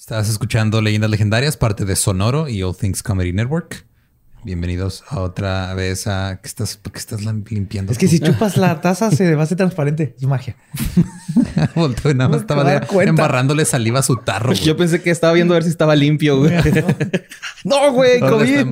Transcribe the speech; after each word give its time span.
Estás 0.00 0.30
escuchando 0.30 0.80
Leyendas 0.80 1.10
Legendarias, 1.10 1.58
parte 1.58 1.84
de 1.84 1.94
Sonoro 1.94 2.48
y 2.48 2.62
All 2.62 2.74
Things 2.74 3.02
Comedy 3.02 3.34
Network. 3.34 3.84
Bienvenidos 4.44 5.04
a 5.10 5.20
otra 5.20 5.74
vez 5.74 6.06
a 6.06 6.40
que 6.40 6.48
estás, 6.48 6.78
que 6.78 6.98
estás 6.98 7.20
limpiando. 7.22 7.92
Es 7.92 7.98
que 7.98 8.08
si 8.08 8.18
chupas 8.18 8.56
la 8.56 8.80
taza 8.80 9.10
se 9.10 9.34
va 9.34 9.42
a 9.42 9.44
hacer 9.44 9.58
transparente. 9.58 10.14
Es 10.16 10.26
magia. 10.26 10.56
Volteo 11.74 12.12
y 12.12 12.14
nada 12.14 12.30
más 12.30 12.40
estaba 12.40 12.80
embarrándole 13.02 13.66
saliva 13.66 13.98
a 13.98 14.02
su 14.02 14.16
tarro. 14.16 14.54
Yo 14.54 14.74
pensé 14.74 15.02
que 15.02 15.10
estaba 15.10 15.34
viendo 15.34 15.52
a 15.52 15.56
ver 15.56 15.64
si 15.64 15.68
estaba 15.68 15.94
limpio, 15.94 16.38
güey. 16.38 16.50
no, 17.64 17.92
güey, 17.92 18.20
COVID. 18.20 18.68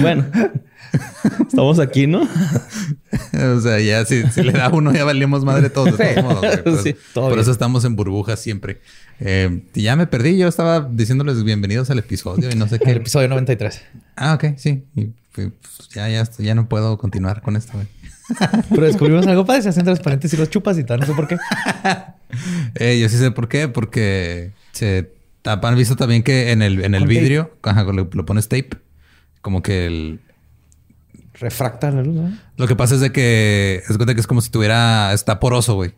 bueno, 0.00 0.26
estamos 1.48 1.78
aquí, 1.78 2.06
¿no? 2.06 2.22
o 2.22 3.60
sea, 3.60 3.80
ya 3.80 4.04
si, 4.04 4.22
le 4.42 4.52
da 4.52 4.68
uno, 4.68 4.92
ya 4.92 5.04
valíamos 5.04 5.44
madre 5.44 5.70
todos. 5.70 5.96
De 5.96 6.14
todos 6.14 6.22
modos, 6.22 6.94
por 7.14 7.38
eso 7.38 7.50
estamos 7.50 7.84
en 7.84 7.96
burbujas 7.96 8.40
siempre. 8.40 8.80
Eh, 9.20 9.62
ya 9.74 9.96
me 9.96 10.06
perdí. 10.06 10.36
Yo 10.36 10.48
estaba 10.48 10.80
diciéndoles 10.80 11.42
bienvenidos 11.44 11.90
al 11.90 11.98
episodio 11.98 12.50
y 12.50 12.54
no 12.54 12.68
sé 12.68 12.78
qué. 12.78 12.90
El 12.90 12.98
episodio 12.98 13.28
93. 13.28 13.82
Ah, 14.16 14.34
ok, 14.34 14.56
sí. 14.56 14.84
Y, 14.94 15.10
pues, 15.34 15.50
ya, 15.94 16.08
ya, 16.08 16.28
ya 16.38 16.54
no 16.54 16.68
puedo 16.68 16.98
continuar 16.98 17.42
con 17.42 17.56
esto. 17.56 17.72
Pero 18.70 18.86
descubrimos 18.86 19.26
algo 19.26 19.44
para 19.44 19.62
se 19.62 19.68
hacen 19.68 19.84
transparentes 19.84 20.32
y 20.32 20.36
los 20.36 20.50
chupas 20.50 20.78
y 20.78 20.84
tal. 20.84 21.00
No 21.00 21.06
sé 21.06 21.12
por 21.14 21.28
qué. 21.28 21.36
Eh, 22.76 22.98
yo 22.98 23.10
sí 23.10 23.18
sé 23.18 23.30
por 23.30 23.46
qué. 23.46 23.68
Porque 23.68 24.52
se 24.72 25.10
han 25.44 25.76
visto 25.76 25.96
también 25.96 26.22
que 26.22 26.50
en 26.50 26.62
el, 26.62 26.82
en 26.82 26.94
el 26.94 27.06
vidrio, 27.06 27.54
lo, 27.92 28.24
pones 28.24 28.48
tape, 28.48 28.70
como 29.42 29.62
que 29.62 29.84
el, 29.84 30.20
refracta 31.42 31.90
la 31.90 32.02
luz. 32.02 32.32
Lo 32.56 32.66
que 32.66 32.76
pasa 32.76 32.94
es 32.94 33.00
de 33.00 33.12
que 33.12 33.82
es 33.86 33.96
cuenta 33.96 34.14
que 34.14 34.20
es 34.20 34.26
como 34.26 34.40
si 34.40 34.50
tuviera, 34.50 35.12
está 35.12 35.40
poroso, 35.40 35.74
güey. 35.74 35.94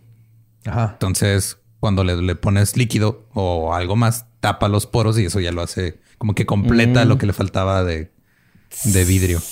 Ajá. 0.65 0.91
Entonces, 0.95 1.59
cuando 1.79 2.03
le, 2.03 2.35
pones 2.35 2.77
líquido 2.77 3.29
o 3.35 3.75
algo 3.75 3.95
más, 3.95 4.27
tapa 4.41 4.69
los 4.69 4.87
poros 4.87 5.19
y 5.19 5.27
eso 5.27 5.39
ya 5.39 5.53
lo 5.53 5.63
hace 5.63 6.01
como 6.17 6.35
que 6.35 6.47
completa 6.47 7.05
mm. 7.05 7.09
lo 7.09 7.19
que 7.19 7.27
le 7.27 7.35
faltaba 7.35 7.85
de, 7.85 8.11
vidrio. 8.85 9.43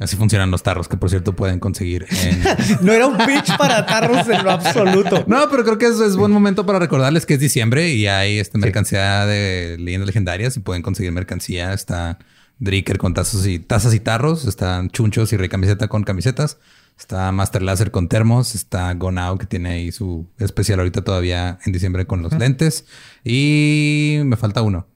Así 0.00 0.16
funcionan 0.16 0.50
los 0.50 0.62
tarros, 0.62 0.88
que 0.88 0.96
por 0.96 1.10
cierto 1.10 1.36
pueden 1.36 1.60
conseguir 1.60 2.06
en... 2.10 2.42
no 2.80 2.92
era 2.92 3.06
un 3.06 3.16
pitch 3.18 3.56
para 3.58 3.86
tarros 3.86 4.26
en 4.28 4.42
lo 4.42 4.50
absoluto. 4.50 5.24
No, 5.28 5.48
pero 5.50 5.62
creo 5.64 5.78
que 5.78 5.86
es, 5.86 6.00
es 6.00 6.16
buen 6.16 6.32
momento 6.32 6.64
para 6.64 6.78
recordarles 6.78 7.26
que 7.26 7.34
es 7.34 7.40
diciembre 7.40 7.90
y 7.90 8.06
hay 8.06 8.38
esta 8.38 8.58
mercancía 8.58 9.26
de 9.26 9.76
leyendas 9.78 10.06
legendarias 10.06 10.56
y 10.56 10.60
pueden 10.60 10.82
conseguir 10.82 11.12
mercancía. 11.12 11.74
Está 11.74 12.18
Dricker 12.58 12.98
con 12.98 13.14
tazos 13.14 13.46
y 13.46 13.58
tazas 13.58 13.94
y 13.94 14.00
tarros, 14.00 14.44
están 14.46 14.90
chunchos 14.90 15.32
y 15.32 15.36
recamiseta 15.36 15.88
con 15.88 16.04
camisetas. 16.04 16.58
Está 16.98 17.32
Master 17.32 17.62
Laser 17.62 17.90
con 17.90 18.08
termos. 18.08 18.54
Está 18.54 18.92
Gonao, 18.94 19.38
que 19.38 19.46
tiene 19.46 19.70
ahí 19.70 19.92
su 19.92 20.28
especial 20.38 20.78
ahorita 20.78 21.02
todavía 21.02 21.58
en 21.64 21.72
diciembre 21.72 22.06
con 22.06 22.22
los 22.22 22.32
lentes. 22.38 22.86
Y 23.24 24.20
me 24.24 24.36
falta 24.36 24.62
uno. 24.62 24.86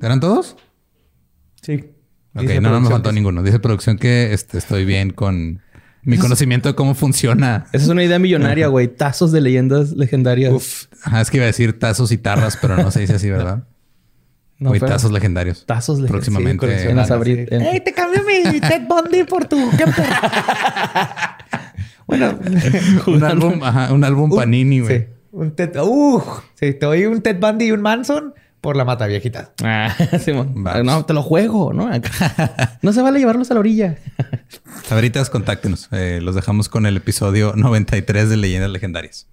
¿Eran 0.00 0.20
todos? 0.20 0.56
Sí. 1.62 1.90
Ok, 2.34 2.50
no, 2.60 2.70
no 2.70 2.80
me 2.80 2.90
faltó 2.90 3.12
ninguno. 3.12 3.42
Dice 3.42 3.60
producción 3.60 3.96
que 3.96 4.32
este, 4.32 4.58
estoy 4.58 4.84
bien 4.84 5.10
con 5.10 5.62
mi 6.02 6.18
conocimiento 6.18 6.68
de 6.68 6.74
cómo 6.74 6.94
funciona. 6.94 7.66
Esa 7.72 7.84
es 7.84 7.90
una 7.90 8.02
idea 8.04 8.18
millonaria, 8.18 8.66
güey. 8.66 8.88
Tazos 8.88 9.30
de 9.32 9.40
leyendas 9.40 9.92
legendarias. 9.92 10.52
Uf. 10.52 10.86
Ajá, 11.04 11.20
es 11.20 11.30
que 11.30 11.38
iba 11.38 11.44
a 11.44 11.46
decir 11.46 11.78
tazos 11.78 12.10
y 12.12 12.18
tarras, 12.18 12.58
pero 12.60 12.76
no 12.76 12.90
se 12.90 13.00
dice 13.00 13.14
así, 13.14 13.30
¿verdad? 13.30 13.66
No, 14.58 14.72
tazos 14.78 15.10
legendarios. 15.12 15.66
Tazos 15.66 15.98
legendarios. 15.98 16.30
Próximamente. 16.30 17.54
en 17.54 17.62
¡Ey, 17.62 17.80
te 17.80 17.92
cambio 17.92 18.22
mi 18.24 18.60
Ted 18.60 18.82
Bundy 18.88 19.24
por 19.24 19.46
tu... 19.46 19.58
bueno. 22.06 22.38
un 23.06 23.24
álbum, 23.24 23.62
ajá, 23.64 23.92
un 23.92 24.04
álbum 24.04 24.34
Panini, 24.34 24.80
güey. 24.80 24.98
Sí. 24.98 25.06
Un 25.32 25.50
Ted... 25.56 25.76
Uh, 25.80 26.22
sí, 26.54 26.74
te 26.74 26.86
doy 26.86 27.06
un 27.06 27.20
Ted 27.20 27.40
Bundy 27.40 27.66
y 27.66 27.72
un 27.72 27.82
Manson 27.82 28.34
por 28.60 28.76
la 28.76 28.84
mata 28.84 29.06
viejita. 29.06 29.52
Ah, 29.62 29.94
no, 30.84 31.04
te 31.04 31.12
lo 31.12 31.22
juego, 31.22 31.74
¿no? 31.74 31.90
no 32.80 32.92
se 32.92 33.02
vale 33.02 33.18
llevarlos 33.18 33.50
a 33.50 33.54
la 33.54 33.60
orilla. 33.60 33.98
Sabritas, 34.84 35.28
contáctenos. 35.28 35.88
Eh, 35.92 36.20
los 36.22 36.34
dejamos 36.34 36.70
con 36.70 36.86
el 36.86 36.96
episodio 36.96 37.52
93 37.56 38.30
de 38.30 38.36
Leyendas 38.38 38.70
Legendarias. 38.70 39.26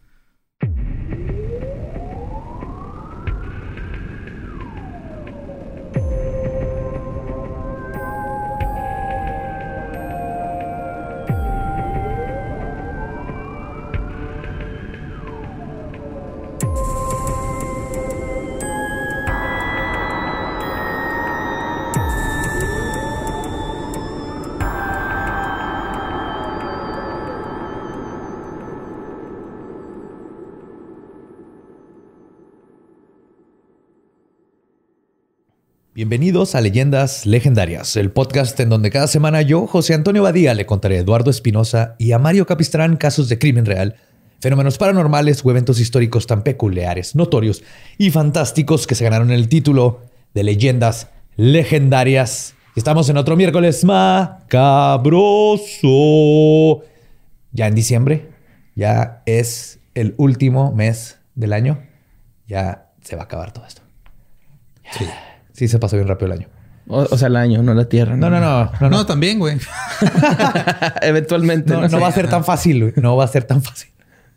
Bienvenidos 35.94 36.56
a 36.56 36.62
Leyendas 36.62 37.26
Legendarias, 37.26 37.98
el 37.98 38.12
podcast 38.12 38.58
en 38.62 38.70
donde 38.70 38.90
cada 38.92 39.08
semana 39.08 39.42
yo, 39.42 39.68
José 39.68 39.94
Antonio 39.94 40.24
Badía, 40.24 40.54
le 40.54 40.66
contaré 40.66 40.96
a 40.96 41.02
Eduardo 41.02 41.30
Espinosa 41.30 41.98
y 42.00 42.14
a 42.14 42.18
Mario 42.18 42.46
Capistrán 42.46 42.96
casos 42.96 43.28
de 43.28 43.38
crimen 43.38 43.66
real, 43.66 43.98
fenómenos 44.40 44.78
paranormales 44.78 45.44
o 45.44 45.52
eventos 45.52 45.82
históricos 45.82 46.28
tan 46.28 46.44
peculiares, 46.44 47.14
notorios 47.14 47.62
y 47.98 48.10
fantásticos 48.10 48.88
que 48.88 48.96
se 48.96 49.04
ganaron 49.04 49.32
el 49.32 49.50
título 49.50 50.00
de 50.34 50.46
Leyendas 50.46 51.10
Legendarias. 51.36 52.56
Estamos 52.78 53.10
en 53.10 53.18
otro 53.18 53.36
miércoles 53.36 53.84
macabroso. 53.84 54.46
Ya 57.52 57.68
en 57.68 57.76
diciembre, 57.76 58.30
ya 58.76 59.24
es 59.26 59.82
el 59.94 60.16
último 60.16 60.72
mes 60.72 61.20
del 61.36 61.52
año, 61.52 61.84
ya 62.48 62.94
se 63.02 63.18
va 63.18 63.24
a 63.24 63.26
acabar 63.26 63.52
todo 63.52 63.66
esto. 63.66 63.82
Sí. 64.98 65.04
Sí, 65.54 65.68
se 65.68 65.80
pasó 65.80 65.96
bien 65.96 66.08
rápido 66.08 66.34
el 66.34 66.40
año. 66.40 66.48
O, 66.88 67.18
sea, 67.18 67.28
el 67.28 67.36
año, 67.36 67.64
no 67.64 67.74
la 67.74 67.86
tierra. 67.86 68.18
No, 68.18 68.30
no, 68.30 68.40
no. 68.40 68.90
No, 68.90 69.06
también, 69.06 69.40
güey. 69.40 69.58
Eventualmente. 71.02 71.74
No, 71.74 72.00
va 72.00 72.08
a 72.08 72.12
ser 72.12 72.30
tan 72.30 72.44
fácil, 72.44 72.82
güey. 72.82 72.94
No 72.98 73.16
va 73.16 73.26
a 73.26 73.28
ser 73.28 73.46
tan 73.46 73.62
fácil. 73.62 73.90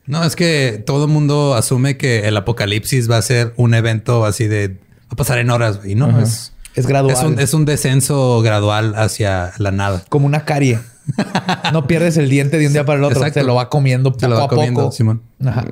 No, 0.07 0.23
es 0.23 0.37
que 0.37 0.83
todo 0.87 1.07
el 1.07 1.11
mundo 1.11 1.55
asume 1.55 1.97
que 1.97 2.29
el 2.29 2.37
apocalipsis 2.37 3.11
va 3.11 3.17
a 3.17 3.23
ser 3.23 3.55
un 3.57 3.75
evento 3.75 4.25
así 4.25 4.47
de... 4.47 4.69
Va 4.69 5.13
a 5.13 5.17
pasar 5.17 5.39
en 5.39 5.51
horas, 5.51 5.81
y 5.85 5.95
no, 5.95 6.21
es... 6.21 6.53
Es 6.75 6.87
gradual. 6.87 7.39
Es 7.39 7.55
un, 7.55 7.65
descenso 7.65 8.41
gradual 8.43 8.95
hacia 8.97 9.53
la 9.59 9.71
nada. 9.71 10.05
Como 10.09 10.27
una 10.27 10.45
carie. 10.45 10.81
no 11.73 11.87
pierdes 11.87 12.17
el 12.17 12.29
diente 12.29 12.59
de 12.59 12.67
un 12.67 12.73
día 12.73 12.85
para 12.85 12.99
el 12.99 13.05
otro. 13.05 13.25
Se 13.33 13.45
lo 13.45 13.55
va 13.55 13.69
comiendo 13.69 14.13
poco 14.13 14.27
lo 14.29 14.37
va 14.37 14.45
a 14.45 14.49
comiendo, 14.49 14.91
Simón. 14.91 15.23
Ajá. 15.45 15.67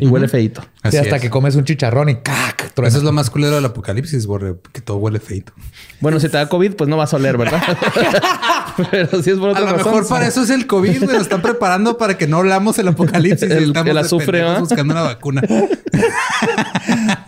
Y 0.00 0.06
huele 0.06 0.28
feito. 0.28 0.62
Sí, 0.90 0.96
hasta 0.96 1.18
que 1.18 1.30
comes 1.30 1.56
un 1.56 1.64
chicharrón 1.64 2.08
y 2.08 2.16
¡cac! 2.16 2.72
Eso 2.84 2.98
es 2.98 3.04
lo 3.04 3.12
más 3.12 3.30
culero 3.30 3.54
del 3.54 3.64
apocalipsis, 3.64 4.26
borre, 4.26 4.56
que 4.72 4.80
todo 4.80 4.98
huele 4.98 5.18
feito. 5.18 5.52
Bueno, 6.00 6.20
si 6.20 6.28
te 6.28 6.36
da 6.36 6.48
COVID, 6.48 6.74
pues 6.74 6.88
no 6.88 6.96
vas 6.96 7.12
a 7.14 7.16
oler, 7.16 7.38
¿verdad? 7.38 7.62
Pero 8.90 9.22
si 9.22 9.30
es 9.30 9.38
por 9.38 9.50
otra 9.50 9.62
A 9.62 9.72
lo 9.72 9.76
mejor 9.78 10.06
para 10.06 10.26
eso 10.26 10.42
es 10.42 10.50
el 10.50 10.66
COVID, 10.66 11.04
Lo 11.04 11.20
están 11.20 11.42
preparando 11.42 11.96
para 11.96 12.18
que 12.18 12.26
no 12.26 12.38
olamos 12.38 12.78
el 12.78 12.88
apocalipsis. 12.88 13.50
el, 13.50 13.74
el 13.76 13.98
azufre, 13.98 14.44
buscando 14.58 14.92
una 14.92 15.02
vacuna. 15.02 15.42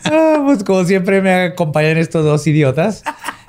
ah, 0.04 0.42
pues 0.44 0.64
como 0.64 0.84
siempre 0.84 1.20
me 1.22 1.34
acompañan 1.46 1.96
estos 1.96 2.24
dos 2.24 2.46
idiotas. 2.46 3.02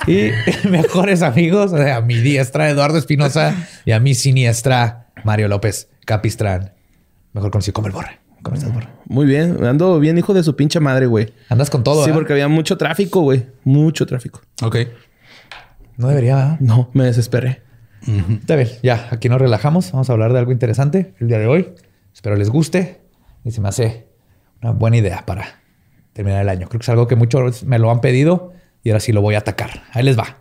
Y 0.07 0.31
mejores 0.69 1.21
amigos, 1.21 1.73
o 1.73 1.77
sea, 1.77 1.97
a 1.97 2.01
mi 2.01 2.15
diestra 2.15 2.69
Eduardo 2.69 2.97
Espinosa 2.97 3.55
y 3.85 3.91
a 3.91 3.99
mi 3.99 4.15
siniestra 4.15 5.11
Mario 5.23 5.47
López 5.47 5.89
Capistrán. 6.05 6.73
Mejor 7.33 7.51
conocido 7.51 7.73
como 7.73 7.87
el 7.87 7.93
Borre. 7.93 8.18
¿Cómo 8.41 8.55
estás, 8.55 8.71
Muy 9.05 9.25
bien. 9.25 9.63
Ando 9.65 9.99
bien, 9.99 10.17
hijo 10.17 10.33
de 10.33 10.43
su 10.43 10.55
pinche 10.55 10.79
madre, 10.79 11.05
güey. 11.07 11.33
Andas 11.49 11.69
con 11.69 11.83
todo, 11.83 12.05
Sí, 12.05 12.11
porque 12.13 12.33
había 12.33 12.47
mucho 12.47 12.77
tráfico, 12.77 13.21
güey. 13.21 13.47
Mucho 13.63 14.05
tráfico. 14.05 14.41
Ok. 14.63 14.77
No 15.97 16.07
debería, 16.07 16.57
No, 16.61 16.89
me 16.93 17.03
desesperé. 17.05 17.61
Está 18.07 18.55
bien. 18.55 18.69
Ya, 18.81 19.09
aquí 19.11 19.27
nos 19.27 19.39
relajamos. 19.39 19.91
Vamos 19.91 20.09
a 20.09 20.13
hablar 20.13 20.31
de 20.31 20.39
algo 20.39 20.51
interesante 20.51 21.13
el 21.19 21.27
día 21.27 21.39
de 21.39 21.47
hoy. 21.47 21.73
Espero 22.13 22.35
les 22.37 22.49
guste. 22.49 23.01
Y 23.43 23.51
se 23.51 23.59
me 23.61 23.67
hace 23.67 24.07
una 24.61 24.71
buena 24.71 24.97
idea 24.97 25.25
para 25.25 25.61
terminar 26.13 26.41
el 26.41 26.49
año. 26.49 26.67
Creo 26.69 26.79
que 26.79 26.85
es 26.85 26.89
algo 26.89 27.07
que 27.07 27.15
muchos 27.15 27.63
me 27.63 27.79
lo 27.79 27.91
han 27.91 28.01
pedido 28.01 28.53
y 28.83 28.89
ahora 28.89 28.99
sí 29.01 29.11
lo 29.11 29.21
voy 29.21 29.35
a 29.35 29.39
atacar. 29.39 29.83
Ahí 29.91 30.03
les 30.03 30.17
va. 30.17 30.37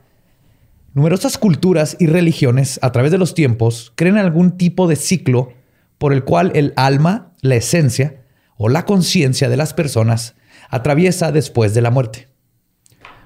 Numerosas 0.94 1.38
culturas 1.38 1.96
y 1.98 2.06
religiones 2.06 2.78
a 2.82 2.92
través 2.92 3.12
de 3.12 3.18
los 3.18 3.34
tiempos 3.34 3.92
creen 3.94 4.16
algún 4.16 4.56
tipo 4.56 4.88
de 4.88 4.96
ciclo 4.96 5.52
por 5.98 6.12
el 6.12 6.24
cual 6.24 6.52
el 6.54 6.72
alma, 6.76 7.32
la 7.40 7.56
esencia 7.56 8.22
o 8.56 8.68
la 8.68 8.84
conciencia 8.84 9.48
de 9.48 9.56
las 9.56 9.74
personas 9.74 10.34
atraviesa 10.70 11.32
después 11.32 11.74
de 11.74 11.82
la 11.82 11.90
muerte. 11.90 12.28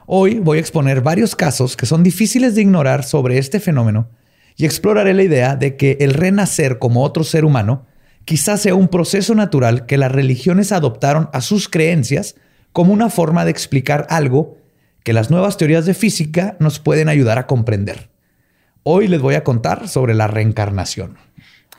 Hoy 0.06 0.40
voy 0.40 0.58
a 0.58 0.60
exponer 0.60 1.00
varios 1.00 1.36
casos 1.36 1.76
que 1.76 1.86
son 1.86 2.02
difíciles 2.02 2.54
de 2.54 2.62
ignorar 2.62 3.04
sobre 3.04 3.38
este 3.38 3.60
fenómeno 3.60 4.10
y 4.56 4.64
exploraré 4.64 5.14
la 5.14 5.22
idea 5.22 5.56
de 5.56 5.76
que 5.76 5.96
el 6.00 6.14
renacer 6.14 6.78
como 6.78 7.02
otro 7.02 7.24
ser 7.24 7.44
humano 7.44 7.86
quizás 8.24 8.60
sea 8.60 8.74
un 8.74 8.88
proceso 8.88 9.34
natural 9.34 9.86
que 9.86 9.98
las 9.98 10.12
religiones 10.12 10.72
adoptaron 10.72 11.30
a 11.32 11.40
sus 11.40 11.68
creencias 11.68 12.34
como 12.72 12.92
una 12.92 13.10
forma 13.10 13.44
de 13.44 13.50
explicar 13.50 14.06
algo 14.10 14.56
que 15.02 15.12
las 15.12 15.30
nuevas 15.30 15.56
teorías 15.56 15.86
de 15.86 15.94
física 15.94 16.56
nos 16.60 16.78
pueden 16.78 17.08
ayudar 17.08 17.38
a 17.38 17.46
comprender. 17.46 18.10
Hoy 18.84 19.08
les 19.08 19.20
voy 19.20 19.34
a 19.34 19.44
contar 19.44 19.88
sobre 19.88 20.14
la 20.14 20.26
reencarnación. 20.26 21.16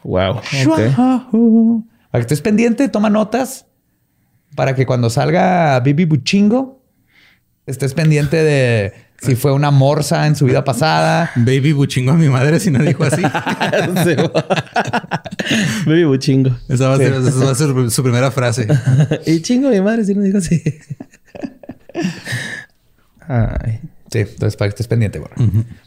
Wow. 0.04 0.42
Para 2.12 2.22
que 2.22 2.22
estés 2.22 2.42
pendiente, 2.42 2.90
toma 2.90 3.10
notas 3.10 3.66
para 4.56 4.76
que 4.76 4.86
cuando 4.86 5.10
salga 5.10 5.80
Bibi 5.80 6.06
Buchingo 6.06 6.84
estés 7.66 7.94
pendiente 7.94 8.44
de 8.44 8.94
si 9.22 9.36
fue 9.36 9.54
una 9.54 9.72
morsa 9.72 10.28
en 10.28 10.36
su 10.36 10.44
vida 10.46 10.66
pasada. 10.66 11.32
Baby 11.36 11.72
buchingo 11.72 12.12
a 12.12 12.16
mi 12.16 12.28
madre 12.30 12.60
si 12.60 12.70
no 12.72 12.84
dijo 12.84 13.06
así. 13.06 13.22
Baby 15.86 16.04
buchingo. 16.04 16.52
Esa 16.68 16.90
va, 16.90 16.96
a 16.96 16.98
ser, 16.98 17.14
esa 17.14 17.46
va 17.46 17.52
a 17.52 17.56
ser 17.56 17.90
su 17.90 18.04
primera 18.04 18.32
frase. 18.32 18.68
y 19.26 19.42
chingo 19.42 19.70
a 19.70 19.72
mi 19.72 19.80
madre 19.82 20.04
si 20.04 20.14
no 20.14 20.24
dijo 20.24 20.40
así. 20.40 20.62
Ay. 23.28 23.80
Sí, 24.12 24.20
entonces 24.20 24.58
para 24.58 24.68
que 24.70 24.74
estés 24.74 24.88
pendiente, 24.88 25.20
güey. 25.20 25.32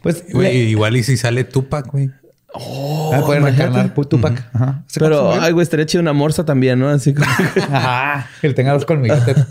Pues 0.01 0.23
igual 0.33 0.97
y 0.97 1.03
si 1.03 1.15
sale 1.15 1.43
Tupac, 1.43 1.91
güey. 1.91 2.09
Oh, 2.53 3.11
ah, 3.13 3.21
pueden 3.25 3.43
reencarnar 3.43 3.93
Tupac. 3.93 4.49
Ajá. 4.53 4.83
Pero, 4.97 5.31
ay, 5.33 5.51
güey, 5.51 5.63
estaría 5.63 5.85
chido 5.85 6.01
una 6.01 6.13
morsa 6.13 6.45
también, 6.45 6.79
¿no? 6.79 6.89
Así 6.89 7.13
como... 7.13 7.29
Ajá. 7.71 8.29
Que 8.41 8.53
tenga 8.53 8.73
los 8.73 8.85
colmillotes. 8.85 9.35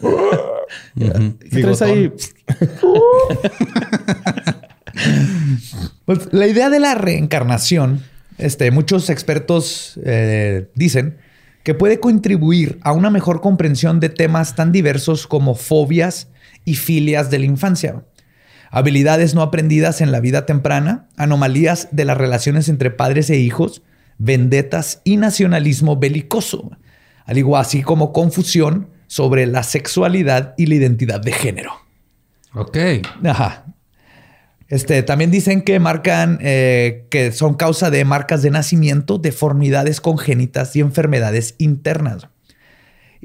¿Qué 0.96 1.62
traes 1.62 1.82
ahí? 1.82 2.12
pues 6.04 6.32
la 6.32 6.46
idea 6.46 6.70
de 6.70 6.81
la 6.81 6.94
reencarnación, 6.94 8.02
este, 8.38 8.70
muchos 8.70 9.10
expertos 9.10 10.00
eh, 10.04 10.69
dicen 10.75 11.19
que 11.62 11.75
puede 11.75 12.00
contribuir 12.00 12.78
a 12.82 12.93
una 12.93 13.10
mejor 13.10 13.40
comprensión 13.40 14.00
de 14.00 14.08
temas 14.08 14.54
tan 14.54 14.72
diversos 14.72 15.26
como 15.26 15.54
fobias 15.54 16.28
y 16.64 16.75
filias 16.75 17.31
de 17.31 17.40
la 17.40 17.44
infancia 17.44 18.02
habilidades 18.71 19.35
no 19.35 19.43
aprendidas 19.43 20.01
en 20.01 20.13
la 20.13 20.21
vida 20.21 20.47
temprana, 20.47 21.09
anomalías 21.17 21.89
de 21.93 22.05
las 22.05 22.17
relaciones 22.17 22.69
entre 22.69 22.91
padres 22.91 23.31
e 23.31 23.37
hijos, 23.37 23.83
vendetas 24.19 25.01
y 25.05 25.17
nacionalismo 25.17 25.97
belicoso, 25.97 26.71
al 27.25 27.39
igual 27.39 27.63
así 27.63 27.83
como 27.83 28.13
confusión 28.13 28.89
sobre 29.07 29.47
la 29.47 29.63
sexualidad 29.63 30.55
y 30.57 30.67
la 30.67 30.75
identidad 30.77 31.21
de 31.21 31.33
género. 31.33 31.73
Ok. 32.55 32.79
Ajá. 33.25 33.67
Este, 34.69 35.03
también 35.03 35.31
dicen 35.31 35.63
que 35.63 35.79
marcan, 35.79 36.39
eh, 36.43 37.07
que 37.11 37.31
son 37.31 37.55
causa 37.55 37.91
de 37.91 38.05
marcas 38.05 38.43
de 38.43 38.51
nacimiento, 38.51 39.19
deformidades 39.19 40.01
congénitas 40.01 40.75
y 40.75 40.81
enfermedades 40.81 41.55
internas. 41.59 42.29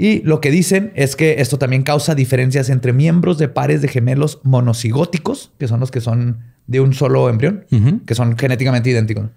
Y 0.02 0.24
lo 0.24 0.42
que 0.42 0.50
dicen 0.50 0.92
es 0.96 1.16
que 1.16 1.42
esto 1.42 1.60
también 1.60 1.84
causa 1.84 2.16
diferencias 2.16 2.72
entre 2.72 2.92
miembros 2.92 3.38
de 3.38 3.50
pares 3.50 3.84
de 3.84 3.88
gemelos 3.88 4.40
monocigóticos, 4.42 5.52
que 5.60 5.68
son 5.68 5.80
los 5.80 5.92
que 5.92 6.02
son 6.02 6.40
de 6.66 6.80
un 6.80 6.96
solo 6.96 7.30
embrión, 7.30 7.68
que 8.08 8.16
son 8.16 8.36
genéticamente 8.36 8.90
idénticos. 8.90 9.30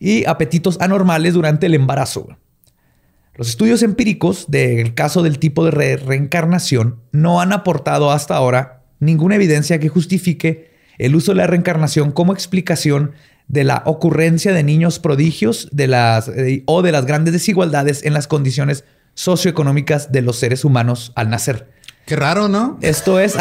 Y 0.00 0.24
apetitos 0.24 0.80
anormales 0.80 1.34
durante 1.34 1.66
el 1.66 1.74
embarazo. 1.74 2.26
Los 3.36 3.48
estudios 3.48 3.84
empíricos 3.84 4.46
del 4.48 4.94
caso 4.94 5.22
del 5.22 5.38
tipo 5.38 5.64
de 5.64 5.98
reencarnación 5.98 6.96
no 7.12 7.40
han 7.40 7.52
aportado 7.52 8.10
hasta 8.10 8.34
ahora 8.34 8.86
ninguna 8.98 9.36
evidencia 9.36 9.78
que 9.78 9.88
justifique 9.88 10.72
el 10.98 11.14
uso 11.14 11.30
de 11.30 11.36
la 11.36 11.46
reencarnación 11.46 12.10
como 12.10 12.32
explicación 12.32 13.12
de 13.46 13.62
la 13.62 13.84
ocurrencia 13.86 14.52
de 14.52 14.64
niños 14.64 14.98
prodigios 14.98 15.68
de 15.70 15.86
las, 15.86 16.26
eh, 16.26 16.64
o 16.66 16.82
de 16.82 16.90
las 16.90 17.06
grandes 17.06 17.32
desigualdades 17.32 18.04
en 18.04 18.14
las 18.14 18.26
condiciones 18.26 18.82
socioeconómicas 19.18 20.12
de 20.12 20.22
los 20.22 20.38
seres 20.38 20.64
humanos 20.64 21.10
al 21.16 21.28
nacer. 21.28 21.68
Qué 22.06 22.14
raro, 22.14 22.48
¿no? 22.48 22.78
Esto 22.82 23.18
es, 23.18 23.36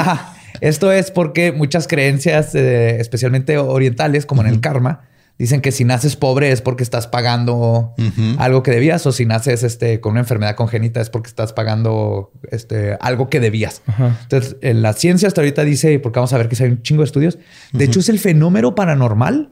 esto 0.60 0.92
es 0.92 1.12
porque 1.12 1.52
muchas 1.52 1.88
creencias, 1.88 2.56
eh, 2.56 3.00
especialmente 3.00 3.60
orientales, 3.60 4.26
como 4.26 4.42
en 4.42 4.48
el 4.48 4.60
karma, 4.60 5.04
Dicen 5.38 5.62
que 5.62 5.72
si 5.72 5.84
naces 5.84 6.16
pobre 6.16 6.52
es 6.52 6.62
porque 6.64 6.82
estás 6.82 7.06
pagando 7.06 7.94
algo 8.40 8.64
que 8.64 8.72
debías 8.72 9.06
o 9.06 9.12
si 9.12 9.28
naces 9.28 9.62
este, 9.62 10.00
con 10.00 10.14
una 10.14 10.22
enfermedad 10.22 10.56
congénita 10.56 11.00
es 11.00 11.12
porque 11.12 11.28
estás 11.28 11.54
pagando 11.54 12.32
este, 12.50 12.98
algo 13.02 13.30
que 13.30 13.40
debías. 13.40 13.84
Entonces, 14.24 14.56
en 14.62 14.82
la 14.82 14.94
ciencia 14.94 15.28
hasta 15.28 15.42
ahorita 15.42 15.64
dice, 15.64 16.00
porque 16.00 16.18
vamos 16.18 16.34
a 16.34 16.40
ver 16.40 16.50
que 16.50 16.64
hay 16.64 16.72
un 16.72 16.82
chingo 16.82 17.04
de 17.04 17.06
estudios, 17.06 17.38
de 17.72 17.86
hecho 17.86 18.00
es 18.00 18.10
el 18.10 18.18
fenómeno 18.18 18.74
paranormal 18.74 19.52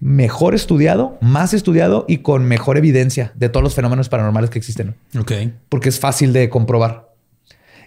mejor 0.00 0.54
estudiado, 0.54 1.18
más 1.20 1.54
estudiado 1.54 2.04
y 2.08 2.18
con 2.18 2.44
mejor 2.44 2.76
evidencia 2.76 3.32
de 3.34 3.48
todos 3.48 3.64
los 3.64 3.74
fenómenos 3.74 4.08
paranormales 4.08 4.50
que 4.50 4.58
existen. 4.58 4.94
Ok. 5.18 5.32
Porque 5.68 5.88
es 5.88 5.98
fácil 5.98 6.32
de 6.32 6.48
comprobar. 6.48 7.12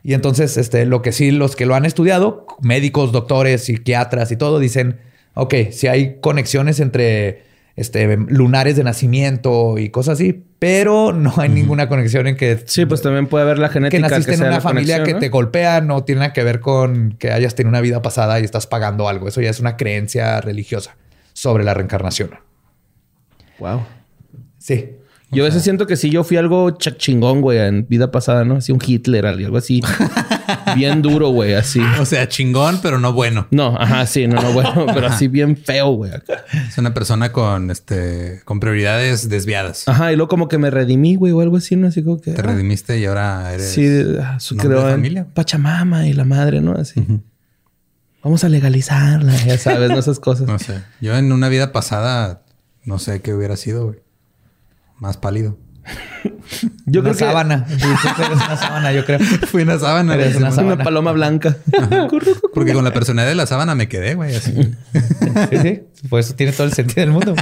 Y 0.01 0.13
entonces, 0.13 0.57
este, 0.57 0.85
lo 0.85 1.01
que 1.01 1.11
sí, 1.11 1.31
los 1.31 1.55
que 1.55 1.65
lo 1.65 1.75
han 1.75 1.85
estudiado, 1.85 2.47
médicos, 2.61 3.11
doctores, 3.11 3.65
psiquiatras 3.65 4.31
y 4.31 4.37
todo, 4.37 4.59
dicen 4.59 4.99
ok, 5.39 5.53
si 5.71 5.87
hay 5.87 6.17
conexiones 6.19 6.79
entre 6.79 7.43
este, 7.75 8.17
lunares 8.17 8.75
de 8.75 8.83
nacimiento 8.83 9.77
y 9.77 9.89
cosas 9.89 10.15
así, 10.15 10.43
pero 10.59 11.13
no 11.13 11.33
hay 11.37 11.49
ninguna 11.49 11.87
conexión 11.87 12.27
en 12.27 12.35
que... 12.35 12.59
Sí, 12.65 12.85
pues 12.85 13.01
también 13.01 13.27
puede 13.27 13.45
haber 13.45 13.57
la 13.57 13.69
genética. 13.69 14.07
Que 14.07 14.09
naciste 14.09 14.33
en 14.33 14.43
una 14.43 14.59
familia 14.59 15.03
que 15.03 15.13
te 15.13 15.29
golpea, 15.29 15.81
no 15.81 16.03
tiene 16.03 16.19
nada 16.19 16.33
que 16.33 16.43
ver 16.43 16.59
con 16.59 17.15
que 17.17 17.31
hayas 17.31 17.55
tenido 17.55 17.69
una 17.69 17.81
vida 17.81 18.01
pasada 18.01 18.39
y 18.39 18.43
estás 18.43 18.67
pagando 18.67 19.07
algo. 19.07 19.27
Eso 19.29 19.39
ya 19.41 19.49
es 19.49 19.59
una 19.59 19.77
creencia 19.77 20.41
religiosa 20.41 20.97
sobre 21.39 21.63
la 21.63 21.73
reencarnación. 21.73 22.31
Wow. 23.59 23.83
Sí. 24.57 24.89
Yo 25.31 25.43
a 25.43 25.47
veces 25.47 25.63
siento 25.63 25.87
que 25.87 25.95
si 25.95 26.09
yo 26.09 26.25
fui 26.25 26.35
algo 26.35 26.71
chingón, 26.71 27.39
güey, 27.39 27.59
en 27.59 27.87
vida 27.87 28.11
pasada, 28.11 28.43
¿no? 28.43 28.55
Así 28.55 28.73
un 28.73 28.79
Hitler, 28.85 29.25
algo 29.25 29.57
así. 29.57 29.79
bien 30.75 31.01
duro, 31.01 31.29
güey, 31.29 31.53
así. 31.53 31.79
O 32.01 32.05
sea, 32.05 32.27
chingón, 32.27 32.79
pero 32.81 32.99
no 32.99 33.13
bueno. 33.13 33.47
No, 33.51 33.77
ajá, 33.79 34.05
sí, 34.05 34.27
no, 34.27 34.41
no 34.41 34.51
bueno, 34.51 34.87
pero 34.93 35.07
así 35.07 35.29
bien 35.29 35.55
feo, 35.55 35.91
güey. 35.91 36.11
Es 36.67 36.77
una 36.77 36.93
persona 36.93 37.31
con, 37.31 37.71
este, 37.71 38.41
con 38.43 38.59
prioridades 38.59 39.29
desviadas. 39.29 39.87
Ajá, 39.87 40.11
y 40.11 40.17
luego 40.17 40.27
como 40.27 40.49
que 40.49 40.57
me 40.57 40.69
redimí, 40.69 41.15
güey, 41.15 41.31
o 41.31 41.39
algo 41.39 41.55
así, 41.55 41.77
¿no? 41.77 41.87
Así 41.87 42.03
como 42.03 42.19
que... 42.19 42.31
Te 42.31 42.41
redimiste 42.41 42.99
y 42.99 43.05
ahora 43.05 43.53
eres... 43.53 43.69
Sí, 43.69 43.87
ah, 44.21 44.39
su 44.41 44.55
de 44.55 44.75
familia. 44.75 45.27
Pachamama 45.33 46.05
y 46.05 46.13
la 46.13 46.25
madre, 46.25 46.59
¿no? 46.59 46.73
Así. 46.73 47.01
Vamos 48.23 48.43
a 48.43 48.49
legalizarla, 48.49 49.35
ya 49.45 49.57
sabes, 49.57 49.89
¿no? 49.89 49.97
Esas 49.97 50.19
cosas. 50.19 50.47
No 50.47 50.59
sé. 50.59 50.81
Yo 51.01 51.15
en 51.15 51.31
una 51.31 51.49
vida 51.49 51.71
pasada, 51.71 52.41
no 52.83 52.99
sé 52.99 53.21
qué 53.21 53.33
hubiera 53.33 53.55
sido, 53.55 53.85
güey 53.85 54.09
más 54.99 55.17
pálido. 55.17 55.57
Yo 56.85 57.01
creo 57.01 57.13
sábana. 57.13 57.65
que 57.67 58.33
una 58.33 58.57
sábana, 58.57 58.91
yo 58.91 59.05
creo. 59.05 59.19
Fui 59.47 59.61
una 59.61 59.77
sábana. 59.79 60.15
Eres 60.15 60.35
una, 60.35 60.51
sábana. 60.51 60.75
una 60.75 60.83
paloma 60.83 61.11
blanca. 61.11 61.57
Porque 62.53 62.73
con 62.73 62.83
la 62.83 62.91
personalidad 62.91 63.29
de 63.29 63.35
la 63.35 63.45
sábana 63.45 63.75
me 63.75 63.87
quedé, 63.87 64.15
güey. 64.15 64.35
Así. 64.35 64.53
sí, 64.53 65.57
sí. 65.61 65.83
Pues 66.09 66.25
eso 66.25 66.35
tiene 66.35 66.51
todo 66.51 66.65
el 66.65 66.73
sentido 66.73 67.01
del 67.01 67.11
mundo. 67.11 67.35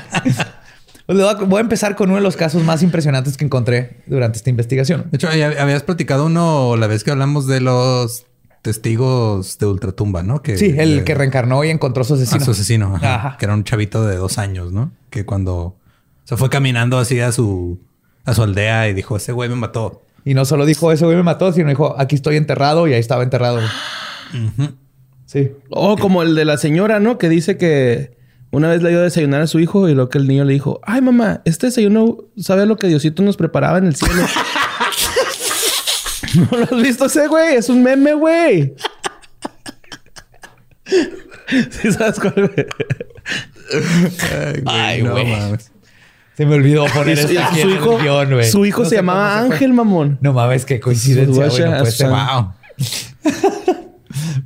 Voy 1.07 1.57
a 1.57 1.61
empezar 1.61 1.95
con 1.95 2.09
uno 2.09 2.17
de 2.17 2.23
los 2.23 2.35
casos 2.35 2.63
más 2.63 2.83
impresionantes 2.83 3.37
que 3.37 3.45
encontré 3.45 4.03
durante 4.05 4.37
esta 4.37 4.49
investigación. 4.49 5.07
De 5.09 5.15
hecho, 5.15 5.29
habías 5.29 5.83
platicado 5.83 6.25
uno 6.25 6.75
la 6.75 6.87
vez 6.87 7.05
que 7.05 7.11
hablamos 7.11 7.47
de 7.47 7.61
los 7.61 8.26
testigos 8.67 9.57
de 9.59 9.65
ultratumba, 9.65 10.23
¿no? 10.23 10.41
Que, 10.41 10.57
sí, 10.57 10.75
el 10.77 11.05
que 11.05 11.15
reencarnó 11.15 11.63
y 11.63 11.69
encontró 11.69 12.01
a 12.01 12.03
su 12.03 12.15
asesino. 12.15 12.41
A 12.41 12.45
su 12.45 12.51
asesino, 12.51 12.95
ajá, 12.97 13.37
Que 13.39 13.45
era 13.45 13.53
un 13.53 13.63
chavito 13.63 14.05
de 14.05 14.17
dos 14.17 14.37
años, 14.37 14.73
¿no? 14.73 14.91
Que 15.09 15.25
cuando 15.25 15.77
se 16.25 16.35
fue 16.35 16.49
caminando 16.49 16.99
así 16.99 17.21
a 17.21 17.31
su, 17.31 17.79
a 18.25 18.33
su 18.33 18.43
aldea 18.43 18.89
y 18.89 18.93
dijo, 18.93 19.15
ese 19.15 19.31
güey 19.31 19.47
me 19.47 19.55
mató. 19.55 20.01
Y 20.25 20.33
no 20.33 20.43
solo 20.43 20.65
dijo, 20.65 20.91
ese 20.91 21.05
güey 21.05 21.15
me 21.15 21.23
mató, 21.23 21.53
sino 21.53 21.69
dijo, 21.69 21.95
aquí 21.97 22.15
estoy 22.15 22.35
enterrado 22.35 22.89
y 22.89 22.93
ahí 22.93 22.99
estaba 22.99 23.23
enterrado. 23.23 23.61
Sí. 25.25 25.53
O 25.69 25.95
como 25.95 26.21
el 26.21 26.35
de 26.35 26.43
la 26.43 26.57
señora, 26.57 26.99
¿no? 26.99 27.17
Que 27.17 27.29
dice 27.29 27.55
que 27.55 28.17
una 28.51 28.67
vez 28.67 28.83
le 28.83 28.89
dio 28.89 28.99
a 28.99 29.03
desayunar 29.03 29.39
a 29.39 29.47
su 29.47 29.61
hijo 29.61 29.87
y 29.87 29.95
lo 29.95 30.09
que 30.09 30.17
el 30.17 30.27
niño 30.27 30.43
le 30.43 30.51
dijo, 30.51 30.81
ay 30.83 30.99
mamá, 30.99 31.41
este 31.45 31.67
desayuno 31.67 32.17
sabe 32.35 32.65
lo 32.65 32.75
que 32.75 32.87
Diosito 32.87 33.23
nos 33.23 33.37
preparaba 33.37 33.77
en 33.77 33.85
el 33.85 33.95
cielo. 33.95 34.25
¿No 36.51 36.57
lo 36.57 36.63
has 36.63 36.83
visto 36.83 37.05
ese 37.05 37.27
güey? 37.27 37.55
Es 37.55 37.69
un 37.69 37.83
meme, 37.83 38.13
güey. 38.13 38.75
¿Sí 41.69 41.91
sabes 41.91 42.19
cuál, 42.19 42.33
güey? 42.35 42.67
Ay, 44.65 45.01
güey. 45.01 45.35
Se 46.35 46.45
me 46.45 46.55
olvidó 46.55 46.85
poner 46.85 47.19
aquí 47.19 47.61
su 47.61 47.69
hijo, 47.69 47.97
güey. 47.97 48.45
Su 48.45 48.65
hijo 48.65 48.85
se 48.85 48.95
llamaba 48.95 49.39
Ángel, 49.39 49.73
mamón. 49.73 50.19
No 50.21 50.33
mames, 50.33 50.65
qué 50.65 50.79
coincidencia, 50.79 51.47
güey. 51.47 51.79
pues, 51.79 52.03
wow. 52.03 52.53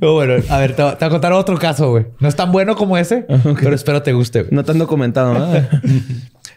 Pero 0.00 0.14
bueno, 0.14 0.42
a 0.48 0.58
ver, 0.58 0.74
te, 0.74 0.82
voy 0.82 0.96
a 0.98 1.08
contar 1.10 1.32
otro 1.32 1.58
caso, 1.58 1.90
güey. 1.90 2.06
No 2.18 2.28
es 2.28 2.34
tan 2.34 2.50
bueno 2.50 2.76
como 2.76 2.96
ese, 2.96 3.26
pero 3.60 3.74
espero 3.74 4.02
te 4.02 4.12
guste. 4.12 4.46
No 4.50 4.64
te 4.64 4.72
han 4.72 4.78
documentado, 4.78 5.34
¿no? 5.34 5.46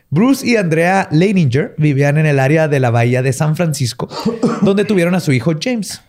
Bruce 0.10 0.46
y 0.46 0.56
Andrea 0.56 1.08
Leininger 1.12 1.76
vivían 1.78 2.18
en 2.18 2.26
el 2.26 2.40
área 2.40 2.68
de 2.68 2.80
la 2.80 2.90
bahía 2.90 3.22
de 3.22 3.34
San 3.34 3.56
Francisco, 3.56 4.08
donde 4.62 4.86
tuvieron 4.86 5.16
a 5.16 5.20
su 5.20 5.32
hijo 5.32 5.54
James. 5.62 6.02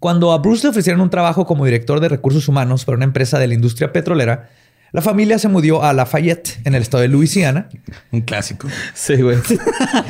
Cuando 0.00 0.32
a 0.32 0.38
Bruce 0.38 0.64
le 0.64 0.70
ofrecieron 0.70 1.00
un 1.00 1.10
trabajo 1.10 1.46
como 1.46 1.64
director 1.64 2.00
de 2.00 2.08
recursos 2.08 2.48
humanos 2.48 2.84
para 2.84 2.96
una 2.96 3.04
empresa 3.04 3.38
de 3.38 3.46
la 3.46 3.54
industria 3.54 3.92
petrolera, 3.92 4.50
la 4.92 5.02
familia 5.02 5.38
se 5.40 5.48
mudó 5.48 5.82
a 5.82 5.92
Lafayette, 5.92 6.60
en 6.64 6.74
el 6.74 6.82
estado 6.82 7.02
de 7.02 7.08
Luisiana. 7.08 7.68
Un 8.12 8.20
clásico. 8.20 8.68
Sí, 8.94 9.16
güey. 9.16 9.38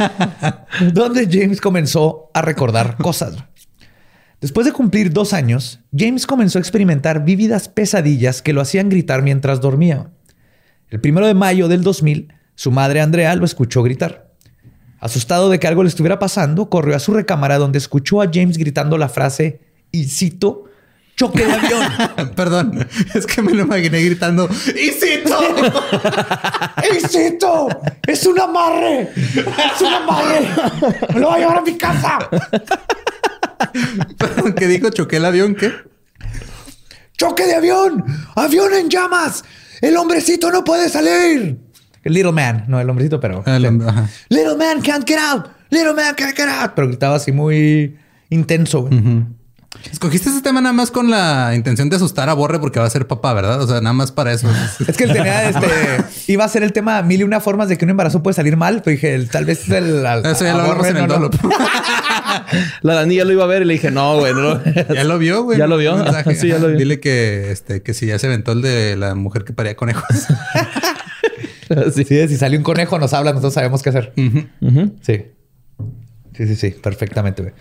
donde 0.93 1.27
James 1.31 1.61
comenzó 1.61 2.31
a 2.35 2.43
recordar 2.43 2.99
cosas. 2.99 3.37
Después 4.43 4.67
de 4.67 4.73
cumplir 4.73 5.11
dos 5.11 5.33
años, 5.33 5.81
James 5.97 6.27
comenzó 6.27 6.59
a 6.59 6.61
experimentar 6.61 7.25
vívidas 7.25 7.69
pesadillas 7.69 8.43
que 8.43 8.53
lo 8.53 8.61
hacían 8.61 8.91
gritar 8.91 9.23
mientras 9.23 9.63
dormía. 9.63 10.11
El 10.91 11.01
primero 11.01 11.27
de 11.27 11.33
mayo 11.33 11.67
del 11.67 11.83
2000, 11.83 12.35
su 12.55 12.71
madre 12.71 13.01
Andrea 13.01 13.35
lo 13.37 13.45
escuchó 13.45 13.83
gritar. 13.83 14.31
Asustado 15.01 15.51
de 15.51 15.59
que 15.59 15.67
algo 15.67 15.83
le 15.83 15.89
estuviera 15.89 16.19
pasando, 16.19 16.71
corrió 16.71 16.97
a 16.97 16.99
su 16.99 17.13
recámara 17.13 17.59
donde 17.59 17.79
escuchó 17.79 18.23
a 18.23 18.31
James 18.33 18.57
gritando 18.57 18.97
la 18.97 19.09
frase, 19.09 19.61
y 19.91 20.05
cito, 20.05 20.65
choque 21.17 21.45
de 21.45 21.53
avión. 21.53 22.33
Perdón, 22.37 22.89
es 23.15 23.27
que 23.27 23.43
me 23.43 23.53
lo 23.53 23.65
imaginé 23.65 24.03
gritando, 24.03 24.49
¡Isito! 24.49 25.39
¡Isito! 26.97 27.69
¡Es 28.07 28.25
un 28.27 28.41
amarre! 28.41 29.11
¡Es 29.15 29.81
un 29.81 29.93
amarre! 29.93 30.49
¡Me 31.13 31.21
lo 31.21 31.29
voy 31.29 31.37
a 31.37 31.39
llevar 31.39 31.59
a 31.59 31.63
mi 31.63 31.77
casa! 31.77 32.19
¿Qué 34.57 34.67
dijo? 34.69 34.91
¿Choqué 34.91 35.17
el 35.17 35.25
avión? 35.25 35.55
¿Qué? 35.55 35.73
¡Choque 37.17 37.47
de 37.47 37.57
avión! 37.57 38.05
¡Avión 38.37 38.73
en 38.75 38.89
llamas! 38.89 39.45
¡El 39.81 39.97
hombrecito 39.97 40.51
no 40.51 40.65
puede 40.65 40.89
salir! 40.89 41.64
El 42.05 42.13
little 42.13 42.33
man, 42.33 42.65
no 42.69 42.81
el 42.81 42.89
hombrecito, 42.89 43.19
pero. 43.21 43.43
El 43.47 43.65
hombre, 43.67 43.89
ajá. 43.89 44.09
Little 44.29 44.57
man 44.57 44.81
can't 44.83 45.07
get 45.09 45.19
out. 45.19 45.47
Little 45.71 45.95
man 45.95 46.15
can't 46.17 46.37
get 46.37 46.49
out. 46.49 46.73
Pero 46.77 46.89
gritaba 46.89 47.17
así 47.17 47.33
muy 47.33 47.97
intenso. 48.31 48.83
güey. 48.83 49.25
Escogiste 49.91 50.31
ese 50.31 50.41
tema 50.41 50.61
nada 50.61 50.73
más 50.73 50.91
con 50.93 51.11
la 51.11 51.53
intención 51.57 51.91
de 51.91 51.97
asustar 51.97 52.29
a 52.29 52.35
Borre 52.35 52.61
porque 52.61 52.79
va 52.79 52.87
a 52.87 52.91
ser 52.91 53.09
papá, 53.09 53.35
¿verdad? 53.35 53.61
O 53.61 53.67
sea, 53.67 53.81
nada 53.81 53.93
más 53.93 54.13
para 54.13 54.33
eso. 54.33 54.49
Es 54.87 54.97
que 54.97 55.05
él 55.05 55.13
tenía 55.13 55.49
este. 55.49 55.67
iba 56.33 56.45
a 56.45 56.49
ser 56.49 56.63
el 56.63 56.73
tema 56.73 57.03
mil 57.03 57.21
y 57.21 57.25
una 57.25 57.41
formas 57.41 57.69
de 57.69 57.77
que 57.77 57.85
un 57.85 57.91
embarazo 57.91 58.23
puede 58.23 58.35
salir 58.35 58.57
mal. 58.57 58.83
Pero 58.85 58.95
dije, 58.95 59.15
el- 59.15 59.29
tal 59.29 59.45
vez 59.47 59.69
el. 59.71 60.07
al- 60.07 60.25
Eso 60.25 60.45
ya 60.45 60.55
lo 60.55 60.63
hablamos 60.63 60.87
en 60.87 60.97
el 60.99 61.09
no. 61.09 61.29
La 62.83 62.95
Dani 62.95 63.17
ya 63.17 63.25
lo 63.25 63.33
iba 63.33 63.45
a 63.45 63.47
ver 63.47 63.63
y 63.63 63.65
le 63.65 63.75
dije, 63.75 63.91
no, 63.91 64.19
güey, 64.19 64.33
no. 64.35 64.61
Ya 64.95 65.05
lo 65.05 65.19
vio, 65.19 65.43
güey. 65.43 65.59
¿Ya 65.59 65.67
lo 65.67 65.77
vio? 65.77 65.97
Sí, 66.35 66.49
ya 66.49 66.59
lo 66.59 66.69
vio. 66.69 66.77
Dile 66.79 67.01
que, 67.01 67.51
este, 67.51 67.83
que 67.83 67.95
si 67.95 68.07
ya 68.07 68.19
se 68.19 68.27
aventó 68.29 68.53
el 68.53 68.63
de 68.63 68.97
la 68.97 69.15
mujer 69.15 69.45
que 69.45 69.53
paría 69.53 69.75
conejos. 69.77 70.05
Sí, 71.95 72.05
si 72.05 72.37
sale 72.37 72.57
un 72.57 72.63
conejo, 72.63 72.99
nos 72.99 73.13
habla, 73.13 73.31
nosotros 73.31 73.55
sabemos 73.55 73.83
qué 73.83 73.91
hacer. 73.91 74.13
Sí. 75.03 75.25
Sí, 76.37 76.47
sí, 76.49 76.57
sí, 76.57 76.71
perfectamente. 76.71 77.43
güey. 77.43 77.55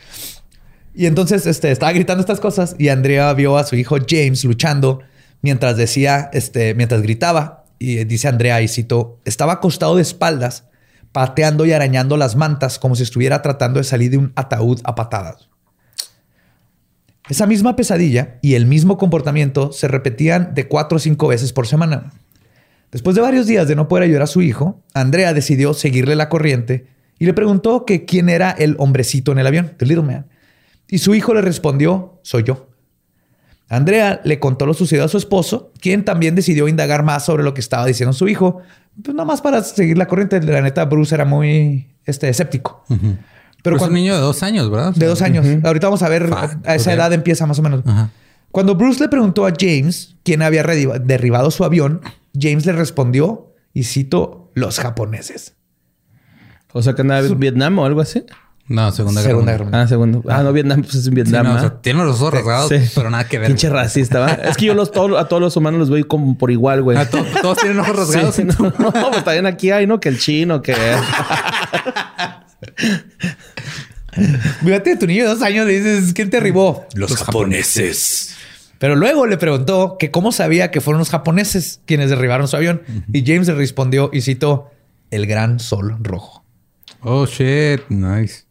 Y 0.95 1.05
entonces 1.07 1.45
este, 1.47 1.71
estaba 1.71 1.91
gritando 1.91 2.21
estas 2.21 2.39
cosas 2.39 2.75
y 2.77 2.89
Andrea 2.89 3.33
vio 3.33 3.57
a 3.57 3.63
su 3.63 3.75
hijo 3.75 3.97
James 4.07 4.43
luchando 4.43 5.01
mientras 5.41 5.77
decía, 5.77 6.29
este, 6.33 6.75
mientras 6.75 7.01
gritaba. 7.01 7.65
Y 7.79 8.03
dice 8.05 8.27
Andrea, 8.27 8.61
y 8.61 8.67
cito, 8.67 9.19
estaba 9.25 9.53
acostado 9.53 9.95
de 9.95 10.03
espaldas, 10.03 10.65
pateando 11.11 11.65
y 11.65 11.73
arañando 11.73 12.15
las 12.15 12.35
mantas 12.35 12.79
como 12.79 12.95
si 12.95 13.03
estuviera 13.03 13.41
tratando 13.41 13.79
de 13.79 13.83
salir 13.83 14.11
de 14.11 14.17
un 14.17 14.33
ataúd 14.35 14.79
a 14.83 14.95
patadas. 14.95 15.49
Esa 17.29 17.45
misma 17.45 17.75
pesadilla 17.75 18.37
y 18.41 18.55
el 18.55 18.65
mismo 18.65 18.97
comportamiento 18.97 19.71
se 19.71 19.87
repetían 19.87 20.53
de 20.53 20.67
cuatro 20.67 20.97
o 20.97 20.99
cinco 20.99 21.27
veces 21.27 21.53
por 21.53 21.67
semana. 21.67 22.11
Después 22.93 23.15
de 23.15 23.21
varios 23.21 23.45
días 23.47 23.67
de 23.67 23.75
no 23.75 23.87
poder 23.89 24.03
ayudar 24.05 24.21
a 24.21 24.27
su 24.27 24.41
hijo, 24.41 24.79
Andrea 24.93 25.33
decidió 25.33 25.73
seguirle 25.73 26.15
la 26.15 26.29
corriente 26.29 26.87
y 27.19 27.25
le 27.25 27.33
preguntó 27.33 27.85
que 27.85 28.05
quién 28.05 28.29
era 28.29 28.51
el 28.51 28.75
hombrecito 28.79 29.31
en 29.31 29.39
el 29.39 29.47
avión, 29.47 29.73
the 29.77 29.85
little 29.85 30.03
man. 30.03 30.27
Y 30.87 30.99
su 30.99 31.13
hijo 31.15 31.33
le 31.33 31.41
respondió, 31.41 32.19
soy 32.23 32.43
yo. 32.43 32.67
Andrea 33.69 34.21
le 34.23 34.39
contó 34.39 34.65
lo 34.65 34.73
sucedido 34.73 35.05
a 35.05 35.07
su 35.07 35.17
esposo, 35.17 35.71
quien 35.81 36.05
también 36.05 36.35
decidió 36.35 36.67
indagar 36.67 37.03
más 37.03 37.25
sobre 37.25 37.43
lo 37.43 37.53
que 37.53 37.61
estaba 37.61 37.85
diciendo 37.85 38.13
su 38.13 38.27
hijo, 38.27 38.61
pues 39.03 39.15
nada 39.15 39.25
más 39.25 39.41
para 39.41 39.63
seguir 39.63 39.97
la 39.97 40.07
corriente. 40.07 40.39
La 40.43 40.61
neta, 40.61 40.85
Bruce 40.85 41.15
era 41.15 41.25
muy 41.25 41.87
este, 42.05 42.29
escéptico. 42.29 42.83
Pero 42.87 42.99
Pero 43.63 43.75
es 43.77 43.79
cuando- 43.79 43.93
un 43.97 44.03
niño 44.03 44.13
de 44.15 44.21
dos 44.21 44.43
años, 44.43 44.69
¿verdad? 44.69 44.93
De 44.93 45.07
dos 45.07 45.21
años. 45.23 45.45
Ahorita 45.63 45.87
vamos 45.87 46.03
a 46.03 46.09
ver, 46.09 46.29
a 46.65 46.75
esa 46.75 46.93
edad 46.93 47.11
empieza 47.13 47.47
más 47.47 47.57
o 47.57 47.63
menos. 47.63 47.81
Ajá. 47.85 48.11
Cuando 48.53 48.75
Bruce 48.75 49.01
le 49.01 49.09
preguntó 49.09 49.45
a 49.45 49.51
James 49.59 50.15
quién 50.23 50.41
había 50.43 50.63
derribado 50.63 51.51
su 51.51 51.65
avión, 51.65 51.99
James 52.39 52.65
le 52.65 52.71
respondió, 52.73 53.51
y 53.73 53.83
cito, 53.83 54.51
los 54.53 54.79
japoneses. 54.79 55.55
O 56.71 56.81
sea, 56.83 56.93
que 56.93 57.01
andaba 57.01 57.19
en 57.25 57.39
Vietnam 57.39 57.79
o 57.79 57.85
algo 57.85 57.99
así. 57.99 58.23
No, 58.67 58.91
Segunda 58.91 59.21
Guerra 59.21 59.31
Segunda 59.31 59.51
Mundial. 59.51 59.57
Guerra 59.57 59.63
Mundial. 59.65 59.81
Ah, 59.83 59.87
segundo. 59.87 60.23
Ah, 60.29 60.43
no, 60.43 60.53
Vietnam, 60.53 60.81
pues 60.83 60.93
es 60.93 60.99
en 60.99 61.03
Sí, 61.03 61.09
Vietnam. 61.15 61.45
no, 61.47 61.51
o 61.53 61.55
¿ah? 61.55 61.59
sea, 61.61 61.81
tiene 61.81 62.05
los 62.05 62.21
ojos 62.21 62.35
rasgados, 62.35 62.69
Sí. 62.69 62.77
pero 62.95 63.09
nada 63.09 63.27
que 63.27 63.39
ver. 63.39 63.47
Pinche 63.47 63.69
racista, 63.69 64.19
¿va? 64.19 64.27
Es 64.33 64.55
que 64.55 64.65
yo 64.65 64.73
los, 64.75 64.91
todos- 64.91 65.19
a 65.19 65.27
todos 65.27 65.41
los 65.41 65.57
humanos 65.57 65.79
los 65.79 65.89
veo 65.89 66.07
como 66.07 66.37
por 66.37 66.49
igual, 66.51 66.81
güey. 66.83 66.97
To- 67.09 67.25
todos 67.41 67.57
tienen 67.57 67.79
ojos 67.79 67.95
rasgados. 67.95 68.35
Sí, 68.35 68.43
no, 68.59 68.71
no, 68.79 68.91
pues 69.11 69.23
también 69.23 69.47
aquí 69.47 69.71
hay, 69.71 69.85
¿no? 69.87 69.99
Que 69.99 70.09
el 70.09 70.19
chino, 70.19 70.61
que... 70.61 70.75
Fíjate, 74.63 74.97
tu 74.97 75.07
niño 75.07 75.23
de 75.23 75.29
dos 75.29 75.41
años 75.41 75.65
le 75.65 75.79
dices, 75.79 76.13
¿quién 76.13 76.29
te 76.29 76.37
derribó? 76.37 76.85
Los 76.95 77.15
japoneses. 77.15 78.35
Pero 78.79 78.95
luego 78.95 79.25
le 79.27 79.37
preguntó 79.37 79.97
que 79.97 80.11
cómo 80.11 80.31
sabía 80.31 80.71
que 80.71 80.81
fueron 80.81 80.99
los 80.99 81.09
japoneses 81.09 81.81
quienes 81.85 82.09
derribaron 82.09 82.47
su 82.47 82.57
avión. 82.57 82.81
Y 83.11 83.25
James 83.25 83.47
le 83.47 83.55
respondió, 83.55 84.09
y 84.11 84.21
cito, 84.21 84.71
el 85.09 85.25
gran 85.25 85.59
sol 85.59 85.95
rojo. 86.01 86.43
Oh, 87.01 87.25
shit. 87.25 87.81
Nice. 87.89 88.43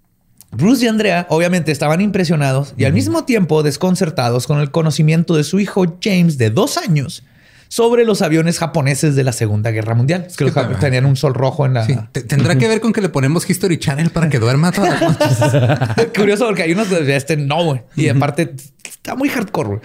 Bruce 0.52 0.85
y 0.85 0.88
Andrea 0.88 1.26
obviamente 1.31 1.73
estaban 1.73 2.02
impresionados 2.02 2.75
y 2.76 2.85
al 2.85 2.92
mismo 2.92 3.25
tiempo 3.25 3.62
desconcertados 3.62 4.47
con 4.47 4.61
el 4.61 4.71
conocimiento 4.71 5.35
de 5.35 5.45
su 5.45 5.61
hijo 5.61 5.99
James 6.02 6.37
de 6.37 6.50
dos 6.50 6.76
años 6.76 7.25
sobre 7.73 8.05
los 8.05 8.21
aviones 8.21 8.59
japoneses 8.59 9.17
de 9.17 9.25
la 9.25 9.33
Segunda 9.33 9.71
Guerra 9.71 9.95
Mundial. 9.95 10.26
Es 10.29 10.37
que 10.37 10.45
los 10.45 10.52
japoneses 10.52 10.81
tenían 10.83 11.07
un 11.07 11.17
sol 11.17 11.33
rojo 11.33 11.64
en 11.64 11.73
la... 11.73 11.87
Sí. 11.87 11.97
Te- 12.12 12.21
Tendrá 12.21 12.57
que 12.59 12.69
ver 12.69 12.83
con 12.83 12.93
que 12.93 13.00
le 13.00 13.09
ponemos 13.09 13.49
History 13.49 13.79
Channel 13.79 14.11
para 14.11 14.29
que 14.29 14.38
duerma 14.38 14.73
todas 14.73 15.00
las 15.00 15.19
noches. 15.19 16.09
Curioso 16.14 16.45
porque 16.45 16.64
hay 16.64 16.73
unos 16.73 16.91
de 16.91 17.17
este 17.17 17.38
no, 17.38 17.64
güey. 17.64 17.81
Y 17.97 18.09
aparte 18.11 18.55
está 18.85 19.14
muy 19.14 19.31
hardcore, 19.31 19.69
güey. 19.69 19.81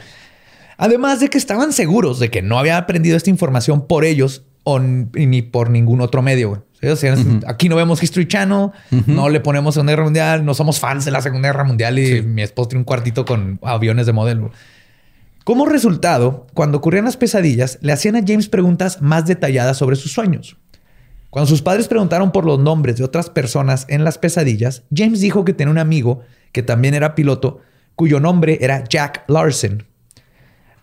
Además 0.77 1.21
de 1.21 1.29
que 1.29 1.37
estaban 1.37 1.71
seguros 1.71 2.19
de 2.19 2.29
que 2.29 2.41
no 2.41 2.59
había 2.59 2.75
aprendido 2.77 3.15
esta 3.15 3.29
información 3.29 3.87
por 3.87 4.03
ellos 4.03 4.43
o 4.63 4.79
ni 4.79 5.41
por 5.41 5.69
ningún 5.69 6.01
otro 6.01 6.21
medio, 6.21 6.49
güey. 6.49 6.91
O 6.91 6.95
sea, 6.97 7.15
Aquí 7.47 7.69
no 7.69 7.77
vemos 7.77 8.03
History 8.03 8.27
Channel, 8.27 8.71
no 9.05 9.29
le 9.29 9.39
ponemos 9.39 9.75
Segunda 9.75 9.93
Guerra 9.93 10.03
Mundial, 10.03 10.43
no 10.45 10.53
somos 10.53 10.79
fans 10.81 11.05
de 11.05 11.11
la 11.11 11.21
Segunda 11.21 11.47
Guerra 11.47 11.63
Mundial 11.63 11.97
y 11.97 12.21
mi 12.21 12.41
esposo 12.41 12.67
tiene 12.67 12.81
un 12.81 12.83
cuartito 12.85 13.23
con 13.23 13.59
aviones 13.63 14.05
de 14.07 14.11
modelo. 14.11 14.51
Como 15.47 15.65
resultado, 15.65 16.45
cuando 16.53 16.79
ocurrían 16.79 17.05
las 17.05 17.15
pesadillas, 17.15 17.79
le 17.79 17.93
hacían 17.93 18.17
a 18.17 18.21
James 18.27 18.49
preguntas 18.49 19.01
más 19.01 19.27
detalladas 19.27 19.77
sobre 19.77 19.95
sus 19.95 20.11
sueños. 20.11 20.57
Cuando 21.29 21.47
sus 21.47 21.61
padres 21.61 21.87
preguntaron 21.87 22.33
por 22.33 22.45
los 22.45 22.59
nombres 22.59 22.97
de 22.97 23.05
otras 23.05 23.29
personas 23.29 23.85
en 23.87 24.03
las 24.03 24.17
pesadillas, 24.17 24.83
James 24.93 25.21
dijo 25.21 25.45
que 25.45 25.53
tenía 25.53 25.71
un 25.71 25.77
amigo 25.77 26.19
que 26.51 26.63
también 26.63 26.95
era 26.95 27.15
piloto, 27.15 27.61
cuyo 27.95 28.19
nombre 28.19 28.57
era 28.59 28.83
Jack 28.83 29.23
Larson. 29.29 29.85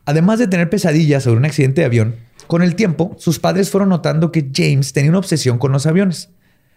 Además 0.07 0.39
de 0.39 0.49
tener 0.49 0.71
pesadillas 0.71 1.25
sobre 1.25 1.37
un 1.37 1.45
accidente 1.45 1.83
de 1.83 1.87
avión, 1.87 2.17
con 2.47 2.63
el 2.63 2.75
tiempo 2.75 3.15
sus 3.19 3.39
padres 3.39 3.69
fueron 3.69 3.91
notando 3.91 4.33
que 4.33 4.51
James 4.51 4.95
tenía 4.95 5.11
una 5.11 5.19
obsesión 5.19 5.59
con 5.59 5.73
los 5.73 5.85
aviones, 5.85 6.31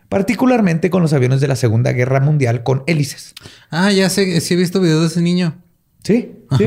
particularmente 0.09 0.89
con 0.89 1.01
los 1.01 1.13
aviones 1.13 1.39
de 1.39 1.47
la 1.47 1.55
Segunda 1.55 1.93
Guerra 1.93 2.19
Mundial 2.19 2.63
con 2.63 2.83
hélices. 2.85 3.33
Ah, 3.69 3.93
ya 3.93 4.09
sé. 4.09 4.41
Sí 4.41 4.55
he 4.55 4.57
visto 4.57 4.81
videos 4.81 4.99
de 5.03 5.07
ese 5.07 5.21
niño. 5.21 5.55
Sí, 6.03 6.33
sí. 6.57 6.65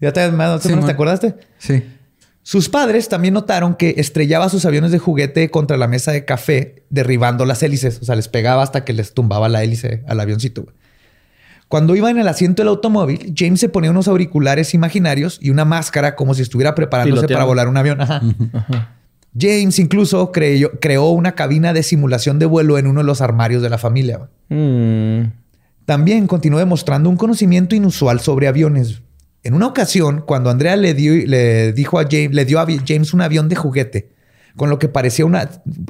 ¿Ya 0.00 0.12
te, 0.12 0.30
más 0.30 0.62
Sí, 0.62 0.68
te 0.74 0.90
acordaste? 0.90 1.34
Sí. 1.58 1.82
Sus 2.42 2.68
padres 2.68 3.08
también 3.08 3.34
notaron 3.34 3.74
que 3.74 3.94
estrellaba 3.98 4.48
sus 4.48 4.64
aviones 4.64 4.92
de 4.92 4.98
juguete 4.98 5.50
contra 5.50 5.76
la 5.76 5.86
mesa 5.88 6.10
de 6.10 6.24
café, 6.24 6.84
derribando 6.88 7.44
las 7.44 7.62
hélices. 7.62 7.98
O 8.00 8.04
sea, 8.04 8.16
les 8.16 8.28
pegaba 8.28 8.62
hasta 8.62 8.84
que 8.84 8.92
les 8.94 9.12
tumbaba 9.12 9.48
la 9.48 9.62
hélice 9.62 10.02
al 10.08 10.18
avioncito. 10.20 10.66
Cuando 11.68 11.94
iba 11.94 12.10
en 12.10 12.18
el 12.18 12.26
asiento 12.26 12.62
del 12.62 12.68
automóvil, 12.68 13.32
James 13.36 13.60
se 13.60 13.68
ponía 13.68 13.90
unos 13.90 14.08
auriculares 14.08 14.74
imaginarios 14.74 15.38
y 15.40 15.50
una 15.50 15.64
máscara 15.64 16.16
como 16.16 16.34
si 16.34 16.42
estuviera 16.42 16.74
preparándose 16.74 17.20
Piloteando. 17.28 17.34
para 17.38 17.44
volar 17.46 17.68
un 17.68 17.76
avión. 17.76 18.00
Ajá. 18.00 18.20
James 19.38 19.78
incluso 19.78 20.32
creyó- 20.32 20.72
creó 20.80 21.10
una 21.10 21.32
cabina 21.36 21.72
de 21.72 21.84
simulación 21.84 22.40
de 22.40 22.46
vuelo 22.46 22.78
en 22.78 22.88
uno 22.88 23.00
de 23.00 23.06
los 23.06 23.20
armarios 23.20 23.62
de 23.62 23.70
la 23.70 23.78
familia. 23.78 24.28
Mm. 24.48 25.26
También 25.84 26.26
continuó 26.26 26.58
demostrando 26.58 27.08
un 27.08 27.16
conocimiento 27.16 27.76
inusual 27.76 28.18
sobre 28.20 28.48
aviones. 28.48 29.02
En 29.42 29.54
una 29.54 29.66
ocasión, 29.66 30.22
cuando 30.26 30.50
Andrea 30.50 30.76
le 30.76 30.94
dio, 30.94 31.14
le 31.26 31.72
dijo 31.72 31.98
a 31.98 32.04
James, 32.04 32.32
le 32.32 32.44
dio 32.44 32.60
a 32.60 32.66
James 32.86 33.14
un 33.14 33.22
avión 33.22 33.48
de 33.48 33.56
juguete, 33.56 34.12
con 34.56 34.68
lo 34.68 34.78
que 34.78 34.88
parecía 34.88 35.24
una, 35.24 35.48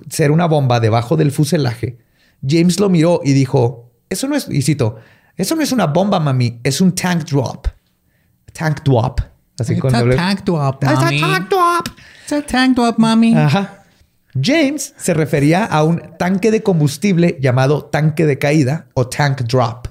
ser 0.09 0.31
una 0.31 0.47
bomba 0.47 0.79
debajo 0.79 1.17
del 1.17 1.33
fuselaje, 1.33 1.99
James 2.47 2.79
lo 2.79 2.89
miró 2.89 3.21
y 3.25 3.33
dijo: 3.33 3.91
Eso 4.09 4.29
no 4.29 4.37
es, 4.37 4.49
y 4.49 4.63
cito, 4.63 4.99
eso 5.37 5.57
no 5.57 5.63
es 5.63 5.73
una 5.73 5.87
bomba, 5.87 6.21
mami, 6.21 6.61
es 6.63 6.81
un 6.81 6.95
tank 6.95 7.25
drop. 7.25 7.67
Tank 8.53 8.83
drop. 8.85 9.21
Así 9.59 9.75
It's 9.75 9.85
a 9.85 10.17
tank 10.17 10.45
drop, 10.45 10.83
It's 10.83 10.93
a 10.93 11.11
tank 11.11 11.49
drop. 11.51 11.89
It's 12.23 12.33
a 12.33 12.43
tank 12.43 12.77
drop, 12.77 12.99
mami. 12.99 13.35
Ajá. 13.35 13.85
James 14.41 14.95
se 14.97 15.13
refería 15.13 15.65
a 15.65 15.83
un 15.83 16.17
tanque 16.19 16.51
de 16.51 16.63
combustible 16.63 17.37
llamado 17.41 17.85
tanque 17.87 18.27
de 18.27 18.39
caída 18.39 18.87
o 18.95 19.09
tank 19.09 19.43
drop. 19.43 19.89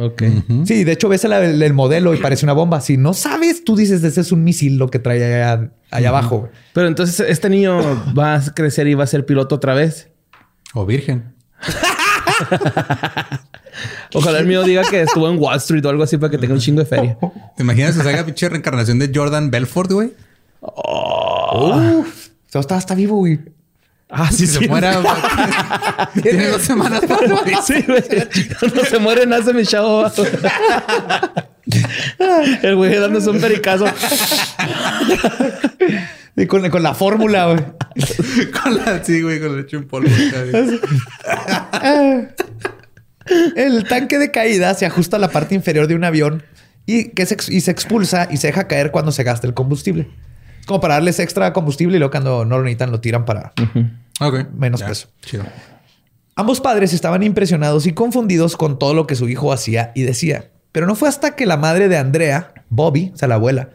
Ok. 0.00 0.22
Sí, 0.64 0.84
de 0.84 0.92
hecho 0.92 1.08
ves 1.08 1.24
el, 1.24 1.32
el- 1.32 1.60
el 1.60 1.74
modelo 1.74 2.14
y 2.14 2.18
parece 2.18 2.46
una 2.46 2.52
bomba. 2.52 2.80
Si 2.80 2.96
no 2.96 3.14
sabes, 3.14 3.64
tú 3.64 3.74
dices, 3.74 4.04
ese 4.04 4.20
es 4.20 4.30
un 4.30 4.44
misil 4.44 4.76
lo 4.78 4.88
que 4.88 5.00
trae 5.00 5.24
allá 5.24 5.72
allá 5.90 6.08
abajo. 6.10 6.38
güey. 6.40 6.52
Pero 6.72 6.86
entonces 6.86 7.18
este 7.28 7.50
niño 7.50 7.80
va 8.16 8.36
a 8.36 8.54
crecer 8.54 8.86
y 8.86 8.94
va 8.94 9.02
a 9.04 9.08
ser 9.08 9.26
piloto 9.26 9.56
otra 9.56 9.74
vez. 9.74 10.08
O 10.72 10.86
virgen. 10.86 11.34
Ojalá 14.14 14.38
el 14.38 14.46
mío 14.46 14.62
diga 14.62 14.82
que 14.88 15.02
estuvo 15.02 15.28
en 15.28 15.38
Wall 15.38 15.56
Street 15.56 15.84
o 15.84 15.88
algo 15.88 16.02
así 16.02 16.16
para 16.16 16.30
que 16.30 16.38
tenga 16.38 16.54
un 16.54 16.60
chingo 16.60 16.80
de 16.80 16.86
feria. 16.86 17.18
¿Te 17.56 17.62
imaginas 17.62 17.96
que 17.96 18.02
se 18.02 18.08
haga 18.08 18.24
pinche 18.24 18.48
reencarnación 18.48 18.98
de 18.98 19.10
Jordan 19.14 19.50
Belfort, 19.50 19.92
güey? 19.92 20.12
Uf. 20.60 22.28
Todo 22.50 22.60
está, 22.60 22.78
está 22.78 22.94
vivo, 22.94 23.16
güey. 23.16 23.38
Ah, 24.10 24.30
Si 24.32 24.46
se 24.46 24.66
muera, 24.66 24.96
güey. 24.98 26.22
Tiene 26.22 26.46
dos 26.48 26.62
semanas 26.62 27.02
para 27.06 27.28
morir. 27.28 27.56
Sí, 27.66 27.84
güey. 27.86 28.02
Cuando 28.58 28.84
se 28.84 28.98
muere, 28.98 29.26
nace 29.26 29.52
mi 29.52 29.64
chavo. 29.64 30.10
El 32.62 32.76
güey 32.76 32.94
dándose 32.98 33.30
un 33.30 33.40
pericazo. 33.40 33.86
Y 36.36 36.46
con, 36.46 36.68
con 36.70 36.82
la 36.82 36.94
fórmula, 36.94 37.46
güey. 37.46 37.58
Con 38.62 38.76
la, 38.76 39.04
sí, 39.04 39.20
güey, 39.22 39.40
con 39.40 39.56
leche 39.56 39.76
en 39.76 39.86
polvo. 39.86 40.08
El 43.56 43.84
tanque 43.84 44.18
de 44.18 44.30
caída 44.30 44.72
se 44.74 44.86
ajusta 44.86 45.16
a 45.16 45.20
la 45.20 45.28
parte 45.28 45.54
inferior 45.54 45.86
de 45.86 45.94
un 45.94 46.04
avión 46.04 46.42
y, 46.86 47.10
que 47.10 47.26
se, 47.26 47.36
y 47.48 47.60
se 47.60 47.70
expulsa 47.70 48.28
y 48.30 48.38
se 48.38 48.46
deja 48.46 48.66
caer 48.68 48.90
cuando 48.90 49.12
se 49.12 49.22
gasta 49.22 49.46
el 49.46 49.52
combustible. 49.54 50.08
Como 50.68 50.80
para 50.82 50.94
darles 50.94 51.18
extra 51.18 51.54
combustible 51.54 51.96
y 51.96 51.98
luego 51.98 52.10
cuando 52.10 52.44
no 52.44 52.58
lo 52.58 52.64
necesitan 52.64 52.90
lo 52.90 53.00
tiran 53.00 53.24
para... 53.24 53.54
Menos 54.54 54.82
peso. 54.82 55.08
Chido. 55.22 55.44
Ambos 56.36 56.60
padres 56.60 56.92
estaban 56.92 57.22
impresionados 57.22 57.86
y 57.86 57.94
confundidos 57.94 58.54
con 58.54 58.78
todo 58.78 58.92
lo 58.92 59.06
que 59.06 59.14
su 59.14 59.30
hijo 59.30 59.50
hacía 59.50 59.92
y 59.94 60.02
decía. 60.02 60.50
Pero 60.70 60.86
no 60.86 60.94
fue 60.94 61.08
hasta 61.08 61.34
que 61.36 61.46
la 61.46 61.56
madre 61.56 61.88
de 61.88 61.96
Andrea, 61.96 62.52
Bobby, 62.68 63.12
o 63.14 63.16
sea, 63.16 63.28
la 63.28 63.36
abuela, 63.36 63.70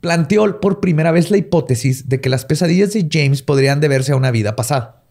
planteó 0.00 0.60
por 0.60 0.80
primera 0.80 1.12
vez 1.12 1.30
la 1.30 1.36
hipótesis 1.36 2.08
de 2.08 2.22
que 2.22 2.30
las 2.30 2.46
pesadillas 2.46 2.94
de 2.94 3.06
James 3.10 3.42
podrían 3.42 3.80
deberse 3.80 4.12
a 4.12 4.16
una 4.16 4.30
vida 4.30 4.56
pasada. 4.56 5.02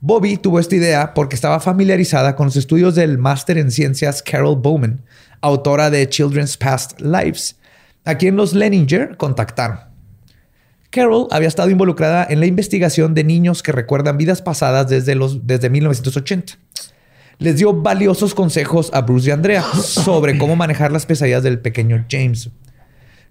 Bobby 0.00 0.38
tuvo 0.38 0.58
esta 0.58 0.76
idea 0.76 1.12
porque 1.12 1.34
estaba 1.34 1.60
familiarizada 1.60 2.34
con 2.34 2.46
los 2.46 2.56
estudios 2.56 2.94
del 2.94 3.18
máster 3.18 3.58
en 3.58 3.70
ciencias 3.70 4.22
Carol 4.22 4.56
Bowman, 4.56 5.02
autora 5.42 5.90
de 5.90 6.08
Children's 6.08 6.56
Past 6.56 6.98
Lives, 6.98 7.56
a 8.04 8.16
quien 8.16 8.36
los 8.36 8.54
Leninger 8.54 9.16
contactaron. 9.16 9.78
Carol 10.90 11.28
había 11.30 11.48
estado 11.48 11.70
involucrada 11.70 12.26
en 12.28 12.40
la 12.40 12.46
investigación 12.46 13.14
de 13.14 13.22
niños 13.22 13.62
que 13.62 13.70
recuerdan 13.70 14.18
vidas 14.18 14.42
pasadas 14.42 14.88
desde, 14.88 15.14
los, 15.14 15.46
desde 15.46 15.70
1980. 15.70 16.54
Les 17.38 17.56
dio 17.56 17.72
valiosos 17.72 18.34
consejos 18.34 18.90
a 18.92 19.02
Bruce 19.02 19.28
y 19.28 19.32
Andrea 19.32 19.62
sobre 19.62 20.36
cómo 20.36 20.56
manejar 20.56 20.90
las 20.90 21.06
pesadillas 21.06 21.42
del 21.42 21.60
pequeño 21.60 22.04
James. 22.10 22.50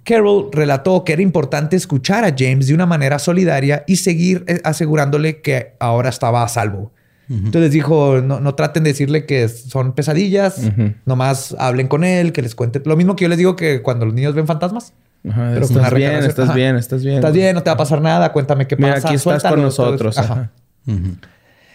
Carol 0.03 0.49
relató 0.51 1.03
que 1.03 1.13
era 1.13 1.21
importante 1.21 1.75
escuchar 1.75 2.23
a 2.23 2.33
James 2.35 2.67
de 2.67 2.73
una 2.73 2.85
manera 2.85 3.19
solidaria 3.19 3.83
y 3.85 3.97
seguir 3.97 4.45
eh, 4.47 4.61
asegurándole 4.63 5.41
que 5.41 5.75
ahora 5.79 6.09
estaba 6.09 6.43
a 6.43 6.47
salvo. 6.47 6.91
Entonces 7.29 7.71
dijo, 7.71 8.21
no, 8.23 8.39
no 8.39 8.55
traten 8.55 8.83
de 8.83 8.89
decirle 8.89 9.27
que 9.27 9.47
son 9.49 9.93
pesadillas, 9.93 10.61
nomás 11.05 11.55
hablen 11.59 11.87
con 11.87 12.03
él, 12.03 12.31
que 12.33 12.41
les 12.41 12.55
cuente. 12.55 12.81
Lo 12.83 12.97
mismo 12.97 13.15
que 13.15 13.25
yo 13.25 13.29
les 13.29 13.37
digo 13.37 13.55
que 13.55 13.83
cuando 13.83 14.05
los 14.05 14.15
niños 14.15 14.33
ven 14.33 14.47
fantasmas. 14.47 14.93
Ajá, 15.29 15.51
Pero 15.53 15.67
con 15.67 15.75
estás 15.77 15.91
la 15.91 15.97
bien, 15.97 16.13
estás 16.23 16.45
Ajá. 16.45 16.53
bien, 16.55 16.75
estás 16.77 17.03
bien. 17.03 17.15
Estás 17.17 17.33
bien, 17.33 17.53
no 17.53 17.61
te 17.61 17.69
va 17.69 17.73
a 17.73 17.77
pasar 17.77 18.01
nada, 18.01 18.31
cuéntame 18.31 18.65
qué 18.67 18.75
Mira, 18.77 18.95
pasa. 18.95 19.09
aquí 19.09 19.15
estás 19.17 19.41
suéltalo, 19.41 19.55
con 19.57 19.63
nosotros. 19.65 20.17
Ajá. 20.17 20.51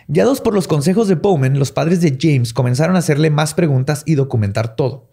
Guiados 0.08 0.40
por 0.40 0.54
los 0.54 0.66
consejos 0.68 1.08
de 1.08 1.14
Bowman, 1.14 1.58
los 1.58 1.70
padres 1.72 2.00
de 2.00 2.16
James 2.20 2.52
comenzaron 2.52 2.96
a 2.96 2.98
hacerle 2.98 3.30
más 3.30 3.54
preguntas 3.54 4.02
y 4.06 4.16
documentar 4.16 4.76
todo. 4.76 5.08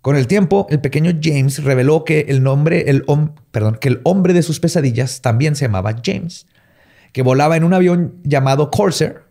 Con 0.00 0.16
el 0.16 0.26
tiempo, 0.26 0.66
el 0.70 0.80
pequeño 0.80 1.12
James 1.22 1.62
reveló 1.62 2.04
que 2.04 2.20
el 2.28 2.42
nombre, 2.42 2.88
el 2.90 3.04
hom- 3.06 3.32
perdón, 3.50 3.76
que 3.80 3.88
el 3.88 4.00
hombre 4.04 4.32
de 4.32 4.42
sus 4.42 4.60
pesadillas 4.60 5.20
también 5.20 5.56
se 5.56 5.66
llamaba 5.66 5.94
James, 6.04 6.46
que 7.12 7.22
volaba 7.22 7.56
en 7.56 7.64
un 7.64 7.74
avión 7.74 8.14
llamado 8.24 8.70
Corsair 8.70 9.22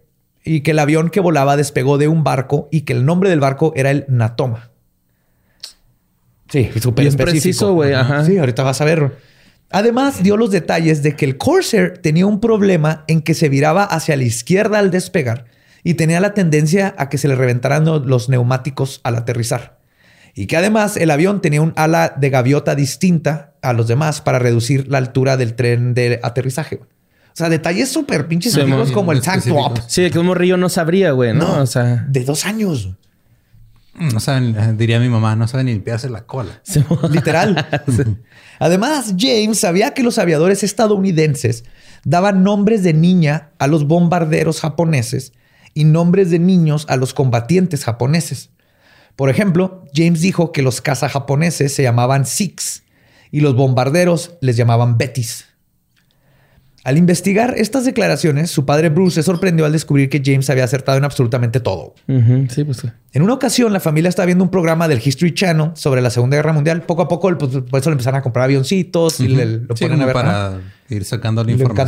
y 0.47 0.61
que 0.61 0.71
el 0.71 0.79
avión 0.79 1.09
que 1.09 1.19
volaba 1.19 1.57
despegó 1.57 1.97
de 1.97 2.07
un 2.07 2.23
barco 2.23 2.67
y 2.71 2.81
que 2.81 2.93
el 2.93 3.05
nombre 3.05 3.29
del 3.29 3.39
barco 3.39 3.73
era 3.75 3.91
el 3.91 4.05
Natoma. 4.07 4.71
Sí, 6.49 6.69
súper 6.79 7.05
preciso, 7.17 7.73
güey, 7.73 7.93
ajá. 7.93 8.23
Sí, 8.25 8.37
ahorita 8.37 8.63
vas 8.63 8.79
a 8.81 8.85
ver. 8.85 9.17
Además, 9.69 10.23
dio 10.23 10.37
los 10.37 10.49
detalles 10.51 11.03
de 11.03 11.15
que 11.15 11.25
el 11.25 11.37
Corsair 11.37 11.97
tenía 11.97 12.25
un 12.25 12.39
problema 12.39 13.03
en 13.07 13.21
que 13.21 13.33
se 13.33 13.49
viraba 13.49 13.83
hacia 13.83 14.15
la 14.15 14.23
izquierda 14.23 14.79
al 14.79 14.91
despegar 14.91 15.45
y 15.83 15.95
tenía 15.95 16.21
la 16.21 16.33
tendencia 16.33 16.95
a 16.97 17.09
que 17.09 17.17
se 17.17 17.27
le 17.27 17.35
reventaran 17.35 17.83
lo- 17.83 17.99
los 17.99 18.29
neumáticos 18.29 19.01
al 19.03 19.15
aterrizar. 19.15 19.77
Y 20.35 20.45
que 20.47 20.55
además 20.55 20.95
el 20.95 21.11
avión 21.11 21.41
tenía 21.41 21.61
un 21.61 21.73
ala 21.75 22.13
de 22.15 22.29
gaviota 22.29 22.75
distinta 22.75 23.55
a 23.61 23.73
los 23.73 23.87
demás 23.87 24.21
para 24.21 24.39
reducir 24.39 24.87
la 24.87 24.99
altura 24.99 25.35
del 25.35 25.55
tren 25.55 25.93
de 25.93 26.19
aterrizaje. 26.23 26.79
O 27.37 27.39
sea, 27.39 27.49
detalles 27.49 27.91
súper 27.91 28.27
pinches 28.27 28.53
Sí, 28.53 28.61
como 28.95 29.11
el 29.11 29.19
específicos. 29.19 29.75
top 29.75 29.83
Sí, 29.85 30.09
que 30.09 30.17
un 30.17 30.25
morrillo 30.25 30.57
no 30.57 30.69
sabría, 30.69 31.11
güey, 31.11 31.35
¿no? 31.35 31.61
O 31.61 31.67
sea, 31.67 32.03
de 32.09 32.25
dos 32.25 32.47
años. 32.47 32.89
No 33.93 34.19
saben, 34.19 34.75
diría 34.75 34.99
mi 34.99 35.07
mamá, 35.07 35.35
no 35.35 35.47
saben 35.47 35.67
ni 35.67 35.73
limpiarse 35.73 36.09
la 36.09 36.25
cola. 36.25 36.63
Literal. 37.11 37.67
Además, 38.57 39.13
James 39.19 39.59
sabía 39.59 39.93
que 39.93 40.01
los 40.01 40.17
aviadores 40.17 40.63
estadounidenses 40.63 41.63
daban 42.03 42.41
nombres 42.41 42.81
de 42.81 42.93
niña 42.93 43.51
a 43.59 43.67
los 43.67 43.85
bombarderos 43.85 44.59
japoneses 44.61 45.33
y 45.75 45.83
nombres 45.83 46.31
de 46.31 46.39
niños 46.39 46.87
a 46.89 46.95
los 46.97 47.13
combatientes 47.13 47.85
japoneses. 47.85 48.49
Por 49.15 49.29
ejemplo, 49.29 49.85
James 49.93 50.21
dijo 50.21 50.51
que 50.51 50.63
los 50.63 50.81
cazajaponeses 50.81 51.71
se 51.71 51.83
llamaban 51.83 52.25
Sikhs 52.25 52.81
y 53.29 53.41
los 53.41 53.53
bombarderos 53.55 54.31
les 54.41 54.57
llamaban 54.57 54.97
Betis. 54.97 55.46
Al 56.87 56.97
investigar 56.97 57.53
estas 57.57 57.83
declaraciones, 57.83 58.49
su 58.49 58.65
padre 58.65 58.87
Bruce 58.87 59.15
se 59.15 59.23
sorprendió 59.23 59.65
al 59.65 59.73
descubrir 59.73 60.07
que 60.09 60.21
James 60.23 60.49
había 60.49 60.63
acertado 60.63 60.97
en 60.97 61.03
absolutamente 61.03 61.59
todo. 61.59 61.95
Sí, 62.49 62.63
pues. 62.63 62.81
En 63.11 63.21
una 63.23 63.33
ocasión, 63.33 63.73
la 63.73 63.81
familia 63.81 64.07
estaba 64.07 64.25
viendo 64.25 64.41
un 64.45 64.49
programa 64.49 64.87
del 64.87 65.01
History 65.03 65.33
Channel 65.33 65.71
sobre 65.73 66.01
la 66.01 66.09
Segunda 66.09 66.37
Guerra 66.37 66.53
Mundial. 66.53 66.83
Poco 66.83 67.01
a 67.01 67.09
poco, 67.09 67.37
pues, 67.37 67.51
por 67.69 67.79
eso 67.81 67.89
le 67.89 67.95
empezaron 67.95 68.17
a 68.19 68.21
comprar 68.21 68.45
avioncitos 68.45 69.19
y 69.19 69.27
le, 69.27 69.45
lo 69.45 69.75
Sí, 69.75 69.83
ponen 69.83 70.01
a 70.01 70.05
ver. 70.05 70.13
para 70.13 70.61
ir 70.87 71.03
sacando 71.03 71.43
la 71.43 71.51
Y 71.51 71.55
le 71.55 71.63
información. 71.63 71.87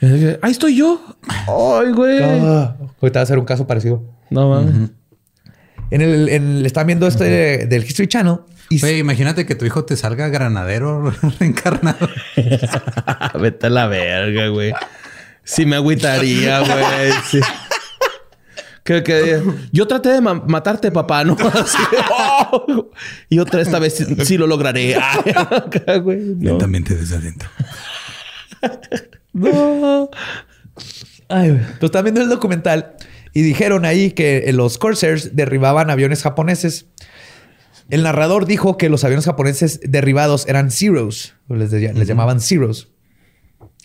encantaba. 0.00 0.38
Ahí 0.42 0.52
estoy 0.52 0.76
yo. 0.76 1.00
Ay, 1.28 1.90
güey. 1.92 2.22
Ah, 2.22 2.76
ahorita 3.02 3.18
va 3.18 3.22
a 3.24 3.26
ser 3.26 3.36
un 3.40 3.44
caso 3.44 3.66
parecido. 3.66 4.04
No 4.30 4.48
mames. 4.48 4.90
En 5.90 6.02
el, 6.02 6.28
en- 6.28 6.60
le 6.62 6.66
están 6.68 6.86
viendo 6.86 7.08
este 7.08 7.66
del 7.66 7.82
History 7.84 8.06
Channel 8.06 8.36
y 8.70 8.86
imagínate 8.98 9.44
que 9.46 9.54
tu 9.56 9.64
hijo 9.66 9.84
te 9.84 9.96
salga 9.96 10.28
granadero 10.28 11.12
reencarnado. 11.40 12.08
Vete 13.40 13.66
a 13.66 13.70
la 13.70 13.86
verga, 13.88 14.48
güey. 14.48 14.72
Sí 15.44 15.66
me 15.66 15.76
agüitaría, 15.76 16.60
güey. 16.60 17.12
Sí. 17.30 17.40
Que, 18.84 19.02
que- 19.02 19.42
yo 19.72 19.86
traté 19.86 20.08
de 20.10 20.20
ma- 20.20 20.42
matarte, 20.46 20.90
papá, 20.90 21.24
¿no? 21.24 21.36
Así, 21.54 21.76
oh. 22.52 22.90
Y 23.28 23.38
otra 23.40 23.60
esta 23.60 23.78
vez 23.78 23.94
sí, 23.96 24.04
sí 24.24 24.38
lo 24.38 24.46
lograré. 24.46 24.96
Ay, 24.96 25.32
acá, 25.34 25.96
güey, 25.98 26.18
no. 26.20 26.50
Lentamente 26.50 26.94
desde 26.94 27.16
adentro. 27.16 27.48
No. 29.32 30.10
Ay, 31.28 31.50
güey. 31.50 31.60
Pues 31.78 31.82
están 31.84 32.04
viendo 32.04 32.20
el 32.22 32.28
documental 32.28 32.94
y 33.32 33.42
dijeron 33.42 33.84
ahí 33.84 34.12
que 34.12 34.50
los 34.52 34.78
Corsairs 34.78 35.36
derribaban 35.36 35.90
aviones 35.90 36.22
japoneses. 36.22 36.86
El 37.90 38.02
narrador 38.02 38.46
dijo 38.46 38.76
que 38.76 38.88
los 38.88 39.04
aviones 39.04 39.24
japoneses 39.24 39.80
derribados 39.82 40.46
eran 40.48 40.70
Zeros, 40.70 41.34
o 41.48 41.54
les, 41.56 41.72
les 41.72 42.08
llamaban 42.08 42.40
Zeros. 42.40 42.88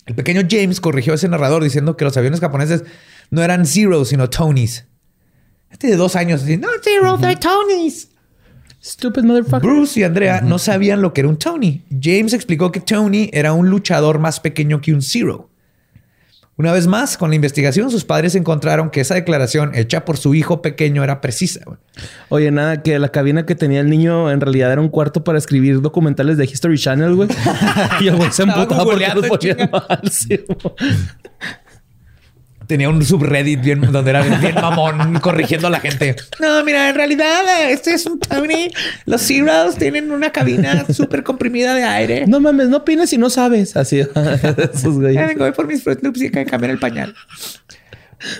El 0.06 0.14
pequeño 0.14 0.42
James 0.48 0.80
corrigió 0.80 1.12
a 1.12 1.16
ese 1.16 1.28
narrador 1.28 1.62
diciendo 1.62 1.96
que 1.96 2.04
los 2.04 2.16
aviones 2.16 2.40
japoneses 2.40 2.84
no 3.30 3.42
eran 3.42 3.66
Zeros, 3.66 4.08
sino 4.08 4.30
Tonys. 4.30 4.86
Este 5.70 5.88
de 5.88 5.96
dos 5.96 6.14
años, 6.14 6.44
así, 6.44 6.56
no, 6.56 6.68
Zeros, 6.82 7.20
they're 7.20 7.36
Tonys. 7.36 8.10
Stupid 8.86 9.24
motherfucker. 9.24 9.68
Bruce 9.68 9.98
y 9.98 10.04
Andrea 10.04 10.40
no 10.42 10.60
sabían 10.60 11.02
lo 11.02 11.12
que 11.12 11.22
era 11.22 11.28
un 11.28 11.38
Tony. 11.38 11.82
James 11.90 12.32
explicó 12.32 12.70
que 12.70 12.78
Tony 12.78 13.28
era 13.32 13.52
un 13.52 13.68
luchador 13.68 14.20
más 14.20 14.38
pequeño 14.38 14.80
que 14.80 14.92
un 14.92 15.02
Zero. 15.02 15.50
Una 16.58 16.72
vez 16.72 16.86
más, 16.86 17.18
con 17.18 17.28
la 17.28 17.36
investigación, 17.36 17.90
sus 17.90 18.04
padres 18.04 18.34
encontraron 18.34 18.88
que 18.88 19.02
esa 19.02 19.14
declaración 19.14 19.74
hecha 19.74 20.06
por 20.06 20.16
su 20.16 20.34
hijo 20.34 20.62
pequeño 20.62 21.04
era 21.04 21.20
precisa. 21.20 21.60
Oye, 22.30 22.50
nada, 22.50 22.82
que 22.82 22.98
la 22.98 23.10
cabina 23.10 23.44
que 23.44 23.54
tenía 23.54 23.80
el 23.80 23.90
niño 23.90 24.30
en 24.30 24.40
realidad 24.40 24.72
era 24.72 24.80
un 24.80 24.88
cuarto 24.88 25.22
para 25.22 25.36
escribir 25.36 25.82
documentales 25.82 26.38
de 26.38 26.46
History 26.46 26.78
Channel, 26.78 27.14
güey. 27.14 27.28
y 28.00 28.08
el 28.08 28.16
güey 28.16 28.32
se 28.32 28.44
emputaba 28.44 28.84
porque 28.84 29.06
los 29.14 29.70
mal. 29.70 30.00
sí. 30.10 30.44
Tenía 32.66 32.88
un 32.88 33.04
subreddit 33.04 33.60
bien, 33.60 33.80
donde 33.80 34.10
era 34.10 34.22
bien, 34.22 34.40
bien 34.40 34.54
mamón 34.54 35.20
corrigiendo 35.20 35.68
a 35.68 35.70
la 35.70 35.80
gente. 35.80 36.16
No, 36.40 36.64
mira, 36.64 36.88
en 36.88 36.94
realidad 36.94 37.70
este 37.70 37.92
es 37.92 38.06
un 38.06 38.18
Tony. 38.18 38.70
Los 39.04 39.22
Zeros 39.22 39.76
tienen 39.76 40.10
una 40.10 40.30
cabina 40.30 40.84
súper 40.92 41.22
comprimida 41.22 41.74
de 41.74 41.84
aire. 41.84 42.26
No 42.26 42.40
mames, 42.40 42.68
no 42.68 42.78
opines 42.78 43.10
si 43.10 43.18
no 43.18 43.30
sabes. 43.30 43.76
Así, 43.76 44.00
esos 44.74 44.98
güeyes. 44.98 45.38
Voy 45.38 45.52
por 45.52 45.66
mis 45.66 45.82
Fruit 45.82 46.02
Loops 46.02 46.20
y 46.22 46.24
hay 46.24 46.30
que 46.30 46.46
cambiar 46.46 46.70
el 46.72 46.78
pañal. 46.78 47.14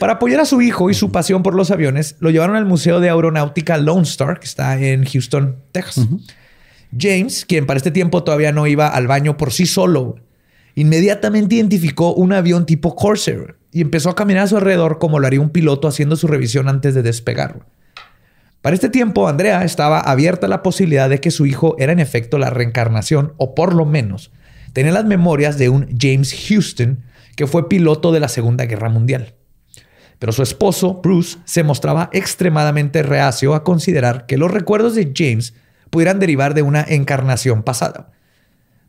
Para 0.01 0.15
apoyar 0.15 0.41
a 0.41 0.45
su 0.45 0.61
hijo 0.63 0.91
y 0.91 0.95
su 0.95 1.13
pasión 1.13 1.43
por 1.43 1.55
los 1.55 1.71
aviones, 1.71 2.17
lo 2.19 2.31
llevaron 2.31 2.57
al 2.57 2.65
Museo 2.65 2.99
de 3.01 3.11
Aeronáutica 3.11 3.77
Lone 3.77 4.03
Star, 4.03 4.41
que 4.41 4.47
está 4.47 4.79
en 4.81 5.05
Houston, 5.05 5.57
Texas. 5.73 6.07
James, 6.99 7.45
quien 7.45 7.67
para 7.67 7.77
este 7.77 7.91
tiempo 7.91 8.25
todavía 8.25 8.53
no 8.53 8.67
iba 8.67 8.89
al 8.89 9.07
baño 9.07 9.37
por 9.37 9.53
sí 9.53 9.67
solo, 9.67 10.17
inmediatamente 10.75 11.57
identificó 11.57 12.15
un 12.15 12.33
avión 12.33 12.65
tipo 12.65 12.97
Corsair 12.97 13.57
y 13.77 13.83
empezó 13.83 14.09
a 14.09 14.15
caminar 14.15 14.45
a 14.45 14.47
su 14.47 14.57
alrededor 14.57 14.99
como 14.99 15.19
lo 15.19 15.27
haría 15.27 15.43
un 15.43 15.51
piloto 15.51 15.87
haciendo 15.87 16.17
su 16.17 16.29
revisión 16.29 16.67
antes 16.67 16.95
de 16.95 17.03
despegar. 17.03 17.67
Para 18.63 18.73
este 18.73 18.89
tiempo, 18.89 19.29
Andrea 19.29 19.65
estaba 19.65 20.01
abierta 20.01 20.47
a 20.47 20.49
la 20.49 20.63
posibilidad 20.63 21.11
de 21.11 21.21
que 21.21 21.31
su 21.31 21.45
hijo 21.45 21.77
era 21.79 21.93
en 21.93 22.01
efecto 22.01 22.39
la 22.39 22.49
reencarnación, 22.49 23.35
o 23.37 23.55
por 23.55 23.75
lo 23.75 23.85
menos 23.85 24.33
tenía 24.73 24.93
las 24.93 25.05
memorias 25.05 25.59
de 25.59 25.69
un 25.69 25.95
James 26.01 26.35
Houston, 26.49 27.03
que 27.37 27.47
fue 27.47 27.69
piloto 27.69 28.13
de 28.13 28.21
la 28.21 28.29
Segunda 28.29 28.65
Guerra 28.65 28.89
Mundial. 28.89 29.35
Pero 30.19 30.33
su 30.33 30.43
esposo, 30.43 31.03
Bruce, 31.03 31.37
se 31.45 31.63
mostraba 31.63 32.09
extremadamente 32.15 33.03
reacio 33.03 33.55
a 33.55 33.63
considerar 33.63 34.25
que 34.25 34.39
los 34.39 34.51
recuerdos 34.51 34.95
de 34.95 35.13
James 35.15 35.53
pudieran 35.91 36.19
derivar 36.19 36.55
de 36.55 36.63
una 36.63 36.83
encarnación 36.83 37.63
pasada. 37.63 38.11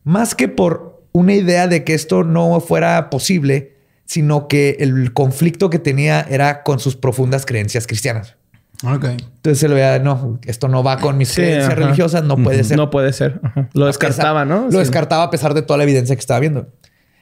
Más 0.05 0.33
que 0.33 0.47
por 0.47 1.03
una 1.11 1.33
idea 1.33 1.67
de 1.67 1.83
que 1.83 1.93
esto 1.93 2.23
no 2.23 2.61
fuera 2.61 3.09
posible, 3.09 3.75
sino 4.07 4.47
que 4.47 4.77
el 4.79 5.13
conflicto 5.13 5.69
que 5.69 5.77
tenía 5.77 6.21
era 6.21 6.63
con 6.63 6.79
sus 6.79 6.95
profundas 6.95 7.45
creencias 7.45 7.85
cristianas. 7.85 8.35
Ok. 8.83 9.05
Entonces 9.05 9.59
se 9.59 9.67
lo 9.67 9.75
veía, 9.75 9.99
no, 9.99 10.39
esto 10.45 10.67
no 10.67 10.81
va 10.83 10.97
con 10.99 11.17
mis 11.17 11.29
Sí, 11.29 11.35
creencias 11.35 11.65
ajá. 11.65 11.75
religiosas, 11.75 12.23
no 12.23 12.37
puede 12.37 12.63
ser. 12.63 12.77
No 12.77 12.89
puede 12.89 13.13
ser. 13.13 13.39
Ajá. 13.43 13.69
Lo 13.73 13.83
A 13.85 13.87
descartaba, 13.87 14.43
pesar- 14.43 14.47
¿no? 14.47 14.65
Lo 14.65 14.71
Sí. 14.71 14.77
descartaba 14.77 15.23
a 15.23 15.29
pesar 15.29 15.53
de 15.53 15.61
toda 15.61 15.77
la 15.77 15.83
evidencia 15.83 16.15
que 16.15 16.19
estaba 16.19 16.39
viendo. 16.39 16.67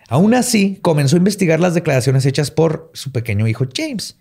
Aún 0.08 0.34
así, 0.36 0.80
comenzó 0.82 1.16
a 1.16 1.20
investigar 1.20 1.60
las 1.60 1.74
declaraciones 1.74 2.26
hechas 2.26 2.52
por 2.52 2.92
su 2.94 3.12
pequeño 3.12 3.48
hijo 3.48 3.66
James. 3.76 4.18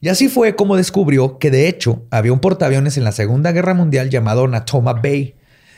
Y 0.00 0.08
así 0.08 0.28
fue 0.28 0.54
como 0.54 0.76
descubrió 0.76 1.38
que 1.38 1.50
de 1.50 1.66
hecho 1.68 2.04
había 2.10 2.32
un 2.32 2.38
portaaviones 2.40 2.96
en 2.98 3.04
la 3.04 3.12
Segunda 3.12 3.50
Guerra 3.52 3.74
Mundial 3.74 4.10
llamado 4.10 4.46
Natoma 4.46 4.92
Bay, 4.92 5.34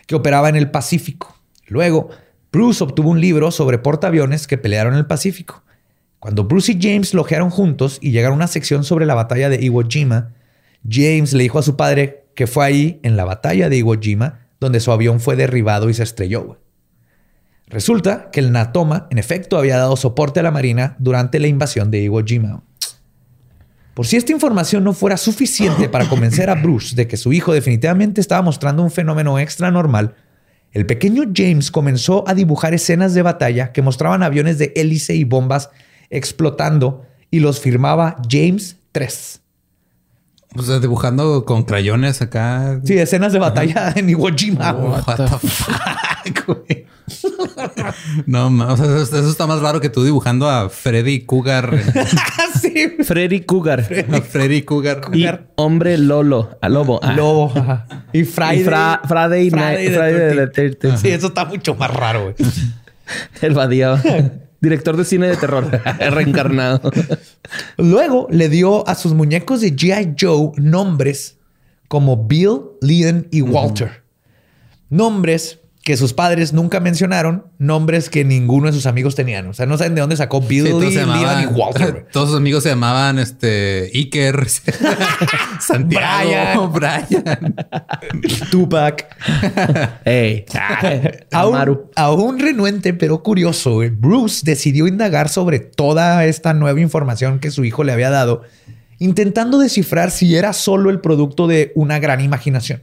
que 0.07 0.15
operaba 0.17 0.49
en 0.49 0.57
el 0.57 0.71
Pacífico. 0.71 1.37
Luego, 1.69 2.11
Bruce 2.53 2.83
obtuvo 2.83 3.11
un 3.11 3.21
libro 3.21 3.51
sobre 3.51 3.79
portaaviones 3.79 4.47
que 4.47 4.59
pelearon 4.59 4.93
en 4.95 4.99
el 5.01 5.07
Pacífico. 5.07 5.63
Cuando 6.27 6.43
Bruce 6.43 6.73
y 6.73 6.79
James 6.83 7.15
lojearon 7.15 7.51
juntos 7.51 7.99
y 8.03 8.11
llegaron 8.11 8.33
a 8.33 8.43
una 8.43 8.47
sección 8.49 8.83
sobre 8.83 9.07
la 9.07 9.15
batalla 9.15 9.49
de 9.49 9.63
Iwo 9.63 9.85
Jima, 9.89 10.33
James 10.85 11.33
le 11.33 11.45
dijo 11.45 11.61
a 11.61 11.63
su 11.63 11.77
padre 11.77 12.25
que 12.35 12.49
fue 12.49 12.65
ahí, 12.65 13.01
en 13.05 13.17
la 13.17 13.25
batalla 13.25 13.69
de 13.69 13.77
Iwo 13.77 13.95
Jima, 13.95 14.41
donde 14.59 14.81
su 14.81 14.91
avión 14.91 15.21
fue 15.21 15.37
derribado 15.37 15.89
y 15.89 15.95
se 15.95 16.03
estrelló. 16.03 16.59
Resulta 17.69 18.33
que 18.33 18.41
el 18.41 18.51
Natoma, 18.51 19.07
en 19.13 19.19
efecto, 19.19 19.57
había 19.57 19.77
dado 19.77 19.97
soporte 19.97 20.41
a 20.41 20.43
la 20.43 20.51
Marina 20.51 20.97
durante 20.99 21.39
la 21.39 21.47
invasión 21.47 21.93
de 21.93 22.03
Iwo 22.03 22.25
Jima. 22.25 22.65
Por 23.95 24.09
si 24.09 24.17
esta 24.17 24.33
información 24.33 24.83
no 24.83 24.95
fuera 24.95 25.19
suficiente 25.19 25.89
para 25.89 26.09
convencer 26.09 26.51
a 26.51 26.57
Bruce 26.57 26.97
de 26.97 27.07
que 27.07 27.17
su 27.17 27.33
hijo 27.33 27.53
definitivamente 27.53 28.21
estaba 28.21 28.43
mostrando 28.43 28.83
un 28.83 28.91
fenómeno 28.91 29.39
extra 29.39 29.71
normal, 29.71 30.17
el 30.73 30.87
pequeño 30.87 31.23
James 31.33 31.71
comenzó 31.71 32.25
a 32.27 32.35
dibujar 32.35 32.75
escenas 32.75 33.15
de 33.15 33.23
batalla 33.23 33.71
que 33.71 33.81
mostraban 33.81 34.25
aviones 34.25 34.59
de 34.59 34.73
hélice 34.75 35.15
y 35.15 35.23
bombas 35.23 35.71
explotando 36.11 37.05
y 37.31 37.41
los 37.41 37.61
firmaba 37.61 38.17
James 38.31 38.77
3. 38.93 39.41
O 40.59 40.63
sea, 40.63 40.79
dibujando 40.79 41.45
con 41.45 41.65
crayones 41.65 42.23
acá. 42.23 42.81
Sí, 42.85 42.97
escenas 42.99 43.33
de 43.33 43.39
batalla 43.39 43.93
en 43.97 44.09
Iwo 44.09 44.29
Jima. 44.35 44.73
Oh, 44.73 44.89
what 45.07 45.17
the 45.17 45.27
fuck, 45.29 46.47
güey. 46.47 46.87
No, 48.27 48.47
o 48.49 48.77
sea, 48.77 48.87
eso, 48.87 49.17
eso 49.19 49.31
está 49.31 49.47
más 49.47 49.61
raro 49.61 49.81
que 49.81 49.89
tú 49.91 50.03
dibujando 50.03 50.49
a 50.49 50.69
Freddy 50.71 51.25
Cougar. 51.25 51.79
sí. 52.61 52.97
Freddy 53.05 53.41
Cougar. 53.43 53.81
a 53.81 54.21
Freddy 54.23 54.63
Cougar. 54.63 55.03
Y 55.13 55.27
hombre 55.57 55.99
Lolo. 55.99 56.59
A 56.63 56.69
lobo. 56.69 57.01
Ah. 57.03 57.13
Lobo. 57.13 57.53
ajá. 57.55 57.87
Y 58.13 58.25
Friday. 58.25 58.61
Y 58.61 58.65
Fra- 58.65 59.01
Friday 59.07 59.51
Night- 59.51 59.89
the 59.89 59.95
Friday 59.95 60.37
the 60.37 60.53
13th. 60.53 60.79
13th. 60.79 60.97
Sí, 60.97 61.09
eso 61.11 61.27
está 61.29 61.45
mucho 61.45 61.75
más 61.75 61.91
raro, 61.93 62.23
güey. 62.23 62.35
El 63.43 63.55
Badía. 63.55 64.03
Director 64.67 64.97
de 64.97 65.05
cine 65.05 65.29
de 65.29 65.37
terror. 65.37 65.71
Reencarnado. 66.11 66.91
Luego 67.77 68.27
le 68.31 68.49
dio 68.49 68.87
a 68.89 68.97
sus 68.97 69.15
muñecos 69.15 69.61
de 69.61 69.77
G.I. 69.77 70.17
Joe 70.19 70.51
nombres 70.57 71.39
como 71.87 72.17
Bill, 72.27 72.63
Leon 72.81 73.29
y 73.31 73.43
Walter. 73.43 74.03
Nombres 74.89 75.61
que 75.87 75.97
sus 75.97 76.13
padres 76.15 76.53
nunca 76.53 76.81
mencionaron, 76.81 77.45
nombres 77.59 78.11
que 78.11 78.25
ninguno 78.25 78.67
de 78.67 78.73
sus 78.73 78.87
amigos 78.87 79.15
tenían. 79.15 79.47
O 79.47 79.55
sea, 79.55 79.67
no 79.67 79.79
saben 79.79 79.95
de 79.95 80.01
dónde 80.01 80.17
sacó 80.17 80.41
Bill, 80.41 80.65
Sí, 80.67 80.73
Leon 80.73 80.91
llamaban- 80.93 81.45
y 81.45 81.47
Walter. 81.47 82.09
todos 82.13 82.31
sus 82.31 82.39
amigos 82.39 82.65
se 82.65 82.71
llamaban 82.71 83.21
este 83.21 83.89
Iker, 83.95 84.49
Santiago, 85.61 86.69
Brian. 86.71 87.07
Tupac. 88.51 89.07
Ey. 90.05 90.45
Aún, 91.33 91.55
Amaru. 91.55 91.91
aún 91.95 92.41
renuente, 92.41 92.93
pero 92.93 93.23
curioso, 93.23 93.79
Bruce 93.93 94.43
decidió 94.45 94.89
indagar 94.89 95.29
sobre 95.29 95.61
toda 95.61 96.25
esta 96.25 96.53
nueva 96.53 96.81
información 96.81 97.39
que 97.39 97.53
su 97.53 97.65
hijo 97.65 97.85
le 97.85 97.93
había 97.93 98.11
dado, 98.11 98.43
intentando 98.99 99.59
descifrar 99.59 100.11
si 100.11 100.35
era 100.35 100.53
solo 100.53 100.91
el 100.91 101.01
producto 101.01 101.47
de 101.47 101.71
una 101.77 102.01
gran 102.01 102.21
imaginación. 102.21 102.83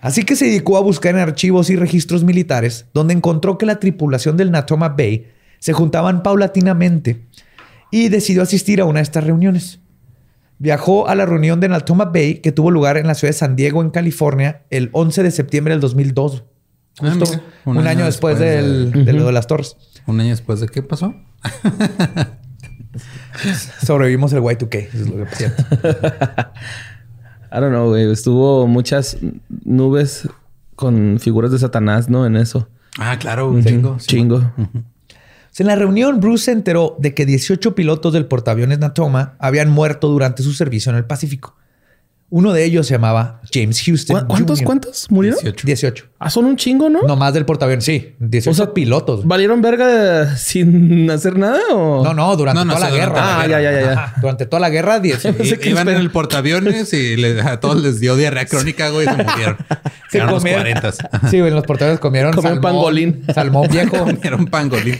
Así 0.00 0.22
que 0.24 0.36
se 0.36 0.46
dedicó 0.46 0.76
a 0.76 0.80
buscar 0.80 1.14
en 1.14 1.20
archivos 1.20 1.70
y 1.70 1.76
registros 1.76 2.22
militares, 2.24 2.86
donde 2.94 3.14
encontró 3.14 3.58
que 3.58 3.66
la 3.66 3.80
tripulación 3.80 4.36
del 4.36 4.50
Natoma 4.50 4.90
Bay 4.90 5.26
se 5.58 5.72
juntaban 5.72 6.22
paulatinamente 6.22 7.22
y 7.90 8.08
decidió 8.08 8.42
asistir 8.42 8.80
a 8.80 8.84
una 8.84 9.00
de 9.00 9.04
estas 9.04 9.24
reuniones. 9.24 9.80
Viajó 10.60 11.08
a 11.08 11.14
la 11.14 11.26
reunión 11.26 11.60
de 11.60 11.68
Natoma 11.68 12.06
Bay 12.06 12.36
que 12.36 12.52
tuvo 12.52 12.70
lugar 12.70 12.96
en 12.96 13.06
la 13.06 13.14
ciudad 13.14 13.30
de 13.30 13.38
San 13.38 13.56
Diego, 13.56 13.82
en 13.82 13.90
California, 13.90 14.62
el 14.70 14.90
11 14.92 15.22
de 15.22 15.30
septiembre 15.30 15.74
del 15.74 15.80
2002. 15.80 16.44
Ah, 17.00 17.14
mira, 17.14 17.42
un, 17.64 17.86
año, 17.86 18.04
después, 18.06 18.38
del- 18.40 19.04
de, 19.04 19.12
lo 19.12 19.26
de 19.26 19.32
las 19.32 19.46
torres. 19.46 19.76
Un 20.06 20.20
año 20.20 20.30
después 20.30 20.58
de 20.60 20.68
qué 20.68 20.82
pasó? 20.82 21.14
Sobrevivimos 23.84 24.32
el 24.32 24.40
Y2K. 24.40 24.76
eso 24.76 24.98
es 25.02 25.08
lo 25.08 25.16
que 25.16 25.24
pasó. 25.26 25.44
I 27.52 27.60
don't 27.60 27.70
know, 27.70 27.88
güey. 27.88 28.10
Estuvo 28.10 28.66
muchas 28.66 29.18
nubes 29.64 30.28
con 30.74 31.18
figuras 31.20 31.50
de 31.50 31.58
Satanás, 31.58 32.08
¿no? 32.08 32.26
En 32.26 32.36
eso. 32.36 32.68
Ah, 32.98 33.18
claro, 33.18 33.50
un 33.50 33.64
chingo. 33.64 33.98
sí. 33.98 34.06
Chingo. 34.06 34.52
En 35.58 35.66
la 35.66 35.74
reunión, 35.74 36.20
Bruce 36.20 36.44
se 36.44 36.52
enteró 36.52 36.94
de 37.00 37.14
que 37.14 37.26
18 37.26 37.74
pilotos 37.74 38.12
del 38.12 38.26
portaaviones 38.26 38.78
Natoma 38.78 39.34
habían 39.40 39.68
muerto 39.68 40.08
durante 40.08 40.44
su 40.44 40.52
servicio 40.52 40.90
en 40.90 40.98
el 40.98 41.04
Pacífico. 41.04 41.56
Uno 42.30 42.52
de 42.52 42.62
ellos 42.62 42.86
se 42.86 42.92
llamaba 42.92 43.40
James 43.50 43.80
Houston. 43.86 44.20
¿Cu- 44.20 44.26
¿Cuántos, 44.28 44.58
Jr.. 44.58 44.66
cuántos 44.66 45.10
murieron? 45.10 45.38
18. 45.40 45.66
18. 45.66 46.04
Ah, 46.18 46.28
son 46.28 46.44
un 46.44 46.56
chingo, 46.56 46.90
¿no? 46.90 47.00
No 47.02 47.16
más 47.16 47.32
del 47.32 47.46
portaaviones, 47.46 47.86
sí. 47.86 48.16
18 48.18 48.50
O 48.50 48.54
sea, 48.54 48.74
pilotos. 48.74 49.26
¿Valieron 49.26 49.62
verga 49.62 50.36
sin 50.36 51.10
hacer 51.10 51.38
nada 51.38 51.58
o...? 51.72 52.04
No, 52.04 52.12
no, 52.12 52.36
durante 52.36 52.58
No, 52.58 52.64
no, 52.66 52.74
toda 52.74 52.90
la 52.90 52.94
guerra. 52.94 53.14
la 53.14 53.38
Ah, 53.40 53.46
guerra. 53.46 53.62
ya, 53.62 53.72
ya, 53.72 53.80
ya. 53.80 53.92
Ajá, 53.92 54.14
Durante 54.20 54.44
toda 54.44 54.60
la 54.60 54.68
guerra, 54.68 55.00
18. 55.00 55.42
I- 55.42 55.46
sé 55.46 55.58
que 55.58 55.70
iban 55.70 55.88
en 55.88 55.96
el 55.96 56.10
portaaviones 56.10 56.92
y 56.92 57.16
le- 57.16 57.40
a 57.40 57.60
todos 57.60 57.82
les 57.82 57.98
dio 57.98 58.14
diarrea 58.14 58.44
crónica, 58.44 58.90
güey, 58.90 59.06
y 59.06 59.10
se 59.10 59.24
murieron. 59.24 59.56
Se 60.10 60.18
Eran 60.18 60.30
los 60.30 60.42
comieron- 60.42 60.60
40. 60.80 60.92
Sí, 61.30 61.38
güey, 61.38 61.48
en 61.48 61.54
los 61.54 61.64
portaaviones 61.64 62.00
comieron 62.00 62.32
Comieron 62.34 62.56
salmón, 62.62 62.72
pangolín. 62.72 63.24
Salmón 63.34 63.68
viejo. 63.72 63.96
Comieron 64.04 64.46
pangolín. 64.46 64.96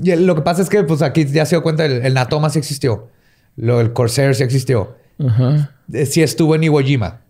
Y 0.00 0.14
lo 0.16 0.34
que 0.36 0.42
pasa 0.42 0.62
es 0.62 0.68
que, 0.68 0.84
pues 0.84 1.02
aquí 1.02 1.24
ya 1.26 1.44
se 1.46 1.56
dio 1.56 1.62
cuenta, 1.64 1.84
el, 1.84 2.04
el 2.04 2.14
Natoma 2.14 2.50
sí 2.50 2.58
existió. 2.60 3.08
Lo, 3.56 3.80
el 3.80 3.92
Corsair 3.92 4.34
sí 4.36 4.42
existió. 4.44 4.96
Ajá. 5.26 5.72
Eh, 5.92 6.06
Sí 6.06 6.22
estuvo 6.22 6.54
en 6.54 6.64
Iwo 6.64 6.80
Jima. 6.80 7.20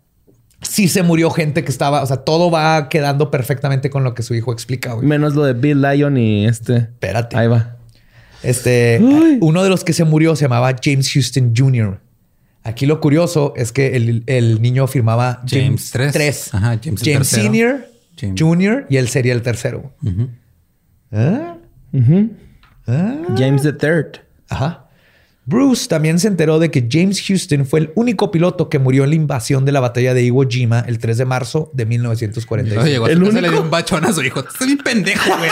Sí 0.60 0.88
se 0.88 1.02
murió 1.02 1.30
gente 1.30 1.62
que 1.62 1.70
estaba... 1.70 2.02
O 2.02 2.06
sea, 2.06 2.18
todo 2.18 2.50
va 2.50 2.88
quedando 2.88 3.30
perfectamente 3.30 3.90
con 3.90 4.02
lo 4.02 4.14
que 4.14 4.22
su 4.22 4.34
hijo 4.34 4.52
explica, 4.52 4.94
güey. 4.94 5.06
Menos 5.06 5.34
lo 5.34 5.44
de 5.44 5.52
Bill 5.52 5.80
Lyon 5.82 6.16
y 6.16 6.46
este... 6.46 6.76
Espérate. 6.76 7.36
Ahí 7.36 7.46
va. 7.46 7.76
Este... 8.42 8.98
Uno 9.40 9.62
de 9.62 9.68
los 9.70 9.84
que 9.84 9.92
se 9.92 10.04
murió 10.04 10.34
se 10.34 10.46
llamaba 10.46 10.74
James 10.82 11.12
Houston 11.12 11.54
Jr. 11.56 12.00
Aquí 12.64 12.86
lo 12.86 13.00
curioso 13.00 13.52
es 13.56 13.70
que 13.72 13.94
el, 13.96 14.24
el 14.26 14.60
niño 14.60 14.86
firmaba 14.88 15.42
James 15.48 15.90
tres. 15.92 16.12
tres. 16.12 16.54
Ajá, 16.54 16.78
James 16.82 17.00
el 17.02 17.14
tercero. 17.14 17.42
Senior, 17.44 17.86
James. 18.20 18.40
Junior 18.40 18.86
y 18.90 18.96
él 18.96 19.08
sería 19.08 19.32
el 19.32 19.42
tercero. 19.42 19.92
¿Ah? 21.12 21.56
Ujú. 21.92 22.30
¿Ah? 22.86 23.14
James 23.36 23.62
the 23.62 23.72
Third. 23.72 24.18
Ajá. 24.48 24.87
Bruce 25.48 25.88
también 25.88 26.18
se 26.18 26.28
enteró 26.28 26.58
de 26.58 26.70
que 26.70 26.86
James 26.90 27.22
Houston 27.26 27.64
fue 27.64 27.80
el 27.80 27.90
único 27.94 28.30
piloto 28.30 28.68
que 28.68 28.78
murió 28.78 29.04
en 29.04 29.10
la 29.10 29.16
invasión 29.16 29.64
de 29.64 29.72
la 29.72 29.80
batalla 29.80 30.12
de 30.12 30.22
Iwo 30.24 30.46
Jima 30.46 30.80
el 30.86 30.98
3 30.98 31.16
de 31.16 31.24
marzo 31.24 31.70
de 31.72 31.86
1945. 31.86 32.82
Oye, 32.82 32.90
llegó 32.92 33.06
a 33.06 33.08
El 33.10 33.16
y 33.16 33.20
le 33.22 33.28
único- 33.30 33.50
dio 33.50 33.62
un 33.62 33.70
bachón 33.70 34.04
a 34.04 34.12
su 34.12 34.22
hijo. 34.22 34.40
Estás 34.40 34.66
bien 34.66 34.76
pendejo, 34.76 35.30
güey. 35.38 35.50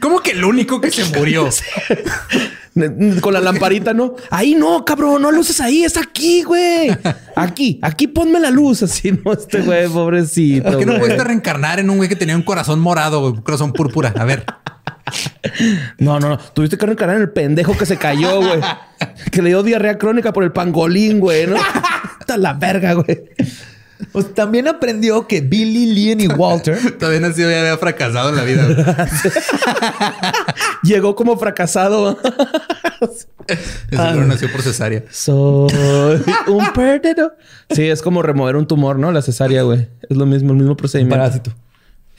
¿cómo 0.00 0.20
que 0.20 0.30
el 0.30 0.44
único 0.44 0.80
que 0.80 0.92
se 0.92 1.04
murió? 1.18 1.48
Con 3.20 3.32
la 3.32 3.40
lamparita, 3.40 3.94
¿no? 3.94 4.14
Ahí 4.30 4.54
no, 4.54 4.84
cabrón, 4.84 5.22
no 5.22 5.32
luces 5.32 5.60
ahí, 5.60 5.84
es 5.84 5.96
aquí, 5.96 6.42
güey. 6.42 6.90
Aquí, 7.34 7.78
aquí 7.82 8.06
ponme 8.06 8.38
la 8.38 8.50
luz. 8.50 8.82
Así, 8.82 9.12
no, 9.12 9.32
este 9.32 9.60
güey, 9.62 9.88
pobrecito. 9.88 10.70
¿Por 10.70 10.78
qué 10.78 10.86
no 10.86 10.98
pudiste 10.98 11.24
reencarnar 11.24 11.80
en 11.80 11.88
un 11.90 11.96
güey 11.96 12.08
que 12.08 12.16
tenía 12.16 12.36
un 12.36 12.42
corazón 12.42 12.80
morado, 12.80 13.32
un 13.32 13.40
corazón 13.40 13.72
púrpura? 13.72 14.12
A 14.16 14.24
ver. 14.24 14.44
No, 15.98 16.20
no, 16.20 16.28
no. 16.28 16.38
Tuviste 16.38 16.76
que 16.76 16.86
reencarnar 16.86 17.16
en 17.16 17.22
el 17.22 17.30
pendejo 17.30 17.76
que 17.76 17.86
se 17.86 17.96
cayó, 17.96 18.38
güey. 18.38 18.60
que 19.30 19.42
le 19.42 19.50
dio 19.50 19.62
diarrea 19.62 19.98
crónica 19.98 20.32
por 20.32 20.44
el 20.44 20.52
pangolín, 20.52 21.20
güey, 21.20 21.46
¿no? 21.46 21.56
Está 22.20 22.36
la 22.36 22.54
verga, 22.54 22.94
güey. 22.94 23.24
Pues 24.16 24.32
también 24.32 24.66
aprendió 24.66 25.26
que 25.28 25.42
Billy, 25.42 25.92
Leon 25.92 26.20
y 26.22 26.26
Walter. 26.26 26.78
Todavía 26.98 27.20
nació 27.20 27.50
y 27.50 27.54
había 27.54 27.76
fracasado 27.76 28.30
en 28.30 28.36
la 28.36 28.44
vida. 28.44 29.06
Llegó 30.82 31.14
como 31.14 31.36
fracasado. 31.36 32.18
Seguro 33.90 34.24
nació 34.24 34.50
por 34.50 34.62
cesárea. 34.62 35.02
Soy 35.10 36.24
un 36.46 36.72
perdido. 36.72 37.34
Sí, 37.68 37.82
es 37.90 38.00
como 38.00 38.22
remover 38.22 38.56
un 38.56 38.66
tumor, 38.66 38.98
¿no? 38.98 39.12
La 39.12 39.20
cesárea, 39.20 39.64
güey. 39.64 39.86
Es 40.08 40.16
lo 40.16 40.24
mismo, 40.24 40.52
el 40.52 40.60
mismo 40.60 40.78
procedimiento. 40.78 41.18
Parásito. 41.18 41.54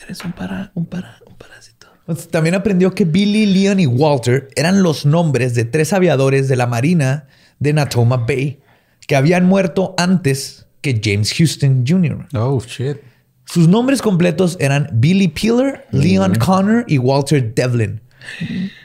Eres 0.04 0.24
un 0.24 0.34
para, 0.34 0.70
un 0.76 0.86
para, 0.86 1.18
un 1.26 1.36
parásito. 1.36 1.88
Pues 2.06 2.28
también 2.28 2.54
aprendió 2.54 2.94
que 2.94 3.06
Billy, 3.06 3.48
Leon 3.48 3.80
y 3.80 3.88
Walter 3.88 4.50
eran 4.56 4.84
los 4.84 5.08
nombres 5.08 5.56
de 5.56 5.66
tres 5.66 5.94
aviadores 5.94 6.48
de 6.48 6.58
la 6.58 6.68
Marina 6.68 7.26
de 7.58 7.74
Natoma 7.74 8.18
Bay 8.18 8.60
que 9.08 9.16
habían 9.16 9.48
muerto 9.48 9.96
antes 9.98 10.67
que 10.94 11.02
James 11.04 11.34
Houston 11.34 11.84
Jr. 11.88 12.28
Oh, 12.36 12.62
shit. 12.66 12.98
Sus 13.46 13.68
nombres 13.68 14.02
completos 14.02 14.58
eran 14.60 14.90
Billy 14.94 15.28
Peeler, 15.30 15.86
Leon 15.92 16.36
Connor 16.36 16.84
y 16.88 16.98
Walter 16.98 17.54
Devlin. 17.54 18.02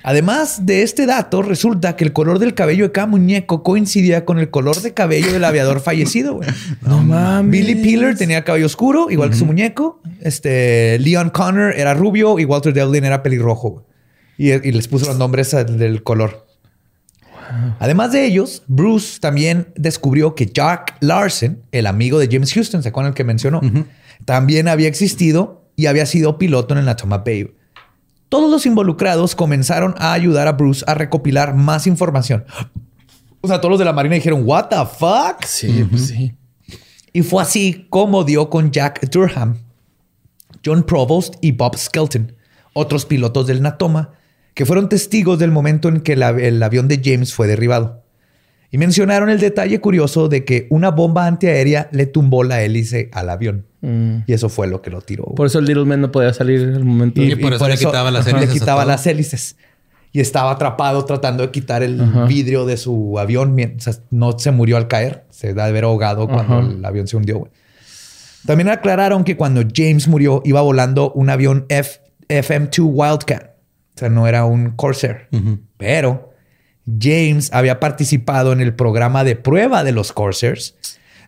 Además 0.04 0.66
de 0.66 0.82
este 0.82 1.04
dato, 1.06 1.42
resulta 1.42 1.96
que 1.96 2.04
el 2.04 2.12
color 2.12 2.38
del 2.38 2.54
cabello 2.54 2.84
de 2.84 2.92
cada 2.92 3.08
muñeco 3.08 3.62
coincidía 3.64 4.24
con 4.24 4.38
el 4.38 4.50
color 4.50 4.80
de 4.80 4.94
cabello 4.94 5.32
del 5.32 5.42
aviador 5.44 5.80
fallecido. 5.84 6.34
güey. 6.34 6.48
No 6.82 7.02
mames. 7.02 7.50
Billy 7.50 7.74
Peeler 7.82 8.16
tenía 8.16 8.44
cabello 8.44 8.66
oscuro, 8.66 9.10
igual 9.10 9.30
que 9.30 9.36
su 9.36 9.46
muñeco. 9.46 10.00
Este 10.20 10.98
Leon 11.00 11.30
Connor 11.30 11.74
era 11.76 11.94
rubio 11.94 12.38
y 12.38 12.44
Walter 12.44 12.72
Devlin 12.72 13.04
era 13.04 13.22
pelirrojo. 13.22 13.70
güey. 13.70 13.84
Y, 14.38 14.50
y 14.68 14.72
les 14.72 14.86
puso 14.88 15.06
los 15.06 15.18
nombres 15.18 15.50
del 15.50 16.02
color. 16.04 16.46
Además 17.78 18.12
de 18.12 18.24
ellos, 18.26 18.62
Bruce 18.66 19.18
también 19.20 19.68
descubrió 19.76 20.34
que 20.34 20.46
Jack 20.46 20.96
Larson, 21.00 21.62
el 21.72 21.86
amigo 21.86 22.18
de 22.18 22.28
James 22.30 22.52
Houston, 22.52 22.82
¿se 22.82 22.88
acuerdan 22.88 23.10
el 23.10 23.14
que 23.14 23.24
mencionó? 23.24 23.60
También 24.24 24.68
había 24.68 24.88
existido 24.88 25.64
y 25.76 25.86
había 25.86 26.06
sido 26.06 26.38
piloto 26.38 26.74
en 26.74 26.80
el 26.80 26.86
Natoma 26.86 27.18
Bay. 27.18 27.52
Todos 28.28 28.50
los 28.50 28.64
involucrados 28.64 29.34
comenzaron 29.34 29.94
a 29.98 30.12
ayudar 30.12 30.48
a 30.48 30.52
Bruce 30.52 30.84
a 30.86 30.94
recopilar 30.94 31.54
más 31.54 31.86
información. 31.86 32.44
O 33.42 33.48
sea, 33.48 33.60
todos 33.60 33.72
los 33.72 33.78
de 33.78 33.84
la 33.84 33.92
Marina 33.92 34.14
dijeron, 34.14 34.42
¿What 34.44 34.68
the 34.68 34.76
fuck? 34.76 35.44
Sí, 35.44 35.86
pues 35.90 36.06
sí. 36.06 36.34
Y 37.12 37.22
fue 37.22 37.42
así 37.42 37.86
como 37.90 38.24
dio 38.24 38.48
con 38.48 38.70
Jack 38.70 39.10
Durham, 39.10 39.58
John 40.64 40.82
Provost 40.84 41.34
y 41.40 41.52
Bob 41.52 41.76
Skelton, 41.76 42.34
otros 42.72 43.04
pilotos 43.04 43.46
del 43.46 43.60
Natoma, 43.60 44.12
que 44.54 44.66
fueron 44.66 44.88
testigos 44.88 45.38
del 45.38 45.50
momento 45.50 45.88
en 45.88 46.00
que 46.00 46.12
el, 46.14 46.22
av- 46.22 46.38
el 46.38 46.62
avión 46.62 46.88
de 46.88 47.00
James 47.02 47.32
fue 47.34 47.46
derribado. 47.46 48.02
Y 48.70 48.78
mencionaron 48.78 49.28
el 49.28 49.38
detalle 49.38 49.80
curioso 49.80 50.28
de 50.28 50.44
que 50.44 50.66
una 50.70 50.90
bomba 50.90 51.26
antiaérea 51.26 51.88
le 51.92 52.06
tumbó 52.06 52.42
la 52.42 52.62
hélice 52.62 53.10
al 53.12 53.28
avión. 53.30 53.66
Y 54.26 54.32
eso 54.32 54.48
fue 54.48 54.68
lo 54.68 54.80
que 54.80 54.90
lo 54.90 55.00
tiró. 55.00 55.24
Por 55.24 55.46
eso 55.46 55.58
el 55.58 55.64
Little 55.64 55.84
Man 55.84 56.00
no 56.00 56.12
podía 56.12 56.32
salir 56.32 56.60
al 56.74 56.84
momento. 56.84 57.20
Y 57.20 57.34
por 57.34 57.52
eso 57.52 57.68
le 57.68 57.76
quitaba 57.76 58.10
las 58.12 58.26
hélices 58.28 58.48
Le 58.48 58.52
quitaba 58.54 58.84
las 58.84 59.06
hélices. 59.06 59.56
Y 60.12 60.20
estaba 60.20 60.52
atrapado 60.52 61.04
tratando 61.04 61.42
de 61.42 61.50
quitar 61.50 61.82
el 61.82 62.00
Ajá. 62.00 62.26
vidrio 62.26 62.64
de 62.64 62.76
su 62.76 63.18
avión. 63.18 63.54
Mientras 63.54 64.02
no 64.10 64.38
se 64.38 64.52
murió 64.52 64.76
al 64.76 64.86
caer. 64.86 65.24
Se 65.30 65.52
da 65.52 65.64
de 65.64 65.70
haber 65.70 65.84
ahogado 65.84 66.28
cuando 66.28 66.58
Ajá. 66.58 66.68
el 66.70 66.84
avión 66.84 67.08
se 67.08 67.16
hundió. 67.16 67.38
güey. 67.40 67.50
También 68.46 68.68
aclararon 68.68 69.24
que 69.24 69.36
cuando 69.36 69.62
James 69.74 70.06
murió 70.08 70.40
iba 70.44 70.60
volando 70.62 71.12
un 71.12 71.28
avión 71.30 71.66
F- 71.68 72.00
FM-2 72.28 72.80
Wildcat. 72.84 73.51
O 73.94 73.98
sea, 73.98 74.08
no 74.08 74.26
era 74.26 74.44
un 74.44 74.70
Corsair. 74.70 75.28
Pero 75.76 76.32
James 77.00 77.52
había 77.52 77.78
participado 77.80 78.52
en 78.52 78.60
el 78.60 78.74
programa 78.74 79.24
de 79.24 79.36
prueba 79.36 79.84
de 79.84 79.92
los 79.92 80.12
Corsairs, 80.12 80.74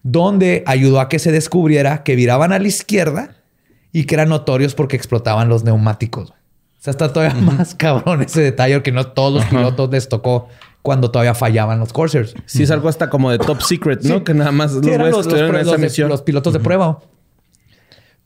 donde 0.03 0.63
ayudó 0.67 1.01
a 1.01 1.09
que 1.09 1.19
se 1.19 1.33
descubriera 1.33 2.03
que 2.03 2.17
viraban 2.17 2.53
a 2.53 2.59
la 2.59 2.69
izquierda 2.69 3.37
y 3.93 4.05
que 4.05 4.15
eran 4.17 4.29
notorios 4.31 4.75
porque 4.75 4.97
explotaban 4.97 5.49
los 5.49 5.65
neumáticos. 5.65 6.31
O 6.31 6.35
sea, 6.85 6.91
está 6.91 7.13
todavía 7.13 7.41
más 7.41 7.75
cabrón 7.75 8.23
ese 8.23 8.43
detalle 8.43 8.83
que 8.83 8.93
no 8.93 9.07
todos 9.07 9.33
los 9.33 9.45
pilotos 9.47 9.91
les 9.91 10.09
tocó 10.09 10.49
cuando 10.83 11.11
todavía 11.11 11.35
fallaban 11.35 11.79
los 11.79 11.93
Corsairs. 11.95 12.35
Sí, 12.45 12.65
es 12.65 12.71
algo 12.71 12.89
hasta 12.91 13.09
como 13.09 13.31
de 13.31 13.39
top 13.39 13.63
secret, 13.63 14.03
¿no? 14.03 14.19
Sí. 14.19 14.25
Que 14.25 14.35
nada 14.35 14.53
más 14.53 14.73
Sí, 14.73 14.81
los 14.83 15.27
los, 15.27 15.27
esa 15.27 15.79
misión. 15.79 16.11
los 16.11 16.21
pilotos 16.23 16.53
de 16.53 16.61
prueba. 16.61 17.01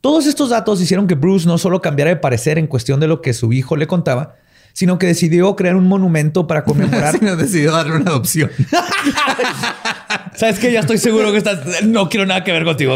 Todos 0.01 0.27
estos 0.27 0.49
datos 0.49 0.81
hicieron 0.81 1.07
que 1.07 1.15
Bruce 1.15 1.45
no 1.47 1.57
solo 1.57 1.81
cambiara 1.81 2.09
de 2.09 2.15
parecer 2.17 2.57
en 2.57 2.67
cuestión 2.67 2.99
de 2.99 3.07
lo 3.07 3.21
que 3.21 3.33
su 3.33 3.51
hijo 3.51 3.75
le 3.75 3.85
contaba, 3.87 4.35
sino 4.71 4.97
que 4.97 5.07
decidió 5.07 5.55
crear 5.57 5.75
un 5.75 5.87
monumento 5.87 6.47
para 6.47 6.63
conmemorar. 6.63 7.15
Sí, 7.19 7.25
no 7.25 7.35
decidió 7.35 7.71
darle 7.73 7.97
una 7.97 8.11
adopción. 8.11 8.49
Sabes 10.35 10.59
que 10.59 10.71
ya 10.71 10.79
estoy 10.81 10.97
seguro 10.97 11.31
que 11.31 11.37
estás. 11.39 11.83
No 11.85 12.07
quiero 12.07 12.25
nada 12.25 12.43
que 12.45 12.51
ver 12.53 12.63
contigo. 12.63 12.95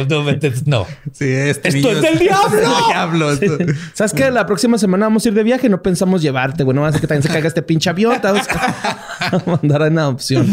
No. 0.66 0.86
Sí, 1.12 1.26
este 1.30 1.70
Esto 1.70 1.92
es 1.92 2.02
del 2.02 2.20
diablo. 2.20 2.56
del 2.58 2.70
diablo. 2.88 3.32
Esto- 3.34 3.58
¿Sabes 3.94 4.13
qué? 4.13 4.32
La 4.32 4.46
próxima 4.46 4.78
semana 4.78 5.08
vamos 5.08 5.26
a 5.26 5.28
ir 5.28 5.34
de 5.34 5.44
viaje. 5.44 5.68
No 5.68 5.82
pensamos 5.82 6.22
llevarte, 6.22 6.63
güey. 6.63 6.74
No 6.76 6.82
va 6.82 6.88
a 6.88 6.92
ser 6.94 7.02
que 7.02 7.08
también 7.08 7.24
se 7.24 7.30
caiga 7.30 7.48
este 7.48 7.62
pinche 7.62 7.89
avión. 7.89 8.20
Te 8.22 8.28
vamos 8.28 8.48
a 8.50 9.44
mandar 9.46 9.82
en 9.84 10.00
adopción. 10.00 10.48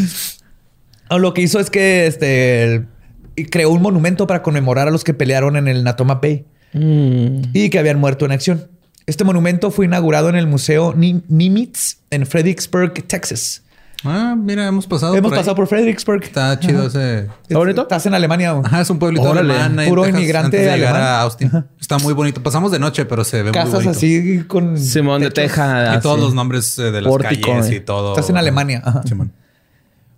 No, 1.11 1.19
Lo 1.21 1.33
que 1.33 1.43
hizo 1.43 1.61
es 1.61 1.71
que 1.71 2.07
este, 2.09 2.65
el- 2.65 2.87
y 3.40 3.44
creó 3.46 3.70
un 3.70 3.83
monumento 3.83 4.26
para 4.26 4.42
conmemorar 4.42 4.88
a 4.88 4.90
los 4.90 5.05
que 5.05 5.14
pelearon 5.14 5.57
en 5.57 5.68
el 5.68 5.85
Natoma 5.85 6.14
Bay 6.16 6.44
Mm. 6.72 7.42
y 7.53 7.68
que 7.70 7.79
habían 7.79 7.98
muerto 7.98 8.24
en 8.24 8.33
acción. 8.33 8.68
Este 9.07 9.24
monumento 9.24 9.70
fue 9.72 9.87
inaugurado 9.87 10.29
en 10.29 10.37
el 10.37 10.46
Museo 10.46 10.94
Ni- 10.96 11.22
Nimitz 11.29 11.96
en 12.11 12.26
Fredericksburg, 12.26 12.92
Texas. 13.09 13.62
Ah, 14.05 14.35
mira, 14.38 14.66
hemos 14.66 14.87
pasado 14.87 15.14
Hemos 15.14 15.29
por 15.29 15.35
ahí. 15.35 15.40
pasado 15.40 15.57
por 15.57 15.66
Fredericksburg. 15.66 16.22
Está 16.24 16.59
chido 16.59 16.87
ese... 16.87 17.26
¿Está 17.42 17.59
bonito? 17.59 17.83
Estás 17.83 18.07
en 18.07 18.14
Alemania. 18.14 18.53
güey. 18.53 18.64
Ajá, 18.64 18.81
es 18.81 18.88
un 18.88 18.98
pueblito 18.98 19.29
Órale. 19.29 19.53
alemán. 19.53 19.87
Puro 19.88 20.03
Texas, 20.05 20.20
inmigrante 20.20 20.57
antes 20.57 20.61
de 20.72 20.76
llegar 20.79 20.94
alemán. 20.94 21.12
a 21.12 21.20
Austin. 21.22 21.50
Está 21.79 21.98
muy 21.98 22.14
bonito. 22.14 22.42
Pasamos 22.42 22.70
de 22.72 22.79
noche, 22.79 23.05
pero 23.05 23.24
se 23.24 23.38
ve 23.38 23.42
muy 23.44 23.53
Casas 23.53 23.72
bonito. 23.74 23.90
así 23.90 24.44
con. 24.46 24.79
Simón 24.79 25.20
de. 25.20 25.31
Teja. 25.31 25.96
Y 25.96 26.00
todos 26.00 26.18
los 26.18 26.33
nombres 26.33 26.79
eh, 26.79 26.90
de 26.92 27.03
las 27.03 27.11
Pórtico, 27.11 27.50
calles 27.50 27.68
eh. 27.70 27.74
y 27.74 27.81
todo. 27.81 28.12
Estás 28.14 28.31
en 28.31 28.38
Alemania. 28.38 28.81
Ajá. 28.85 29.03
Simón. 29.05 29.33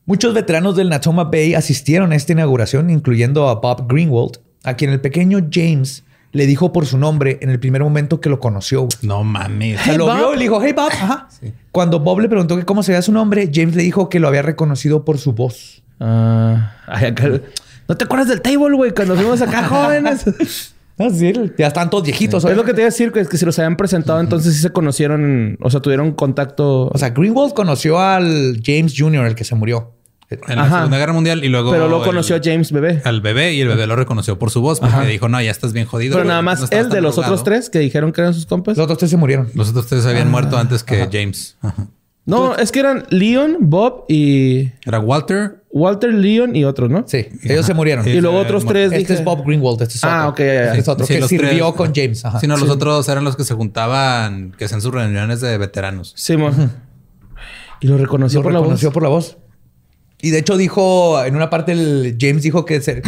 Muchos 0.04 0.34
veteranos 0.34 0.76
del 0.76 0.88
Natoma 0.88 1.24
Bay 1.24 1.54
asistieron 1.54 2.12
a 2.12 2.16
esta 2.16 2.32
inauguración, 2.32 2.90
incluyendo 2.90 3.48
a 3.48 3.56
Bob 3.56 3.86
Greenwald, 3.88 4.38
a 4.64 4.74
quien 4.74 4.90
el 4.90 5.00
pequeño 5.00 5.38
James 5.50 6.04
le 6.32 6.46
dijo 6.46 6.72
por 6.72 6.86
su 6.86 6.98
nombre 6.98 7.38
en 7.42 7.50
el 7.50 7.60
primer 7.60 7.82
momento 7.82 8.20
que 8.20 8.28
lo 8.28 8.40
conoció. 8.40 8.80
güey. 8.82 8.90
No 9.02 9.22
mames. 9.22 9.80
Sea, 9.80 9.96
lo 9.96 10.06
Bob. 10.06 10.16
vio 10.16 10.32
y 10.34 10.36
le 10.38 10.42
dijo, 10.44 10.60
hey 10.62 10.72
Bob. 10.74 10.90
Ajá. 10.90 11.28
Cuando 11.70 12.00
Bob 12.00 12.20
le 12.20 12.28
preguntó 12.28 12.56
que 12.56 12.64
cómo 12.64 12.82
se 12.82 12.92
veía 12.92 13.02
su 13.02 13.12
nombre, 13.12 13.50
James 13.52 13.76
le 13.76 13.82
dijo 13.82 14.08
que 14.08 14.18
lo 14.18 14.28
había 14.28 14.42
reconocido 14.42 15.04
por 15.04 15.18
su 15.18 15.32
voz. 15.34 15.82
Ah, 16.00 16.72
ay, 16.86 17.06
acá- 17.06 17.40
¿No 17.88 17.96
te 17.96 18.04
acuerdas 18.04 18.28
del 18.28 18.40
table, 18.40 18.74
güey? 18.74 18.92
Cuando 18.92 19.14
fuimos 19.14 19.40
acá 19.42 19.64
jóvenes. 19.68 20.71
Ah, 20.98 21.08
sí, 21.10 21.32
ya 21.58 21.66
están 21.68 21.90
todos 21.90 22.04
viejitos. 22.04 22.44
es 22.44 22.56
lo 22.56 22.64
que 22.64 22.72
te 22.74 22.80
iba 22.82 22.86
a 22.86 22.90
decir, 22.90 23.12
que 23.12 23.20
es 23.20 23.28
que 23.28 23.36
si 23.38 23.44
los 23.44 23.58
habían 23.58 23.76
presentado, 23.76 24.20
entonces 24.20 24.54
sí 24.54 24.60
se 24.60 24.70
conocieron, 24.70 25.56
o 25.60 25.70
sea, 25.70 25.80
tuvieron 25.80 26.12
contacto. 26.12 26.88
O 26.88 26.98
sea, 26.98 27.10
Greenwald 27.10 27.54
conoció 27.54 27.98
al 27.98 28.60
James 28.64 28.94
Jr., 28.96 29.26
el 29.26 29.34
que 29.34 29.44
se 29.44 29.54
murió. 29.54 29.92
En 30.30 30.56
la 30.56 30.62
Ajá. 30.62 30.76
Segunda 30.78 30.96
Guerra 30.96 31.12
Mundial 31.12 31.44
y 31.44 31.48
luego... 31.48 31.70
pero 31.70 31.88
luego 31.88 32.04
el- 32.04 32.08
conoció 32.10 32.36
a 32.36 32.40
James 32.42 32.72
Bebé. 32.72 33.02
al 33.04 33.20
bebé 33.20 33.52
y 33.52 33.60
el 33.60 33.68
bebé 33.68 33.86
lo 33.86 33.96
reconoció 33.96 34.38
por 34.38 34.50
su 34.50 34.62
voz 34.62 34.80
porque 34.80 35.06
dijo, 35.06 35.28
no, 35.28 35.42
ya 35.42 35.50
estás 35.50 35.74
bien 35.74 35.84
jodido. 35.84 36.14
Pero 36.14 36.24
nada 36.24 36.40
no 36.40 36.46
más 36.46 36.62
estás 36.62 36.78
él 36.86 36.88
de 36.88 37.02
los 37.02 37.16
drogado". 37.16 37.34
otros 37.34 37.44
tres 37.44 37.68
que 37.68 37.80
dijeron 37.80 38.12
que 38.12 38.22
eran 38.22 38.32
sus 38.32 38.46
compas. 38.46 38.78
Los 38.78 38.84
otros 38.84 38.98
tres 38.98 39.10
se 39.10 39.18
murieron. 39.18 39.50
Los 39.54 39.68
otros 39.70 39.86
tres 39.88 40.06
habían 40.06 40.30
muerto 40.30 40.56
antes 40.56 40.82
que 40.84 41.06
James. 41.12 41.58
Ajá. 41.60 41.86
No, 42.24 42.54
es 42.56 42.70
que 42.72 42.80
eran 42.80 43.04
Leon, 43.10 43.56
Bob 43.60 44.04
y 44.08 44.70
Era 44.86 45.00
Walter. 45.00 45.61
Walter, 45.74 46.12
Leon 46.12 46.54
y 46.54 46.64
otros, 46.64 46.90
¿no? 46.90 47.04
Sí, 47.06 47.26
ellos 47.44 47.64
se 47.64 47.72
murieron. 47.72 48.04
Sí. 48.04 48.10
Y 48.10 48.20
luego 48.20 48.38
otros 48.38 48.64
tres. 48.66 48.86
Este 48.92 48.98
dije- 48.98 49.14
es 49.14 49.24
Bob 49.24 49.42
Greenwald. 49.46 49.80
Este 49.80 49.94
es 49.96 50.04
Ah, 50.04 50.28
otro. 50.28 50.30
ok, 50.32 50.38
ya, 50.40 50.44
ya. 50.54 50.64
Este 50.66 50.78
es 50.80 50.88
otro 50.88 51.06
Sí, 51.06 51.14
que 51.14 51.20
los 51.20 51.28
sirvió 51.30 51.50
tres. 51.68 51.74
con 51.76 51.94
James. 51.94 52.24
Ajá. 52.24 52.40
Sí, 52.40 52.46
no, 52.46 52.56
los 52.58 52.68
otros 52.68 53.08
eran 53.08 53.24
los 53.24 53.36
que 53.36 53.44
se 53.44 53.54
juntaban, 53.54 54.52
que 54.58 54.66
hacían 54.66 54.82
sus 54.82 54.92
reuniones 54.92 55.40
de 55.40 55.56
veteranos. 55.58 56.12
Simón. 56.16 56.70
Y 57.80 57.86
lo 57.86 57.96
reconoció 57.98 58.40
Lo 58.40 58.44
por 58.44 58.52
reconoció 58.52 58.86
la 58.86 58.90
voz. 58.90 58.94
por 58.94 59.02
la 59.02 59.08
voz. 59.08 59.36
Y 60.20 60.30
de 60.30 60.38
hecho 60.38 60.56
dijo, 60.56 61.24
en 61.24 61.34
una 61.36 61.50
parte 61.50 61.72
el 61.72 62.16
James 62.20 62.42
dijo 62.42 62.64
que, 62.64 62.80
se- 62.80 63.02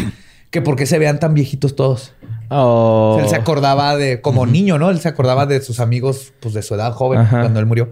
que 0.51 0.63
por 0.63 0.75
qué 0.77 0.87
se 0.87 0.99
vean 0.99 1.21
tan 1.21 1.35
viejitos 1.35 1.77
todos. 1.77 2.13
Oh. 2.49 3.19
Él 3.23 3.29
se 3.29 3.37
acordaba 3.37 3.97
de, 3.97 4.21
como 4.21 4.47
niño, 4.47 4.79
¿no? 4.79 4.91
Él 4.91 5.01
se 5.01 5.09
acordaba 5.09 5.47
de 5.47 5.61
sus 5.61 5.81
amigos, 5.81 6.33
pues 6.41 6.55
de 6.55 6.63
su 6.63 6.75
edad 6.75 6.93
joven, 6.93 7.21
Ajá. 7.21 7.41
cuando 7.41 7.61
él 7.61 7.67
murió. 7.67 7.91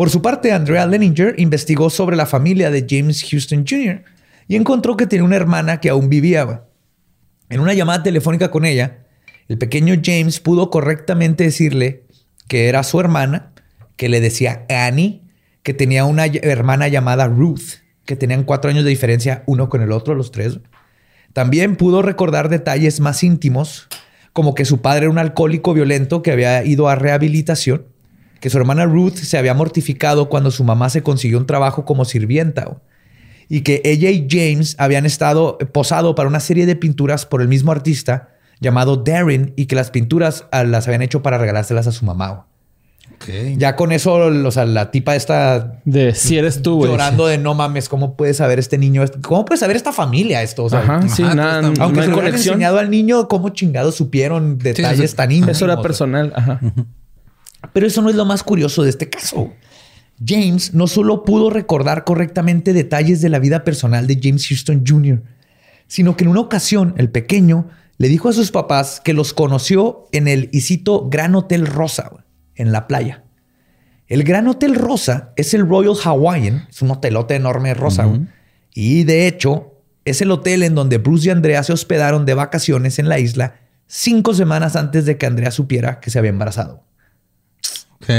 Por 0.00 0.08
su 0.08 0.22
parte, 0.22 0.52
Andrea 0.52 0.86
Leninger 0.86 1.34
investigó 1.36 1.90
sobre 1.90 2.16
la 2.16 2.24
familia 2.24 2.70
de 2.70 2.86
James 2.88 3.22
Houston 3.30 3.66
Jr. 3.68 4.02
y 4.48 4.56
encontró 4.56 4.96
que 4.96 5.06
tenía 5.06 5.24
una 5.24 5.36
hermana 5.36 5.78
que 5.78 5.90
aún 5.90 6.08
vivía. 6.08 6.62
En 7.50 7.60
una 7.60 7.74
llamada 7.74 8.02
telefónica 8.02 8.50
con 8.50 8.64
ella, 8.64 9.04
el 9.48 9.58
pequeño 9.58 10.00
James 10.02 10.40
pudo 10.40 10.70
correctamente 10.70 11.44
decirle 11.44 12.04
que 12.48 12.70
era 12.70 12.82
su 12.82 12.98
hermana, 12.98 13.52
que 13.96 14.08
le 14.08 14.22
decía 14.22 14.64
Annie, 14.70 15.20
que 15.62 15.74
tenía 15.74 16.06
una 16.06 16.24
hermana 16.24 16.88
llamada 16.88 17.28
Ruth, 17.28 17.82
que 18.06 18.16
tenían 18.16 18.44
cuatro 18.44 18.70
años 18.70 18.84
de 18.84 18.90
diferencia 18.90 19.42
uno 19.44 19.68
con 19.68 19.82
el 19.82 19.92
otro, 19.92 20.14
los 20.14 20.30
tres. 20.32 20.60
También 21.34 21.76
pudo 21.76 22.00
recordar 22.00 22.48
detalles 22.48 23.00
más 23.00 23.22
íntimos, 23.22 23.86
como 24.32 24.54
que 24.54 24.64
su 24.64 24.80
padre 24.80 25.00
era 25.00 25.10
un 25.10 25.18
alcohólico 25.18 25.74
violento 25.74 26.22
que 26.22 26.32
había 26.32 26.64
ido 26.64 26.88
a 26.88 26.94
rehabilitación, 26.94 27.89
que 28.40 28.50
su 28.50 28.58
hermana 28.58 28.86
Ruth 28.86 29.16
se 29.16 29.38
había 29.38 29.54
mortificado 29.54 30.28
cuando 30.28 30.50
su 30.50 30.64
mamá 30.64 30.90
se 30.90 31.02
consiguió 31.02 31.38
un 31.38 31.46
trabajo 31.46 31.84
como 31.84 32.04
sirvienta, 32.04 32.78
y 33.48 33.60
que 33.62 33.82
ella 33.84 34.10
y 34.10 34.26
James 34.28 34.76
habían 34.78 35.06
estado 35.06 35.58
posado 35.72 36.14
para 36.14 36.28
una 36.28 36.40
serie 36.40 36.66
de 36.66 36.76
pinturas 36.76 37.26
por 37.26 37.42
el 37.42 37.48
mismo 37.48 37.72
artista 37.72 38.30
llamado 38.60 38.96
Darren 38.96 39.52
y 39.56 39.66
que 39.66 39.74
las 39.74 39.90
pinturas 39.90 40.44
ah, 40.52 40.64
las 40.64 40.86
habían 40.86 41.02
hecho 41.02 41.22
para 41.22 41.38
regalárselas 41.38 41.86
a 41.86 41.92
su 41.92 42.04
mamá. 42.04 42.46
Ya 43.58 43.76
con 43.76 43.92
eso, 43.92 44.14
o 44.14 44.50
sea, 44.50 44.64
la 44.64 44.90
tipa 44.90 45.14
está 45.14 45.82
de 45.84 46.14
si 46.14 46.38
eres 46.38 46.62
tú, 46.62 46.86
llorando 46.86 47.26
de 47.26 47.36
no 47.36 47.54
mames, 47.54 47.88
¿cómo 47.90 48.16
puede 48.16 48.32
saber 48.32 48.58
este 48.58 48.78
niño? 48.78 49.04
¿Cómo 49.22 49.44
puede 49.44 49.58
saber 49.58 49.76
esta 49.76 49.92
familia 49.92 50.42
esto? 50.42 50.66
Ajá, 50.72 51.06
sí, 51.06 51.22
nada, 51.22 51.70
aunque 51.80 52.06
no 52.06 52.16
se 52.16 52.22
le 52.22 52.28
enseñado 52.30 52.78
al 52.78 52.88
niño 52.90 53.28
cómo 53.28 53.50
chingados 53.50 53.94
supieron 53.94 54.56
detalles 54.58 55.14
tan 55.14 55.32
íntimos. 55.32 55.56
Eso 55.56 55.66
era 55.66 55.82
personal. 55.82 56.32
Ajá. 56.34 56.60
Pero 57.72 57.86
eso 57.86 58.02
no 58.02 58.10
es 58.10 58.16
lo 58.16 58.24
más 58.24 58.42
curioso 58.42 58.82
de 58.82 58.90
este 58.90 59.08
caso. 59.08 59.52
James 60.24 60.74
no 60.74 60.86
solo 60.86 61.24
pudo 61.24 61.50
recordar 61.50 62.04
correctamente 62.04 62.72
detalles 62.72 63.20
de 63.20 63.28
la 63.28 63.38
vida 63.38 63.64
personal 63.64 64.06
de 64.06 64.18
James 64.22 64.46
Houston 64.48 64.84
Jr., 64.86 65.22
sino 65.86 66.16
que 66.16 66.24
en 66.24 66.30
una 66.30 66.40
ocasión 66.40 66.94
el 66.98 67.10
pequeño 67.10 67.68
le 67.96 68.08
dijo 68.08 68.28
a 68.28 68.32
sus 68.32 68.50
papás 68.50 69.00
que 69.04 69.12
los 69.12 69.34
conoció 69.34 70.08
en 70.12 70.28
el, 70.28 70.48
y 70.52 70.82
Gran 71.10 71.34
Hotel 71.34 71.66
Rosa 71.66 72.24
en 72.54 72.72
la 72.72 72.86
playa. 72.86 73.24
El 74.06 74.24
Gran 74.24 74.48
Hotel 74.48 74.74
Rosa 74.74 75.32
es 75.36 75.54
el 75.54 75.68
Royal 75.68 75.94
Hawaiian, 76.02 76.66
es 76.68 76.82
un 76.82 76.90
hotelote 76.90 77.34
enorme 77.34 77.74
rosa. 77.74 78.08
Y 78.74 79.04
de 79.04 79.26
hecho, 79.26 79.74
es 80.04 80.20
el 80.20 80.30
hotel 80.30 80.62
en 80.62 80.74
donde 80.74 80.98
Bruce 80.98 81.28
y 81.28 81.30
Andrea 81.30 81.62
se 81.62 81.72
hospedaron 81.72 82.26
de 82.26 82.34
vacaciones 82.34 82.98
en 82.98 83.08
la 83.08 83.18
isla 83.18 83.56
cinco 83.86 84.34
semanas 84.34 84.76
antes 84.76 85.04
de 85.04 85.18
que 85.18 85.26
Andrea 85.26 85.50
supiera 85.50 86.00
que 86.00 86.10
se 86.10 86.18
había 86.18 86.30
embarazado. 86.30 86.84
Ok. 88.02 88.10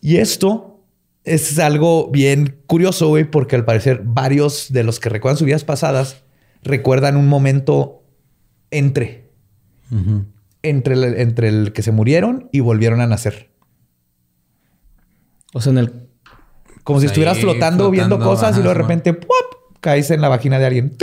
Y 0.00 0.16
esto 0.16 0.80
es 1.24 1.58
algo 1.58 2.10
bien 2.10 2.60
curioso, 2.66 3.08
güey, 3.08 3.24
porque 3.24 3.56
al 3.56 3.64
parecer 3.64 4.02
varios 4.04 4.72
de 4.72 4.82
los 4.84 4.98
que 4.98 5.08
recuerdan 5.08 5.36
sus 5.36 5.46
vidas 5.46 5.64
pasadas 5.64 6.22
recuerdan 6.62 7.16
un 7.16 7.28
momento 7.28 8.02
entre 8.70 9.30
entre 10.62 10.94
el, 10.94 11.04
entre 11.18 11.48
el 11.48 11.72
que 11.72 11.82
se 11.82 11.92
murieron 11.92 12.48
y 12.52 12.60
volvieron 12.60 13.00
a 13.00 13.06
nacer. 13.06 13.50
O 15.52 15.60
sea, 15.60 15.72
en 15.72 15.78
el... 15.78 16.08
Como 16.82 17.00
si 17.00 17.06
estuvieras 17.06 17.38
flotando, 17.38 17.90
viendo 17.90 18.18
cosas 18.18 18.56
y 18.56 18.60
luego 18.60 18.74
de 18.74 18.82
repente 18.82 19.18
caes 19.80 20.10
en 20.10 20.20
la 20.20 20.28
vagina 20.28 20.58
de 20.58 20.66
alguien. 20.66 20.96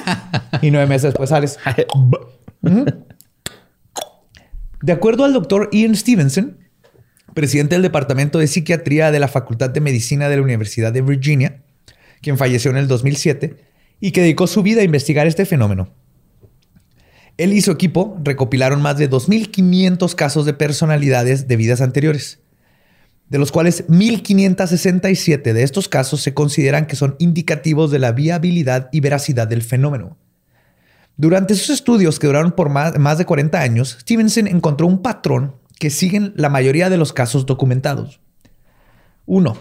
y 0.62 0.70
nueve 0.70 0.86
meses 0.86 1.12
después 1.12 1.30
sales. 1.30 1.58
De 4.82 4.92
acuerdo 4.92 5.24
al 5.24 5.32
doctor 5.32 5.70
Ian 5.72 5.96
Stevenson, 5.96 6.58
presidente 7.34 7.74
del 7.74 7.82
Departamento 7.82 8.38
de 8.38 8.46
Psiquiatría 8.46 9.10
de 9.10 9.18
la 9.18 9.28
Facultad 9.28 9.70
de 9.70 9.80
Medicina 9.80 10.28
de 10.28 10.36
la 10.36 10.42
Universidad 10.42 10.92
de 10.92 11.02
Virginia, 11.02 11.62
quien 12.22 12.38
falleció 12.38 12.70
en 12.70 12.78
el 12.78 12.88
2007 12.88 13.56
y 14.00 14.12
que 14.12 14.22
dedicó 14.22 14.46
su 14.46 14.62
vida 14.62 14.80
a 14.80 14.84
investigar 14.84 15.26
este 15.26 15.44
fenómeno. 15.44 15.92
Él 17.36 17.52
y 17.52 17.60
su 17.62 17.72
equipo 17.72 18.18
recopilaron 18.22 18.80
más 18.80 18.96
de 18.96 19.10
2.500 19.10 20.14
casos 20.14 20.46
de 20.46 20.54
personalidades 20.54 21.48
de 21.48 21.56
vidas 21.56 21.80
anteriores, 21.80 22.40
de 23.28 23.38
los 23.38 23.50
cuales 23.50 23.86
1.567 23.88 25.52
de 25.52 25.62
estos 25.64 25.88
casos 25.88 26.20
se 26.20 26.34
consideran 26.34 26.86
que 26.86 26.96
son 26.96 27.16
indicativos 27.18 27.90
de 27.90 27.98
la 27.98 28.12
viabilidad 28.12 28.88
y 28.92 29.00
veracidad 29.00 29.48
del 29.48 29.62
fenómeno. 29.62 30.16
Durante 31.16 31.54
sus 31.54 31.70
estudios, 31.70 32.18
que 32.18 32.26
duraron 32.26 32.52
por 32.52 32.68
más, 32.70 33.18
de 33.18 33.24
40 33.24 33.60
años, 33.60 33.98
Stevenson 34.00 34.46
encontró 34.48 34.86
un 34.86 35.00
patrón 35.00 35.54
que 35.78 35.90
siguen 35.90 36.32
la 36.36 36.48
mayoría 36.48 36.90
de 36.90 36.96
los 36.96 37.12
casos 37.12 37.46
documentados. 37.46 38.20
1. 39.26 39.56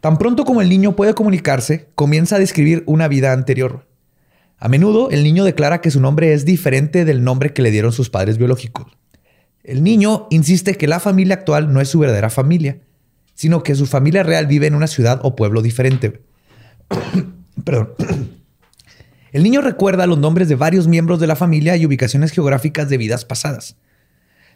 Tan 0.00 0.18
pronto 0.18 0.44
como 0.44 0.60
el 0.60 0.68
niño 0.68 0.96
puede 0.96 1.14
comunicarse, 1.14 1.88
comienza 1.94 2.36
a 2.36 2.40
describir 2.40 2.82
una 2.86 3.08
vida 3.08 3.32
anterior. 3.32 3.86
A 4.58 4.68
menudo 4.68 5.10
el 5.10 5.24
niño 5.24 5.44
declara 5.44 5.80
que 5.80 5.90
su 5.90 6.00
nombre 6.00 6.32
es 6.32 6.44
diferente 6.44 7.04
del 7.04 7.24
nombre 7.24 7.52
que 7.52 7.62
le 7.62 7.70
dieron 7.70 7.92
sus 7.92 8.10
padres 8.10 8.38
biológicos. 8.38 8.86
El 9.62 9.84
niño 9.84 10.26
insiste 10.30 10.76
que 10.76 10.88
la 10.88 10.98
familia 11.00 11.34
actual 11.34 11.72
no 11.72 11.80
es 11.80 11.88
su 11.88 11.98
verdadera 11.98 12.30
familia, 12.30 12.80
sino 13.34 13.62
que 13.62 13.74
su 13.74 13.86
familia 13.86 14.22
real 14.22 14.46
vive 14.46 14.66
en 14.66 14.74
una 14.74 14.86
ciudad 14.86 15.20
o 15.22 15.36
pueblo 15.36 15.62
diferente. 15.62 16.22
Perdón. 17.64 17.94
El 19.32 19.44
niño 19.44 19.62
recuerda 19.62 20.06
los 20.06 20.18
nombres 20.18 20.48
de 20.48 20.56
varios 20.56 20.88
miembros 20.88 21.18
de 21.18 21.26
la 21.26 21.36
familia 21.36 21.76
y 21.76 21.86
ubicaciones 21.86 22.32
geográficas 22.32 22.90
de 22.90 22.98
vidas 22.98 23.24
pasadas. 23.24 23.76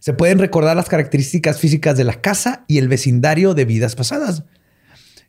Se 0.07 0.13
pueden 0.13 0.39
recordar 0.39 0.77
las 0.77 0.89
características 0.89 1.59
físicas 1.59 1.97
de 1.97 2.05
la 2.05 2.21
casa 2.21 2.65
y 2.69 2.79
el 2.79 2.87
vecindario 2.87 3.55
de 3.55 3.65
vidas 3.65 3.97
pasadas. 3.97 4.45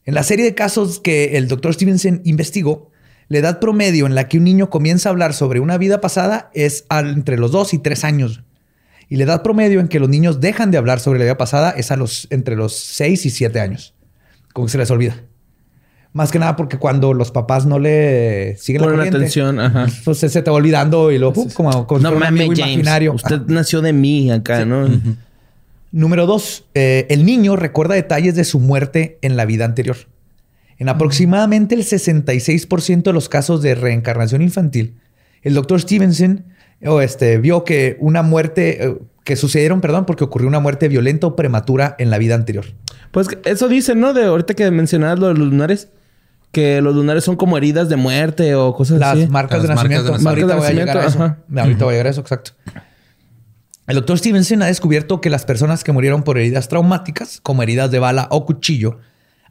En 0.05 0.13
la 0.13 0.21
serie 0.21 0.45
de 0.45 0.53
casos 0.53 0.99
que 0.99 1.35
el 1.35 1.47
doctor 1.47 1.73
Stevenson 1.73 2.21
investigó, 2.25 2.91
la 3.27 3.39
edad 3.39 3.59
promedio 3.59 4.05
en 4.05 4.13
la 4.13 4.27
que 4.27 4.37
un 4.37 4.43
niño 4.43 4.69
comienza 4.69 5.09
a 5.09 5.13
hablar 5.13 5.33
sobre 5.33 5.61
una 5.61 5.79
vida 5.79 5.99
pasada 5.99 6.51
es 6.53 6.85
entre 6.91 7.39
los 7.39 7.51
2 7.51 7.73
y 7.73 7.79
3 7.79 8.03
años. 8.03 8.43
Y 9.09 9.15
la 9.15 9.23
edad 9.23 9.41
promedio 9.41 9.79
en 9.79 9.87
que 9.87 9.99
los 9.99 10.09
niños 10.09 10.41
dejan 10.41 10.69
de 10.69 10.77
hablar 10.77 10.99
sobre 10.99 11.17
la 11.17 11.25
vida 11.25 11.39
pasada 11.39 11.71
es 11.71 11.89
a 11.89 11.95
los, 11.95 12.27
entre 12.29 12.55
los 12.55 12.77
6 12.77 13.25
y 13.25 13.29
7 13.31 13.59
años. 13.59 13.95
Como 14.53 14.67
que 14.67 14.73
se 14.73 14.77
les 14.77 14.91
olvida. 14.91 15.23
Más 16.17 16.31
que 16.31 16.39
nada 16.39 16.55
porque 16.55 16.79
cuando 16.79 17.13
los 17.13 17.29
papás 17.29 17.67
no 17.67 17.77
le 17.77 18.57
siguen 18.57 18.81
la 18.81 18.87
corriente, 18.87 19.17
atención, 19.17 19.59
ajá. 19.59 19.85
pues 20.03 20.17
se 20.17 20.41
te 20.41 20.49
va 20.49 20.57
olvidando 20.57 21.11
y 21.11 21.19
luego 21.19 21.45
como, 21.53 21.85
como 21.85 22.01
no 22.01 22.11
mames, 22.13 22.57
imaginario. 22.57 23.13
Usted 23.13 23.41
nació 23.45 23.81
de 23.81 23.93
mí 23.93 24.31
acá, 24.31 24.65
¿no? 24.65 24.89
Número 25.91 26.25
dos, 26.25 26.65
eh, 26.73 27.05
el 27.11 27.23
niño 27.23 27.55
recuerda 27.55 27.93
detalles 27.93 28.33
de 28.33 28.45
su 28.45 28.59
muerte 28.59 29.19
en 29.21 29.37
la 29.37 29.45
vida 29.45 29.65
anterior. 29.65 29.95
En 30.79 30.89
aproximadamente 30.89 31.75
el 31.75 31.83
66% 31.83 33.03
de 33.03 33.13
los 33.13 33.29
casos 33.29 33.61
de 33.61 33.75
reencarnación 33.75 34.41
infantil, 34.41 34.95
el 35.43 35.53
doctor 35.53 35.79
Stevenson 35.79 36.45
este, 36.99 37.37
vio 37.37 37.63
que 37.63 37.95
una 37.99 38.23
muerte, 38.23 38.87
eh, 38.87 38.97
que 39.23 39.35
sucedieron, 39.35 39.81
perdón, 39.81 40.07
porque 40.07 40.23
ocurrió 40.23 40.47
una 40.47 40.61
muerte 40.61 40.87
violenta 40.87 41.27
o 41.27 41.35
prematura 41.35 41.95
en 41.99 42.09
la 42.09 42.17
vida 42.17 42.33
anterior. 42.33 42.65
Pues 43.11 43.27
eso 43.45 43.67
dicen, 43.67 43.99
¿no? 43.99 44.13
De 44.13 44.25
ahorita 44.25 44.55
que 44.55 44.71
mencionabas 44.71 45.19
lo 45.19 45.27
de 45.27 45.35
los 45.35 45.47
lunares, 45.49 45.89
que 46.57 46.81
los 46.81 46.95
lunares 46.95 47.23
son 47.23 47.35
como 47.35 47.55
heridas 47.55 47.87
de 47.87 47.97
muerte 47.97 48.55
o 48.55 48.73
cosas 48.73 48.99
así. 48.99 49.19
Las 49.19 49.29
marcas 49.29 49.61
de 49.61 49.67
nacimiento. 49.67 50.15
ahorita 50.15 50.55
voy 50.55 50.65
a 50.65 50.71
llegar 50.71 50.97
a 50.97 51.05
eso. 51.05 51.35
Ahorita 51.55 51.85
voy 51.85 51.93
a 51.93 51.97
llegar 51.97 52.07
a 52.07 52.09
eso, 52.09 52.21
exacto. 52.21 52.53
El 53.85 53.93
doctor 53.93 54.17
Stevenson 54.17 54.63
ha 54.63 54.65
descubierto 54.65 55.21
que 55.21 55.29
las 55.29 55.45
personas 55.45 55.83
que 55.83 55.91
murieron 55.91 56.23
por 56.23 56.39
heridas 56.39 56.67
traumáticas, 56.67 57.41
como 57.43 57.61
heridas 57.61 57.91
de 57.91 57.99
bala 57.99 58.27
o 58.31 58.47
cuchillo, 58.47 58.97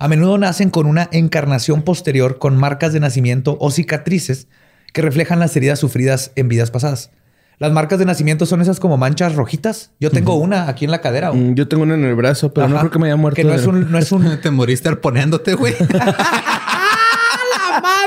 a 0.01 0.09
menudo 0.09 0.37
nacen 0.37 0.69
con 0.69 0.87
una 0.87 1.09
encarnación 1.13 1.83
posterior 1.83 2.41
con 2.41 2.57
marcas 2.57 2.93
de 2.93 2.99
nacimiento 2.99 3.57
o 3.61 3.71
cicatrices 3.71 4.49
que 4.93 5.01
reflejan 5.01 5.39
las 5.39 5.57
heridas 5.57 5.79
sufridas 5.79 6.33
en 6.35 6.49
vidas 6.49 6.73
pasadas. 6.73 7.13
Las 7.59 7.71
marcas 7.71 8.01
de 8.01 8.05
nacimiento 8.05 8.47
son 8.47 8.63
esas 8.63 8.81
como 8.81 8.97
manchas 8.97 9.37
rojitas. 9.37 9.93
Yo 10.01 10.11
tengo 10.11 10.35
una 10.35 10.69
aquí 10.69 10.85
en 10.85 10.91
la 10.91 11.01
cadera. 11.01 11.33
Mm, 11.33 11.55
yo 11.55 11.69
tengo 11.69 11.85
una 11.85 11.95
en 11.95 12.05
el 12.05 12.17
brazo, 12.17 12.53
pero 12.53 12.69
no 12.69 12.79
creo 12.81 12.91
que 12.91 12.99
me 12.99 13.07
haya 13.07 13.17
muerto. 13.17 13.37
Que 13.37 13.45
no 13.45 13.55
es 13.55 13.65
un... 13.65 13.93
No 13.93 13.97
es 13.97 14.11
un... 14.11 14.41
Te 14.43 14.51
moriste 14.51 14.89
arponeándote, 14.89 15.55
güey. 15.55 15.75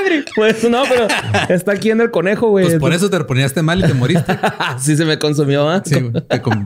madre. 0.00 0.24
Pues 0.34 0.68
no, 0.68 0.82
pero 0.88 1.06
está 1.48 1.72
aquí 1.72 1.90
en 1.90 2.00
el 2.00 2.10
conejo, 2.10 2.48
güey. 2.48 2.66
Pues 2.66 2.78
por 2.78 2.92
eso 2.92 3.10
te 3.10 3.18
reponíaste 3.18 3.62
mal 3.62 3.80
y 3.80 3.86
te 3.86 3.94
moriste. 3.94 4.38
sí 4.78 4.96
se 4.96 5.04
me 5.04 5.18
consumió, 5.18 5.74
¿eh? 5.74 5.82
Sí, 5.84 5.96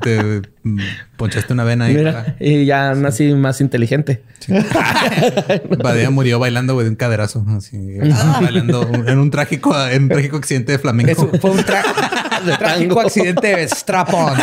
te, 0.01 0.43
mm, 0.63 0.79
ponchaste 1.17 1.53
una 1.53 1.65
vena 1.65 1.87
ahí. 1.87 1.97
y 2.41 2.65
ya 2.65 2.95
nací 2.95 3.35
más 3.35 3.61
inteligente. 3.61 4.23
Sí. 4.41 4.53
Badía 5.83 6.11
murió 6.11 6.39
bailando, 6.39 6.75
güey, 6.75 6.85
de 6.85 6.91
un 6.91 6.97
caderazo. 6.97 7.45
Así, 7.57 7.99
ah. 8.13 8.41
bailando 8.43 8.89
en 9.07 9.19
un 9.19 9.31
trágico, 9.31 9.75
en 9.89 10.05
un 10.05 10.09
trágico 10.09 10.37
accidente 10.37 10.73
de 10.73 10.79
flamenco. 10.79 11.31
fue 11.41 11.51
un 11.51 11.65
trágico 12.59 13.01
accidente 13.01 13.57
de 13.57 13.69
strap-on. 13.69 14.35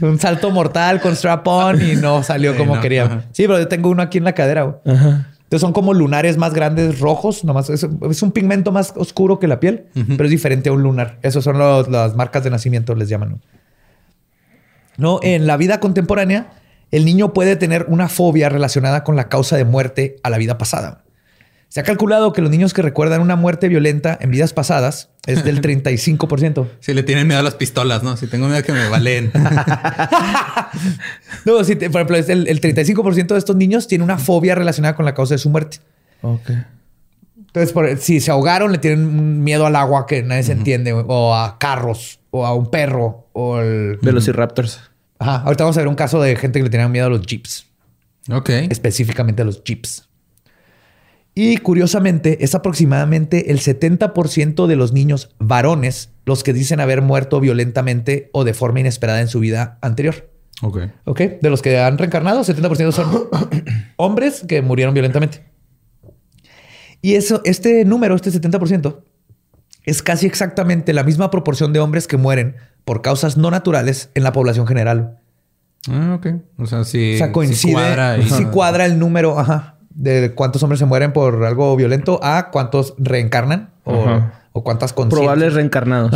un 0.00 0.18
salto 0.18 0.50
mortal 0.50 1.00
con 1.00 1.14
strap-on 1.14 1.80
y 1.82 1.96
no 1.96 2.22
salió 2.22 2.56
como 2.56 2.80
quería. 2.80 3.26
Sí, 3.32 3.44
pero 3.46 3.58
yo 3.58 3.68
tengo 3.68 3.90
uno 3.90 4.02
aquí 4.02 4.18
en 4.18 4.24
la 4.24 4.32
cadera, 4.32 4.62
güey. 4.62 4.96
Ajá. 4.96 5.31
Entonces 5.52 5.66
son 5.66 5.74
como 5.74 5.92
lunares 5.92 6.38
más 6.38 6.54
grandes, 6.54 6.98
rojos, 6.98 7.44
nomás 7.44 7.68
es, 7.68 7.82
un 7.82 8.32
pigmento 8.32 8.72
más 8.72 8.94
oscuro 8.96 9.38
que 9.38 9.46
la 9.46 9.60
piel, 9.60 9.84
pero 9.92 10.24
es 10.24 10.30
diferente 10.30 10.70
a 10.70 10.72
un 10.72 10.82
lunar. 10.82 11.18
Esas 11.20 11.44
son 11.44 11.58
las 11.58 12.16
marcas 12.16 12.42
de 12.42 12.48
nacimiento, 12.48 12.94
les 12.94 13.10
llaman. 13.10 13.38
¿No? 14.96 15.20
En 15.22 15.46
la 15.46 15.58
vida 15.58 15.78
contemporánea, 15.78 16.54
el 16.90 17.04
niño 17.04 17.34
puede 17.34 17.56
tener 17.56 17.84
una 17.90 18.08
fobia 18.08 18.48
relacionada 18.48 19.04
con 19.04 19.14
la 19.14 19.28
causa 19.28 19.58
de 19.58 19.66
muerte 19.66 20.16
a 20.22 20.30
la 20.30 20.38
vida 20.38 20.56
pasada. 20.56 21.04
Se 21.72 21.80
ha 21.80 21.84
calculado 21.84 22.34
que 22.34 22.42
los 22.42 22.50
niños 22.50 22.74
que 22.74 22.82
recuerdan 22.82 23.22
una 23.22 23.34
muerte 23.34 23.66
violenta 23.66 24.18
en 24.20 24.30
vidas 24.30 24.52
pasadas 24.52 25.08
es 25.26 25.42
del 25.42 25.62
35%. 25.62 26.68
Si 26.80 26.92
le 26.92 27.02
tienen 27.02 27.26
miedo 27.26 27.40
a 27.40 27.42
las 27.42 27.54
pistolas, 27.54 28.02
¿no? 28.02 28.14
Si 28.18 28.26
tengo 28.26 28.44
miedo 28.44 28.58
a 28.58 28.62
que 28.62 28.72
me 28.72 28.90
valen. 28.90 29.32
no, 31.46 31.64
si 31.64 31.76
por 31.76 32.02
ejemplo, 32.02 32.18
el, 32.18 32.60
35% 32.60 33.28
de 33.28 33.38
estos 33.38 33.56
niños 33.56 33.88
tiene 33.88 34.04
una 34.04 34.18
fobia 34.18 34.54
relacionada 34.54 34.94
con 34.94 35.06
la 35.06 35.14
causa 35.14 35.32
de 35.32 35.38
su 35.38 35.48
muerte. 35.48 35.78
Ok. 36.20 36.50
Entonces, 37.38 38.04
si 38.04 38.20
se 38.20 38.30
ahogaron, 38.30 38.70
le 38.70 38.76
tienen 38.76 39.42
miedo 39.42 39.64
al 39.64 39.76
agua 39.76 40.06
que 40.06 40.22
nadie 40.22 40.42
se 40.42 40.52
entiende, 40.52 40.92
o 40.92 41.34
a 41.34 41.58
carros, 41.58 42.20
o 42.32 42.44
a 42.44 42.54
un 42.54 42.70
perro, 42.70 43.28
o 43.32 43.60
el... 43.60 43.98
Velociraptors. 44.02 44.78
Ajá. 45.18 45.36
Ahorita 45.36 45.64
vamos 45.64 45.78
a 45.78 45.80
ver 45.80 45.88
un 45.88 45.94
caso 45.94 46.20
de 46.20 46.36
gente 46.36 46.58
que 46.58 46.64
le 46.64 46.70
tenía 46.70 46.88
miedo 46.88 47.06
a 47.06 47.08
los 47.08 47.22
jeeps. 47.22 47.66
Ok. 48.30 48.50
Específicamente 48.68 49.40
a 49.40 49.46
los 49.46 49.64
jeeps. 49.64 50.06
Y 51.34 51.56
curiosamente, 51.58 52.44
es 52.44 52.54
aproximadamente 52.54 53.50
el 53.52 53.58
70% 53.60 54.66
de 54.66 54.76
los 54.76 54.92
niños 54.92 55.30
varones 55.38 56.10
los 56.26 56.42
que 56.44 56.52
dicen 56.52 56.78
haber 56.80 57.00
muerto 57.00 57.40
violentamente 57.40 58.28
o 58.32 58.44
de 58.44 58.52
forma 58.54 58.80
inesperada 58.80 59.20
en 59.20 59.28
su 59.28 59.40
vida 59.40 59.78
anterior. 59.80 60.30
Ok. 60.60 60.78
Ok. 61.04 61.20
De 61.40 61.50
los 61.50 61.62
que 61.62 61.78
han 61.78 61.96
reencarnado, 61.98 62.42
70% 62.42 62.92
son 62.92 63.28
hombres 63.96 64.44
que 64.46 64.60
murieron 64.62 64.92
violentamente. 64.94 65.42
Y 67.00 67.14
eso, 67.14 67.40
este 67.44 67.84
número, 67.84 68.14
este 68.14 68.30
70%, 68.30 69.00
es 69.84 70.02
casi 70.02 70.26
exactamente 70.26 70.92
la 70.92 71.02
misma 71.02 71.30
proporción 71.30 71.72
de 71.72 71.80
hombres 71.80 72.06
que 72.06 72.16
mueren 72.16 72.56
por 72.84 73.02
causas 73.02 73.36
no 73.36 73.50
naturales 73.50 74.10
en 74.14 74.22
la 74.22 74.32
población 74.32 74.66
general. 74.66 75.18
Ah, 75.90 76.14
ok. 76.18 76.26
O 76.58 76.66
sea, 76.66 76.84
sí. 76.84 77.14
O 77.14 77.18
sea, 77.18 77.32
coincide. 77.32 77.72
cuadra 77.72 78.18
y- 78.18 78.28
sí 78.30 78.44
cuadra 78.52 78.86
el 78.86 78.98
número, 79.00 79.38
ajá, 79.40 79.78
de 79.94 80.32
cuántos 80.34 80.62
hombres 80.62 80.78
se 80.78 80.86
mueren 80.86 81.12
por 81.12 81.44
algo 81.44 81.74
violento 81.76 82.20
a 82.22 82.50
cuántos 82.50 82.94
reencarnan 82.98 83.70
o, 83.84 84.20
o 84.52 84.64
cuántas. 84.64 84.92
Probables 84.92 85.54
reencarnados. 85.54 86.12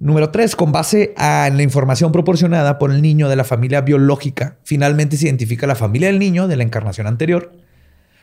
Número 0.00 0.30
tres, 0.30 0.54
con 0.54 0.70
base 0.70 1.12
a 1.16 1.50
la 1.52 1.62
información 1.62 2.12
proporcionada 2.12 2.78
por 2.78 2.92
el 2.92 3.02
niño 3.02 3.28
de 3.28 3.34
la 3.34 3.42
familia 3.42 3.80
biológica, 3.80 4.56
finalmente 4.62 5.16
se 5.16 5.26
identifica 5.26 5.66
la 5.66 5.74
familia 5.74 6.06
del 6.08 6.20
niño 6.20 6.46
de 6.46 6.56
la 6.56 6.62
encarnación 6.62 7.08
anterior. 7.08 7.52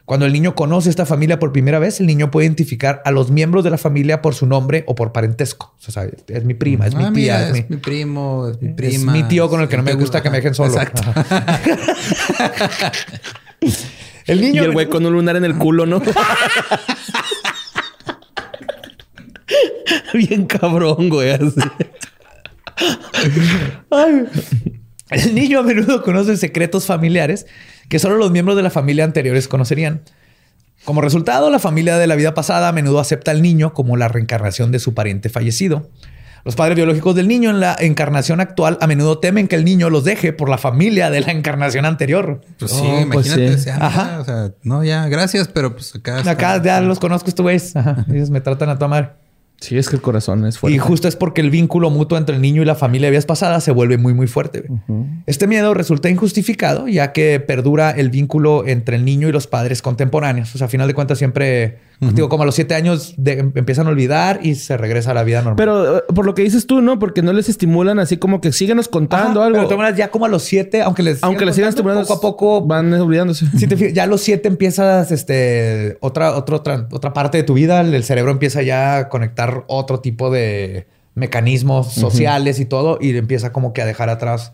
Cuando 0.05 0.25
el 0.27 0.31
niño 0.33 0.53
conoce 0.55 0.89
esta 0.89 1.05
familia 1.05 1.39
por 1.39 1.51
primera 1.51 1.79
vez, 1.79 1.99
el 1.99 2.05
niño 2.05 2.29
puede 2.31 2.45
identificar 2.45 3.01
a 3.05 3.11
los 3.11 3.31
miembros 3.31 3.63
de 3.63 3.71
la 3.71 3.77
familia 3.79 4.21
por 4.21 4.35
su 4.35 4.45
nombre 4.45 4.83
o 4.87 4.93
por 4.95 5.11
parentesco. 5.11 5.73
O 5.85 5.91
sea, 5.91 6.05
es 6.27 6.45
mi 6.45 6.53
prima, 6.53 6.85
es 6.85 6.95
mi 6.95 7.03
Ah, 7.03 7.11
tía, 7.11 7.37
mira, 7.37 7.41
es, 7.41 7.47
es 7.47 7.53
mi, 7.69 7.75
mi 7.75 7.81
primo, 7.81 8.47
es 8.47 8.61
mi 8.61 8.69
es 8.69 8.75
prima. 8.75 9.11
mi 9.11 9.23
tío 9.23 9.49
con 9.49 9.59
el 9.61 9.67
que 9.67 9.75
no 9.77 9.83
me 9.83 9.93
gusta 9.95 10.21
que 10.21 10.29
me 10.29 10.37
dejen 10.37 10.53
solo. 10.53 10.69
Exacto. 10.71 11.01
Y 14.27 14.57
el 14.57 14.71
güey 14.71 14.87
con 14.87 15.05
un 15.05 15.13
lunar 15.13 15.35
en 15.35 15.45
el 15.45 15.55
culo, 15.55 15.85
¿no? 15.85 16.01
Bien 20.13 20.47
cabrón, 20.47 21.09
güey. 21.09 21.29
así. 21.29 21.61
Ay. 23.91 24.23
El 25.11 25.35
niño 25.35 25.59
a 25.59 25.63
menudo 25.63 26.01
conoce 26.01 26.37
secretos 26.37 26.87
familiares 26.87 27.45
que 27.87 27.99
solo 27.99 28.17
los 28.17 28.31
miembros 28.31 28.57
de 28.57 28.63
la 28.63 28.71
familia 28.71 29.03
anteriores 29.03 29.47
conocerían. 29.47 30.01
Como 30.83 31.01
resultado, 31.01 31.51
la 31.51 31.59
familia 31.59 31.97
de 31.97 32.07
la 32.07 32.15
vida 32.15 32.33
pasada 32.33 32.69
a 32.69 32.71
menudo 32.71 32.99
acepta 32.99 33.29
al 33.31 33.43
niño 33.43 33.73
como 33.73 33.97
la 33.97 34.07
reencarnación 34.07 34.71
de 34.71 34.79
su 34.79 34.95
pariente 34.95 35.29
fallecido. 35.29 35.91
Los 36.45 36.55
padres 36.55 36.75
biológicos 36.75 37.15
del 37.15 37.27
niño 37.27 37.49
en 37.49 37.59
la 37.59 37.75
encarnación 37.79 38.39
actual 38.39 38.77
a 38.79 38.87
menudo 38.87 39.17
temen 39.17 39.47
que 39.47 39.55
el 39.55 39.65
niño 39.65 39.89
los 39.89 40.03
deje 40.03 40.31
por 40.31 40.47
la 40.47 40.57
familia 40.59 41.09
de 41.09 41.21
la 41.21 41.31
encarnación 41.31 41.85
anterior. 41.85 42.41
Pues 42.59 42.71
sí, 42.71 42.77
Oh, 42.83 43.05
pues 43.11 43.25
imagínate. 43.27 43.47
sí. 43.49 43.55
o 43.55 43.57
sea, 43.63 43.77
Ajá. 43.85 44.19
O 44.19 44.25
sea, 44.25 44.51
no, 44.63 44.83
ya, 44.83 45.07
gracias, 45.07 45.47
pero 45.47 45.73
pues 45.73 45.95
acá. 45.95 46.19
está- 46.19 46.31
Acá 46.31 46.61
ya 46.63 46.79
los 46.81 46.99
conozco, 46.99 47.27
estos 47.29 47.43
güeyes. 47.43 47.75
Ajá. 47.75 48.05
Ellos 48.13 48.29
me 48.29 48.41
tratan 48.41 48.69
a 48.69 48.77
tomar. 48.77 49.17
Sí, 49.61 49.77
es 49.77 49.87
que 49.89 49.95
el 49.95 50.01
corazón 50.01 50.45
es 50.45 50.59
fuerte. 50.59 50.75
Y 50.75 50.79
justo 50.79 51.07
es 51.07 51.15
porque 51.15 51.39
el 51.39 51.49
vínculo 51.49 51.89
mutuo 51.89 52.17
entre 52.17 52.35
el 52.35 52.41
niño 52.41 52.61
y 52.61 52.65
la 52.65 52.75
familia 52.75 53.07
de 53.07 53.11
vidas 53.11 53.25
pasadas 53.25 53.63
se 53.63 53.71
vuelve 53.71 53.97
muy, 53.97 54.13
muy 54.13 54.27
fuerte. 54.27 54.65
Este 55.27 55.47
miedo 55.47 55.73
resulta 55.73 56.09
injustificado, 56.09 56.89
ya 56.89 57.13
que 57.13 57.39
perdura 57.39 57.89
el 57.91 58.09
vínculo 58.09 58.67
entre 58.67 58.97
el 58.97 59.05
niño 59.05 59.29
y 59.29 59.31
los 59.31 59.47
padres 59.47 59.81
contemporáneos. 59.81 60.53
O 60.53 60.57
sea, 60.57 60.67
a 60.67 60.69
final 60.69 60.87
de 60.89 60.93
cuentas, 60.93 61.17
siempre, 61.17 61.79
digo, 61.99 62.29
como 62.29 62.43
a 62.43 62.45
los 62.45 62.55
siete 62.55 62.75
años 62.75 63.13
de- 63.17 63.39
empiezan 63.39 63.87
a 63.87 63.89
olvidar 63.89 64.39
y 64.43 64.55
se 64.55 64.77
regresa 64.77 65.11
a 65.11 65.13
la 65.13 65.23
vida 65.23 65.39
normal. 65.39 65.55
Pero 65.55 65.97
eh, 65.97 66.03
por 66.13 66.25
lo 66.25 66.35
que 66.35 66.41
dices 66.43 66.67
tú, 66.67 66.81
¿no? 66.81 66.99
Porque 66.99 67.21
no 67.21 67.33
les 67.33 67.49
estimulan 67.49 67.99
así 67.99 68.17
como 68.17 68.41
que 68.41 68.51
síguenos 68.51 68.87
contando 68.87 69.41
Ajá, 69.41 69.47
algo. 69.47 69.67
Pero 69.67 69.95
ya 69.95 70.09
como 70.09 70.25
a 70.25 70.29
los 70.29 70.43
siete, 70.43 70.81
aunque 70.81 71.03
les 71.03 71.23
Aunque 71.23 71.45
les 71.45 71.55
sigan 71.55 71.69
estimulando, 71.69 72.03
poco 72.03 72.13
a 72.13 72.21
poco 72.21 72.61
van 72.65 72.93
olvidándose. 72.93 73.45
Si 73.57 73.67
te 73.67 73.77
fijas, 73.77 73.93
ya 73.93 74.03
a 74.03 74.07
los 74.07 74.21
siete 74.21 74.47
empiezas 74.47 75.11
este, 75.11 75.97
otra, 76.01 76.35
otra, 76.35 76.57
otra, 76.57 76.87
otra 76.91 77.13
parte 77.13 77.37
de 77.37 77.43
tu 77.43 77.53
vida. 77.53 77.81
El 77.81 78.03
cerebro 78.03 78.31
empieza 78.31 78.61
ya 78.61 78.97
a 78.97 79.09
conectar 79.09 79.63
otro 79.67 79.99
tipo 79.99 80.29
de 80.31 80.87
mecanismos 81.15 81.93
sociales 81.93 82.59
y 82.59 82.65
todo, 82.65 82.97
y 82.99 83.15
empieza 83.17 83.53
como 83.53 83.73
que 83.73 83.81
a 83.81 83.85
dejar 83.85 84.09
atrás 84.09 84.53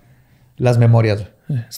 las 0.57 0.77
memorias. 0.77 1.25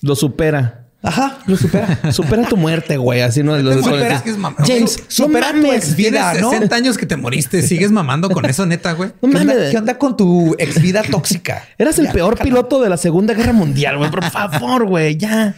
Lo 0.01 0.15
supera. 0.15 0.85
Ajá, 1.05 1.39
lo 1.47 1.57
supera. 1.57 2.13
Supera 2.13 2.47
tu 2.47 2.55
muerte, 2.55 2.95
güey. 2.95 3.19
Así 3.21 3.43
no 3.43 3.57
lo 3.57 3.73
Supera- 3.73 4.15
Es 4.15 4.21
que 4.21 4.29
es 4.29 4.37
James, 4.65 5.03
supera 5.09 5.51
tu 5.51 5.71
ex 5.73 5.97
vida, 5.97 6.31
Tienes 6.31 6.41
¿no? 6.41 6.51
60 6.51 6.75
años 6.77 6.97
que 6.97 7.05
te 7.05 7.17
moriste. 7.17 7.61
¿Sigues 7.61 7.91
mamando 7.91 8.29
con 8.29 8.45
eso, 8.45 8.65
neta, 8.65 8.93
güey? 8.93 9.09
No 9.21 9.29
¿Qué 9.31 9.37
onda, 9.37 9.53
mames. 9.53 9.71
qué 9.71 9.77
onda 9.77 9.97
con 9.97 10.15
tu 10.15 10.55
ex 10.57 10.81
vida 10.81 11.03
tóxica? 11.03 11.67
Eras 11.77 11.99
el 11.99 12.07
peor 12.07 12.37
piloto 12.39 12.81
de 12.81 12.89
la 12.89 12.95
Segunda 12.95 13.33
Guerra 13.33 13.51
Mundial, 13.51 13.97
güey. 13.97 14.09
Por 14.11 14.23
favor, 14.31 14.85
güey, 14.87 15.17
ya. 15.17 15.55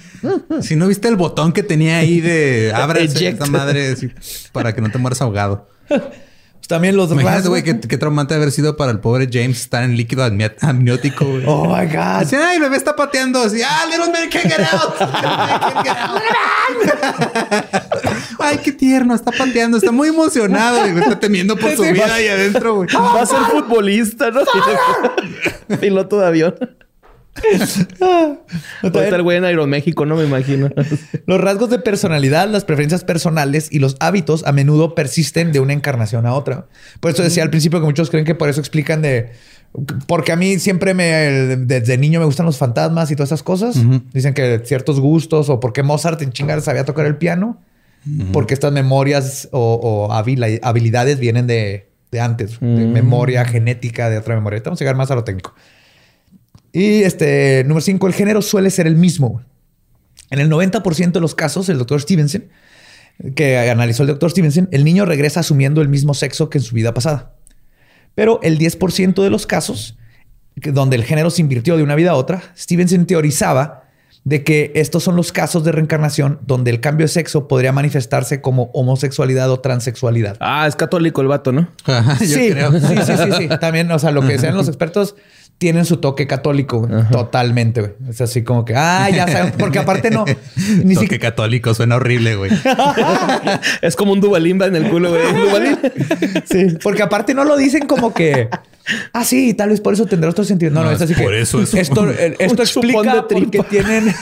Si 0.61 0.75
no 0.75 0.87
viste 0.87 1.07
el 1.09 1.15
botón 1.15 1.51
que 1.53 1.61
tenía 1.61 1.99
ahí 1.99 2.21
de 2.21 2.71
abre 2.75 3.03
esa 3.03 3.45
madre 3.45 3.95
para 4.51 4.73
que 4.73 4.81
no 4.81 4.89
te 4.89 4.97
mueras 4.97 5.21
ahogado. 5.21 5.69
También 6.67 6.97
los 6.97 7.11
Imagínate, 7.11 7.43
rasgos- 7.43 7.49
güey, 7.49 7.63
qué, 7.63 7.79
qué 7.79 7.97
traumante 7.97 8.33
haber 8.33 8.51
sido 8.51 8.75
para 8.75 8.91
el 8.91 8.99
pobre 8.99 9.29
James 9.31 9.61
estar 9.61 9.83
en 9.83 9.95
líquido 9.95 10.25
amni- 10.25 10.51
amniótico, 10.61 11.23
güey. 11.25 11.43
Oh 11.45 11.65
my 11.67 11.85
God. 11.85 11.97
Así, 12.21 12.35
ay, 12.35 12.55
el 12.55 12.61
bebé 12.63 12.77
está 12.77 12.95
pateando. 12.95 13.39
Así, 13.41 13.61
ah, 13.61 13.85
little 13.89 14.11
man 14.11 14.29
can't 14.31 14.45
get 14.45 14.59
out. 14.73 14.99
Little 14.99 15.37
man 15.37 15.59
can't 15.59 15.83
get 15.83 15.97
out. 15.97 17.65
ay, 18.39 18.57
qué 18.63 18.71
tierno. 18.71 19.13
Está 19.15 19.31
pateando. 19.31 19.77
Está 19.77 19.91
muy 19.91 20.09
emocionado. 20.09 20.87
Y 20.87 20.97
está 20.99 21.19
temiendo 21.19 21.55
por 21.55 21.75
su 21.75 21.83
vida 21.83 22.13
ahí 22.15 22.27
adentro, 22.27 22.75
güey. 22.75 22.89
Va 22.93 23.21
a 23.21 23.25
ser 23.25 23.39
futbolista, 23.51 24.31
¿no? 24.31 24.41
piloto 25.79 26.19
de 26.19 26.27
avión. 26.27 26.55
Ahorita 28.81 29.15
el 29.15 29.23
güey 29.23 29.37
en 29.37 29.43
Aeroméxico, 29.43 30.05
no 30.05 30.15
me 30.15 30.23
imagino. 30.23 30.69
Los 31.25 31.41
rasgos 31.41 31.69
de 31.69 31.79
personalidad, 31.79 32.47
las 32.49 32.65
preferencias 32.65 33.03
personales 33.03 33.67
y 33.71 33.79
los 33.79 33.97
hábitos 33.99 34.45
a 34.45 34.51
menudo 34.51 34.95
persisten 34.95 35.51
de 35.51 35.59
una 35.59 35.73
encarnación 35.73 36.25
a 36.25 36.33
otra. 36.33 36.67
Por 36.99 37.11
eso 37.11 37.23
decía 37.23 37.43
al 37.43 37.49
principio 37.49 37.79
que 37.79 37.85
muchos 37.85 38.09
creen 38.09 38.25
que 38.25 38.35
por 38.35 38.49
eso 38.49 38.59
explican 38.59 39.01
de... 39.01 39.31
Porque 40.07 40.31
a 40.31 40.35
mí 40.35 40.59
siempre 40.59 40.93
me... 40.93 41.05
Desde 41.57 41.97
niño 41.97 42.19
me 42.19 42.25
gustan 42.25 42.45
los 42.45 42.57
fantasmas 42.57 43.11
y 43.11 43.15
todas 43.15 43.29
esas 43.29 43.43
cosas. 43.43 43.75
Dicen 44.13 44.33
que 44.33 44.61
ciertos 44.63 44.99
gustos 44.99 45.49
o 45.49 45.59
por 45.59 45.73
qué 45.73 45.83
Mozart 45.83 46.21
en 46.21 46.31
chingar 46.31 46.61
sabía 46.61 46.85
tocar 46.85 47.05
el 47.05 47.17
piano. 47.17 47.59
Porque 48.31 48.53
estas 48.53 48.71
memorias 48.71 49.49
o, 49.51 50.09
habilidades 50.11 51.19
vienen 51.19 51.47
de, 51.47 51.89
de 52.11 52.19
antes. 52.21 52.59
De 52.59 52.85
memoria 52.85 53.45
genética, 53.45 54.09
de 54.09 54.19
otra 54.19 54.35
memoria. 54.35 54.61
Vamos 54.63 54.79
a 54.79 54.83
llegar 54.83 54.95
más 54.95 55.11
a 55.11 55.15
lo 55.15 55.23
técnico. 55.23 55.53
Y 56.75 57.03
este, 57.03 57.63
número 57.63 57.79
cinco, 57.79 58.05
el 58.05 58.13
género 58.13 58.41
suele 58.41 58.69
ser 58.69 58.85
el 58.85 58.97
mismo. 58.97 59.41
En 60.29 60.39
el 60.39 60.49
90% 60.49 61.13
de 61.13 61.21
los 61.21 61.33
casos, 61.33 61.69
el 61.69 61.77
doctor 61.77 62.01
Stevenson, 62.01 62.49
que 63.33 63.57
analizó 63.57 64.03
el 64.03 64.09
doctor 64.09 64.29
Stevenson, 64.29 64.67
el 64.73 64.83
niño 64.83 65.05
regresa 65.05 65.39
asumiendo 65.39 65.81
el 65.81 65.87
mismo 65.87 66.13
sexo 66.13 66.49
que 66.49 66.57
en 66.57 66.65
su 66.65 66.75
vida 66.75 66.93
pasada. 66.93 67.31
Pero 68.13 68.41
el 68.43 68.59
10% 68.59 69.23
de 69.23 69.29
los 69.29 69.47
casos, 69.47 69.97
donde 70.57 70.97
el 70.97 71.05
género 71.05 71.29
se 71.29 71.41
invirtió 71.41 71.77
de 71.77 71.83
una 71.83 71.95
vida 71.95 72.11
a 72.11 72.15
otra, 72.15 72.43
Stevenson 72.57 73.05
teorizaba 73.05 73.85
de 74.25 74.43
que 74.43 74.73
estos 74.75 75.01
son 75.01 75.15
los 75.15 75.31
casos 75.31 75.63
de 75.63 75.71
reencarnación 75.71 76.39
donde 76.45 76.71
el 76.71 76.81
cambio 76.81 77.05
de 77.05 77.07
sexo 77.07 77.47
podría 77.47 77.71
manifestarse 77.71 78.41
como 78.41 78.63
homosexualidad 78.73 79.49
o 79.49 79.61
transexualidad. 79.61 80.35
Ah, 80.41 80.67
es 80.67 80.75
católico 80.75 81.21
el 81.21 81.27
vato, 81.29 81.53
¿no? 81.53 81.69
Ajá, 81.85 82.17
yo 82.19 82.25
sí, 82.25 82.49
creo. 82.49 82.73
sí, 82.73 82.97
sí, 83.05 83.13
sí, 83.15 83.31
sí. 83.37 83.47
También, 83.61 83.89
o 83.91 83.99
sea, 83.99 84.11
lo 84.11 84.27
que 84.27 84.37
sean 84.39 84.55
los 84.55 84.67
expertos 84.67 85.15
tienen 85.57 85.85
su 85.85 85.97
toque 85.97 86.27
católico, 86.27 86.81
güey. 86.81 87.03
totalmente. 87.11 87.79
güey. 87.81 87.93
Es 88.09 88.19
así 88.21 88.43
como 88.43 88.65
que, 88.65 88.75
ah, 88.75 89.09
ya 89.09 89.27
saben, 89.27 89.53
porque 89.57 89.79
aparte 89.79 90.09
no, 90.11 90.25
ni 90.83 90.93
Toque 90.95 91.05
siquiera. 91.07 91.29
católico 91.29 91.73
suena 91.73 91.95
horrible, 91.95 92.35
güey. 92.35 92.51
es 93.81 93.95
como 93.95 94.11
un 94.11 94.19
dubalimba 94.21 94.65
en 94.65 94.75
el 94.75 94.89
culo, 94.89 95.09
güey. 95.11 95.23
Sí, 96.45 96.77
porque 96.83 97.03
aparte 97.03 97.33
no 97.33 97.43
lo 97.45 97.55
dicen 97.57 97.87
como 97.87 98.13
que, 98.13 98.49
ah, 99.13 99.23
sí, 99.23 99.53
tal 99.53 99.69
vez 99.69 99.79
por 99.81 99.93
eso 99.93 100.05
tendrá 100.05 100.29
otro 100.29 100.43
sentido. 100.43 100.71
No, 100.71 100.81
no, 100.81 100.87
No, 100.89 100.95
es 100.95 101.01
así 101.01 101.13
por 101.13 101.31
que 101.31 101.41
eso 101.41 101.61
es 101.61 101.73
esto, 101.73 102.01
un- 102.01 102.09
esto 102.17 102.53
un 102.53 102.59
explica 102.59 103.15
de 103.15 103.21
porque 103.23 103.59
tienen. 103.69 104.13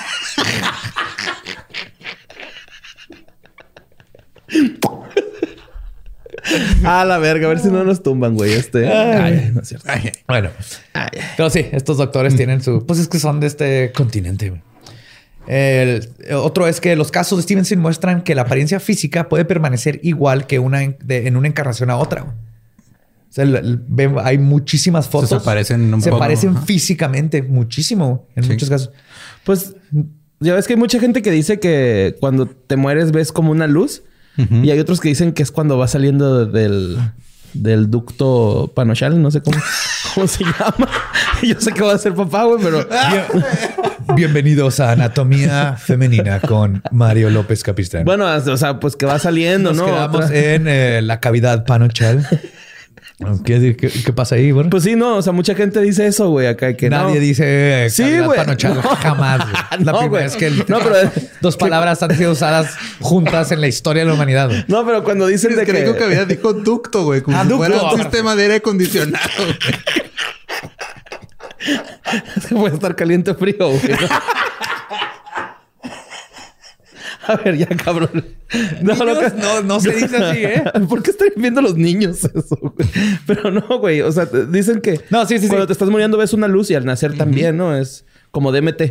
Ah, 6.84 7.06
la 7.06 7.18
verga, 7.20 7.46
a 7.48 7.50
ver 7.50 7.60
si 7.60 7.70
no 7.70 7.84
nos 7.84 8.04
tumban, 8.04 8.36
güey. 8.36 8.54
Este. 8.54 8.88
Ay, 8.92 9.52
no 9.54 9.62
es 9.62 9.68
cierto. 9.70 9.88
Ay, 9.90 10.12
Bueno, 10.28 10.50
pero 11.38 11.50
sí, 11.50 11.66
estos 11.72 11.98
doctores 11.98 12.36
tienen 12.36 12.62
su. 12.62 12.86
Pues 12.86 13.00
es 13.00 13.08
que 13.08 13.20
son 13.20 13.40
de 13.40 13.48
este 13.48 13.92
continente. 13.94 14.50
güey. 14.50 14.62
El 15.48 16.10
otro 16.36 16.68
es 16.68 16.80
que 16.80 16.96
los 16.96 17.12
casos 17.12 17.38
de 17.38 17.44
Stevenson 17.44 17.80
muestran 17.80 18.24
que 18.24 18.34
la 18.36 18.44
apariencia 18.44 18.80
física 18.80 19.28
puede 19.28 19.44
permanecer 19.46 20.00
igual 20.04 20.48
que 20.48 20.60
una 20.60 20.84
en, 20.84 20.98
de- 21.04 21.28
en 21.28 21.36
una 21.36 21.48
encarnación 21.48 21.90
a 21.90 21.98
otra. 21.98 22.22
güey. 22.22 22.34
O 22.36 23.34
sea, 23.34 23.44
el- 23.44 23.56
el- 23.56 23.82
ve- 23.88 24.14
hay 24.24 24.38
muchísimas 24.38 25.10
fotos. 25.10 25.30
se 25.30 25.40
parecen 25.40 25.94
un 25.94 26.02
Se 26.02 26.12
poco, 26.12 26.20
parecen 26.20 26.64
físicamente 26.66 27.42
muchísimo 27.42 28.28
en 28.36 28.44
Sí. 28.44 28.50
muchos 28.52 28.70
casos. 28.70 28.92
Pues 29.44 29.76
ya 30.40 30.54
ves 30.54 30.68
que 30.68 30.74
hay 30.74 30.80
mucha 30.80 31.00
gente 31.00 31.22
que 31.22 31.32
dice 31.32 31.60
que 31.60 32.16
cuando 32.20 32.48
te 32.48 32.76
mueres 32.78 33.12
ves 33.12 33.32
como 33.32 33.52
una 33.52 33.68
luz. 33.68 34.04
Y 34.38 34.70
hay 34.72 34.80
otros 34.80 35.00
que 35.00 35.10
dicen 35.10 35.32
que 35.34 35.44
es 35.44 35.52
cuando 35.52 35.78
va 35.78 35.88
saliendo 35.88 36.46
del, 36.46 36.98
del 37.54 37.90
ducto 37.92 38.72
panochal, 38.76 39.22
no 39.22 39.30
sé 39.32 39.42
cómo, 39.42 39.58
cómo 40.16 40.28
se 40.28 40.44
llama. 40.44 40.88
Yo 41.44 41.56
sé 41.60 41.72
que 41.72 41.82
va 41.82 41.94
a 41.94 41.98
ser 41.98 42.14
papá, 42.16 42.44
güey, 42.46 42.64
pero 42.64 42.88
Bienvenidos 44.16 44.80
a 44.80 44.92
Anatomía 44.92 45.76
Femenina 45.78 46.40
con 46.40 46.82
Mario 46.92 47.30
López 47.30 47.64
Capistán. 47.64 48.06
Bueno, 48.06 48.26
o 48.26 48.58
sea, 48.58 48.80
pues 48.80 48.96
que 48.96 49.06
va 49.06 49.18
saliendo, 49.20 49.70
Nos 49.72 49.78
¿no? 49.80 49.86
quedamos 49.86 50.26
Otra- 50.26 50.38
en 50.38 50.68
eh, 50.68 51.02
la 51.02 51.20
cavidad 51.20 51.66
panochal. 51.66 52.28
¿Qué, 53.44 53.76
qué, 53.76 53.90
qué 53.90 54.14
pasa 54.14 54.36
ahí, 54.36 54.52
güey? 54.52 54.70
Pues 54.70 54.84
sí, 54.84 54.96
no, 54.96 55.18
o 55.18 55.22
sea, 55.22 55.34
mucha 55.34 55.56
gente 55.56 55.80
dice 55.82 56.06
eso, 56.08 56.30
güey, 56.30 56.48
acá 56.48 56.76
que 56.76 56.90
Nadie 56.90 57.16
no. 57.16 57.20
dice 57.22 57.86
eh, 57.86 57.90
Sí, 57.90 58.04
güey. 58.20 58.40
No. 58.46 58.82
jamás. 58.98 59.42
güey. 59.42 59.54
La 59.72 59.92
No, 59.92 60.00
primera 60.00 60.08
güey. 60.08 60.24
vez 60.24 60.36
que 60.36 60.48
el- 60.48 60.66
No, 60.68 60.80
pero- 60.80 61.12
dos 61.42 61.58
palabras 61.58 62.02
han 62.04 62.16
sido 62.18 62.32
usadas 62.32 62.76
juntas 63.00 63.52
en 63.52 63.62
la 63.62 63.68
historia 63.68 64.04
de 64.04 64.08
la 64.10 64.14
humanidad. 64.16 64.48
güey. 64.50 64.66
No, 64.68 64.86
pero 64.86 65.04
cuando 65.04 65.28
dicen 65.28 65.52
Es 65.52 65.58
de 65.58 65.66
que 65.66 65.72
que... 65.72 65.82
dijo 65.82 65.96
cavidad, 65.98 66.28
dijo 66.28 66.54
ducto, 66.54 67.04
güey. 67.04 67.22
Como 67.22 67.38
Ah, 67.38 67.44
si 67.44 67.50
ducto. 67.50 67.66
fuera 67.66 67.84
un 67.92 68.00
sistema 68.02 68.36
de 68.36 68.44
aire 68.44 68.56
acondicionado. 68.56 69.24
güey. 69.38 69.54
puede 72.50 72.76
estar 72.76 72.96
caliente 72.96 73.32
o 73.32 73.36
frío, 73.36 73.56
güey. 73.60 73.80
A 77.28 77.36
ver, 77.38 77.58
ya, 77.58 77.68
cabrón. 77.68 78.26
No, 78.82 78.94
no, 78.96 79.62
no 79.64 79.80
se 79.80 79.92
dice 79.94 80.18
así, 80.18 80.44
¿eh? 80.44 80.64
¿Por 80.90 81.02
qué 81.02 81.12
están 81.12 81.30
viendo 81.38 81.62
los 81.62 81.76
niños 81.76 82.24
eso, 82.26 82.58
güey? 82.60 82.88
Pero 83.26 83.52
no, 83.52 83.80
güey. 83.80 84.02
O 84.02 84.12
sea, 84.12 84.26
dicen 84.26 84.82
que 84.82 85.00
No, 85.10 85.26
sí, 85.26 85.36
sí, 85.38 85.44
sí. 85.44 85.48
cuando 85.48 85.68
te 85.68 85.74
estás 85.74 85.90
muriendo 85.90 86.18
ves 86.18 86.34
una 86.34 86.48
luz 86.48 86.70
y 86.72 86.76
al 86.76 86.86
nacer 86.86 87.16
también, 87.18 87.58
¿no? 87.58 87.76
Es 87.76 88.06
como 88.32 88.52
DMT. 88.52 88.82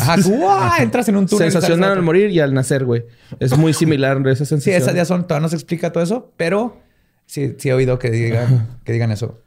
Ajá, 0.00 0.16
¡guau! 0.24 0.70
entras 0.82 1.08
en 1.08 1.16
un 1.16 1.26
túnel. 1.26 1.50
Sensacional 1.50 1.92
al 1.92 2.02
morir 2.02 2.30
y 2.30 2.40
al 2.40 2.52
nacer, 2.52 2.84
güey. 2.84 3.04
Es 3.40 3.56
muy 3.56 3.72
similar 3.72 4.18
esa 4.28 4.44
Sí, 4.44 4.48
sensación. 4.50 4.76
esas 4.76 4.94
ya 4.94 5.04
son, 5.04 5.22
todavía 5.26 5.42
no 5.44 5.48
se 5.48 5.56
explica 5.56 5.90
todo 5.92 6.04
eso, 6.04 6.32
pero 6.36 6.80
sí, 7.26 7.54
sí 7.58 7.70
he 7.70 7.72
oído 7.72 7.98
que 7.98 8.10
digan, 8.10 8.68
que 8.84 8.92
digan 8.92 9.10
eso. 9.10 9.40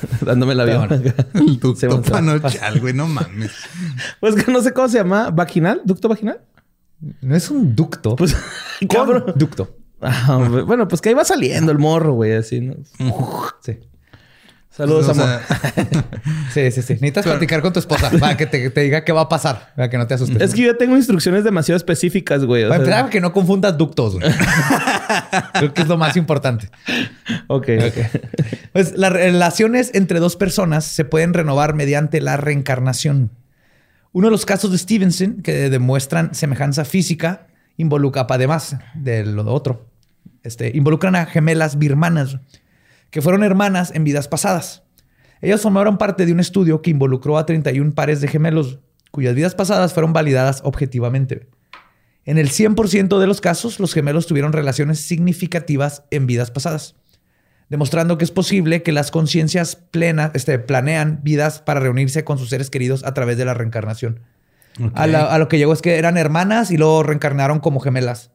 Dándome 0.20 0.52
el 0.52 0.60
avión. 0.60 0.88
El 1.34 1.58
ducto 1.58 2.02
panochal, 2.02 2.80
güey. 2.80 2.94
No 2.94 3.06
mames. 3.06 3.52
Pues 4.20 4.34
que 4.34 4.50
no 4.50 4.62
sé 4.62 4.72
cómo 4.72 4.88
se 4.88 4.98
llama. 4.98 5.30
¿Vaginal? 5.30 5.82
¿Ducto 5.84 6.08
vaginal? 6.08 6.40
No 7.20 7.36
es 7.36 7.50
un 7.50 7.74
ducto. 7.74 8.16
Pues, 8.16 8.36
cabrón. 8.88 9.32
Ducto. 9.36 9.76
Ah, 10.00 10.48
bueno, 10.66 10.86
pues 10.86 11.00
que 11.00 11.08
ahí 11.08 11.14
va 11.14 11.24
saliendo 11.24 11.72
el 11.72 11.78
morro, 11.78 12.14
güey, 12.14 12.32
así, 12.32 12.60
¿no? 12.60 12.74
Sí. 13.60 13.78
Saludos, 14.78 15.08
amor. 15.10 15.40
Sí, 16.54 16.70
sí, 16.70 16.80
sí. 16.82 16.94
Necesitas 16.94 17.24
platicar 17.24 17.60
con 17.60 17.72
tu 17.74 17.78
esposa 17.78 18.10
para 18.18 18.36
que 18.36 18.46
te, 18.46 18.70
te 18.70 18.80
diga 18.80 19.04
qué 19.04 19.12
va 19.12 19.22
a 19.22 19.28
pasar, 19.28 19.72
para 19.76 19.90
que 19.90 19.98
no 19.98 20.06
te 20.06 20.14
asustes. 20.14 20.40
Es 20.40 20.54
que 20.54 20.62
yo 20.62 20.76
tengo 20.76 20.96
instrucciones 20.96 21.44
demasiado 21.44 21.76
específicas, 21.76 22.44
güey. 22.44 22.64
o 22.64 22.68
Para 22.68 22.84
sea- 22.84 22.92
empezar, 22.94 23.10
que 23.10 23.20
no 23.20 23.32
confundas 23.32 23.76
ductos. 23.76 24.14
güey. 24.18 24.32
Creo 25.54 25.74
que 25.74 25.82
es 25.82 25.88
lo 25.88 25.98
más 25.98 26.16
importante. 26.16 26.70
Ok, 27.48 27.68
ok. 27.86 28.20
Pues 28.72 28.96
las 28.96 29.12
relaciones 29.12 29.90
entre 29.94 30.20
dos 30.20 30.36
personas 30.36 30.84
se 30.84 31.04
pueden 31.04 31.34
renovar 31.34 31.74
mediante 31.74 32.20
la 32.20 32.36
reencarnación. 32.36 33.30
Uno 34.12 34.28
de 34.28 34.30
los 34.30 34.46
casos 34.46 34.72
de 34.72 34.78
Stevenson 34.78 35.42
que 35.42 35.68
demuestran 35.70 36.34
semejanza 36.34 36.84
física 36.84 37.46
involucra, 37.76 38.26
además 38.28 38.76
de 38.94 39.24
lo 39.26 39.44
otro, 39.52 39.86
este, 40.42 40.74
involucran 40.74 41.14
a 41.14 41.26
gemelas 41.26 41.78
birmanas 41.78 42.38
que 43.10 43.22
fueron 43.22 43.42
hermanas 43.42 43.92
en 43.94 44.04
vidas 44.04 44.28
pasadas. 44.28 44.82
Ellas 45.40 45.60
formaron 45.60 45.98
parte 45.98 46.26
de 46.26 46.32
un 46.32 46.40
estudio 46.40 46.82
que 46.82 46.90
involucró 46.90 47.38
a 47.38 47.46
31 47.46 47.92
pares 47.94 48.20
de 48.20 48.28
gemelos 48.28 48.80
cuyas 49.10 49.34
vidas 49.34 49.54
pasadas 49.54 49.94
fueron 49.94 50.12
validadas 50.12 50.60
objetivamente. 50.64 51.48
En 52.24 52.36
el 52.36 52.50
100% 52.50 53.18
de 53.18 53.26
los 53.26 53.40
casos, 53.40 53.80
los 53.80 53.94
gemelos 53.94 54.26
tuvieron 54.26 54.52
relaciones 54.52 55.00
significativas 55.00 56.04
en 56.10 56.26
vidas 56.26 56.50
pasadas 56.50 56.94
demostrando 57.68 58.16
que 58.18 58.24
es 58.24 58.30
posible 58.30 58.82
que 58.82 58.92
las 58.92 59.10
conciencias 59.10 59.76
plenas 59.76 60.30
este, 60.34 60.58
planean 60.58 61.20
vidas 61.22 61.60
para 61.60 61.80
reunirse 61.80 62.24
con 62.24 62.38
sus 62.38 62.48
seres 62.48 62.70
queridos 62.70 63.04
a 63.04 63.14
través 63.14 63.36
de 63.36 63.44
la 63.44 63.54
reencarnación. 63.54 64.20
A, 64.94 65.06
la- 65.06 65.26
a 65.26 65.38
lo 65.38 65.48
que 65.48 65.58
llegó 65.58 65.72
es 65.72 65.82
que 65.82 65.96
eran 65.98 66.16
hermanas 66.16 66.70
y 66.70 66.76
luego 66.76 67.02
reencarnaron 67.02 67.60
como 67.60 67.80
gemelas. 67.80 68.30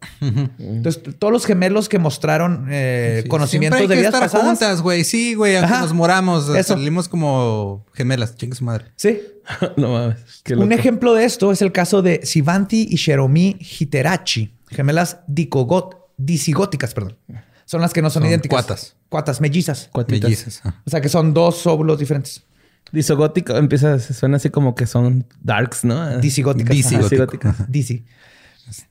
Entonces, 0.60 1.02
todos 1.20 1.32
los 1.32 1.46
gemelos 1.46 1.90
que 1.90 2.00
mostraron 2.00 2.68
eh, 2.70 3.22
sí. 3.24 3.30
conocimientos 3.30 3.80
de 3.80 3.84
hay 3.84 3.88
que 3.90 3.96
vidas 3.96 4.14
estar 4.14 4.22
pasadas. 4.30 4.46
juntas, 4.48 4.82
güey. 4.82 5.04
Sí, 5.04 5.34
güey. 5.36 5.56
Aunque 5.56 5.72
Ajá. 5.74 5.82
nos 5.82 5.94
moramos. 5.94 6.50
Eso. 6.50 6.74
Salimos 6.74 7.08
como 7.10 7.86
gemelas. 7.94 8.36
Chingue 8.36 8.56
su 8.56 8.64
madre. 8.66 8.86
Sí. 8.96 9.22
no 9.78 9.90
mames. 9.94 10.18
qué 10.44 10.56
Un 10.56 10.72
ejemplo 10.72 11.14
de 11.14 11.26
esto 11.26 11.52
es 11.52 11.62
el 11.62 11.72
caso 11.72 12.02
de 12.02 12.22
Sivanti 12.26 12.88
y 12.90 12.96
Sheromi 12.96 13.58
Hiterachi, 13.60 14.54
gemelas 14.70 15.20
dicogot- 15.28 15.98
disigóticas, 16.18 16.94
perdón. 16.94 17.18
Son 17.66 17.82
las 17.82 17.94
que 17.94 18.02
no 18.02 18.10
son, 18.10 18.22
Son 18.24 18.30
idénticas. 18.30 18.66
cuatas. 18.66 18.96
Cuatas, 19.10 19.42
mellizas. 19.42 19.90
Cuatitas. 19.92 20.24
Mellizas. 20.30 20.62
ah. 20.66 20.82
O 20.86 20.90
sea 20.90 21.00
que 21.02 21.10
son 21.10 21.34
dos 21.34 21.66
óvulos 21.68 21.98
diferentes. 22.00 22.44
Disogótico 22.94 23.58
empieza, 23.58 23.98
suena 23.98 24.38
así 24.38 24.52
como 24.52 24.76
que 24.76 24.86
son 24.86 25.26
darks, 25.42 25.84
¿no? 25.84 26.20
Disigóticas. 26.20 26.76
Disigóticas. 26.76 27.72
Disi. 27.72 28.06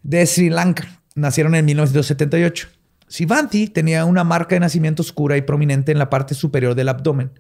De 0.03 0.27
Sri 0.27 0.51
Lanka. 0.51 1.01
Nacieron 1.15 1.55
en 1.55 1.65
1978. 1.67 2.67
Sivanti 3.07 3.69
tenía 3.69 4.05
una 4.05 4.25
marca 4.25 4.57
de 4.57 4.61
nacimiento 4.61 5.03
oscura 5.03 5.37
y 5.37 5.43
prominente 5.43 5.93
en 5.93 6.01
la 6.01 6.11
parte 6.11 6.35
superior 6.35 6.75
del 6.75 6.89
abdomen. 6.89 7.31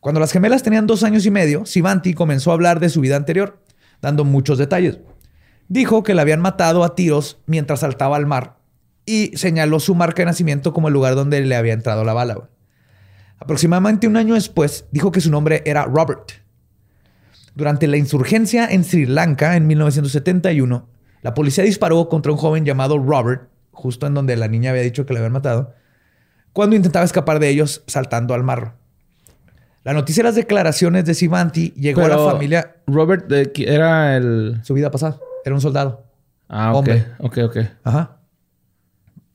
Cuando 0.00 0.20
las 0.20 0.32
gemelas 0.32 0.64
tenían 0.64 0.88
dos 0.88 1.04
años 1.04 1.24
y 1.24 1.30
medio, 1.30 1.64
Sivanti 1.66 2.14
comenzó 2.14 2.50
a 2.50 2.54
hablar 2.54 2.80
de 2.80 2.88
su 2.88 3.00
vida 3.00 3.14
anterior, 3.14 3.62
dando 4.02 4.24
muchos 4.24 4.58
detalles. 4.58 4.98
Dijo 5.68 6.02
que 6.02 6.14
la 6.14 6.22
habían 6.22 6.40
matado 6.40 6.82
a 6.82 6.96
tiros 6.96 7.38
mientras 7.46 7.80
saltaba 7.80 8.16
al 8.16 8.26
mar 8.26 8.56
y 9.04 9.36
señaló 9.36 9.78
su 9.78 9.94
marca 9.94 10.22
de 10.22 10.26
nacimiento 10.26 10.72
como 10.72 10.88
el 10.88 10.94
lugar 10.94 11.14
donde 11.14 11.40
le 11.42 11.54
había 11.54 11.74
entrado 11.74 12.02
la 12.02 12.12
bala. 12.12 12.48
Aproximadamente 13.38 14.06
un 14.06 14.16
año 14.16 14.34
después, 14.34 14.86
dijo 14.90 15.10
que 15.12 15.20
su 15.20 15.30
nombre 15.30 15.62
era 15.66 15.84
Robert. 15.84 16.32
Durante 17.54 17.86
la 17.86 17.96
insurgencia 17.96 18.66
en 18.66 18.84
Sri 18.84 19.06
Lanka 19.06 19.56
en 19.56 19.66
1971, 19.66 20.88
la 21.22 21.34
policía 21.34 21.64
disparó 21.64 22.08
contra 22.08 22.32
un 22.32 22.38
joven 22.38 22.64
llamado 22.64 22.98
Robert, 22.98 23.48
justo 23.72 24.06
en 24.06 24.14
donde 24.14 24.36
la 24.36 24.48
niña 24.48 24.70
había 24.70 24.82
dicho 24.82 25.06
que 25.06 25.12
le 25.12 25.20
habían 25.20 25.32
matado, 25.32 25.74
cuando 26.52 26.76
intentaba 26.76 27.04
escapar 27.04 27.38
de 27.38 27.48
ellos 27.48 27.82
saltando 27.86 28.34
al 28.34 28.42
mar. 28.42 28.76
La 29.84 29.92
noticia 29.92 30.22
de 30.22 30.30
las 30.30 30.34
declaraciones 30.34 31.04
de 31.04 31.14
Sivanti 31.14 31.72
llegó 31.76 32.02
a 32.02 32.08
la 32.08 32.18
familia 32.18 32.76
Robert 32.86 33.30
eh, 33.30 33.52
era 33.56 34.16
el. 34.16 34.60
su 34.64 34.74
vida 34.74 34.90
pasada. 34.90 35.18
Era 35.44 35.54
un 35.54 35.60
soldado. 35.60 36.04
Ah, 36.48 36.72
ok. 36.72 36.76
Hombre. 36.78 37.06
Ok, 37.18 37.38
ok. 37.44 37.56
Ajá. 37.84 38.16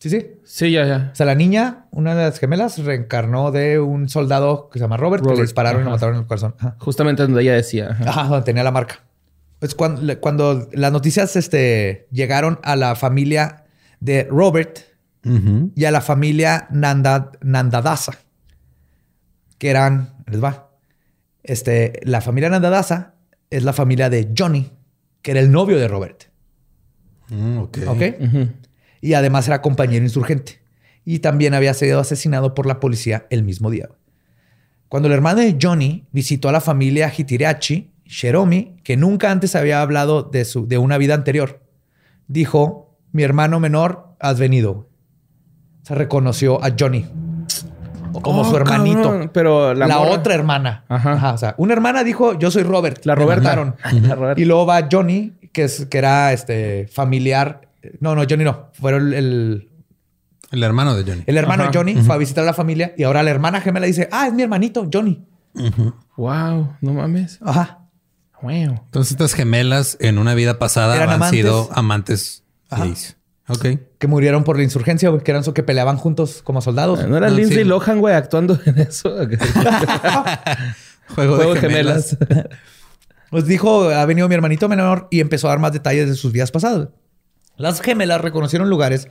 Sí, 0.01 0.09
sí. 0.09 0.31
Sí, 0.43 0.71
ya, 0.71 0.83
ya. 0.87 1.09
O 1.13 1.15
sea, 1.15 1.27
la 1.27 1.35
niña, 1.35 1.85
una 1.91 2.15
de 2.15 2.23
las 2.23 2.39
gemelas, 2.39 2.79
reencarnó 2.83 3.51
de 3.51 3.79
un 3.79 4.09
soldado 4.09 4.67
que 4.69 4.79
se 4.79 4.85
llama 4.85 4.97
Robert, 4.97 5.21
que 5.21 5.27
le 5.27 5.33
Robert, 5.33 5.47
dispararon 5.47 5.81
y 5.81 5.83
lo 5.83 5.91
ajá. 5.91 5.95
mataron 5.97 6.15
en 6.15 6.21
el 6.21 6.27
corazón. 6.27 6.55
Ajá. 6.57 6.75
Justamente 6.79 7.21
donde 7.21 7.43
ella 7.43 7.53
decía. 7.53 7.91
ajá. 7.91 8.09
Ajá, 8.09 8.23
donde 8.23 8.43
tenía 8.43 8.63
la 8.63 8.71
marca. 8.71 9.01
Pues 9.59 9.75
cuando, 9.75 10.19
cuando 10.19 10.67
las 10.71 10.91
noticias 10.91 11.35
este, 11.35 12.07
llegaron 12.11 12.59
a 12.63 12.75
la 12.75 12.95
familia 12.95 13.65
de 13.99 14.23
Robert 14.23 14.79
y 15.23 15.85
a 15.85 15.91
la 15.91 16.01
familia 16.01 16.67
Nanda, 16.71 17.31
Nandadasa, 17.41 18.17
que 19.59 19.69
eran, 19.69 20.15
les 20.25 20.43
va, 20.43 20.71
este, 21.43 21.99
la 22.05 22.21
familia 22.21 22.49
Nandadasa 22.49 23.13
es 23.51 23.63
la 23.63 23.73
familia 23.73 24.09
de 24.09 24.33
Johnny, 24.35 24.71
que 25.21 25.29
era 25.29 25.41
el 25.41 25.51
novio 25.51 25.77
de 25.77 25.87
Robert. 25.87 26.23
Mm, 27.29 27.59
ok. 27.59 27.77
¿Ok? 27.85 28.01
Y 29.01 29.13
además 29.13 29.47
era 29.47 29.61
compañero 29.61 30.05
insurgente. 30.05 30.61
Y 31.03 31.19
también 31.19 31.53
había 31.53 31.73
sido 31.73 31.99
asesinado 31.99 32.53
por 32.53 32.65
la 32.67 32.79
policía 32.79 33.25
el 33.29 33.43
mismo 33.43 33.69
día. 33.71 33.89
Cuando 34.87 35.07
el 35.07 35.13
hermano 35.13 35.41
de 35.41 35.57
Johnny 35.59 36.05
visitó 36.11 36.49
a 36.49 36.51
la 36.51 36.61
familia 36.61 37.11
Hitirachi, 37.15 37.89
Sheromi, 38.05 38.77
que 38.83 38.97
nunca 38.97 39.31
antes 39.31 39.55
había 39.55 39.81
hablado 39.81 40.23
de, 40.23 40.45
su, 40.45 40.67
de 40.67 40.77
una 40.77 40.97
vida 40.97 41.15
anterior, 41.15 41.61
dijo, 42.27 42.95
mi 43.11 43.23
hermano 43.23 43.59
menor, 43.59 44.09
has 44.19 44.37
venido. 44.37 44.87
Se 45.83 45.95
reconoció 45.95 46.63
a 46.63 46.71
Johnny 46.77 47.07
como 48.21 48.41
Oh, 48.41 48.45
su 48.49 48.57
hermanito. 48.57 49.03
cabrón. 49.03 49.31
Pero 49.33 49.73
la, 49.73 49.99
otra 49.99 50.33
hermana. 50.35 50.83
Ajá. 50.89 51.33
O 51.33 51.37
sea, 51.37 51.55
una 51.57 51.73
hermana 51.73 52.03
dijo, 52.03 52.37
yo 52.37 52.51
soy 52.51 52.63
Robert. 52.63 53.05
La 53.05 53.15
Roberta. 53.15 53.55
La 54.01 54.15
Roberta. 54.15 54.41
Y 54.41 54.45
luego 54.45 54.65
va 54.65 54.87
Johnny, 54.91 55.33
que, 55.53 55.63
es, 55.63 55.85
que 55.85 55.97
era 55.97 56.33
este 56.33 56.87
familiar. 56.91 57.69
No, 57.99 58.15
no, 58.15 58.23
Johnny 58.29 58.43
no. 58.43 58.69
Fueron 58.73 59.13
el, 59.13 59.69
el, 60.51 60.63
hermano 60.63 60.95
de 60.95 61.03
Johnny. 61.03 61.23
el 61.25 61.37
hermano 61.37 61.63
Ajá. 61.63 61.71
de 61.71 61.77
Johnny 61.77 61.95
fue 62.01 62.15
a 62.15 62.17
visitar 62.17 62.43
a 62.43 62.47
la 62.47 62.53
familia 62.53 62.93
y 62.97 63.03
ahora 63.03 63.23
la 63.23 63.31
hermana 63.31 63.61
gemela 63.61 63.85
dice, 63.87 64.07
ah, 64.11 64.27
es 64.27 64.33
mi 64.33 64.43
hermanito, 64.43 64.87
Johnny. 64.91 65.25
Wow, 66.17 66.75
no 66.81 66.93
mames. 66.93 67.39
Ajá. 67.41 67.79
Wow. 68.41 68.51
Entonces 68.51 69.11
estas 69.11 69.33
gemelas 69.33 69.97
en 69.99 70.17
una 70.17 70.33
vida 70.33 70.59
pasada 70.59 70.95
Eran 70.95 71.09
han 71.09 71.15
amantes. 71.15 71.39
sido 71.39 71.69
amantes 71.73 72.43
Ajá. 72.69 72.85
gays. 72.85 73.17
Ok. 73.47 73.65
Que 73.97 74.07
murieron 74.07 74.43
por 74.43 74.57
la 74.57 74.63
insurgencia, 74.63 75.09
güey, 75.09 75.23
que 75.23 75.31
eran 75.31 75.43
so 75.43 75.53
que 75.53 75.63
peleaban 75.63 75.97
juntos 75.97 76.41
como 76.43 76.61
soldados. 76.61 77.05
¿No 77.07 77.17
era 77.17 77.29
No, 77.29 77.35
Lindsay 77.35 77.57
sí. 77.57 77.63
Lohan, 77.65 77.99
güey, 77.99 78.15
actuando 78.15 78.57
en 78.65 78.79
eso? 78.79 79.13
Juego, 81.15 81.35
Juego 81.35 81.53
de 81.55 81.59
gemelas. 81.59 82.17
Pues 83.29 83.45
dijo, 83.45 83.89
ha 83.89 84.05
venido 84.05 84.27
mi 84.29 84.35
hermanito 84.35 84.69
menor 84.69 85.07
y 85.11 85.19
empezó 85.19 85.47
a 85.47 85.51
dar 85.51 85.59
más 85.59 85.73
detalles 85.73 86.07
de 86.07 86.15
sus 86.15 86.31
vidas 86.31 86.51
pasadas. 86.51 86.87
Las 87.61 87.81
gemelas 87.81 88.19
reconocieron 88.21 88.69
lugares 88.69 89.07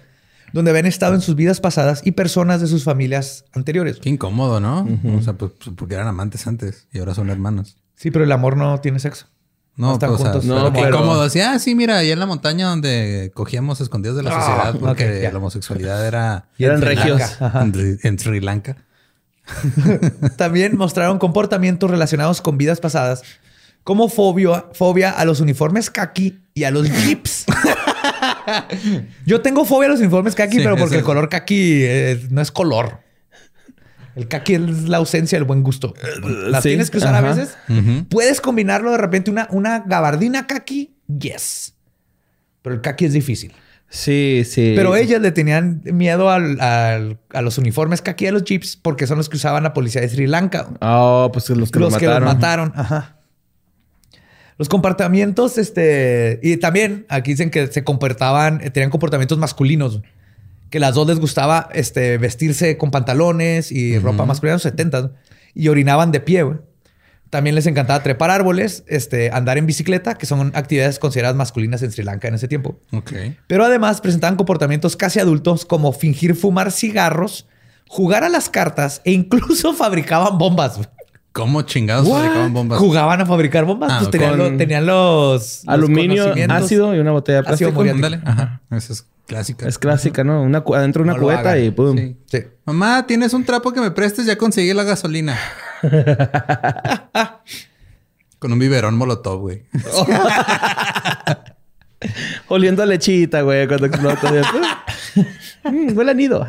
donde 0.53 0.71
habían 0.73 0.87
estado 0.87 1.15
en 1.15 1.21
sus 1.21 1.37
vidas 1.37 1.61
pasadas 1.61 2.03
y 2.05 2.13
personas 2.13 2.61
de 2.61 2.67
sus 2.67 2.83
familias 2.85 3.45
anteriores. 3.53 3.99
Qué 4.03 4.09
incómodo, 4.11 4.59
¿no? 4.61 4.87
O 5.17 5.23
sea, 5.23 5.35
pues 5.35 5.53
pues, 5.63 5.75
porque 5.77 5.95
eran 5.95 6.09
amantes 6.09 6.47
antes 6.47 6.87
y 6.93 6.99
ahora 6.99 7.15
son 7.15 7.31
hermanos. 7.31 7.77
Sí, 7.95 8.11
pero 8.11 8.25
el 8.25 8.33
amor 8.33 8.57
no 8.57 8.81
tiene 8.81 8.99
sexo. 8.99 9.27
No, 9.77 9.93
están 9.95 10.11
pues, 10.11 10.21
o 10.21 10.25
sea, 10.25 10.33
juntos. 10.33 10.49
no, 10.49 10.57
pero 10.57 10.73
qué 10.73 10.81
pero- 10.83 10.97
incómodo. 10.97 11.23
Así, 11.23 11.41
ah, 11.41 11.59
sí, 11.59 11.75
mira, 11.75 11.99
allá 11.99 12.13
en 12.13 12.19
la 12.19 12.27
montaña 12.27 12.67
donde 12.69 13.31
cogíamos 13.35 13.81
escondidos 13.81 14.17
de 14.17 14.25
la 14.25 14.31
Ah, 14.37 14.41
sociedad 14.41 14.77
porque 14.81 15.31
la 15.33 15.39
homosexualidad 15.39 16.05
era 16.07 16.49
Y 16.59 16.65
eran 16.65 16.77
En 16.79 16.83
regios. 16.83 17.23
En 18.03 18.19
Sri 18.19 18.41
Lanka. 18.41 18.77
También 20.37 20.77
mostraron 20.77 21.19
comportamientos 21.19 21.91
relacionados 21.91 22.41
con 22.41 22.59
vidas 22.59 22.81
pasadas, 22.81 23.23
como 23.85 24.09
fobia, 24.09 24.67
fobia 24.75 25.11
a 25.11 25.25
los 25.25 25.41
uniformes 25.41 25.91
kaki 25.91 26.41
y 26.55 26.65
a 26.65 26.71
los 26.71 26.89
jeeps. 26.91 27.47
Yo 29.27 29.41
tengo 29.41 29.65
fobia 29.65 29.89
a 29.89 29.91
los 29.93 30.01
uniformes 30.01 30.35
kaki, 30.35 30.57
Sí, 30.59 30.63
pero 30.63 30.77
porque 30.77 30.97
el 30.97 31.03
color 31.03 31.29
kaki 31.29 31.83
eh, 31.85 32.27
no 32.31 32.41
es 32.41 32.51
color. 32.51 33.01
El 34.17 34.27
kaki 34.29 34.55
es 34.55 34.61
la 34.89 34.97
ausencia 34.99 35.39
del 35.39 35.45
buen 35.47 35.63
gusto. 35.63 35.95
Las 36.49 36.63
sí, 36.63 36.71
tienes 36.71 36.91
que 36.91 36.99
usar 36.99 37.15
a 37.15 37.21
veces. 37.21 37.57
Puedes 38.09 38.41
combinarlo 38.41 38.91
de 38.91 38.99
repente 38.99 39.31
una, 39.31 39.47
una 39.51 39.81
gabardina 39.87 40.47
kaki, 40.47 40.95
yes. 41.07 41.75
Pero 42.63 42.75
el 42.75 42.81
kaki 42.81 43.05
es 43.07 43.13
difícil. 43.13 43.53
Sí, 43.89 44.43
sí. 44.45 44.75
Pero 44.77 44.95
ellas 44.95 45.21
le 45.21 45.33
tenían 45.33 45.81
miedo 45.85 46.31
al- 46.31 46.61
al- 46.61 47.19
a 47.33 47.43
los 47.43 47.59
uniformes 47.59 48.03
kaki 48.03 48.27
a 48.27 48.33
los 48.33 48.45
jeeps 48.45 48.77
porque 48.77 49.07
son 49.09 49.17
los 49.19 49.29
que 49.29 49.37
usaban 49.37 49.63
la 49.65 49.73
policía 49.73 50.01
de 50.01 50.09
Sri 50.09 50.27
Lanka. 50.29 50.69
Oh, 50.81 51.31
pues 51.33 51.49
los 51.51 51.71
que 51.73 51.79
los 51.81 51.91
los 51.93 51.99
que 51.99 52.07
los 52.07 52.21
mataron. 52.21 52.73
Ajá. 52.77 53.17
Los 54.61 54.69
comportamientos, 54.69 55.57
este, 55.57 56.39
y 56.43 56.59
también 56.59 57.07
aquí 57.09 57.31
dicen 57.31 57.49
que 57.49 57.69
se 57.69 57.83
comportaban, 57.83 58.61
eh, 58.61 58.69
tenían 58.69 58.91
comportamientos 58.91 59.39
masculinos, 59.39 60.03
que 60.69 60.79
las 60.79 60.95
dos 60.95 61.09
les 61.09 61.19
gustaba, 61.19 61.71
este, 61.73 62.19
vestirse 62.19 62.77
con 62.77 62.91
pantalones 62.91 63.73
y 63.73 63.99
ropa 63.99 64.27
masculina 64.27 64.53
en 64.53 64.57
los 64.57 64.63
70 64.65 65.13
y 65.55 65.69
orinaban 65.69 66.13
de 66.13 66.21
pie. 66.21 66.45
También 67.31 67.55
les 67.57 67.67
encantaba 67.67 68.03
trepar 68.03 68.31
árboles, 68.31 68.85
este, 68.87 69.31
andar 69.31 69.57
en 69.57 69.65
bicicleta, 69.65 70.17
que 70.17 70.27
son 70.27 70.53
actividades 70.55 70.99
consideradas 70.99 71.37
masculinas 71.37 71.83
en 71.83 71.91
Sri 71.91 72.05
Lanka 72.05 72.29
en 72.29 72.35
ese 72.35 72.47
tiempo. 72.47 72.79
Ok. 72.93 73.13
Pero 73.47 73.65
además 73.65 74.03
presentaban 74.03 74.37
comportamientos 74.37 74.95
casi 74.95 75.21
adultos 75.21 75.65
como 75.65 75.91
fingir 75.95 76.35
fumar 76.35 76.71
cigarros, 76.71 77.49
jugar 77.89 78.25
a 78.25 78.29
las 78.29 78.51
cartas 78.51 79.01
e 79.07 79.13
incluso 79.13 79.73
fabricaban 79.73 80.37
bombas. 80.37 80.77
güey. 80.77 80.89
¿Cómo 81.33 81.63
chingados 81.63 82.09
fabricaban 82.09 82.53
bombas? 82.53 82.79
Jugaban 82.81 83.21
a 83.21 83.27
fabricar 83.27 83.65
bombas. 83.65 83.93
Ah, 83.93 83.99
pues 84.01 84.11
tenían, 84.11 84.37
lo- 84.37 84.45
Con 84.49 84.59
tenían 84.59 84.85
los, 84.87 85.63
Aluminio, 85.69 86.35
ácido 86.49 86.93
y 86.95 86.99
una 86.99 87.13
botella 87.13 87.39
de 87.39 87.45
plástico. 87.45 87.71
muriático. 87.73 88.07
Ándale. 88.07 88.23
Ajá. 88.27 88.61
Esa 88.71 88.93
es 88.95 89.07
clásica. 89.27 89.69
Es 89.69 89.79
clásica, 89.79 90.25
¿no? 90.25 90.43
Una, 90.43 90.59
adentro 90.75 91.05
de 91.05 91.11
una 91.11 91.17
No 91.19 91.23
cubeta 91.25 91.57
y 91.59 91.71
pum. 91.71 91.97
Sí. 91.97 92.17
Sí. 92.27 92.39
Mamá, 92.65 93.07
¿tienes 93.07 93.33
un 93.33 93.45
trapo 93.45 93.73
que 93.73 93.81
me 93.81 93.93
prestes? 93.93 94.27
Ya 94.27 94.37
conseguí 94.37 94.75
la 94.75 94.83
gasolina. 94.83 95.39
Con 98.41 98.53
un 98.53 98.59
biberón 98.59 98.97
molotov, 98.97 99.41
güey. 99.41 99.63
Oliendo 102.49 102.83
a 102.83 102.87
lechita, 102.87 103.43
güey, 103.43 103.69
cuando 103.69 103.87
explota. 103.87 104.33
Mm, 105.63 105.95
huele 105.95 106.13
a 106.13 106.15
nido. 106.15 106.47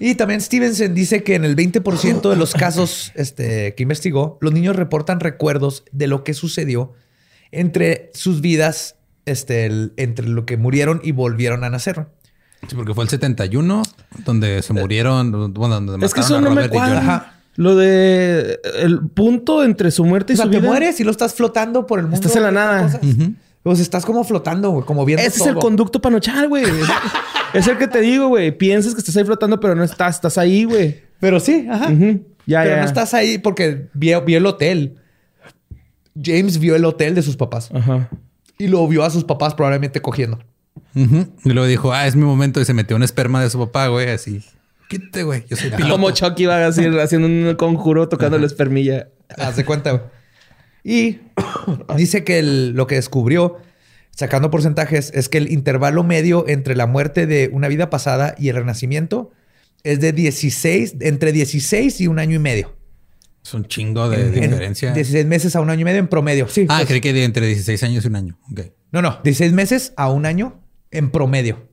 Y 0.00 0.14
también 0.14 0.40
Stevenson 0.40 0.94
dice 0.94 1.22
que 1.22 1.34
en 1.34 1.44
el 1.44 1.56
20% 1.56 2.30
de 2.30 2.36
los 2.36 2.52
casos 2.54 3.12
este, 3.14 3.74
que 3.74 3.82
investigó, 3.82 4.38
los 4.40 4.52
niños 4.52 4.76
reportan 4.76 5.20
recuerdos 5.20 5.84
de 5.92 6.06
lo 6.06 6.24
que 6.24 6.34
sucedió 6.34 6.92
entre 7.50 8.10
sus 8.14 8.40
vidas, 8.40 8.96
este, 9.26 9.66
el- 9.66 9.92
entre 9.96 10.28
lo 10.28 10.44
que 10.46 10.56
murieron 10.56 11.00
y 11.02 11.12
volvieron 11.12 11.64
a 11.64 11.70
nacer. 11.70 12.06
Sí, 12.68 12.74
porque 12.74 12.92
fue 12.94 13.04
el 13.04 13.10
71 13.10 13.82
donde 14.24 14.62
se 14.62 14.72
murieron, 14.72 15.54
bueno, 15.54 15.80
donde 15.80 16.04
es 16.04 16.12
que 16.12 16.20
eso 16.20 16.36
a 16.36 16.40
no 16.40 16.50
me 16.50 16.56
Robert 16.56 16.72
cuadra. 16.72 17.34
Lo 17.54 17.74
de 17.74 18.60
el 18.80 19.00
punto 19.08 19.64
entre 19.64 19.90
su 19.90 20.04
muerte 20.04 20.32
O 20.32 20.34
y 20.34 20.36
sea, 20.36 20.44
su 20.46 20.50
te 20.52 20.60
mueres 20.60 21.00
y 21.00 21.04
lo 21.04 21.10
estás 21.10 21.34
flotando 21.34 21.86
por 21.86 21.98
el 21.98 22.04
mundo. 22.06 22.16
Estás 22.16 22.36
en 22.36 22.42
la 22.44 22.50
nada. 22.52 22.82
Cosas. 22.84 23.00
Pues 23.64 23.80
estás 23.80 24.04
como 24.04 24.22
flotando, 24.24 24.70
güey, 24.70 24.84
como 24.84 25.04
viendo 25.04 25.24
Ese 25.24 25.40
es 25.40 25.46
el 25.46 25.56
conducto 25.56 26.00
para 26.00 26.14
nochar, 26.14 26.46
güey. 26.48 26.64
es 27.54 27.66
el 27.66 27.78
que 27.78 27.86
te 27.88 28.00
digo, 28.00 28.28
güey. 28.28 28.56
Piensas 28.56 28.94
que 28.94 29.00
estás 29.00 29.16
ahí 29.16 29.24
flotando, 29.24 29.60
pero 29.60 29.74
no 29.74 29.84
estás. 29.84 30.16
Estás 30.16 30.38
ahí, 30.38 30.64
güey. 30.64 31.02
Pero 31.20 31.40
sí, 31.40 31.66
ajá. 31.70 31.90
Ya, 32.46 32.62
Pero 32.62 32.76
ya. 32.76 32.80
no 32.82 32.86
estás 32.86 33.12
ahí 33.14 33.38
porque 33.38 33.88
vio, 33.94 34.22
vio 34.22 34.38
el 34.38 34.46
hotel. 34.46 34.96
James 36.20 36.58
vio 36.58 36.74
el 36.76 36.84
hotel 36.84 37.14
de 37.14 37.22
sus 37.22 37.36
papás 37.36 37.70
Ajá. 37.72 38.08
y 38.58 38.66
lo 38.66 38.86
vio 38.88 39.04
a 39.04 39.10
sus 39.10 39.24
papás 39.24 39.54
probablemente 39.54 40.00
cogiendo. 40.02 40.38
Ujú. 40.94 41.28
Y 41.44 41.50
luego 41.50 41.68
dijo, 41.68 41.92
ah, 41.92 42.06
es 42.06 42.16
mi 42.16 42.22
momento. 42.24 42.60
Y 42.60 42.64
se 42.64 42.74
metió 42.74 42.96
un 42.96 43.02
esperma 43.02 43.42
de 43.42 43.50
su 43.50 43.58
papá, 43.58 43.86
güey, 43.88 44.08
así. 44.10 44.42
Quítate, 44.88 45.22
güey. 45.22 45.44
Yo 45.48 45.56
soy 45.56 45.70
piloto. 45.70 45.92
Como 45.92 46.10
Chucky 46.10 46.46
va 46.46 46.66
así 46.66 46.84
haciendo 47.00 47.28
un 47.28 47.54
conjuro 47.56 48.08
tocando 48.08 48.38
la 48.38 48.46
espermilla. 48.46 49.08
Haz 49.36 49.56
de 49.56 49.64
cuenta. 49.64 49.90
güey. 49.92 50.02
Y 50.82 51.18
dice 51.96 52.24
que 52.24 52.38
el- 52.38 52.70
lo 52.70 52.86
que 52.86 52.94
descubrió, 52.96 53.58
sacando 54.18 54.50
porcentajes, 54.50 55.12
es 55.14 55.28
que 55.28 55.38
el 55.38 55.52
intervalo 55.52 56.02
medio 56.02 56.44
entre 56.48 56.74
la 56.74 56.86
muerte 56.88 57.28
de 57.28 57.48
una 57.52 57.68
vida 57.68 57.88
pasada 57.88 58.34
y 58.36 58.48
el 58.48 58.56
renacimiento 58.56 59.30
es 59.84 60.00
de 60.00 60.12
16, 60.12 60.96
entre 61.00 61.30
16 61.30 62.00
y 62.00 62.08
un 62.08 62.18
año 62.18 62.34
y 62.34 62.38
medio. 62.40 62.74
Es 63.44 63.54
un 63.54 63.64
chingo 63.66 64.08
de 64.10 64.22
En- 64.26 64.32
diferencia. 64.50 64.92
16 64.92 65.24
meses 65.26 65.54
a 65.54 65.60
un 65.60 65.70
año 65.70 65.82
y 65.82 65.84
medio 65.84 66.00
en 66.00 66.08
promedio. 66.08 66.48
Sí. 66.48 66.66
ah, 66.68 66.78
pues. 66.78 66.88
creí 66.88 67.00
que 67.00 67.12
de 67.12 67.22
entre 67.22 67.46
16 67.46 67.80
años 67.84 68.04
y 68.04 68.08
un 68.08 68.16
año. 68.16 68.36
Ok. 68.50 68.62
No, 68.90 69.02
no. 69.02 69.20
16 69.22 69.52
meses 69.52 69.92
a 69.96 70.10
un 70.10 70.26
año 70.26 70.60
en 70.90 71.10
promedio. 71.10 71.68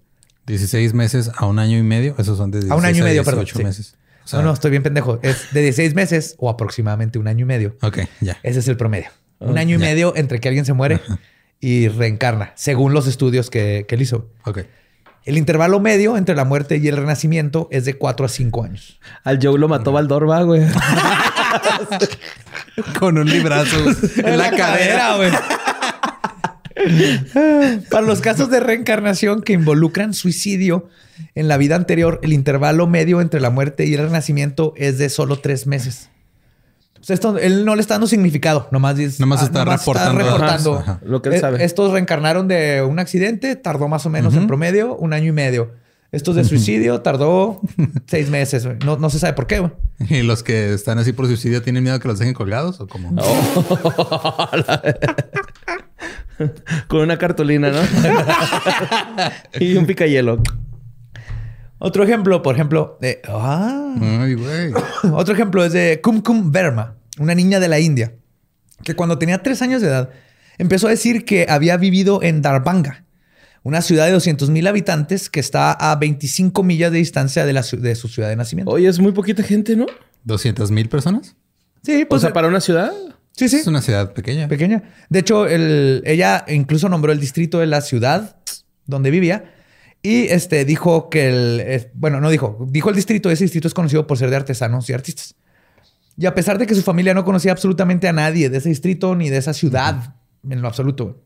16 0.46 0.93
meses 0.93 1.32
a 1.36 1.48
un 1.48 1.58
año 1.58 1.80
y 1.80 1.82
medio. 1.84 2.14
Esos 2.20 2.38
son 2.38 2.52
de 2.52 2.60
16 2.60 2.72
A 2.72 2.76
un 2.76 2.86
año 2.86 3.00
y 3.00 3.02
medio, 3.02 3.24
perdón, 3.24 3.46
18 3.46 3.58
sí. 3.58 3.64
meses. 3.64 3.96
O 4.24 4.28
sea, 4.28 4.39
no, 4.39 4.46
no, 4.46 4.54
estoy 4.54 4.70
bien 4.70 4.84
pendejo. 4.84 5.20
Es 5.24 5.48
de 5.52 5.62
16 5.62 5.96
meses 5.96 6.36
o 6.38 6.50
aproximadamente 6.52 7.18
un 7.18 7.28
año 7.28 7.41
y 7.41 7.48
medio. 7.48 7.76
Ok, 7.82 8.02
ya. 8.22 8.38
Ese 8.43 8.60
es 8.60 8.68
el 8.68 8.78
promedio. 8.78 9.08
Un 9.39 9.58
Ah, 9.58 9.62
año 9.62 9.78
y 9.78 9.80
ya. 9.80 9.86
medio 9.86 10.14
entre 10.16 10.39
que 10.39 10.48
alguien 10.48 10.66
se 10.66 10.74
muere 10.74 11.02
y 11.60 11.88
reencarna, 11.88 12.51
según 12.56 12.93
los 12.93 13.08
estudios 13.08 13.49
que, 13.49 13.86
que 13.88 13.95
él 13.95 14.01
hizo. 14.01 14.30
Ok. 14.45 14.60
El 15.26 15.38
intervalo 15.38 15.80
medio 15.80 16.18
entre 16.18 16.36
la 16.36 16.45
muerte 16.45 16.78
y 16.78 16.88
el 16.88 16.97
renacimiento 16.97 17.68
es 17.72 17.86
de 17.86 17.95
4 17.95 18.28
a 18.28 18.30
5 18.30 18.64
años. 18.64 18.99
Al 19.24 19.39
Joe 19.41 19.58
lo 19.58 19.68
mató 19.68 19.91
Valdorba, 19.91 20.43
güey. 20.43 20.62
Con 22.99 23.18
un 23.18 23.28
librazo 23.28 23.76
en 24.24 24.38
la 24.38 24.51
cadera. 24.51 25.18
güey. 25.18 25.32
Para 27.89 28.06
los 28.06 28.22
casos 28.22 28.51
de 28.51 28.60
reencarnación 28.60 29.41
que 29.41 29.53
involucran 29.53 30.14
suicidio 30.14 30.89
en 31.34 31.47
la 31.47 31.58
vida 31.58 31.76
anterior, 31.76 32.20
el 32.22 32.34
intervalo 32.34 32.86
medio 32.86 33.22
entre 33.22 33.41
la 33.41 33.49
muerte 33.49 33.86
y 33.86 33.95
el 33.95 34.01
renacimiento 34.01 34.74
es 34.76 34.99
de 34.99 35.10
solo 35.10 35.39
tres 35.39 35.66
meses. 35.66 36.10
O 37.06 37.08
sea, 37.08 37.14
esto, 37.14 37.38
él 37.38 37.66
no 37.66 37.76
le 37.76 37.82
está 37.82 37.93
dando 37.93 38.08
significado, 38.08 38.68
nomás, 38.72 38.95
dice- 38.95 39.18
Nomás 39.22 39.43
está 39.43 39.64
reportando 39.64 40.24
datos. 40.24 40.34
reportando. 40.39 40.74
Ajá. 40.80 40.99
Lo 41.06 41.22
que 41.22 41.30
él 41.30 41.36
Eh, 41.36 41.39
sabe. 41.39 41.64
Estos 41.64 41.91
reencarnaron 41.91 42.47
de 42.47 42.82
un 42.82 42.97
accidente, 42.97 43.56
tardó 43.56 43.88
más 43.88 44.08
o 44.08 44.10
menos 44.10 44.34
en 44.34 44.47
promedio 44.47 44.95
un 44.95 45.14
año 45.14 45.28
y 45.28 45.32
medio. 45.32 45.72
Estos 46.12 46.36
de 46.36 46.43
suicidio 46.45 47.01
tardó 47.01 47.62
seis 48.08 48.32
meses. 48.32 48.68
No, 48.84 48.97
no 48.97 49.12
se 49.12 49.20
sabe 49.20 49.34
por 49.34 49.45
qué. 49.45 49.60
güey. 49.60 49.72
¿Y 50.10 50.24
los 50.24 50.41
que 50.41 50.74
están 50.74 50.97
así 50.97 51.14
por 51.14 51.28
suicidio 51.28 51.62
tienen 51.62 51.84
miedo 51.84 51.99
que 51.99 52.08
los 52.08 52.18
dejen 52.18 52.34
colgados 52.34 52.80
o 52.82 52.88
cómo? 52.88 53.12
Con 56.88 57.01
una 57.01 57.18
cartulina, 57.20 57.70
¿no? 57.72 57.80
y 59.60 59.76
un 59.78 59.86
picayelo. 59.86 60.41
Otro 61.78 62.03
ejemplo, 62.03 62.41
por 62.41 62.55
ejemplo, 62.55 62.97
de... 63.01 63.21
Ah. 63.28 63.95
Ay, 64.21 64.34
güey. 64.34 64.71
Otro 65.13 65.34
ejemplo 65.34 65.63
es 65.65 65.73
de 65.73 65.99
Kumkum 66.01 66.51
Verma, 66.51 66.95
una 67.19 67.36
niña 67.36 67.59
de 67.59 67.67
la 67.67 67.80
India, 67.80 68.13
que 68.84 68.95
cuando 68.95 69.17
tenía 69.17 69.43
tres 69.43 69.61
años 69.61 69.82
de 69.82 69.88
edad 69.89 70.09
empezó 70.57 70.88
a 70.88 70.91
decir 70.91 71.26
que 71.26 71.45
había 71.49 71.76
vivido 71.78 72.23
en 72.23 72.41
Darbhanga, 72.41 73.03
una 73.63 73.82
ciudad 73.82 74.05
de 74.05 74.11
200 74.13 74.49
mil 74.51 74.67
habitantes 74.67 75.30
que 75.30 75.39
está 75.39 75.71
a 75.73 75.95
25 75.95 76.63
millas 76.63 76.91
de 76.91 76.99
distancia 76.99 77.45
de, 77.45 77.53
la, 77.53 77.61
de 77.61 77.95
su 77.95 78.07
ciudad 78.07 78.30
de 78.30 78.36
nacimiento. 78.36 78.71
Oye, 78.71 78.88
es 78.88 78.99
muy 78.99 79.11
poquita 79.11 79.43
gente, 79.43 79.76
¿no? 79.76 79.86
200 80.23 80.71
mil 80.71 80.88
personas. 80.88 81.36
Sí, 81.84 82.03
O 82.03 82.07
pues 82.07 82.21
sea, 82.21 82.32
para 82.32 82.47
una 82.47 82.61
ciudad. 82.61 82.91
sí, 83.32 83.49
sí, 83.49 83.57
Es 83.57 83.67
una 83.67 83.82
ciudad 83.82 84.13
pequeña. 84.13 84.47
pequeña. 84.47 84.84
De 85.09 85.19
hecho, 85.19 85.45
el- 85.47 86.03
ella 86.05 86.45
incluso 86.47 86.89
nombró 86.89 87.11
el 87.11 87.19
distrito 87.19 87.59
de 87.59 87.65
la 87.67 87.82
ciudad 87.82 88.38
donde 88.86 89.09
vivía 89.11 89.55
y 90.06 90.28
este 90.30 90.66
dijo 90.66 91.10
que 91.10 91.30
el, 91.30 91.60
eh, 91.62 91.91
bueno, 91.95 92.22
no 92.22 92.30
dijo, 92.30 92.68
dijo 92.70 92.89
el 92.89 92.95
distrito, 92.95 93.32
ese 93.32 93.45
distrito 93.45 93.68
es 93.68 93.74
conocido 93.74 94.06
por 94.06 94.20
ser 94.20 94.30
de 94.30 94.36
artesanos 94.36 94.88
y 94.88 94.93
artistas. 94.93 95.34
Y 96.16 96.28
a 96.28 96.36
pesar 96.36 96.60
de 96.60 96.68
que 96.68 96.76
su 96.76 96.84
familia 96.84 97.16
no 97.16 97.26
conocía 97.26 97.51
absolutamente 97.51 98.08
a 98.08 98.14
nadie 98.14 98.51
de 98.51 98.60
ese 98.60 98.70
distrito 98.70 99.16
ni 99.16 99.32
de 99.32 99.38
esa 99.38 99.53
ciudad 99.53 100.14
en 100.47 100.62
lo 100.62 100.68
absoluto, 100.68 101.24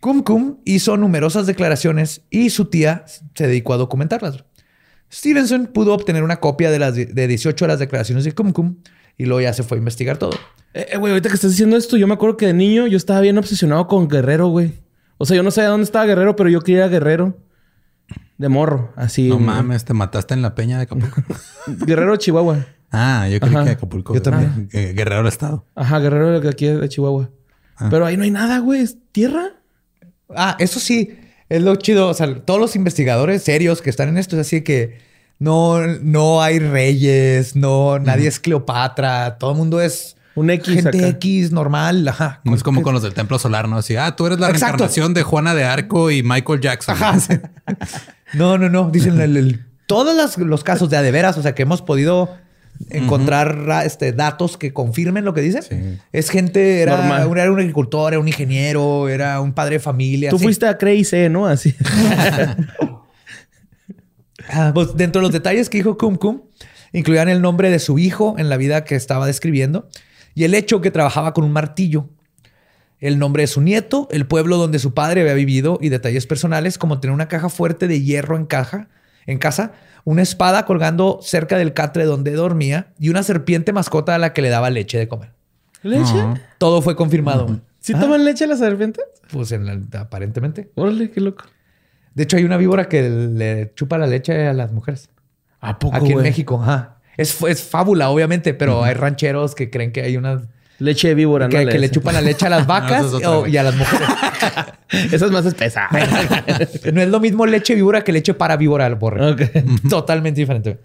Kum 0.00 0.22
Kum 0.22 0.58
hizo 0.66 0.98
numerosas 0.98 1.46
declaraciones 1.46 2.20
y 2.28 2.50
su 2.50 2.66
tía 2.66 3.06
se 3.34 3.46
dedicó 3.46 3.72
a 3.72 3.78
documentarlas. 3.78 4.44
Stevenson 5.10 5.68
pudo 5.68 5.94
obtener 5.94 6.24
una 6.24 6.40
copia 6.40 6.70
de 6.70 6.78
las 6.78 6.94
de 6.94 7.26
18 7.26 7.64
de 7.64 7.68
las 7.68 7.78
declaraciones 7.78 8.24
de 8.24 8.32
Kum 8.32 8.52
Kum 8.52 8.76
y 9.16 9.24
luego 9.24 9.40
ya 9.40 9.54
se 9.54 9.62
fue 9.62 9.78
a 9.78 9.78
investigar 9.78 10.18
todo. 10.18 10.34
Eh, 10.74 10.88
eh, 10.92 10.98
güey, 10.98 11.12
ahorita 11.12 11.30
que 11.30 11.36
estás 11.36 11.52
diciendo 11.52 11.78
esto, 11.78 11.96
yo 11.96 12.06
me 12.06 12.12
acuerdo 12.12 12.36
que 12.36 12.48
de 12.48 12.52
niño 12.52 12.86
yo 12.86 12.98
estaba 12.98 13.22
bien 13.22 13.38
obsesionado 13.38 13.86
con 13.86 14.08
Guerrero, 14.08 14.48
güey. 14.48 14.74
O 15.16 15.24
sea, 15.24 15.38
yo 15.38 15.42
no 15.42 15.50
sabía 15.50 15.70
dónde 15.70 15.84
estaba 15.84 16.04
Guerrero, 16.04 16.36
pero 16.36 16.50
yo 16.50 16.60
quería 16.60 16.86
Guerrero. 16.88 17.38
De 18.38 18.48
morro, 18.48 18.92
así. 18.96 19.28
No 19.28 19.38
mames, 19.38 19.84
te 19.84 19.94
mataste 19.94 20.34
en 20.34 20.42
la 20.42 20.54
peña 20.54 20.76
de 20.78 20.84
Acapulco. 20.84 21.22
Guerrero, 21.66 22.16
Chihuahua. 22.16 22.66
ah, 22.90 23.28
yo 23.28 23.38
creí 23.40 23.54
Ajá. 23.54 23.64
que 23.64 23.70
Acapulco. 23.70 24.14
Yo 24.14 24.22
también. 24.22 24.68
Eh, 24.72 24.92
Guerrero 24.94 25.18
del 25.18 25.28
Estado. 25.28 25.64
Ajá, 25.74 25.98
Guerrero 26.00 26.40
de 26.40 26.48
aquí 26.48 26.66
de 26.66 26.88
Chihuahua. 26.88 27.30
Pero 27.90 28.06
ahí 28.06 28.16
no 28.16 28.22
hay 28.24 28.30
nada, 28.30 28.58
güey. 28.58 28.80
¿Es 28.80 28.96
tierra? 29.12 29.52
Ah, 30.30 30.56
eso 30.58 30.80
sí, 30.80 31.16
es 31.48 31.62
lo 31.62 31.76
chido. 31.76 32.08
O 32.08 32.14
sea, 32.14 32.32
todos 32.44 32.60
los 32.60 32.76
investigadores 32.76 33.42
serios 33.42 33.82
que 33.82 33.90
están 33.90 34.08
en 34.08 34.18
esto 34.18 34.36
es 34.36 34.46
así 34.46 34.62
que 34.62 34.98
no, 35.38 35.86
no 35.86 36.42
hay 36.42 36.58
reyes, 36.58 37.56
no, 37.56 37.98
nadie 37.98 38.28
es 38.28 38.38
Cleopatra, 38.40 39.38
todo 39.38 39.52
el 39.52 39.56
mundo 39.58 39.80
es 39.80 40.16
Un 40.36 40.50
X 40.50 40.74
gente 40.74 40.98
acá. 40.98 41.08
X 41.08 41.52
normal. 41.52 42.06
Ajá. 42.08 42.40
No 42.44 42.54
es 42.54 42.62
como 42.62 42.82
con 42.82 42.92
los 42.94 43.02
del 43.02 43.14
Templo 43.14 43.38
Solar, 43.38 43.68
¿no? 43.68 43.76
Así, 43.78 43.96
ah, 43.96 44.16
tú 44.16 44.26
eres 44.26 44.38
la 44.40 44.48
Exacto. 44.48 44.66
reencarnación 44.78 45.14
de 45.14 45.22
Juana 45.22 45.54
de 45.54 45.64
Arco 45.64 46.10
y 46.10 46.22
Michael 46.22 46.60
Jackson. 46.60 46.94
Ajá. 46.94 47.16
No, 48.32 48.58
no, 48.58 48.68
no. 48.68 48.90
Dicen 48.90 49.20
el- 49.20 49.36
el- 49.36 49.64
todos 49.86 50.16
los, 50.16 50.38
los 50.38 50.64
casos 50.64 50.90
de 50.90 50.96
a 50.96 51.02
de 51.02 51.12
veras, 51.12 51.38
o 51.38 51.42
sea, 51.42 51.54
que 51.54 51.62
hemos 51.62 51.82
podido 51.82 52.34
encontrar 52.90 53.58
ra- 53.64 53.84
este, 53.84 54.12
datos 54.12 54.56
que 54.56 54.72
confirmen 54.72 55.24
lo 55.24 55.34
que 55.34 55.40
dicen. 55.40 55.62
Sí. 55.62 56.00
Es 56.12 56.30
gente, 56.30 56.80
era, 56.82 57.24
era 57.30 57.52
un 57.52 57.60
agricultor, 57.60 58.12
era 58.14 58.18
un 58.20 58.26
ingeniero, 58.26 59.08
era 59.08 59.40
un 59.40 59.52
padre 59.52 59.74
de 59.76 59.80
familia. 59.80 60.30
Tú 60.30 60.36
así. 60.36 60.44
fuiste 60.46 60.66
a 60.66 60.76
Crazy, 60.78 61.28
¿no? 61.28 61.46
Así. 61.46 61.76
Ah, 64.50 64.72
pues 64.74 64.96
dentro 64.96 65.20
de 65.20 65.24
los 65.24 65.32
detalles 65.32 65.70
que 65.70 65.78
dijo 65.78 65.96
Kum 65.96 66.16
Kum, 66.16 66.42
incluían 66.92 67.28
el 67.28 67.40
nombre 67.40 67.70
de 67.70 67.78
su 67.78 67.98
hijo 67.98 68.34
en 68.38 68.48
la 68.50 68.56
vida 68.56 68.84
que 68.84 68.94
estaba 68.94 69.26
describiendo 69.26 69.88
y 70.34 70.44
el 70.44 70.54
hecho 70.54 70.80
que 70.80 70.90
trabajaba 70.90 71.32
con 71.34 71.44
un 71.44 71.52
martillo. 71.52 72.08
El 73.00 73.18
nombre 73.18 73.42
de 73.42 73.46
su 73.48 73.60
nieto, 73.60 74.08
el 74.10 74.26
pueblo 74.26 74.56
donde 74.56 74.78
su 74.78 74.94
padre 74.94 75.20
había 75.20 75.34
vivido 75.34 75.78
y 75.80 75.88
detalles 75.90 76.26
personales 76.26 76.78
como 76.78 77.00
tener 77.00 77.12
una 77.14 77.28
caja 77.28 77.48
fuerte 77.48 77.86
de 77.88 78.00
hierro 78.02 78.36
en 78.36 78.46
caja, 78.46 78.88
en 79.26 79.38
casa, 79.38 79.72
una 80.04 80.22
espada 80.22 80.64
colgando 80.64 81.18
cerca 81.22 81.58
del 81.58 81.74
catre 81.74 82.04
donde 82.04 82.32
dormía 82.32 82.92
y 82.98 83.08
una 83.10 83.22
serpiente 83.22 83.72
mascota 83.72 84.14
a 84.14 84.18
la 84.18 84.32
que 84.32 84.42
le 84.42 84.48
daba 84.48 84.70
leche 84.70 84.96
de 84.98 85.08
comer. 85.08 85.32
¿Leche? 85.82 86.14
Todo 86.58 86.80
fue 86.80 86.96
confirmado. 86.96 87.60
¿Sí 87.80 87.92
Ah, 87.94 88.00
toman 88.00 88.24
leche 88.24 88.46
las 88.46 88.58
serpientes? 88.60 89.04
Pues 89.30 89.52
en 89.52 89.66
la- 89.66 90.00
aparentemente. 90.00 90.70
Órale, 90.74 91.10
qué 91.10 91.20
loco. 91.20 91.44
De 92.14 92.22
hecho, 92.22 92.36
hay 92.38 92.44
una 92.44 92.56
víbora 92.56 92.88
que 92.88 93.02
le 93.10 93.72
chupa 93.74 93.98
la 93.98 94.06
leche 94.06 94.46
a 94.46 94.54
las 94.54 94.72
mujeres. 94.72 95.10
¿A 95.60 95.78
poco, 95.78 95.96
Aquí 95.96 96.12
en? 96.12 96.18
México, 96.22 96.58
ajá. 96.62 96.93
Es, 97.16 97.40
es 97.42 97.62
fábula, 97.62 98.10
obviamente, 98.10 98.54
pero 98.54 98.82
hay 98.84 98.94
rancheros 98.94 99.54
que 99.54 99.70
creen 99.70 99.92
que 99.92 100.02
hay 100.02 100.16
una... 100.16 100.42
Leche 100.80 101.06
de 101.08 101.14
víbora, 101.14 101.48
Que, 101.48 101.64
¿no? 101.64 101.70
que 101.70 101.78
le 101.78 101.88
chupan 101.88 102.14
la 102.14 102.20
leche 102.20 102.46
a 102.46 102.50
las 102.50 102.66
vacas 102.66 103.06
es 103.06 103.12
o- 103.26 103.46
y 103.46 103.56
a 103.56 103.62
las 103.62 103.76
mujeres. 103.76 104.08
Esa 105.12 105.26
es 105.26 105.30
más 105.30 105.46
espesa. 105.46 105.88
no 106.92 107.00
es 107.00 107.08
lo 107.08 107.20
mismo 107.20 107.46
leche 107.46 107.74
víbora 107.76 108.02
que 108.02 108.12
leche 108.12 108.34
para 108.34 108.56
víbora 108.56 108.84
al 108.86 108.96
borre. 108.96 109.36
Totalmente 109.88 110.40
diferente. 110.40 110.78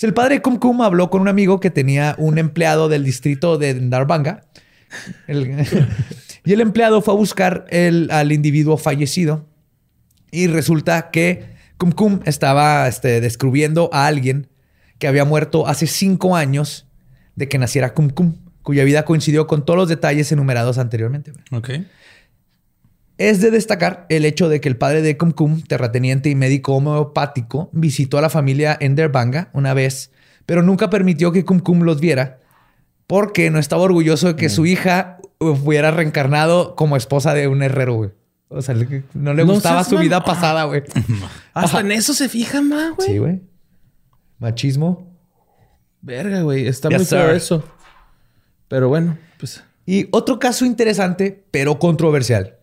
El 0.00 0.14
padre 0.14 0.40
Kum 0.40 0.56
Kum 0.58 0.80
habló 0.80 1.10
con 1.10 1.20
un 1.20 1.28
amigo 1.28 1.60
que 1.60 1.70
tenía 1.70 2.14
un 2.18 2.38
empleado 2.38 2.88
del 2.88 3.04
distrito 3.04 3.58
de 3.58 3.74
Narbanga. 3.74 4.44
El- 5.26 5.66
y 6.44 6.52
el 6.54 6.60
empleado 6.62 7.02
fue 7.02 7.12
a 7.12 7.16
buscar 7.16 7.66
el- 7.68 8.08
al 8.10 8.32
individuo 8.32 8.78
fallecido. 8.78 9.44
Y 10.30 10.46
resulta 10.46 11.10
que 11.10 11.44
Kum 11.76 11.92
Kum 11.92 12.20
estaba 12.24 12.88
este, 12.88 13.20
descubriendo 13.20 13.90
a 13.92 14.06
alguien 14.06 14.48
que 14.98 15.08
había 15.08 15.24
muerto 15.24 15.66
hace 15.66 15.86
cinco 15.86 16.36
años 16.36 16.86
de 17.36 17.48
que 17.48 17.58
naciera 17.58 17.94
Kum 17.94 18.10
Kum, 18.10 18.34
cuya 18.62 18.84
vida 18.84 19.04
coincidió 19.04 19.46
con 19.46 19.64
todos 19.64 19.78
los 19.78 19.88
detalles 19.88 20.30
enumerados 20.32 20.78
anteriormente. 20.78 21.32
Ok. 21.52 21.70
Es 23.16 23.40
de 23.40 23.50
destacar 23.50 24.06
el 24.08 24.24
hecho 24.24 24.48
de 24.48 24.60
que 24.60 24.68
el 24.68 24.76
padre 24.76 25.02
de 25.02 25.16
Kum 25.16 25.32
Kum, 25.32 25.62
terrateniente 25.62 26.28
y 26.30 26.34
médico 26.34 26.74
homeopático, 26.74 27.70
visitó 27.72 28.18
a 28.18 28.22
la 28.22 28.30
familia 28.30 28.76
en 28.80 28.94
Derbanga 28.94 29.50
una 29.52 29.74
vez, 29.74 30.12
pero 30.46 30.62
nunca 30.62 30.90
permitió 30.90 31.32
que 31.32 31.44
Kum 31.44 31.60
Kum 31.60 31.82
los 31.82 32.00
viera 32.00 32.40
porque 33.06 33.50
no 33.50 33.58
estaba 33.58 33.82
orgulloso 33.82 34.28
de 34.28 34.36
que 34.36 34.48
su 34.48 34.66
hija 34.66 35.18
hubiera 35.38 35.90
reencarnado 35.90 36.76
como 36.76 36.96
esposa 36.96 37.34
de 37.34 37.48
un 37.48 37.62
herrero, 37.62 37.94
güey. 37.94 38.10
O 38.48 38.62
sea, 38.62 38.74
no 39.14 39.34
le 39.34 39.44
No 39.44 39.52
gustaba 39.54 39.82
seas 39.82 39.88
su 39.88 39.98
vida 39.98 40.22
pasada, 40.24 40.64
güey. 40.64 40.82
Hasta 41.54 41.80
en 41.80 41.92
eso 41.92 42.14
se 42.14 42.28
fijan 42.28 42.68
más, 42.68 42.94
güey. 42.94 43.08
Sí, 43.08 43.18
güey. 43.18 43.40
Machismo. 44.38 45.16
Verga, 46.00 46.42
güey. 46.42 46.66
Está 46.66 46.88
Yes, 46.88 46.98
muy 46.98 47.06
feo 47.06 47.26
sir. 47.26 47.36
eso. 47.36 47.64
Pero 48.68 48.88
bueno, 48.88 49.18
pues... 49.38 49.64
Y 49.86 50.08
otro 50.10 50.38
caso 50.38 50.66
interesante, 50.66 51.44
pero 51.50 51.78
controversial, 51.78 52.58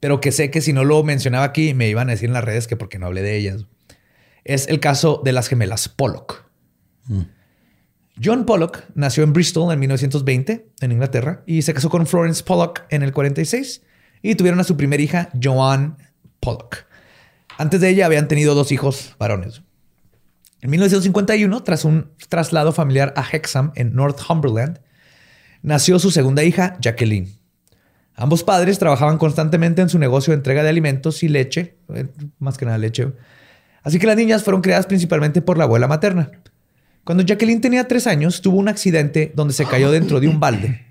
pero 0.00 0.20
que 0.20 0.32
sé 0.32 0.50
que 0.50 0.60
si 0.60 0.72
no 0.72 0.84
lo 0.84 1.04
mencionaba 1.04 1.44
aquí 1.44 1.74
me 1.74 1.88
iban 1.88 2.08
a 2.08 2.12
decir 2.12 2.28
en 2.28 2.32
las 2.32 2.42
redes 2.42 2.66
que 2.66 2.76
porque 2.76 2.98
no 2.98 3.06
hablé 3.06 3.22
de 3.22 3.36
ellas, 3.36 3.66
es 4.42 4.66
el 4.66 4.80
caso 4.80 5.22
de 5.24 5.32
las 5.32 5.46
gemelas 5.46 5.88
Pollock. 5.88 6.44
John 8.22 8.46
Pollock 8.46 8.82
nació 8.94 9.22
en 9.22 9.32
Bristol 9.32 9.72
en 9.72 9.78
1920, 9.78 10.68
en 10.80 10.92
Inglaterra, 10.92 11.44
y 11.46 11.62
se 11.62 11.72
casó 11.72 11.88
con 11.88 12.06
Florence 12.06 12.42
Pollock 12.42 12.82
en 12.90 13.04
el 13.04 13.12
46 13.12 13.82
y 14.22 14.34
tuvieron 14.34 14.58
a 14.58 14.64
su 14.64 14.76
primera 14.76 15.02
hija, 15.02 15.30
Joanne 15.40 15.92
Pollock. 16.40 16.78
Antes 17.58 17.80
de 17.80 17.90
ella 17.90 18.06
habían 18.06 18.26
tenido 18.26 18.56
dos 18.56 18.72
hijos 18.72 19.14
varones. 19.20 19.62
En 20.62 20.70
1951, 20.70 21.62
tras 21.62 21.84
un 21.84 22.10
traslado 22.28 22.72
familiar 22.72 23.12
a 23.16 23.24
Hexham 23.30 23.72
en 23.74 23.94
Northumberland, 23.94 24.80
nació 25.62 25.98
su 25.98 26.10
segunda 26.10 26.44
hija, 26.44 26.76
Jacqueline. 26.80 27.38
Ambos 28.14 28.42
padres 28.42 28.78
trabajaban 28.78 29.18
constantemente 29.18 29.82
en 29.82 29.90
su 29.90 29.98
negocio 29.98 30.32
de 30.32 30.38
entrega 30.38 30.62
de 30.62 30.70
alimentos 30.70 31.22
y 31.22 31.28
leche, 31.28 31.76
eh, 31.94 32.06
más 32.38 32.56
que 32.56 32.64
nada 32.64 32.78
leche. 32.78 33.12
Así 33.82 33.98
que 33.98 34.06
las 34.06 34.16
niñas 34.16 34.42
fueron 34.42 34.62
criadas 34.62 34.86
principalmente 34.86 35.42
por 35.42 35.58
la 35.58 35.64
abuela 35.64 35.86
materna. 35.86 36.30
Cuando 37.04 37.22
Jacqueline 37.22 37.60
tenía 37.60 37.86
tres 37.86 38.06
años, 38.06 38.40
tuvo 38.40 38.58
un 38.58 38.68
accidente 38.68 39.32
donde 39.36 39.54
se 39.54 39.66
cayó 39.66 39.90
dentro 39.90 40.18
de 40.18 40.28
un 40.28 40.40
balde 40.40 40.86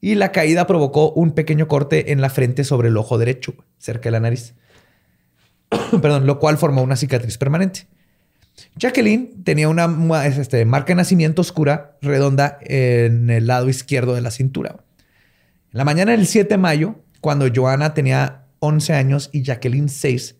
y 0.00 0.14
la 0.14 0.30
caída 0.30 0.66
provocó 0.66 1.10
un 1.12 1.32
pequeño 1.32 1.66
corte 1.66 2.12
en 2.12 2.20
la 2.20 2.30
frente 2.30 2.62
sobre 2.62 2.88
el 2.88 2.96
ojo 2.96 3.18
derecho, 3.18 3.54
cerca 3.78 4.04
de 4.04 4.10
la 4.12 4.20
nariz. 4.20 4.54
Perdón, 6.02 6.26
lo 6.26 6.38
cual 6.38 6.58
formó 6.58 6.82
una 6.82 6.94
cicatriz 6.94 7.38
permanente. 7.38 7.88
Jacqueline 8.76 9.42
tenía 9.44 9.68
una 9.68 9.88
este, 10.26 10.64
marca 10.64 10.88
de 10.88 10.96
nacimiento 10.96 11.42
oscura, 11.42 11.96
redonda, 12.02 12.58
en 12.62 13.30
el 13.30 13.46
lado 13.46 13.68
izquierdo 13.68 14.14
de 14.14 14.20
la 14.20 14.30
cintura. 14.30 14.76
En 15.72 15.78
la 15.78 15.84
mañana 15.84 16.12
del 16.12 16.26
7 16.26 16.48
de 16.54 16.58
mayo, 16.58 16.96
cuando 17.20 17.46
Joana 17.54 17.94
tenía 17.94 18.42
11 18.60 18.92
años 18.94 19.30
y 19.32 19.42
Jacqueline 19.42 19.88
6, 19.88 20.36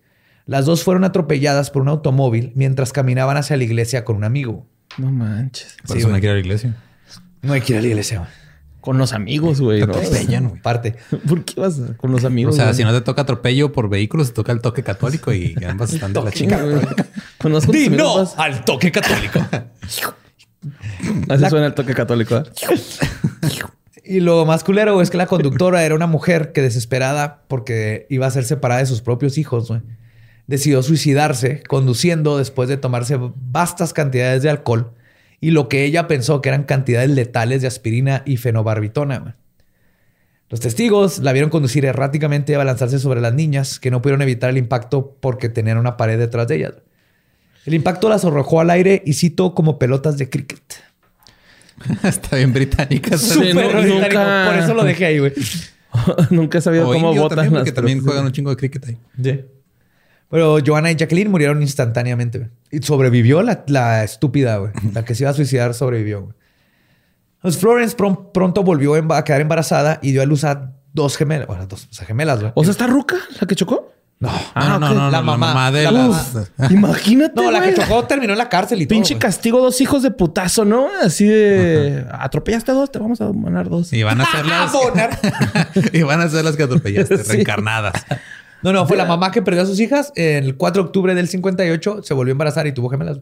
las 0.46 0.64
dos 0.64 0.82
fueron 0.84 1.04
atropelladas 1.04 1.70
por 1.70 1.82
un 1.82 1.88
automóvil 1.88 2.52
mientras 2.54 2.92
caminaban 2.92 3.36
hacia 3.36 3.56
la 3.56 3.64
iglesia 3.64 4.04
con 4.04 4.16
un 4.16 4.24
amigo. 4.24 4.66
No 4.96 5.10
manches. 5.10 5.76
Por 5.86 5.96
Sí, 5.96 6.00
eso 6.00 6.08
no 6.08 6.14
hay 6.14 6.20
que 6.20 6.26
ir 6.26 6.30
a 6.30 6.34
la 6.34 6.40
iglesia. 6.40 6.76
No 7.42 7.52
hay 7.52 7.60
que 7.60 7.72
ir 7.72 7.78
a 7.78 7.82
la 7.82 7.88
iglesia. 7.88 8.28
Con 8.80 8.98
los 8.98 9.12
amigos, 9.12 9.60
güey. 9.60 9.80
Te 9.80 9.86
¿no? 9.88 9.94
atropellan, 9.94 10.48
güey. 10.48 10.62
Parte. 10.62 10.94
¿Por 11.28 11.44
qué 11.44 11.60
vas 11.60 11.80
a- 11.80 11.96
con 11.96 12.12
los 12.12 12.22
O 12.22 12.26
amigos? 12.28 12.54
sea, 12.54 12.66
güey? 12.66 12.76
si 12.76 12.84
no 12.84 12.92
te 12.92 13.00
toca 13.00 13.22
atropello 13.22 13.72
por 13.72 13.88
vehículos, 13.88 14.28
te 14.28 14.34
toca 14.34 14.52
el 14.52 14.60
toque 14.60 14.82
católico 14.84 15.32
y 15.32 15.56
ambas 15.68 15.92
están 15.92 16.12
de 16.12 16.22
la 16.22 16.30
Sí, 16.30 16.46
chingada. 17.50 17.52
güey. 17.52 17.52
Cuando 17.52 17.56
vas 17.58 17.66
con 17.66 17.72
tus 17.72 17.80
Di 17.80 17.86
amigos, 17.86 18.06
no 18.06 18.16
vas- 18.24 18.34
al 18.38 18.64
toque 18.64 18.92
católico. 18.92 19.40
Así 21.28 21.44
suena 21.48 21.66
el 21.66 21.74
toque 21.74 21.94
católico. 21.94 22.36
¿eh? 22.36 22.42
Y 24.08 24.20
lo 24.20 24.46
más 24.46 24.62
culero 24.62 25.02
es 25.02 25.10
que 25.10 25.16
la 25.16 25.26
conductora 25.26 25.84
era 25.84 25.92
una 25.96 26.06
mujer 26.06 26.52
que 26.52 26.62
desesperada 26.62 27.42
porque 27.48 28.06
iba 28.08 28.24
a 28.24 28.30
ser 28.30 28.44
separada 28.44 28.78
de 28.80 28.86
sus 28.86 29.00
propios 29.02 29.36
hijos, 29.36 29.66
güey, 29.66 29.80
decidió 30.46 30.80
suicidarse 30.84 31.64
conduciendo 31.64 32.38
después 32.38 32.68
de 32.68 32.76
tomarse 32.76 33.18
vastas 33.18 33.92
cantidades 33.92 34.44
de 34.44 34.50
alcohol 34.50 34.92
y 35.40 35.50
lo 35.50 35.68
que 35.68 35.84
ella 35.84 36.06
pensó 36.06 36.40
que 36.40 36.50
eran 36.50 36.62
cantidades 36.62 37.10
letales 37.10 37.62
de 37.62 37.66
aspirina 37.68 38.22
y 38.24 38.36
fenobarbitona. 38.36 39.18
güey. 39.18 39.34
Los 40.50 40.60
testigos 40.60 41.18
la 41.18 41.32
vieron 41.32 41.50
conducir 41.50 41.84
erráticamente 41.84 42.52
y 42.52 42.54
abalanzarse 42.54 43.00
sobre 43.00 43.20
las 43.20 43.34
niñas 43.34 43.80
que 43.80 43.90
no 43.90 44.02
pudieron 44.02 44.22
evitar 44.22 44.50
el 44.50 44.56
impacto 44.58 45.16
porque 45.20 45.48
tenían 45.48 45.78
una 45.78 45.96
pared 45.96 46.16
detrás 46.16 46.46
de 46.46 46.54
ellas. 46.58 46.74
El 47.66 47.74
impacto 47.74 48.08
las 48.08 48.24
arrojó 48.24 48.60
al 48.60 48.70
aire 48.70 49.02
y 49.04 49.12
citó 49.14 49.54
como 49.54 49.78
pelotas 49.78 50.16
de 50.18 50.30
cricket. 50.30 50.62
Está 52.02 52.36
bien 52.36 52.52
británica. 52.52 53.18
Súper 53.18 53.54
no, 53.54 53.60
británico, 53.80 53.94
nunca- 54.20 54.46
Por 54.50 54.58
eso 54.58 54.74
lo 54.74 54.84
dejé 54.84 55.06
ahí, 55.06 55.18
güey. 55.18 55.32
Nunca 56.30 56.58
he 56.58 56.60
sabido 56.60 56.88
O 56.88 56.92
cómo 56.92 57.14
votan 57.14 57.36
también, 57.36 57.54
las 57.54 57.60
porque 57.62 57.72
también 57.72 58.02
juegan 58.02 58.24
un 58.26 58.32
chingo 58.32 58.50
de 58.50 58.56
cricket 58.56 58.86
ahí. 58.86 58.98
Sí. 59.22 59.40
Pero 60.28 60.58
Joanna 60.64 60.90
y 60.90 60.96
Jacqueline 60.96 61.30
murieron 61.30 61.62
instantáneamente. 61.62 62.38
güey. 62.38 62.50
Y 62.70 62.78
sobrevivió 62.82 63.42
la, 63.42 63.64
la 63.68 64.04
estúpida, 64.04 64.56
güey. 64.58 64.72
La 64.92 65.04
que 65.04 65.14
se 65.14 65.22
iba 65.24 65.30
a 65.30 65.34
suicidar 65.34 65.72
sobrevivió, 65.74 66.22
güey. 66.22 66.34
Pues 67.40 67.56
Florence 67.58 67.96
pron- 67.96 68.32
pronto 68.32 68.62
volvió 68.62 68.94
a 69.14 69.24
quedar 69.24 69.40
embarazada 69.40 69.98
y 70.02 70.12
dio 70.12 70.22
a 70.22 70.26
luz 70.26 70.44
a 70.44 70.72
dos 70.92 71.16
gemelas. 71.16 71.46
Bueno, 71.46 71.66
dos 71.66 71.88
o 71.90 71.94
sea, 71.94 72.06
gemelas, 72.06 72.40
güey. 72.40 72.52
O 72.54 72.64
sea, 72.64 72.72
¿está 72.72 72.86
ruca 72.86 73.16
la 73.40 73.46
que 73.46 73.54
chocó? 73.54 73.92
No, 74.18 74.30
No, 74.54 74.68
no, 74.68 74.74
ok. 74.76 74.80
no, 74.80 74.88
no, 74.94 74.94
la 74.94 75.10
la 75.10 75.22
mamá. 75.22 75.46
mamá 75.48 75.70
de 75.72 75.84
la 75.84 75.90
las- 75.92 76.34
mamá. 76.34 76.48
Imagínate, 76.70 77.34
No, 77.42 77.50
la 77.50 77.60
que 77.62 77.74
chocó 77.74 78.04
terminó 78.06 78.32
en 78.32 78.38
la 78.38 78.48
cárcel 78.48 78.80
y 78.80 78.86
Pinche 78.86 79.14
todo. 79.14 79.18
güey. 79.20 79.30
castigo, 79.30 79.60
dos 79.60 79.80
hijos 79.80 80.02
de 80.02 80.10
putazo, 80.10 80.64
¿no? 80.64 80.88
Así 81.02 81.26
de... 81.26 82.06
Atropellaste 82.10 82.70
a 82.70 82.74
dos, 82.74 82.90
te 82.90 82.98
vamos 82.98 83.20
a 83.20 83.30
mandar 83.32 83.68
dos. 83.68 83.92
Y 83.92 84.02
van 84.02 84.20
a 84.20 84.30
ser 84.30 84.46
las... 84.46 84.70
Abonar. 84.74 85.18
y 85.92 86.02
van 86.02 86.20
a 86.22 86.28
ser 86.28 86.44
las 86.44 86.56
que 86.56 86.62
atropellaste, 86.62 87.18
Sí. 87.24 87.32
reencarnadas. 87.32 87.92
No, 88.62 88.72
no, 88.72 88.86
fue 88.86 88.96
la 88.96 89.04
mamá 89.04 89.30
que 89.30 89.42
perdió 89.42 89.62
a 89.62 89.66
sus 89.66 89.78
hijas. 89.80 90.12
El 90.16 90.56
4 90.56 90.82
de 90.82 90.86
octubre 90.86 91.14
del 91.14 91.28
58 91.28 92.00
se 92.02 92.14
volvió 92.14 92.32
a 92.32 92.34
embarazar 92.34 92.66
y 92.66 92.72
tuvo 92.72 92.88
gemelas. 92.88 93.18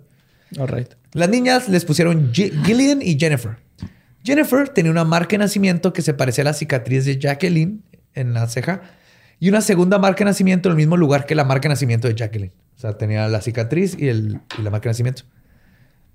All 0.58 0.68
right. 0.68 0.88
Las 1.12 1.28
niñas 1.28 1.68
les 1.68 1.84
pusieron 1.84 2.32
Gi- 2.32 2.52
Gillian 2.64 3.02
y 3.02 3.18
Jennifer. 3.18 3.56
Jennifer 4.22 4.68
tenía 4.68 4.92
una 4.92 5.04
marca 5.04 5.30
de 5.32 5.38
nacimiento 5.38 5.92
que 5.92 6.02
se 6.02 6.14
parecía 6.14 6.42
a 6.42 6.44
la 6.46 6.52
cicatriz 6.54 7.04
de 7.04 7.18
Jacqueline 7.18 7.82
en 8.14 8.32
la 8.32 8.46
ceja 8.48 8.82
y 9.44 9.50
una 9.50 9.60
segunda 9.60 9.98
marca 9.98 10.20
de 10.20 10.30
nacimiento 10.30 10.70
en 10.70 10.70
el 10.70 10.76
mismo 10.78 10.96
lugar 10.96 11.26
que 11.26 11.34
la 11.34 11.44
marca 11.44 11.64
de 11.64 11.74
nacimiento 11.74 12.08
de 12.08 12.14
Jacqueline. 12.14 12.54
O 12.78 12.80
sea, 12.80 12.96
tenía 12.96 13.28
la 13.28 13.42
cicatriz 13.42 13.94
y, 13.98 14.08
el, 14.08 14.40
y 14.58 14.62
la 14.62 14.70
marca 14.70 14.84
de 14.84 14.92
nacimiento. 14.92 15.24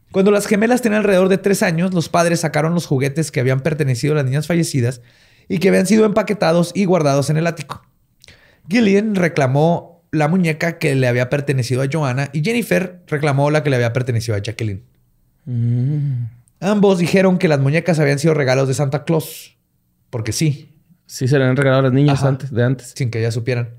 Cuando 0.10 0.32
las 0.32 0.48
gemelas 0.48 0.82
tenían 0.82 1.02
alrededor 1.02 1.30
de 1.30 1.38
tres 1.38 1.62
años, 1.62 1.94
los 1.94 2.10
padres 2.10 2.40
sacaron 2.40 2.74
los 2.74 2.88
juguetes 2.88 3.30
que 3.30 3.40
habían 3.40 3.60
pertenecido 3.60 4.14
a 4.14 4.16
las 4.16 4.26
niñas 4.26 4.48
fallecidas 4.48 5.02
y 5.48 5.60
que 5.60 5.70
habían 5.70 5.86
sido 5.86 6.06
empaquetados 6.06 6.72
y 6.74 6.86
guardados 6.86 7.30
en 7.30 7.38
el 7.38 7.46
ático. 7.46 7.84
Gillian 8.68 9.14
reclamó 9.14 10.02
la 10.12 10.28
muñeca 10.28 10.80
que 10.80 10.96
le 10.96 11.08
había 11.08 11.30
pertenecido 11.30 11.84
a 11.84 11.88
Joanna 11.88 12.32
y 12.34 12.44
Jennifer 12.44 13.04
reclamó 13.06 13.52
la 13.52 13.62
que 13.62 13.70
le 13.70 13.76
había 13.76 13.94
pertenecido 13.94 14.38
a 14.38 14.42
Jacqueline. 14.42 14.82
Ambos 16.62 16.98
dijeron 16.98 17.38
que 17.38 17.48
las 17.48 17.60
muñecas 17.60 18.00
habían 18.00 18.18
sido 18.18 18.34
regalos 18.34 18.68
de 18.68 18.74
Santa 18.74 19.04
Claus. 19.04 19.56
Porque 20.10 20.32
sí. 20.32 20.69
Sí, 21.10 21.28
se 21.28 21.40
le 21.40 21.46
han 21.46 21.56
regalado 21.56 21.80
a 21.80 21.84
las 21.86 21.92
niñas 21.92 22.24
antes, 22.24 22.54
de 22.54 22.64
antes. 22.64 22.94
Sin 22.96 23.10
que 23.10 23.18
ellas 23.18 23.34
supieran. 23.34 23.70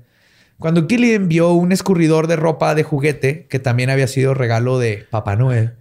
Cuando 0.59 0.85
Gillian 0.85 1.29
vio 1.29 1.53
un 1.53 1.71
escurridor 1.71 2.27
de 2.27 2.35
ropa 2.35 2.75
de 2.75 2.83
juguete 2.83 3.47
que 3.49 3.57
también 3.57 3.89
había 3.89 4.07
sido 4.07 4.33
regalo 4.33 4.79
de 4.79 5.07
Papá 5.09 5.37
Noel, 5.37 5.71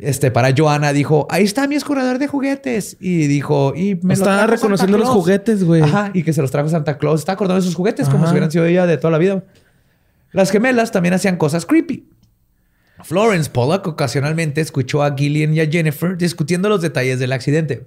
este, 0.00 0.32
para 0.32 0.52
Joana 0.54 0.92
dijo, 0.92 1.28
ahí 1.30 1.44
está 1.44 1.68
mi 1.68 1.76
escurridor 1.76 2.18
de 2.18 2.26
juguetes. 2.26 2.96
Y 2.98 3.28
dijo, 3.28 3.72
y 3.76 4.00
me 4.02 4.14
Estaba 4.14 4.48
reconociendo 4.48 4.98
los 4.98 5.08
juguetes, 5.10 5.62
güey. 5.62 5.80
Ajá, 5.80 6.10
y 6.12 6.24
que 6.24 6.32
se 6.32 6.42
los 6.42 6.50
trajo 6.50 6.68
Santa 6.68 6.98
Claus. 6.98 7.20
Está 7.20 7.32
acordando 7.32 7.60
de 7.60 7.66
sus 7.66 7.76
juguetes 7.76 8.08
como 8.08 8.26
si 8.26 8.32
hubieran 8.32 8.50
sido 8.50 8.64
ella 8.64 8.84
de 8.84 8.96
toda 8.96 9.12
la 9.12 9.18
vida. 9.18 9.44
Las 10.32 10.50
gemelas 10.50 10.90
también 10.90 11.14
hacían 11.14 11.36
cosas 11.36 11.66
creepy. 11.66 12.08
Florence 13.04 13.48
Pollock 13.48 13.86
ocasionalmente 13.86 14.60
escuchó 14.60 15.04
a 15.04 15.14
Gillian 15.14 15.54
y 15.54 15.60
a 15.60 15.70
Jennifer 15.70 16.16
discutiendo 16.18 16.68
los 16.68 16.82
detalles 16.82 17.20
del 17.20 17.30
accidente. 17.30 17.84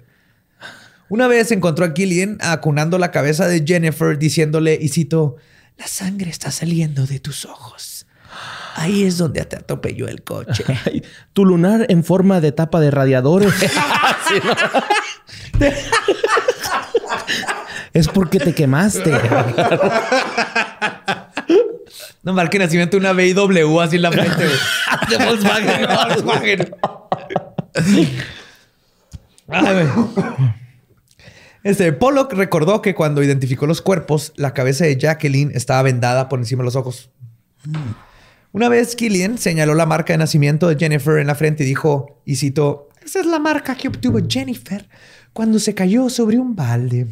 Una 1.08 1.26
vez 1.26 1.50
encontró 1.52 1.84
a 1.84 1.92
Gillian 1.94 2.38
acunando 2.40 2.98
la 2.98 3.10
cabeza 3.10 3.46
de 3.46 3.64
Jennifer 3.66 4.18
diciéndole, 4.18 4.78
y 4.80 4.88
cito, 4.88 5.36
la 5.76 5.86
sangre 5.86 6.30
está 6.30 6.50
saliendo 6.50 7.06
de 7.06 7.20
tus 7.20 7.44
ojos. 7.44 8.06
Ahí 8.74 9.04
es 9.04 9.18
donde 9.18 9.44
te 9.44 9.56
atropelló 9.56 10.06
el 10.06 10.22
coche. 10.22 10.64
tu 11.32 11.44
lunar 11.44 11.86
en 11.88 12.04
forma 12.04 12.40
de 12.40 12.52
tapa 12.52 12.78
de 12.80 12.90
radiadores. 12.90 13.52
es 17.92 18.08
porque 18.08 18.38
te 18.38 18.54
quemaste. 18.54 19.12
No 22.22 22.32
marque 22.34 22.58
nacimiento 22.58 22.96
una 22.96 23.12
BW 23.12 23.80
así 23.80 23.96
en 23.96 24.02
la 24.02 24.12
frente. 24.12 24.44
de 25.08 25.24
Volkswagen. 25.24 25.86
Volkswagen. 26.14 26.74
Este, 31.64 31.92
Pollock 31.92 32.32
recordó 32.34 32.82
que 32.82 32.94
cuando 32.94 33.22
identificó 33.22 33.66
los 33.66 33.82
cuerpos, 33.82 34.32
la 34.36 34.54
cabeza 34.54 34.84
de 34.84 34.96
Jacqueline 34.96 35.50
estaba 35.54 35.82
vendada 35.82 36.28
por 36.28 36.38
encima 36.38 36.62
de 36.62 36.66
los 36.66 36.76
ojos. 36.76 37.10
Una 38.52 38.68
vez 38.68 38.96
Killian 38.96 39.38
señaló 39.38 39.74
la 39.74 39.86
marca 39.86 40.12
de 40.12 40.18
nacimiento 40.18 40.68
de 40.68 40.76
Jennifer 40.76 41.18
en 41.18 41.26
la 41.26 41.34
frente 41.34 41.64
y 41.64 41.66
dijo, 41.66 42.20
y 42.24 42.36
citó, 42.36 42.88
esa 43.04 43.20
es 43.20 43.26
la 43.26 43.38
marca 43.38 43.74
que 43.74 43.88
obtuvo 43.88 44.18
Jennifer 44.28 44.88
cuando 45.32 45.58
se 45.58 45.74
cayó 45.74 46.08
sobre 46.08 46.38
un 46.38 46.54
balde. 46.56 47.08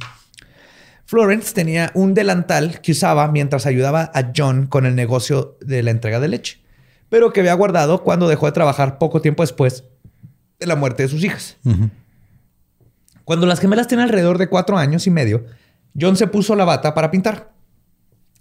Florence 1.05 1.55
tenía 1.55 1.91
un 1.95 2.15
delantal 2.15 2.81
que 2.81 2.93
usaba 2.93 3.29
mientras 3.29 3.67
ayudaba 3.67 4.11
a 4.15 4.33
John 4.35 4.67
con 4.67 4.87
el 4.87 4.95
negocio 4.97 5.57
de 5.61 5.83
la 5.83 5.93
entrega 5.93 6.19
de 6.19 6.29
leche, 6.29 6.61
pero 7.09 7.33
que 7.33 7.41
había 7.41 7.55
guardado 7.55 8.03
cuando 8.03 8.29
dejó 8.29 8.47
de 8.47 8.53
trabajar 8.53 8.99
poco 8.99 9.21
tiempo 9.21 9.43
después 9.43 9.85
de 10.59 10.67
la 10.67 10.75
muerte 10.75 11.05
de 11.05 11.09
sus 11.09 11.23
hijas. 11.23 11.57
Cuando 13.27 13.47
las 13.47 13.59
gemelas 13.59 13.89
tenían 13.89 14.07
alrededor 14.07 14.39
de 14.39 14.49
cuatro 14.49 14.79
años 14.79 15.09
y 15.09 15.11
medio, 15.11 15.47
John 16.01 16.17
se 16.17 16.29
puso 16.29 16.55
la 16.55 16.65
bata 16.65 16.95
para 16.95 17.11
pintar. 17.11 17.51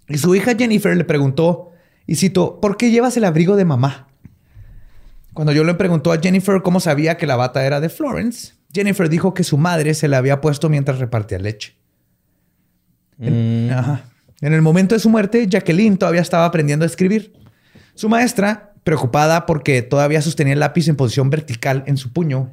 Y 0.07 0.19
su 0.19 0.35
hija 0.35 0.53
Jennifer 0.55 0.95
le 0.95 1.03
preguntó, 1.05 1.71
y 2.05 2.17
cito, 2.17 2.61
¿por 2.61 2.77
qué 2.77 2.91
llevas 2.91 3.17
el 3.17 3.23
abrigo 3.23 3.55
de 3.55 3.65
mamá? 3.65 4.09
Cuando 5.33 5.53
yo 5.53 5.63
le 5.63 5.73
preguntó 5.73 6.11
a 6.11 6.19
Jennifer 6.19 6.61
cómo 6.61 6.79
sabía 6.79 7.17
que 7.17 7.25
la 7.25 7.35
bata 7.35 7.65
era 7.65 7.81
de 7.81 7.89
Florence, 7.89 8.53
Jennifer 8.71 9.09
dijo 9.09 9.33
que 9.33 9.43
su 9.43 9.57
madre 9.57 9.95
se 9.95 10.07
la 10.07 10.19
había 10.19 10.39
puesto 10.39 10.69
mientras 10.69 10.99
repartía 10.99 11.39
leche. 11.39 11.75
En, 13.17 13.69
mm. 13.69 13.99
en 14.41 14.53
el 14.53 14.61
momento 14.61 14.93
de 14.93 14.99
su 14.99 15.09
muerte, 15.09 15.47
Jacqueline 15.47 15.97
todavía 15.97 16.21
estaba 16.21 16.45
aprendiendo 16.45 16.85
a 16.85 16.85
escribir. 16.85 17.33
Su 17.95 18.07
maestra, 18.07 18.75
preocupada 18.83 19.47
porque 19.47 19.81
todavía 19.81 20.21
sostenía 20.21 20.53
el 20.53 20.59
lápiz 20.59 20.87
en 20.89 20.95
posición 20.95 21.31
vertical 21.31 21.83
en 21.87 21.97
su 21.97 22.13
puño, 22.13 22.51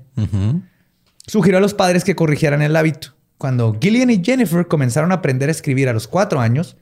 Sugirió 1.26 1.58
a 1.58 1.60
los 1.60 1.74
padres 1.74 2.04
que 2.04 2.16
corrigieran 2.16 2.62
el 2.62 2.76
hábito. 2.76 3.14
Cuando 3.38 3.76
Gillian 3.80 4.10
y 4.10 4.22
Jennifer 4.24 4.66
comenzaron 4.68 5.12
a 5.12 5.16
aprender 5.16 5.48
a 5.48 5.52
escribir 5.52 5.88
a 5.88 5.92
los 5.92 6.08
cuatro 6.08 6.40
años, 6.40 6.76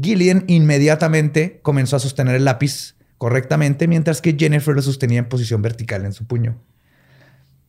Gillian 0.00 0.44
inmediatamente 0.46 1.60
comenzó 1.62 1.96
a 1.96 2.00
sostener 2.00 2.34
el 2.34 2.44
lápiz 2.44 2.94
correctamente, 3.18 3.88
mientras 3.88 4.20
que 4.20 4.36
Jennifer 4.38 4.74
lo 4.74 4.82
sostenía 4.82 5.18
en 5.18 5.28
posición 5.28 5.62
vertical 5.62 6.04
en 6.04 6.12
su 6.12 6.26
puño. 6.26 6.56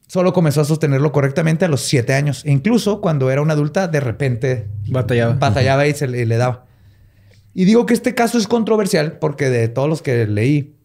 Solo 0.08 0.34
comenzó 0.34 0.62
a 0.62 0.66
sostenerlo 0.66 1.12
correctamente 1.12 1.66
a 1.66 1.68
los 1.68 1.82
siete 1.82 2.14
años. 2.14 2.44
E 2.46 2.52
incluso 2.52 3.02
cuando 3.02 3.30
era 3.30 3.42
una 3.42 3.54
adulta, 3.54 3.88
de 3.88 4.00
repente 4.00 4.68
batallaba, 4.88 5.34
batallaba 5.34 5.88
y, 5.88 5.94
se 5.94 6.08
le, 6.08 6.26
le 6.26 6.38
daba. 6.38 6.66
Y 7.54 7.66
digo 7.66 7.86
que 7.86 7.94
este 7.94 8.16
caso 8.16 8.38
es 8.38 8.48
controversial 8.48 9.20
porque 9.20 9.50
de 9.50 9.68
todos 9.68 9.90
los 9.90 10.02
que 10.02 10.28
leí, 10.28 10.76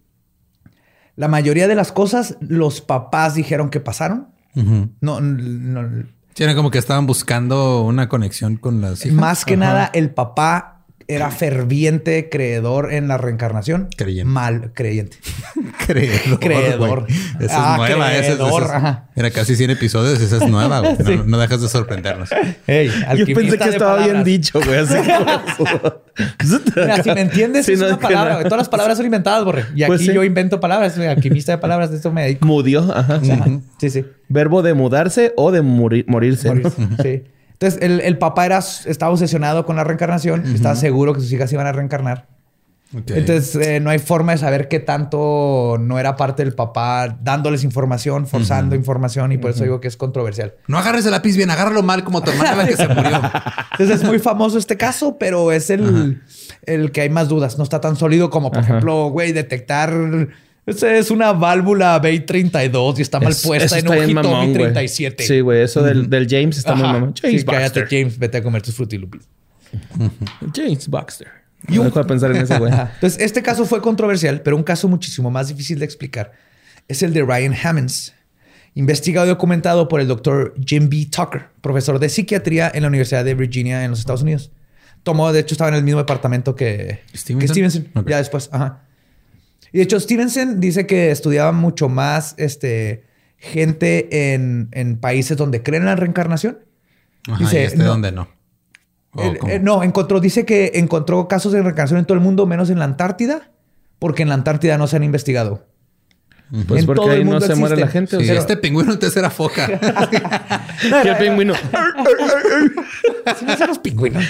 la 1.16 1.28
mayoría 1.28 1.68
de 1.68 1.74
las 1.74 1.92
cosas 1.92 2.36
los 2.40 2.80
papás 2.80 3.34
dijeron 3.34 3.68
que 3.68 3.78
pasaron 3.78 4.31
no, 4.54 5.20
no. 5.20 6.04
era 6.36 6.54
como 6.54 6.70
que 6.70 6.78
estaban 6.78 7.06
buscando 7.06 7.82
una 7.82 8.08
conexión 8.08 8.56
con 8.56 8.80
las 8.80 9.04
hijas. 9.04 9.16
Más 9.16 9.44
que 9.44 9.56
nada, 9.56 9.90
el 9.92 10.10
papá 10.10 10.81
era 11.14 11.30
ferviente 11.30 12.28
creedor 12.28 12.92
en 12.92 13.08
la 13.08 13.18
reencarnación. 13.18 13.88
Creyente. 13.96 14.30
Mal 14.30 14.72
creyente. 14.74 15.18
creedor. 15.86 16.40
Creedor. 16.40 17.06
Esa 17.40 17.44
es 17.44 17.52
ah, 17.52 17.74
nueva. 17.76 18.08
Creedor. 18.08 18.70
era 19.16 19.30
casi 19.30 19.56
100 19.56 19.70
episodios. 19.70 20.20
Esa 20.20 20.36
es 20.36 20.48
nueva, 20.48 20.80
güey. 20.80 21.20
No, 21.26 21.38
dejas 21.38 21.60
de 21.60 21.68
sorprendernos. 21.68 22.30
Yo 22.30 23.26
pensé 23.34 23.58
que 23.58 23.68
estaba 23.68 24.04
bien 24.04 24.24
dicho, 24.24 24.60
güey. 24.60 24.78
Así 24.78 24.94
Mira, 26.76 27.02
si 27.02 27.10
me 27.10 27.20
entiendes, 27.22 27.68
es 27.68 27.80
una 27.80 27.98
palabra. 27.98 28.42
Todas 28.42 28.58
las 28.58 28.68
palabras 28.68 28.96
son 28.96 29.06
inventadas, 29.06 29.44
borre. 29.44 29.64
Y 29.74 29.84
pues 29.84 30.02
aquí 30.02 30.12
yo 30.12 30.24
invento 30.24 30.60
palabras. 30.60 30.98
Alquimista 30.98 31.52
de 31.52 31.58
palabras. 31.58 31.90
De 31.90 31.96
esto 31.96 32.12
me 32.12 32.22
dedico. 32.22 32.46
Mudió. 32.46 32.92
Ajá. 32.94 33.20
Sí, 33.78 33.90
sí. 33.90 34.04
Verbo 34.28 34.62
de 34.62 34.74
mudarse 34.74 35.32
o 35.36 35.50
de 35.50 35.62
morirse. 35.62 36.48
morirse. 36.48 36.88
Sí. 37.02 37.22
Entonces, 37.62 37.80
el, 37.80 38.18
papá 38.18 38.44
era, 38.44 38.58
estaba 38.58 39.12
obsesionado 39.12 39.64
con 39.64 39.76
la 39.76 39.84
reencarnación, 39.84 40.44
estaba 40.52 40.74
seguro 40.74 41.14
que 41.14 41.20
sus 41.20 41.32
hijas 41.32 41.52
iban 41.52 41.66
a 41.66 41.72
reencarnar. 41.72 42.26
Entonces, 42.92 43.54
eh, 43.56 43.80
no 43.80 43.88
hay 43.88 43.98
forma 44.00 44.32
de 44.32 44.38
saber 44.38 44.68
qué 44.68 44.78
tanto 44.78 45.78
no 45.80 45.98
era 45.98 46.16
parte 46.16 46.44
del 46.44 46.54
papá 46.54 47.16
dándoles 47.22 47.64
información, 47.64 48.26
forzando 48.26 48.74
información, 48.74 49.32
y 49.32 49.38
por 49.38 49.52
eso 49.52 49.62
digo 49.62 49.80
que 49.80 49.88
es 49.88 49.96
controversial. 49.96 50.54
No 50.66 50.76
agarres 50.76 51.06
el 51.06 51.12
lápiz 51.12 51.36
bien, 51.36 51.50
agárralo 51.50 51.82
mal 51.82 52.04
como 52.04 52.20
tu 52.20 52.32
hermana 52.32 52.56
la 52.56 52.66
que 52.66 52.76
se 52.76 52.88
murió. 52.88 53.20
Entonces, 53.72 54.02
es 54.02 54.04
muy 54.04 54.18
famoso 54.18 54.58
este 54.58 54.76
caso, 54.76 55.16
pero 55.18 55.52
es 55.52 55.70
el, 55.70 56.20
el 56.64 56.90
que 56.90 57.02
hay 57.02 57.10
más 57.10 57.28
dudas. 57.28 57.56
No 57.58 57.64
está 57.64 57.80
tan 57.80 57.96
sólido 57.96 58.28
como, 58.28 58.50
por 58.50 58.62
ejemplo, 58.62 59.08
güey, 59.08 59.32
detectar 59.32 59.94
esa 60.64 60.94
es 60.96 61.10
una 61.10 61.32
válvula 61.32 62.00
B32 62.00 62.98
y 62.98 63.02
está 63.02 63.18
mal 63.18 63.34
puesta 63.42 63.78
en 63.78 63.88
un 63.88 64.10
Hitomi 64.10 64.52
37. 64.52 65.24
Sí, 65.24 65.40
güey. 65.40 65.62
Eso 65.62 65.82
del, 65.82 66.08
del, 66.08 66.28
James 66.28 66.58
está 66.58 66.74
muy 66.74 66.86
mamón. 66.86 67.14
James 67.20 67.40
sí, 67.40 67.46
cállate, 67.46 67.86
James. 67.90 68.18
Vete 68.18 68.38
a 68.38 68.42
comer 68.42 68.62
tus 68.62 68.74
frutilupis. 68.74 69.28
James 70.54 70.88
Baxter. 70.88 71.28
No 71.68 71.84
dejo 71.84 71.98
de 71.98 72.04
pensar 72.04 72.30
en 72.30 72.38
ese 72.38 72.58
güey. 72.58 72.72
Entonces, 72.94 73.20
este 73.20 73.42
caso 73.42 73.64
fue 73.64 73.80
controversial, 73.80 74.42
pero 74.42 74.56
un 74.56 74.62
caso 74.62 74.88
muchísimo 74.88 75.30
más 75.30 75.48
difícil 75.48 75.78
de 75.78 75.84
explicar 75.84 76.32
es 76.88 77.02
el 77.02 77.12
de 77.12 77.22
Ryan 77.22 77.54
Hammonds, 77.54 78.14
investigado 78.74 79.26
y 79.26 79.30
documentado 79.30 79.88
por 79.88 80.00
el 80.00 80.08
doctor 80.08 80.54
Jim 80.64 80.88
B. 80.88 81.08
Tucker, 81.10 81.48
profesor 81.60 81.98
de 81.98 82.08
psiquiatría 82.08 82.70
en 82.72 82.82
la 82.82 82.88
Universidad 82.88 83.24
de 83.24 83.34
Virginia 83.34 83.84
en 83.84 83.90
los 83.90 84.00
Estados 84.00 84.22
Unidos. 84.22 84.50
Tomó, 85.02 85.32
de 85.32 85.40
hecho, 85.40 85.54
estaba 85.54 85.70
en 85.70 85.76
el 85.76 85.84
mismo 85.84 85.98
departamento 85.98 86.54
que 86.54 87.00
Stevenson. 87.14 87.88
Ya 88.06 88.18
después, 88.18 88.48
ajá. 88.52 88.82
Y 89.72 89.78
de 89.78 89.84
hecho, 89.84 89.98
Stevenson 89.98 90.60
dice 90.60 90.86
que 90.86 91.10
estudiaba 91.10 91.52
mucho 91.52 91.88
más 91.88 92.34
este, 92.36 93.04
gente 93.38 94.34
en, 94.34 94.98
países 95.00 95.36
donde 95.36 95.62
creen 95.62 95.82
en 95.82 95.86
la 95.86 95.96
reencarnación. 95.96 96.58
dice, 97.38 97.64
este 97.64 97.82
donde 97.82 98.12
no. 98.12 98.28
Eh, 99.18 99.58
no, 99.60 99.82
encontró, 99.82 100.20
dice 100.20 100.46
que 100.46 100.72
encontró 100.74 101.28
casos 101.28 101.52
de 101.52 101.60
reencarnación 101.62 101.98
en 101.98 102.06
todo 102.06 102.16
el 102.16 102.24
mundo, 102.24 102.46
menos 102.46 102.70
en 102.70 102.78
la 102.78 102.86
Antártida, 102.86 103.50
porque 103.98 104.22
en 104.22 104.28
la 104.28 104.34
Antártida 104.34 104.78
no 104.78 104.86
se 104.86 104.96
han 104.96 105.04
investigado. 105.04 105.66
Pues 106.68 106.84
porque 106.84 107.08
ahí 107.08 107.24
no 107.24 107.40
se 107.40 107.54
muere 107.54 107.76
la 107.76 107.88
gente. 107.88 108.18
Este 108.20 108.58
pingüino 108.58 108.92
antes 108.92 109.16
era 109.16 109.30
foca. 109.30 109.66
¿Qué 111.02 111.14
pingüino? 111.18 111.54
¿Sí 113.38 113.46
no 113.46 113.66
los 113.66 113.78
pingüinos? 113.78 114.24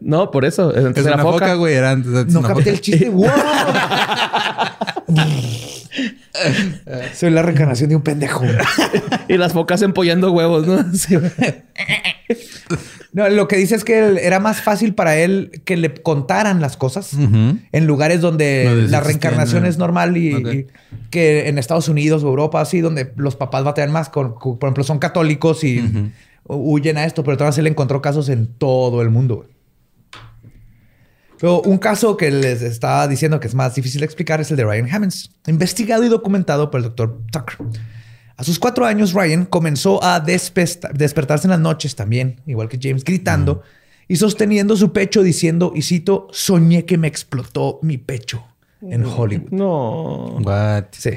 No, 0.00 0.30
por 0.30 0.44
eso. 0.44 0.72
Antes 0.76 0.98
es 0.98 1.06
era 1.06 1.14
una 1.14 1.24
foca, 1.24 1.54
güey. 1.54 1.74
Era 1.74 1.90
antes, 1.92 2.26
no 2.32 2.42
capté 2.42 2.70
el 2.70 2.80
chiste. 2.80 3.08
¡Wow! 3.08 3.26
Soy 7.14 7.30
la 7.30 7.42
reencarnación 7.42 7.88
de 7.88 7.96
un 7.96 8.02
pendejo. 8.02 8.44
y 9.28 9.36
las 9.36 9.52
focas 9.52 9.82
empollando 9.82 10.32
huevos, 10.32 10.66
¿no? 10.66 10.78
No, 13.12 13.28
lo 13.30 13.48
que 13.48 13.56
dice 13.56 13.74
es 13.76 13.82
que 13.84 13.98
él- 13.98 14.18
era 14.18 14.40
más 14.40 14.60
fácil 14.60 14.92
para 14.94 15.16
él 15.16 15.62
que 15.64 15.78
le 15.78 15.94
contaran 15.94 16.60
las 16.60 16.76
cosas 16.76 17.12
en 17.14 17.86
lugares 17.86 18.20
donde 18.20 18.84
la 18.90 19.00
reencarnación 19.00 19.64
eh. 19.64 19.68
es 19.70 19.78
normal 19.78 20.18
y, 20.18 20.66
que 21.08 21.48
en 21.48 21.56
Estados 21.56 21.88
Unidos 21.88 22.22
o 22.24 22.28
Europa, 22.28 22.60
así, 22.60 22.82
donde 22.82 23.14
los 23.16 23.34
papás 23.34 23.64
batallan 23.64 23.90
más, 23.90 24.10
con, 24.10 24.34
con- 24.34 24.58
por 24.58 24.66
ejemplo, 24.68 24.84
son 24.84 24.98
católicos 24.98 25.64
y 25.64 26.12
huyen 26.44 26.98
a 26.98 27.06
esto, 27.06 27.24
pero 27.24 27.38
todavía 27.38 27.52
se 27.54 27.62
le 27.62 27.70
encontró 27.70 28.02
casos 28.02 28.28
en 28.28 28.48
todo 28.48 29.00
el 29.00 29.08
mundo. 29.08 29.46
Pero 31.38 31.60
un 31.62 31.78
caso 31.78 32.16
que 32.16 32.30
les 32.30 32.62
estaba 32.62 33.06
diciendo 33.08 33.40
que 33.40 33.46
es 33.46 33.54
más 33.54 33.74
difícil 33.74 34.00
de 34.00 34.06
explicar 34.06 34.40
es 34.40 34.50
el 34.50 34.56
de 34.56 34.64
Ryan 34.64 34.88
Hammonds, 34.90 35.30
investigado 35.46 36.04
y 36.04 36.08
documentado 36.08 36.70
por 36.70 36.78
el 36.78 36.84
doctor 36.84 37.20
Tucker. 37.30 37.58
A 38.36 38.44
sus 38.44 38.58
cuatro 38.58 38.84
años, 38.84 39.12
Ryan 39.12 39.46
comenzó 39.46 40.02
a 40.04 40.20
despertarse 40.20 41.46
en 41.46 41.50
las 41.50 41.60
noches 41.60 41.96
también, 41.96 42.40
igual 42.46 42.68
que 42.68 42.78
James, 42.80 43.02
gritando 43.04 43.62
y 44.08 44.16
sosteniendo 44.16 44.76
su 44.76 44.92
pecho 44.92 45.22
diciendo, 45.22 45.72
y 45.74 45.82
cito, 45.82 46.28
soñé 46.32 46.84
que 46.84 46.98
me 46.98 47.08
explotó 47.08 47.80
mi 47.82 47.98
pecho 47.98 48.44
en 48.82 49.04
Hollywood. 49.04 49.50
No. 49.50 50.36
What? 50.42 50.84
Sí. 50.92 51.10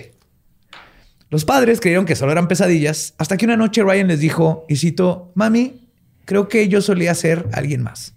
Los 1.29 1.45
padres 1.45 1.79
creyeron 1.79 2.05
que 2.05 2.15
solo 2.15 2.31
eran 2.31 2.47
pesadillas, 2.47 3.13
hasta 3.17 3.37
que 3.37 3.45
una 3.45 3.57
noche 3.57 3.83
Ryan 3.83 4.07
les 4.07 4.19
dijo, 4.19 4.65
y 4.67 4.77
cito, 4.77 5.31
mami, 5.35 5.87
creo 6.25 6.47
que 6.47 6.67
yo 6.67 6.81
solía 6.81 7.13
ser 7.15 7.47
alguien 7.51 7.83
más. 7.83 8.15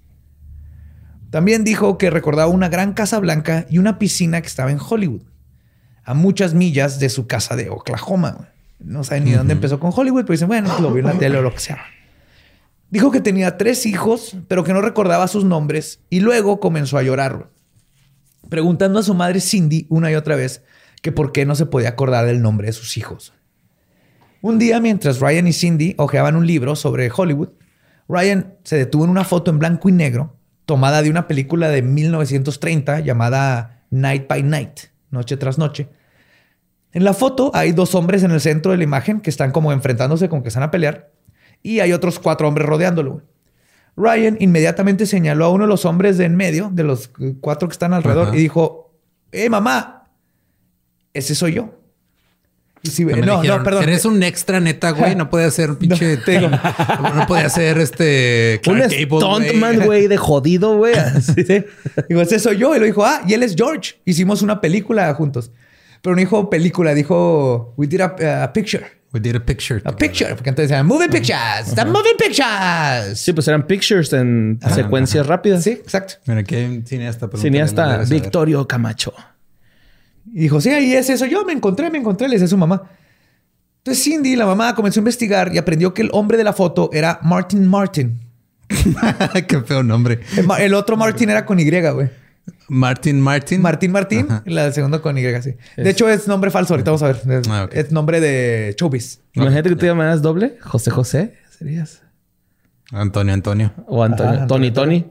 También 1.33 1.65
dijo 1.65 1.97
que 1.97 2.11
recordaba 2.11 2.51
una 2.51 2.69
gran 2.69 2.93
casa 2.93 3.19
blanca 3.19 3.65
y 3.71 3.79
una 3.79 3.99
piscina 3.99 4.43
que 4.43 4.49
estaba 4.49 4.71
en 4.71 4.79
Hollywood, 4.79 5.23
a 6.05 6.13
muchas 6.13 6.53
millas 6.53 7.01
de 7.01 7.09
su 7.09 7.27
casa 7.27 7.57
de 7.57 7.71
Oklahoma. 7.71 8.51
No 8.79 9.03
saben 9.03 9.25
ni 9.25 9.31
dónde 9.31 9.55
empezó 9.55 9.81
con 9.81 9.93
Hollywood, 9.97 10.25
pero 10.25 10.33
dicen, 10.33 10.49
bueno, 10.49 10.69
pues 10.69 10.81
lo 10.81 10.93
vio 10.93 11.01
en 11.01 11.07
la 11.07 11.19
tele 11.19 11.39
o 11.39 11.43
lo 11.43 11.55
que 11.55 11.61
sea. 11.61 11.87
Dijo 12.91 13.11
que 13.11 13.23
tenía 13.23 13.57
tres 13.57 13.87
hijos, 13.87 14.37
pero 14.47 14.63
que 14.63 14.75
no 14.75 14.83
recordaba 14.83 15.27
sus 15.27 15.47
nombres 15.47 16.01
y 16.11 16.21
luego 16.21 16.61
comenzó 16.61 16.99
a 16.99 17.03
llorar. 17.03 17.49
preguntando 18.51 18.99
a 18.99 19.03
su 19.03 19.15
madre 19.15 19.41
Cindy 19.41 19.87
una 19.89 20.13
y 20.13 20.17
otra 20.17 20.37
vez 20.37 20.63
que 21.01 21.13
por 21.13 21.33
qué 21.33 21.47
no 21.47 21.55
se 21.55 21.65
podía 21.65 21.89
acordar 21.89 22.27
del 22.27 22.43
nombre 22.43 22.67
de 22.67 22.75
sus 22.75 22.99
hijos. 22.99 23.33
Un 24.43 24.59
día, 24.59 24.81
mientras 24.81 25.19
Ryan 25.19 25.47
y 25.47 25.55
Cindy 25.55 25.95
hojeaban 25.97 26.37
un 26.37 26.47
libro 26.47 26.77
sobre 26.77 27.11
Hollywood, 27.11 27.49
Ryan 28.07 28.59
se 28.65 28.77
detuvo 28.77 29.05
en 29.05 29.11
una 29.11 29.25
foto 29.25 29.51
en 29.51 29.59
blanco 29.59 29.89
y 29.89 29.93
negro 29.93 30.42
tomada 30.67 31.03
de 31.03 31.11
una 31.11 31.29
película 31.29 31.69
de 31.69 31.83
1930 31.83 33.01
llamada 33.01 33.83
Night 33.91 34.29
by 34.29 34.43
Night, 34.43 34.81
Noche 35.11 35.37
tras 35.37 35.59
Noche. 35.59 35.89
En 36.93 37.05
la 37.05 37.15
foto 37.15 37.51
hay 37.55 37.73
dos 37.73 37.95
hombres 37.95 38.23
en 38.23 38.31
el 38.31 38.41
centro 38.41 38.73
de 38.73 38.79
la 38.79 38.85
imagen 38.85 39.21
que 39.21 39.31
están 39.31 39.51
como 39.51 39.73
enfrentándose 39.73 40.29
con 40.29 40.43
que 40.43 40.49
están 40.49 40.63
a 40.63 40.71
pelear 40.71 41.11
y 41.63 41.81
hay 41.81 41.93
otros 41.93 42.19
cuatro 42.19 42.49
hombres 42.49 42.67
rodeándolo. 42.67 43.23
Ryan 43.97 44.37
inmediatamente 44.41 45.07
señaló 45.07 45.47
a 45.47 45.51
uno 45.51 45.65
de 45.65 45.69
los 45.69 45.85
hombres 45.85 46.17
de 46.19 46.25
en 46.25 46.37
medio, 46.37 46.71
de 46.73 46.83
los 46.85 47.11
cuatro 47.41 47.69
que 47.69 47.73
están 47.73 47.93
alrededor, 47.93 48.29
Ajá. 48.29 48.37
y 48.37 48.41
dijo, 48.41 48.95
¡Eh, 49.33 49.49
mamá! 49.49 50.11
Ese 51.13 51.35
soy 51.35 51.55
yo. 51.55 51.82
Si- 52.83 53.05
Me 53.05 53.17
no, 53.17 53.37
dijeron, 53.41 53.59
no, 53.59 53.65
perdón. 53.65 53.83
Eres 53.85 54.05
un 54.05 54.23
extra 54.23 54.59
neta, 54.61 54.91
güey. 54.91 55.15
No 55.15 55.31
puede 55.31 55.51
ser 55.51 55.71
un 55.71 55.77
pinche. 55.79 56.17
te 56.25 56.33
digo. 56.39 56.49
no 56.51 57.27
podía 57.27 57.49
ser 57.49 57.79
este. 57.79 58.61
Un 58.67 58.75
Clark 58.77 58.91
güey. 58.91 59.07
stuntman, 59.07 59.81
güey, 59.85 60.09
de 60.09 60.17
jodido, 60.17 60.77
güey. 60.77 60.95
Así. 60.95 61.45
Sí. 61.45 61.65
Digo, 62.09 62.21
ese 62.23 62.39
soy 62.39 62.59
yo. 62.59 62.75
Y 62.75 62.81
lo 62.81 62.87
dijo, 62.87 63.05
ah, 63.05 63.23
y 63.27 63.35
él 63.35 63.43
es 63.43 63.55
George. 63.57 63.95
Hicimos 64.05 64.43
una 64.43 64.61
película 64.61 65.13
juntos. 65.15 65.51
Pero 66.03 66.17
no 66.17 66.21
dijo 66.21 66.51
película, 66.51 66.95
dijo, 66.95 67.75
we 67.77 67.87
did 67.87 68.01
a, 68.01 68.43
a 68.45 68.53
picture. 68.53 68.85
We 69.13 69.21
did 69.21 69.37
a 69.37 69.45
picture. 69.45 69.81
A 69.85 69.95
picture. 69.95 70.35
Porque 70.35 70.49
antes 70.51 70.69
decían, 70.69 70.87
moving 70.87 71.11
pictures. 71.11 71.75
The 71.77 71.85
moving 71.85 72.17
pictures. 72.19 73.21
Sí, 73.21 73.33
pues 73.33 73.47
eran 73.47 73.67
pictures 73.67 74.13
en 74.15 74.59
secuencias 74.75 75.27
rápidas. 75.27 75.63
Sí, 75.63 75.71
exacto. 75.71 76.15
Mira, 76.27 76.41
aquí 76.41 76.57
hay 76.57 76.65
un 76.65 76.87
cineasta. 76.87 77.29
no 77.31 77.39
Cineasta. 77.39 77.99
Victorio 78.09 78.67
Camacho. 78.67 79.13
Y 80.27 80.41
dijo, 80.41 80.61
sí, 80.61 80.71
ahí 80.71 80.95
es 80.95 81.11
eso. 81.11 81.27
Yo 81.27 81.45
me 81.45 81.53
encontré, 81.53 81.91
me 81.91 81.99
encontré, 81.99 82.29
le 82.29 82.35
decía 82.35 82.47
a 82.47 82.49
su 82.49 82.57
mamá. 82.59 82.83
Entonces 83.79 84.05
Cindy, 84.05 84.37
la 84.37 84.47
mamá, 84.47 84.75
comenzó 84.75 85.01
a 85.01 85.03
investigar 85.03 85.53
y 85.53 85.59
aprendió 85.59 85.93
que 85.93 86.03
el 86.03 86.11
hombre 86.13 86.39
de 86.39 86.45
la 86.45 86.53
foto 86.53 86.91
era 86.93 87.19
Martin 87.23 87.67
Martin. 87.67 88.21
Qué 89.49 89.61
feo 89.63 89.83
nombre. 89.83 90.21
El, 90.59 90.75
otro 90.75 90.97
Martin 90.97 91.31
era 91.31 91.45
con 91.45 91.59
Y, 91.59 91.69
güey. 91.69 92.11
Martin 92.69 93.21
Martin. 93.21 93.61
Martín 93.61 93.93
Martín, 93.93 94.27
Ajá. 94.29 94.43
la 94.47 94.71
segunda 94.73 95.01
con 95.01 95.19
Y, 95.19 95.23
sí. 95.43 95.55
De 95.77 95.91
hecho, 95.91 96.09
es 96.09 96.29
nombre 96.29 96.51
falso. 96.51 96.75
Ahorita 96.75 96.91
vamos 96.91 97.03
a 97.03 97.09
ver. 97.09 97.21
Es, 97.41 97.49
Ah, 97.49 97.69
es 97.73 97.93
nombre 97.93 98.21
de 98.21 98.75
Chobis. 98.77 99.21
Imagínate 99.35 99.69
que 99.71 99.77
tú 99.77 99.87
llamaras 99.87 100.23
doble. 100.23 100.57
José 100.61 100.91
José 100.91 101.35
serías. 101.51 102.03
Antonio 102.93 103.35
Antonio. 103.35 103.73
O 103.87 104.03
Antonio. 104.03 104.47
Tony 104.47 104.71
Tony. 104.71 105.07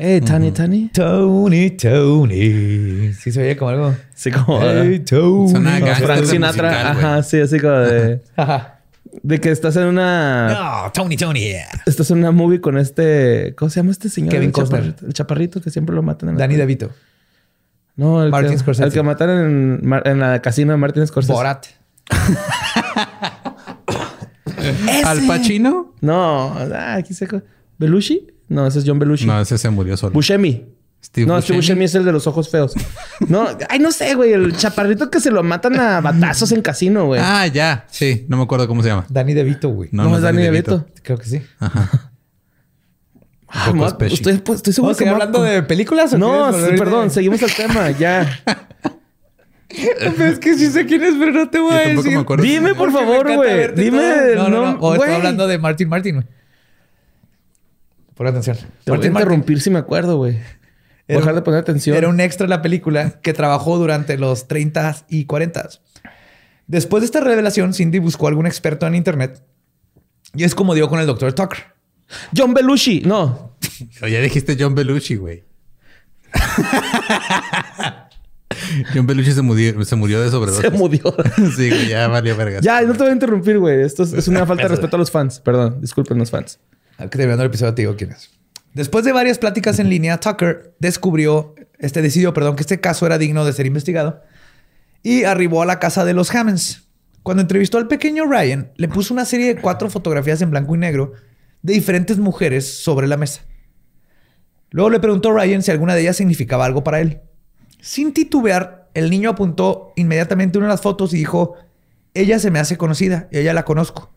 Eh, 0.00 0.20
Tony 0.20 0.52
Tony. 0.52 0.90
Tony, 0.94 1.70
Tony. 1.70 3.12
Sí, 3.14 3.32
se 3.32 3.42
oye 3.42 3.56
como 3.56 3.70
algo. 3.72 3.96
Sí, 4.14 4.30
como. 4.30 4.60
Hey, 4.62 5.00
Tony. 5.00 5.50
Frank 5.52 6.24
Sinatra. 6.24 6.92
Ajá, 6.92 7.22
sí, 7.24 7.40
así 7.40 7.58
como 7.58 7.72
de. 7.78 8.20
Ajá. 8.36 8.78
De 9.24 9.40
que 9.40 9.50
estás 9.50 9.74
en 9.74 9.86
una. 9.86 10.84
No, 10.84 10.92
Tony, 10.92 11.16
Tony. 11.16 11.50
Estás 11.84 12.12
en 12.12 12.18
una 12.18 12.30
movie 12.30 12.60
con 12.60 12.78
este. 12.78 13.56
¿Cómo 13.56 13.70
se 13.70 13.80
llama 13.80 13.90
este 13.90 14.08
señor? 14.08 14.30
Kevin 14.30 14.52
Costner. 14.52 14.94
el 15.04 15.12
chaparrito 15.12 15.60
que 15.60 15.70
siempre 15.70 15.96
lo 15.96 16.04
matan 16.04 16.28
en 16.28 16.36
la 16.36 16.42
Danny. 16.42 16.54
DeVito. 16.54 16.92
No, 17.96 18.22
el 18.22 18.30
Martin 18.30 18.52
que, 18.52 18.58
Scorsese. 18.58 18.86
el 18.86 18.92
que 18.92 19.02
mataron 19.02 19.80
en, 19.82 20.00
en 20.04 20.20
la 20.20 20.40
casino 20.40 20.70
de 20.70 20.78
Martin 20.78 21.04
Scorsese. 21.08 21.32
Borat. 21.32 21.66
Al 25.04 25.26
Pacino. 25.26 25.94
No, 26.00 26.54
ah, 26.56 26.94
aquí 26.94 27.14
se. 27.14 27.26
¿Belushi? 27.78 28.37
No, 28.48 28.66
ese 28.66 28.78
es 28.78 28.84
John 28.86 28.98
Belushi. 28.98 29.26
No, 29.26 29.40
ese 29.40 29.58
se 29.58 29.70
murió 29.70 29.96
solo. 29.96 30.12
Buscemi. 30.12 30.66
Steve 31.04 31.26
no, 31.26 31.40
Steve 31.40 31.58
Buscemi. 31.58 31.84
Es 31.84 31.94
el 31.94 32.04
de 32.04 32.12
los 32.12 32.26
ojos 32.26 32.48
feos. 32.48 32.74
No, 33.28 33.46
ay, 33.68 33.78
no 33.78 33.92
sé, 33.92 34.14
güey. 34.14 34.32
El 34.32 34.56
chaparrito 34.56 35.10
que 35.10 35.20
se 35.20 35.30
lo 35.30 35.42
matan 35.42 35.78
a 35.78 36.00
batazos 36.00 36.52
en 36.52 36.62
casino, 36.62 37.06
güey. 37.06 37.20
Ah, 37.22 37.46
ya. 37.46 37.86
Sí, 37.90 38.26
no 38.28 38.36
me 38.36 38.42
acuerdo 38.42 38.66
cómo 38.66 38.82
se 38.82 38.88
llama. 38.88 39.06
Danny 39.08 39.34
DeVito, 39.34 39.68
güey. 39.68 39.90
No, 39.92 40.04
no, 40.04 40.10
no 40.10 40.16
es 40.16 40.22
Danny 40.22 40.42
DeVito. 40.42 40.86
Creo 41.02 41.18
que 41.18 41.26
sí. 41.26 41.42
Ah, 43.50 43.72
especie. 43.86 44.14
estoy, 44.14 44.36
pues, 44.38 44.56
estoy 44.58 44.74
seguro 44.74 44.92
¿Vamos 44.92 45.00
a 45.00 45.04
que 45.04 45.10
hablando 45.10 45.42
de 45.42 45.62
películas 45.62 46.12
o 46.12 46.18
No, 46.18 46.52
sí, 46.52 46.76
perdón, 46.76 47.10
seguimos 47.10 47.40
el 47.42 47.54
tema, 47.54 47.90
ya. 47.92 48.42
Es 49.70 50.38
que 50.38 50.54
sí 50.54 50.70
sé 50.70 50.86
quién 50.86 51.02
es, 51.02 51.14
pero 51.18 51.32
no 51.32 51.48
te 51.48 51.58
voy 51.58 51.74
a 51.74 51.88
decir. 51.88 52.18
me. 52.18 52.42
Dime, 52.42 52.74
por 52.74 52.92
favor, 52.92 53.34
güey. 53.34 53.74
Dime, 53.74 53.98
todo. 54.34 54.34
No, 54.34 54.48
no, 54.48 54.72
no. 54.72 54.76
O 54.76 54.88
güey. 54.88 55.00
estoy 55.00 55.14
hablando 55.14 55.46
de 55.46 55.58
Martin 55.58 55.88
Martin, 55.88 56.14
güey. 56.16 56.26
Pon 58.18 58.26
atención. 58.26 58.56
Te 58.56 58.90
voy 58.90 58.96
a 58.96 58.98
Martin 58.98 59.12
interrumpir 59.12 59.60
si 59.60 59.70
me 59.70 59.78
acuerdo, 59.78 60.16
güey. 60.16 60.40
Dejar 61.06 61.36
de 61.36 61.42
poner 61.42 61.60
atención. 61.60 61.96
Era 61.96 62.08
un 62.08 62.18
extra 62.18 62.46
en 62.46 62.50
la 62.50 62.62
película 62.62 63.20
que 63.20 63.32
trabajó 63.32 63.78
durante 63.78 64.18
los 64.18 64.48
30 64.48 65.06
y 65.08 65.26
40. 65.26 65.68
Después 66.66 67.02
de 67.02 67.04
esta 67.06 67.20
revelación, 67.20 67.72
Cindy 67.74 68.00
buscó 68.00 68.26
a 68.26 68.30
algún 68.30 68.46
experto 68.46 68.88
en 68.88 68.96
internet 68.96 69.40
y 70.34 70.42
es 70.42 70.56
como 70.56 70.74
dio 70.74 70.88
con 70.88 70.98
el 70.98 71.06
doctor 71.06 71.32
Tucker. 71.32 71.58
John 72.36 72.54
Belushi. 72.54 73.02
No. 73.02 73.52
Ya 74.00 74.20
dijiste 74.20 74.56
John 74.58 74.74
Belushi, 74.74 75.14
güey. 75.14 75.44
John 78.92 79.06
Belushi 79.06 79.30
se 79.30 79.42
murió, 79.42 79.84
se 79.84 79.94
murió 79.94 80.20
de 80.20 80.28
sobredosis. 80.30 80.68
Se 80.68 80.76
murió. 80.76 81.14
sí, 81.56 81.68
güey, 81.70 81.86
ya 81.86 82.08
valió 82.08 82.36
vergas. 82.36 82.62
ya, 82.62 82.82
no 82.82 82.94
te 82.94 82.98
voy 82.98 83.10
a 83.10 83.12
interrumpir, 83.12 83.60
güey. 83.60 83.82
Esto 83.82 84.02
es, 84.02 84.12
es 84.12 84.26
una 84.26 84.44
falta 84.44 84.64
de 84.64 84.70
respeto 84.70 84.96
a 84.96 84.98
los 84.98 85.12
fans. 85.12 85.38
Perdón, 85.38 85.80
disculpen 85.80 86.18
los 86.18 86.32
fans. 86.32 86.58
Terminando 87.10 87.44
el 87.44 87.48
episodio 87.48 87.74
te 87.74 87.82
digo 87.82 87.96
quién 87.96 88.10
es. 88.10 88.30
Después 88.74 89.04
de 89.04 89.12
varias 89.12 89.38
pláticas 89.38 89.78
en 89.78 89.88
línea, 89.88 90.18
Tucker 90.18 90.74
descubrió, 90.78 91.54
este 91.78 92.02
decidió, 92.02 92.34
perdón, 92.34 92.56
que 92.56 92.62
este 92.62 92.80
caso 92.80 93.06
era 93.06 93.18
digno 93.18 93.44
de 93.44 93.52
ser 93.52 93.66
investigado 93.66 94.22
y 95.02 95.24
arribó 95.24 95.62
a 95.62 95.66
la 95.66 95.78
casa 95.78 96.04
de 96.04 96.12
los 96.12 96.34
Hammonds. 96.34 96.88
Cuando 97.22 97.40
entrevistó 97.40 97.78
al 97.78 97.88
pequeño 97.88 98.24
Ryan, 98.26 98.72
le 98.76 98.88
puso 98.88 99.14
una 99.14 99.24
serie 99.24 99.54
de 99.54 99.60
cuatro 99.60 99.90
fotografías 99.90 100.42
en 100.42 100.50
blanco 100.50 100.74
y 100.74 100.78
negro 100.78 101.12
de 101.62 101.74
diferentes 101.74 102.18
mujeres 102.18 102.82
sobre 102.82 103.06
la 103.06 103.16
mesa. 103.16 103.42
Luego 104.70 104.90
le 104.90 105.00
preguntó 105.00 105.30
a 105.30 105.40
Ryan 105.40 105.62
si 105.62 105.70
alguna 105.70 105.94
de 105.94 106.02
ellas 106.02 106.16
significaba 106.16 106.64
algo 106.64 106.84
para 106.84 107.00
él. 107.00 107.20
Sin 107.80 108.12
titubear, 108.12 108.90
el 108.94 109.10
niño 109.10 109.30
apuntó 109.30 109.92
inmediatamente 109.96 110.58
una 110.58 110.66
de 110.66 110.72
las 110.72 110.82
fotos 110.82 111.14
y 111.14 111.18
dijo, 111.18 111.54
ella 112.14 112.38
se 112.38 112.50
me 112.50 112.58
hace 112.58 112.76
conocida, 112.76 113.28
ella 113.30 113.54
la 113.54 113.64
conozco. 113.64 114.12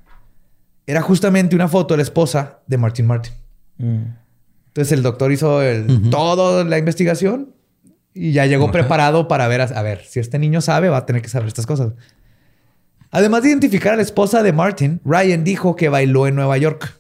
Era 0.92 1.02
justamente 1.02 1.56
una 1.56 1.70
foto 1.70 1.94
de 1.94 2.00
la 2.00 2.04
esposa 2.04 2.60
de 2.68 2.78
Martin 2.78 3.08
Martin. 3.08 3.34
Entonces 3.80 4.92
el 4.92 5.02
doctor 5.02 5.32
hizo 5.32 5.62
el, 5.62 6.10
toda 6.10 6.66
la 6.66 6.78
investigación 6.78 7.56
y 8.14 8.34
ya 8.34 8.46
llegó 8.46 8.74
preparado 8.74 9.30
para 9.30 9.48
ver, 9.48 9.62
a, 9.62 9.64
a 9.64 9.82
ver, 9.84 10.04
si 10.04 10.20
este 10.20 10.38
niño 10.38 10.60
sabe, 10.60 10.90
va 10.90 10.98
a 10.98 11.06
tener 11.06 11.22
que 11.22 11.30
saber 11.30 11.48
estas 11.48 11.66
cosas. 11.66 11.94
Además 13.10 13.44
de 13.44 13.52
identificar 13.52 13.94
a 13.94 13.96
la 13.96 14.02
esposa 14.02 14.44
de 14.44 14.52
Martin, 14.52 15.00
Ryan 15.06 15.46
dijo 15.46 15.78
que 15.78 15.88
bailó 15.88 16.28
en 16.28 16.36
Nueva 16.36 16.58
York. 16.58 17.00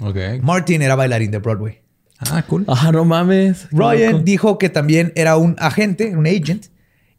Ok. 0.00 0.16
Martin 0.40 0.80
era 0.80 0.94
bailarín 0.94 1.30
de 1.30 1.40
Broadway. 1.40 1.82
Ah, 2.20 2.42
cool. 2.48 2.64
Ah, 2.68 2.90
no 2.90 3.04
mames. 3.04 3.68
Ryan 3.70 4.12
loco. 4.12 4.24
dijo 4.24 4.56
que 4.56 4.70
también 4.70 5.12
era 5.14 5.36
un 5.36 5.56
agente, 5.58 6.16
un 6.16 6.26
agent, 6.26 6.68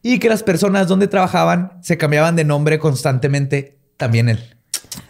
y 0.01 0.17
que 0.17 0.29
las 0.29 0.41
personas 0.41 0.87
donde 0.87 1.07
trabajaban 1.07 1.73
se 1.81 1.99
cambiaban 1.99 2.35
de 2.35 2.43
nombre 2.43 2.79
constantemente, 2.79 3.77
también 3.97 4.29
él. 4.29 4.39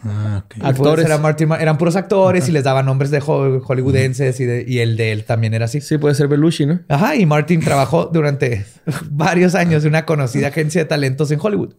Ah, 0.04 0.42
ok. 0.44 0.56
Y 0.56 0.60
pues 0.60 0.70
Actores. 0.76 1.04
era 1.06 1.18
Martin 1.18 1.48
Ma- 1.48 1.56
eran 1.58 1.76
puros 1.78 1.96
actores 1.96 2.48
y 2.48 2.52
les 2.52 2.62
daban 2.64 2.86
nombres 2.86 3.10
de 3.10 3.18
ho- 3.24 3.60
hollywoodenses 3.60 4.38
y, 4.40 4.44
de- 4.44 4.64
y 4.66 4.78
el 4.78 4.96
de 4.96 5.12
él 5.12 5.24
también 5.24 5.54
era 5.54 5.64
así. 5.64 5.80
Sí, 5.80 5.98
puede 5.98 6.14
ser 6.14 6.28
Belushi, 6.28 6.66
¿no? 6.66 6.80
Ajá, 6.88 7.16
y 7.16 7.26
Martin 7.26 7.60
trabajó 7.60 8.06
durante 8.06 8.64
varios 9.10 9.54
años 9.54 9.82
en 9.84 9.90
una 9.90 10.06
conocida 10.06 10.48
agencia 10.48 10.82
de 10.82 10.84
talentos 10.88 11.30
en 11.32 11.40
Hollywood, 11.42 11.74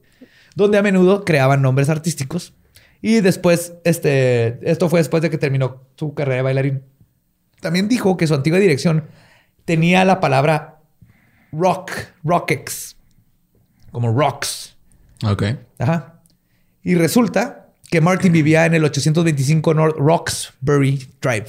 donde 0.56 0.78
a 0.78 0.82
menudo 0.82 1.24
creaban 1.24 1.62
nombres 1.62 1.89
artísticos. 1.89 2.54
Y 3.01 3.22
después, 3.22 3.74
este, 3.84 4.60
esto 4.70 4.89
fue 4.89 4.99
después 4.99 5.22
de 5.24 5.30
que 5.30 5.38
terminó 5.38 5.84
su 5.95 6.14
carrera 6.14 6.38
de 6.38 6.41
bailarín. 6.43 6.84
También 7.62 7.88
dijo 7.88 8.18
que 8.18 8.28
su 8.28 8.34
antigua 8.34 8.60
dirección 8.60 9.06
tenía 9.66 10.04
la 10.06 10.20
palabra 10.20 10.80
rock, 11.51 11.91
rockex, 12.24 12.95
como 13.91 14.12
rocks. 14.18 14.76
Ok. 15.26 15.43
Ajá. 15.80 16.22
Y 16.82 16.95
resulta 16.95 17.62
que 17.94 18.02
Martin 18.02 18.34
vivía 18.34 18.66
en 18.66 18.74
el 18.74 18.84
825 18.86 19.72
North 19.76 19.96
Roxbury 20.00 21.08
Drive. 21.22 21.46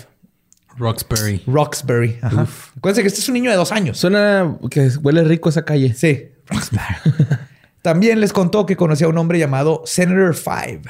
Roxbury. 0.76 1.42
Roxbury. 1.46 2.18
Ajá. 2.20 2.46
Acuérdense 2.76 3.00
que 3.00 3.08
este 3.08 3.20
es 3.20 3.28
un 3.28 3.32
niño 3.32 3.50
de 3.50 3.56
dos 3.56 3.72
años. 3.72 3.96
Suena 3.96 4.54
que 4.70 4.88
huele 5.02 5.24
rico 5.24 5.48
esa 5.48 5.64
calle. 5.64 5.94
Sí. 5.94 6.28
También 7.80 8.20
les 8.20 8.34
contó 8.34 8.66
que 8.66 8.76
conocía 8.76 9.06
a 9.06 9.10
un 9.10 9.16
hombre 9.16 9.38
llamado 9.38 9.84
Senator 9.86 10.34
Five. 10.34 10.82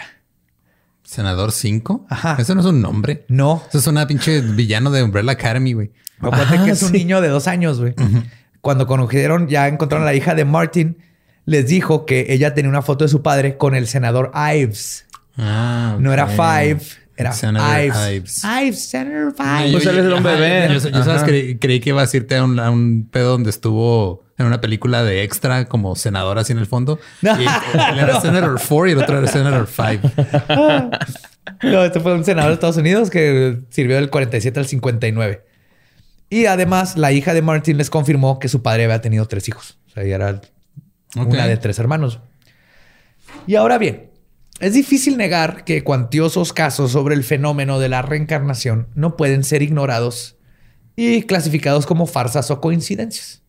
Senador 1.05 1.53
5. 1.53 2.07
Ajá. 2.09 2.37
Eso 2.41 2.57
no 2.57 2.63
es 2.63 2.67
un 2.67 2.81
nombre. 2.83 3.25
No. 3.29 3.63
Eso 3.69 3.79
es 3.79 3.87
una 3.87 4.09
pinche 4.09 4.41
villano 4.41 4.91
de 4.91 5.05
Umbrella 5.05 5.31
Academy, 5.31 5.73
güey. 5.75 5.93
Acuérdate 6.19 6.59
Ah, 6.59 6.65
que 6.65 6.71
es 6.73 6.83
un 6.83 6.89
sí. 6.91 6.99
niño 6.99 7.21
de 7.21 7.29
dos 7.29 7.47
años, 7.47 7.79
güey. 7.81 7.95
Cuando 8.61 8.89
conocieron, 8.89 9.47
ya 9.47 9.69
encontraron 9.69 10.03
a 10.03 10.11
la 10.11 10.17
hija 10.17 10.35
de 10.35 10.45
Martin, 10.45 10.99
les 11.45 11.69
dijo 11.69 12.07
que 12.07 12.27
ella 12.31 12.55
tenía 12.55 12.71
una 12.71 12.83
foto 12.83 13.05
de 13.05 13.09
su 13.09 13.23
padre 13.23 13.57
con 13.57 13.77
el 13.77 13.87
senador 13.87 14.33
Ives. 14.35 15.05
Ah, 15.37 15.97
No 15.99 16.13
era. 16.13 16.27
Five, 16.27 16.79
era 17.17 17.33
Senator 17.33 17.81
Ives. 17.85 17.97
Ives. 18.13 18.45
Ives, 18.45 18.89
Senator 18.89 19.35
Five. 19.37 19.71
yo- 19.71 19.79
Pues 19.81 20.23
bebé. 20.23 20.67
Yo, 20.69 20.75
yo 20.75 20.81
sabes, 21.05 21.09
Ajá. 21.09 21.25
creí, 21.27 21.59
creí 21.59 21.81
que 21.81 21.91
ibas 21.91 22.13
a 22.13 22.17
irte 22.17 22.37
a 22.37 22.45
un, 22.45 22.59
a 22.59 22.71
un 22.71 23.09
pedo 23.11 23.31
donde 23.33 23.51
estuvo 23.51 24.25
en 24.37 24.47
una 24.47 24.61
película 24.61 25.05
de 25.05 25.23
extra 25.23 25.67
como 25.67 25.95
senador 25.95 26.39
así 26.39 26.53
en 26.53 26.59
el 26.59 26.67
fondo. 26.67 26.99
No. 27.23 27.41
Y 27.41 27.45
él 27.45 27.99
era 28.01 28.21
Senator 28.21 28.55
4 28.61 28.87
y 28.89 28.93
el 28.93 28.99
otro 28.99 29.19
era 29.19 29.27
Senator 29.29 29.69
5. 29.69 30.11
No, 31.63 31.85
este 31.85 32.01
fue 32.01 32.15
un 32.15 32.25
senador 32.25 32.49
de 32.51 32.55
Estados 32.55 32.79
Unidos 32.79 33.11
que 33.11 33.61
sirvió 33.69 33.97
del 33.97 34.09
47 34.11 34.59
al 34.61 34.67
59. 34.67 35.45
Y 36.31 36.47
además, 36.47 36.97
la 36.97 37.13
hija 37.13 37.35
de 37.35 37.43
Martin 37.43 37.77
les 37.77 37.91
confirmó 37.91 38.39
que 38.39 38.49
su 38.49 38.63
padre 38.63 38.85
había 38.85 39.01
tenido 39.03 39.27
tres 39.27 39.47
hijos. 39.49 39.79
O 39.87 39.91
sea, 39.91 40.03
ella 40.05 40.17
era 40.17 40.41
una 41.17 41.47
de 41.47 41.57
tres 41.59 41.79
hermanos. 41.79 42.21
Y 43.47 43.57
ahora 43.57 43.77
bien, 43.79 44.11
es 44.61 44.75
difícil 44.75 45.17
negar 45.17 45.65
que 45.65 45.83
cuantiosos 45.85 46.53
casos 46.53 46.93
sobre 46.93 47.15
el 47.15 47.25
fenómeno 47.25 47.79
de 47.79 47.89
la 47.89 48.03
reencarnación 48.03 48.89
no 48.95 49.17
pueden 49.17 49.45
ser 49.45 49.63
ignorados 49.63 50.37
y 50.97 51.23
clasificados 51.23 51.87
como 51.87 52.07
farsas 52.07 52.51
o 52.51 52.61
coincidencias. 52.61 53.43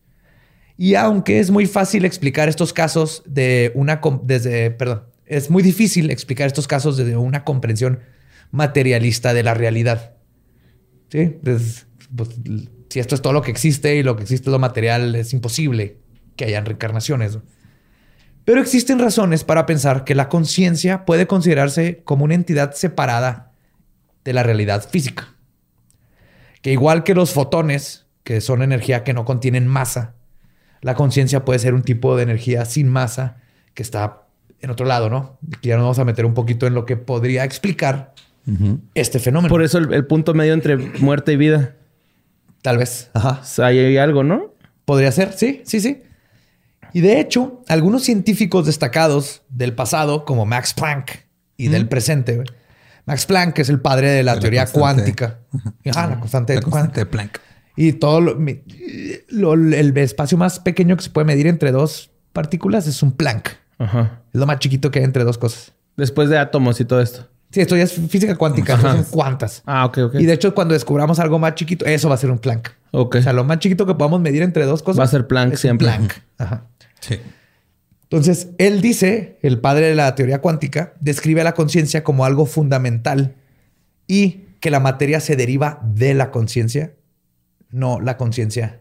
Y 0.76 0.94
aunque 0.94 1.38
es 1.40 1.50
muy 1.50 1.66
fácil 1.66 2.04
explicar 2.04 2.48
estos 2.48 2.72
casos 2.72 3.22
de 3.26 3.72
una 3.74 4.00
desde, 4.22 4.70
perdón, 4.70 5.04
es 5.24 5.48
muy 5.50 5.62
difícil 5.62 6.10
explicar 6.10 6.46
estos 6.48 6.68
casos 6.68 6.96
desde 6.96 7.16
una 7.16 7.44
comprensión 7.44 8.00
materialista 8.50 9.32
de 9.32 9.42
la 9.42 9.54
realidad. 9.54 10.14
Sí, 11.08 11.36
Des- 11.42 11.86
pues, 12.14 12.30
si 12.90 13.00
esto 13.00 13.14
es 13.14 13.22
todo 13.22 13.32
lo 13.32 13.42
que 13.42 13.50
existe 13.50 13.96
y 13.96 14.02
lo 14.02 14.16
que 14.16 14.22
existe 14.22 14.48
es 14.48 14.52
lo 14.52 14.58
material, 14.58 15.14
es 15.14 15.32
imposible 15.32 15.98
que 16.36 16.44
hayan 16.44 16.66
reencarnaciones. 16.66 17.38
Pero 18.46 18.60
existen 18.60 19.00
razones 19.00 19.42
para 19.42 19.66
pensar 19.66 20.04
que 20.04 20.14
la 20.14 20.28
conciencia 20.28 21.04
puede 21.04 21.26
considerarse 21.26 22.02
como 22.04 22.24
una 22.24 22.36
entidad 22.36 22.74
separada 22.74 23.50
de 24.24 24.32
la 24.32 24.44
realidad 24.44 24.88
física. 24.88 25.34
Que 26.62 26.70
igual 26.70 27.02
que 27.02 27.16
los 27.16 27.32
fotones, 27.32 28.06
que 28.22 28.40
son 28.40 28.62
energía 28.62 29.02
que 29.02 29.14
no 29.14 29.24
contienen 29.24 29.66
masa, 29.66 30.14
la 30.80 30.94
conciencia 30.94 31.44
puede 31.44 31.58
ser 31.58 31.74
un 31.74 31.82
tipo 31.82 32.16
de 32.16 32.22
energía 32.22 32.64
sin 32.66 32.88
masa 32.88 33.38
que 33.74 33.82
está 33.82 34.22
en 34.60 34.70
otro 34.70 34.86
lado, 34.86 35.10
¿no? 35.10 35.38
Aquí 35.56 35.70
ya 35.70 35.74
nos 35.74 35.82
vamos 35.82 35.98
a 35.98 36.04
meter 36.04 36.24
un 36.24 36.34
poquito 36.34 36.68
en 36.68 36.74
lo 36.74 36.86
que 36.86 36.96
podría 36.96 37.42
explicar 37.42 38.14
este 38.94 39.18
fenómeno. 39.18 39.48
Por 39.50 39.64
eso 39.64 39.78
el, 39.78 39.92
el 39.92 40.06
punto 40.06 40.34
medio 40.34 40.52
entre 40.52 40.76
muerte 40.76 41.32
y 41.32 41.36
vida. 41.36 41.74
Tal 42.62 42.78
vez. 42.78 43.10
Ajá. 43.12 43.40
O 43.42 43.44
sea, 43.44 43.66
ahí 43.66 43.80
hay 43.80 43.96
algo, 43.96 44.22
¿no? 44.22 44.54
Podría 44.84 45.10
ser, 45.10 45.32
sí, 45.32 45.62
sí, 45.64 45.80
sí. 45.80 46.02
Y 46.92 47.00
de 47.00 47.20
hecho, 47.20 47.62
algunos 47.68 48.02
científicos 48.04 48.66
destacados 48.66 49.42
del 49.48 49.74
pasado, 49.74 50.24
como 50.24 50.46
Max 50.46 50.74
Planck, 50.74 51.10
y 51.56 51.68
del 51.68 51.88
presente. 51.88 52.42
Max 53.06 53.24
Planck 53.26 53.58
es 53.60 53.68
el 53.68 53.80
padre 53.80 54.10
de 54.10 54.22
la 54.22 54.34
De 54.34 54.40
teoría 54.40 54.64
constante. 54.66 55.14
cuántica. 55.14 55.38
Ajá, 55.90 56.06
la 56.08 56.20
constante, 56.20 56.54
La 56.54 56.60
constante 56.60 56.70
cuántica. 56.70 57.00
de 57.00 57.06
Planck. 57.06 57.40
Y 57.76 57.92
todo 57.94 58.20
lo- 58.20 58.34
mi- 58.36 58.62
lo- 59.28 59.54
el 59.54 59.96
espacio 59.98 60.36
más 60.38 60.60
pequeño 60.60 60.96
que 60.96 61.02
se 61.04 61.10
puede 61.10 61.24
medir 61.24 61.46
entre 61.46 61.72
dos 61.72 62.10
partículas 62.32 62.86
es 62.86 63.02
un 63.02 63.12
Planck. 63.12 63.50
Ajá. 63.78 64.22
Es 64.32 64.40
lo 64.40 64.46
más 64.46 64.58
chiquito 64.58 64.90
que 64.90 64.98
hay 64.98 65.04
entre 65.04 65.24
dos 65.24 65.38
cosas. 65.38 65.72
Después 65.96 66.28
de 66.28 66.38
átomos 66.38 66.80
y 66.80 66.84
todo 66.84 67.00
esto. 67.00 67.28
Sí, 67.52 67.60
esto 67.60 67.76
ya 67.76 67.84
es 67.84 67.92
física 67.92 68.34
cuántica, 68.36 68.78
son 68.80 69.04
cuantas. 69.04 69.62
Ah, 69.66 69.86
ok, 69.86 69.98
ok. 69.98 70.14
Y 70.16 70.26
de 70.26 70.32
hecho, 70.32 70.54
cuando 70.54 70.74
descubramos 70.74 71.18
algo 71.20 71.38
más 71.38 71.54
chiquito, 71.54 71.84
eso 71.86 72.08
va 72.08 72.16
a 72.16 72.18
ser 72.18 72.30
un 72.30 72.38
Planck. 72.38 72.70
Ok. 72.90 73.16
O 73.16 73.22
sea, 73.22 73.32
lo 73.32 73.44
más 73.44 73.60
chiquito 73.60 73.86
que 73.86 73.94
podamos 73.94 74.20
medir 74.20 74.42
entre 74.42 74.64
dos 74.66 74.82
cosas 74.82 75.00
Va 75.00 75.04
a 75.04 75.08
ser 75.08 75.26
Planck 75.26 75.54
siempre. 75.56 75.86
Planck. 75.86 76.14
Ajá. 76.38 76.64
Sí. 77.00 77.18
Entonces, 78.04 78.48
él 78.58 78.80
dice, 78.80 79.38
el 79.42 79.60
padre 79.60 79.86
de 79.88 79.94
la 79.94 80.14
teoría 80.14 80.40
cuántica, 80.40 80.94
describe 81.00 81.40
a 81.40 81.44
la 81.44 81.54
conciencia 81.54 82.04
como 82.04 82.24
algo 82.24 82.46
fundamental 82.46 83.34
y 84.06 84.44
que 84.60 84.70
la 84.70 84.80
materia 84.80 85.20
se 85.20 85.34
deriva 85.36 85.80
de 85.84 86.14
la 86.14 86.30
conciencia, 86.30 86.92
no 87.70 88.00
la 88.00 88.16
conciencia. 88.16 88.80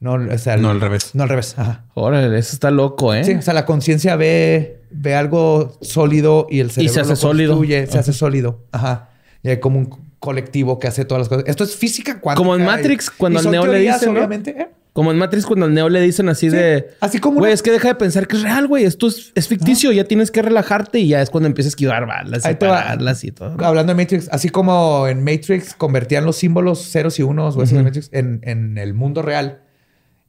No, 0.00 0.12
o 0.14 0.38
sea, 0.38 0.54
el- 0.54 0.62
No 0.62 0.70
al 0.70 0.80
revés. 0.80 1.10
No 1.14 1.24
al 1.24 1.28
revés. 1.28 1.54
Ajá. 1.58 1.84
Órale, 1.94 2.38
eso 2.38 2.52
está 2.54 2.70
loco, 2.70 3.12
¿eh? 3.12 3.24
Sí, 3.24 3.34
o 3.34 3.42
sea, 3.42 3.52
la 3.54 3.66
conciencia 3.66 4.14
ve, 4.14 4.82
ve 4.92 5.16
algo 5.16 5.76
sólido 5.80 6.46
y 6.48 6.60
el 6.60 6.70
cerebro 6.70 6.94
se 6.94 7.00
hace 7.00 7.10
lo 7.10 7.16
sólido. 7.16 7.50
construye, 7.54 7.86
se 7.86 7.90
Ajá. 7.92 7.98
hace 8.00 8.12
sólido. 8.12 8.64
Ajá. 8.70 9.08
Y 9.42 9.48
hay 9.48 9.58
como 9.58 9.80
un 9.80 9.90
colectivo 10.20 10.78
que 10.78 10.86
hace 10.86 11.04
todas 11.04 11.22
las 11.22 11.28
cosas. 11.28 11.44
Esto 11.48 11.64
es 11.64 11.74
física 11.74 12.20
cuántica. 12.20 12.36
Como 12.44 12.54
en 12.54 12.62
y- 12.62 12.66
Matrix, 12.66 13.10
cuando 13.10 13.42
y 13.42 13.46
al 13.46 13.50
Neo 13.50 13.66
le 13.66 13.80
dicen, 13.80 14.12
¿no? 14.14 14.20
obviamente. 14.20 14.50
¿eh? 14.50 14.68
Como 14.98 15.12
en 15.12 15.16
Matrix, 15.18 15.46
cuando 15.46 15.66
al 15.66 15.74
Neo 15.74 15.88
le 15.88 16.00
dicen 16.00 16.28
así 16.28 16.50
Sí, 16.50 16.56
de... 16.56 16.88
así 16.98 17.20
como 17.20 17.38
Güey, 17.38 17.52
es 17.52 17.62
que 17.62 17.70
deja 17.70 17.86
de 17.86 17.94
pensar 17.94 18.26
que 18.26 18.34
es 18.34 18.42
real, 18.42 18.66
güey. 18.66 18.82
Esto 18.82 19.06
es, 19.06 19.30
es 19.36 19.46
ficticio. 19.46 19.92
Ya 19.92 20.02
tienes 20.02 20.32
que 20.32 20.42
relajarte 20.42 20.98
y 20.98 21.06
ya 21.06 21.22
es 21.22 21.30
cuando 21.30 21.46
empiezas 21.46 21.68
a 21.68 21.72
esquivar 21.74 22.04
balas 22.04 22.44
y 22.44 22.48
Ahí 22.48 22.56
pararlas 22.56 23.22
y 23.22 23.30
todo. 23.30 23.64
Hablando 23.64 23.94
de 23.94 24.02
Matrix, 24.02 24.28
así 24.32 24.48
como 24.48 25.06
en 25.06 25.22
Matrix 25.22 25.74
convertían 25.74 26.24
los 26.24 26.34
símbolos 26.34 26.80
ceros 26.90 27.16
y 27.20 27.22
unos 27.22 27.56
o 27.56 27.60
Matrix 27.60 28.08
en, 28.10 28.40
en 28.42 28.76
el 28.76 28.92
mundo 28.92 29.22
real, 29.22 29.62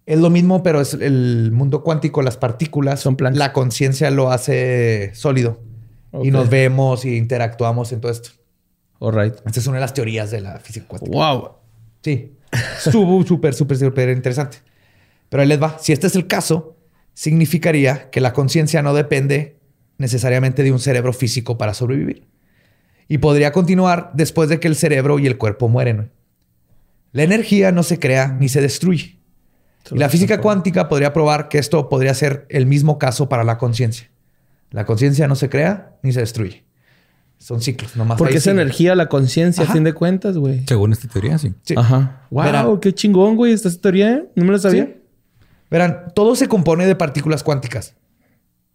es 0.05 0.19
lo 0.19 0.29
mismo, 0.29 0.61
pero 0.61 0.81
es 0.81 0.93
el 0.93 1.49
mundo 1.51 1.81
cuántico, 1.81 2.21
las 2.21 2.37
partículas, 2.37 2.99
Son 2.99 3.15
planos. 3.15 3.39
la 3.39 3.53
conciencia 3.53 4.11
lo 4.11 4.31
hace 4.31 5.09
sólido 5.15 5.63
Ok. 6.11 6.25
y 6.25 6.29
nos 6.31 6.47
vemos 6.47 7.05
y 7.05 7.17
interactuamos 7.17 7.91
en 7.91 8.01
todo 8.01 8.11
esto. 8.11 8.29
All 8.99 9.15
right. 9.19 9.33
Esta 9.47 9.59
es 9.61 9.65
una 9.65 9.77
de 9.77 9.81
las 9.81 9.95
teorías 9.95 10.29
de 10.29 10.41
la 10.41 10.59
física 10.59 10.85
cuántica. 10.87 11.11
Wow. 11.11 11.49
Sí, 12.03 12.33
estuvo 12.85 13.23
súper, 13.25 13.53
súper, 13.53 13.77
súper 13.77 14.09
interesante. 14.09 14.57
Pero 15.29 15.41
ahí 15.41 15.47
les 15.47 15.61
va. 15.61 15.77
Si 15.79 15.93
este 15.93 16.07
es 16.07 16.15
el 16.15 16.27
caso, 16.27 16.75
significaría 17.13 18.09
que 18.09 18.21
la 18.21 18.33
conciencia 18.33 18.81
no 18.81 18.93
depende 18.93 19.57
necesariamente 19.97 20.63
de 20.63 20.71
un 20.71 20.79
cerebro 20.79 21.13
físico 21.13 21.57
para 21.57 21.73
sobrevivir. 21.73 22.27
Y 23.07 23.19
podría 23.19 23.51
continuar 23.51 24.11
después 24.13 24.49
de 24.49 24.59
que 24.59 24.67
el 24.67 24.75
cerebro 24.75 25.19
y 25.19 25.27
el 25.27 25.37
cuerpo 25.37 25.67
mueren. 25.67 26.11
La 27.11 27.23
energía 27.23 27.71
no 27.71 27.83
se 27.83 27.99
crea 27.99 28.37
ni 28.39 28.49
se 28.49 28.61
destruye. 28.61 29.19
Y 29.91 29.97
la 29.97 30.09
física 30.09 30.39
cuántica 30.39 30.87
podría 30.87 31.13
probar 31.13 31.49
que 31.49 31.57
esto 31.57 31.89
podría 31.89 32.13
ser 32.13 32.45
el 32.49 32.65
mismo 32.65 32.99
caso 32.99 33.29
para 33.29 33.43
la 33.43 33.57
conciencia. 33.57 34.09
La 34.71 34.85
conciencia 34.85 35.27
no 35.27 35.35
se 35.35 35.49
crea 35.49 35.97
ni 36.03 36.13
se 36.13 36.19
destruye. 36.19 36.68
Son 37.39 37.61
ciclos, 37.61 37.95
nomás. 37.95 38.17
Porque 38.17 38.33
ahí 38.33 38.37
es 38.37 38.43
sigue. 38.43 38.53
energía, 38.53 38.95
la 38.95 39.07
conciencia, 39.07 39.63
a 39.63 39.67
fin 39.67 39.83
de 39.85 39.93
cuentas, 39.93 40.37
güey. 40.37 40.65
Según 40.67 40.91
esta 40.91 41.07
teoría, 41.07 41.37
sí. 41.37 41.53
Sí. 41.63 41.73
Ajá. 41.77 42.27
Wow, 42.29 42.43
Verán. 42.43 42.79
qué 42.79 42.93
chingón, 42.93 43.37
güey. 43.37 43.53
Esta 43.53 43.71
teoría, 43.71 44.11
¿eh? 44.11 44.29
No 44.35 44.43
me 44.45 44.51
la 44.51 44.59
sabía. 44.59 44.85
Sí. 44.85 44.95
Verán, 45.71 46.11
todo 46.13 46.35
se 46.35 46.47
compone 46.47 46.85
de 46.85 46.95
partículas 46.95 47.43
cuánticas. 47.43 47.95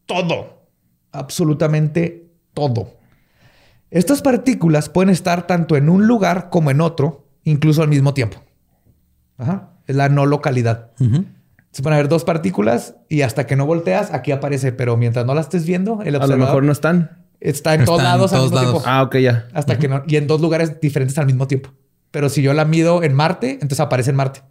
Todo. 0.06 0.66
Absolutamente 1.12 2.30
todo. 2.54 2.96
Estas 3.90 4.22
partículas 4.22 4.88
pueden 4.88 5.10
estar 5.10 5.46
tanto 5.46 5.76
en 5.76 5.88
un 5.88 6.06
lugar 6.06 6.48
como 6.50 6.70
en 6.70 6.80
otro, 6.80 7.28
incluso 7.44 7.82
al 7.82 7.88
mismo 7.88 8.14
tiempo. 8.14 8.42
Ajá. 9.36 9.74
Es 9.86 9.94
la 9.94 10.08
no 10.08 10.24
localidad. 10.26 10.90
Ujú. 11.00 11.24
Se 11.70 11.82
pueden 11.82 11.98
haber 11.98 12.08
dos 12.08 12.24
partículas 12.24 12.94
y 13.08 13.22
hasta 13.22 13.46
que 13.46 13.56
no 13.56 13.66
volteas, 13.66 14.12
aquí 14.12 14.32
aparece, 14.32 14.72
pero 14.72 14.96
mientras 14.96 15.26
no 15.26 15.34
la 15.34 15.40
estés 15.42 15.66
viendo, 15.66 16.00
el 16.02 16.14
A 16.14 16.18
lo 16.18 16.24
observador 16.24 16.38
mejor 16.38 16.62
no 16.64 16.72
están. 16.72 17.23
Está 17.40 17.74
en 17.74 17.80
Está 17.80 17.86
todos 17.86 18.00
en 18.00 18.04
lados 18.04 18.32
al 18.32 18.38
todos 18.38 18.50
mismo 18.52 18.62
lados. 18.62 18.82
tiempo. 18.82 18.88
Ah, 18.90 19.02
ok, 19.02 19.16
ya. 19.16 19.48
Hasta 19.52 19.78
que 19.78 19.88
no, 19.88 20.02
y 20.06 20.16
en 20.16 20.26
dos 20.26 20.40
lugares 20.40 20.80
diferentes 20.80 21.18
al 21.18 21.26
mismo 21.26 21.46
tiempo. 21.46 21.70
Pero 22.10 22.28
si 22.28 22.42
yo 22.42 22.52
la 22.54 22.64
mido 22.64 23.02
en 23.02 23.12
Marte, 23.14 23.52
entonces 23.54 23.80
aparece 23.80 24.10
en 24.10 24.16
Marte. 24.16 24.42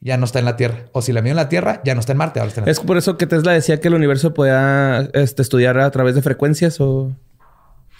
Ya 0.00 0.16
no 0.16 0.24
está 0.24 0.38
en 0.38 0.44
la 0.46 0.56
Tierra. 0.56 0.86
O 0.92 1.02
si 1.02 1.12
la 1.12 1.20
mido 1.22 1.32
en 1.32 1.36
la 1.36 1.48
Tierra, 1.48 1.82
ya 1.84 1.94
no 1.94 2.00
está 2.00 2.12
en 2.12 2.18
Marte, 2.18 2.40
ahora 2.40 2.48
está 2.48 2.60
en 2.62 2.66
la 2.66 2.72
Es 2.72 2.80
por 2.80 2.96
eso 2.96 3.16
que 3.18 3.26
Tesla 3.26 3.52
decía 3.52 3.80
que 3.80 3.88
el 3.88 3.94
universo 3.94 4.32
podía 4.34 5.08
este, 5.12 5.42
estudiar 5.42 5.78
a 5.78 5.90
través 5.90 6.14
de 6.14 6.22
frecuencias 6.22 6.80
o... 6.80 7.14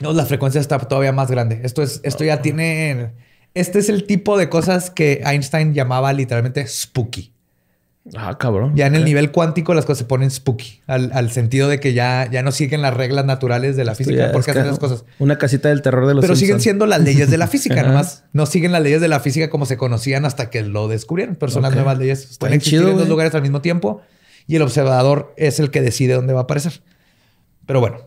No, 0.01 0.13
la 0.15 0.25
frecuencia 0.25 0.61
está 0.61 0.79
todavía 0.79 1.13
más 1.13 1.31
grande. 1.31 1.61
Esto 1.63 1.83
es, 1.83 2.01
esto 2.05 2.25
ya 2.25 2.41
tiene. 2.41 3.13
Este 3.53 3.79
es 3.81 3.89
el 3.91 4.05
tipo 4.07 4.39
de 4.39 4.49
cosas 4.49 4.91
que 4.91 5.21
Einstein 5.27 5.75
llamaba 5.75 6.13
literalmente 6.15 6.67
spooky. 6.67 7.35
Ah, 8.17 8.37
cabrón. 8.39 8.75
Ya 8.75 8.87
en 8.87 8.97
el 8.97 9.05
nivel 9.05 9.31
cuántico 9.31 9.73
las 9.75 9.85
cosas 9.85 9.99
se 9.99 10.05
ponen 10.05 10.31
spooky, 10.31 10.81
al, 10.87 11.31
sentido 11.31 11.69
de 11.69 11.79
que 11.79 11.93
ya, 11.93 12.29
ya 12.31 12.43
no 12.43 12.51
siguen 12.51 12.83
las 12.83 12.95
reglas 12.95 13.25
naturales 13.25 13.77
de 13.77 13.85
la 13.85 13.95
física 13.95 14.31
porque 14.33 14.51
hacen 14.51 14.67
las 14.67 14.79
cosas. 14.79 15.05
Una 15.19 15.39
casita 15.39 15.69
del 15.69 15.83
terror 15.83 16.07
de 16.07 16.15
los 16.15 16.23
Pero 16.23 16.35
siguen 16.35 16.61
siendo 16.61 16.87
las 16.87 17.01
leyes 17.01 17.31
de 17.31 17.39
la 17.39 17.47
física, 17.47 17.83
nomás 17.87 18.25
no 18.33 18.47
siguen 18.47 18.73
las 18.73 18.83
leyes 18.83 19.01
de 19.01 19.09
la 19.09 19.21
física 19.21 19.51
como 19.51 19.67
se 19.67 19.77
conocían 19.77 20.25
hasta 20.25 20.51
que 20.51 20.63
lo 20.63 20.89
descubrieron. 20.89 21.37
Personas 21.37 21.75
nuevas 21.75 21.99
leyes 21.99 22.37
pueden 22.39 22.57
existir 22.57 22.83
en 22.83 22.97
dos 22.97 23.09
lugares 23.09 23.35
al 23.35 23.43
mismo 23.43 23.61
tiempo 23.61 24.03
y 24.47 24.57
el 24.57 24.63
observador 24.63 25.33
es 25.37 25.61
el 25.61 25.71
que 25.71 25.81
decide 25.81 26.15
dónde 26.15 26.33
va 26.33 26.41
a 26.41 26.43
aparecer. 26.45 26.83
Pero 27.67 27.81
bueno, 27.81 27.99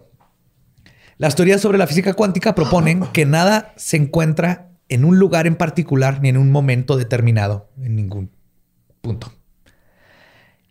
las 1.17 1.35
teorías 1.35 1.61
sobre 1.61 1.77
la 1.77 1.87
física 1.87 2.13
cuántica 2.13 2.55
proponen 2.55 3.05
que 3.13 3.25
nada 3.25 3.73
se 3.77 3.97
encuentra 3.97 4.69
en 4.89 5.05
un 5.05 5.17
lugar 5.17 5.47
en 5.47 5.55
particular 5.55 6.21
ni 6.21 6.29
en 6.29 6.37
un 6.37 6.51
momento 6.51 6.97
determinado, 6.97 7.69
en 7.81 7.95
ningún 7.95 8.31
punto. 9.01 9.31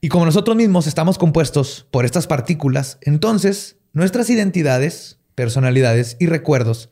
Y 0.04 0.08
como 0.08 0.26
nosotros 0.26 0.56
mismos 0.56 0.88
estamos 0.88 1.16
compuestos 1.16 1.86
por 1.92 2.04
estas 2.04 2.26
partículas, 2.26 2.98
entonces 3.02 3.76
nuestras 3.92 4.28
identidades, 4.30 5.20
personalidades 5.36 6.16
y 6.18 6.26
recuerdos, 6.26 6.90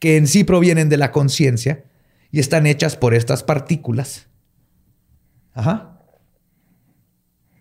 que 0.00 0.16
en 0.16 0.26
sí 0.26 0.44
provienen 0.44 0.88
de 0.88 0.96
la 0.96 1.12
conciencia 1.12 1.84
y 2.30 2.40
están 2.40 2.66
hechas 2.66 2.96
por 2.96 3.12
estas 3.12 3.42
partículas. 3.42 4.28
Ajá. 5.52 6.00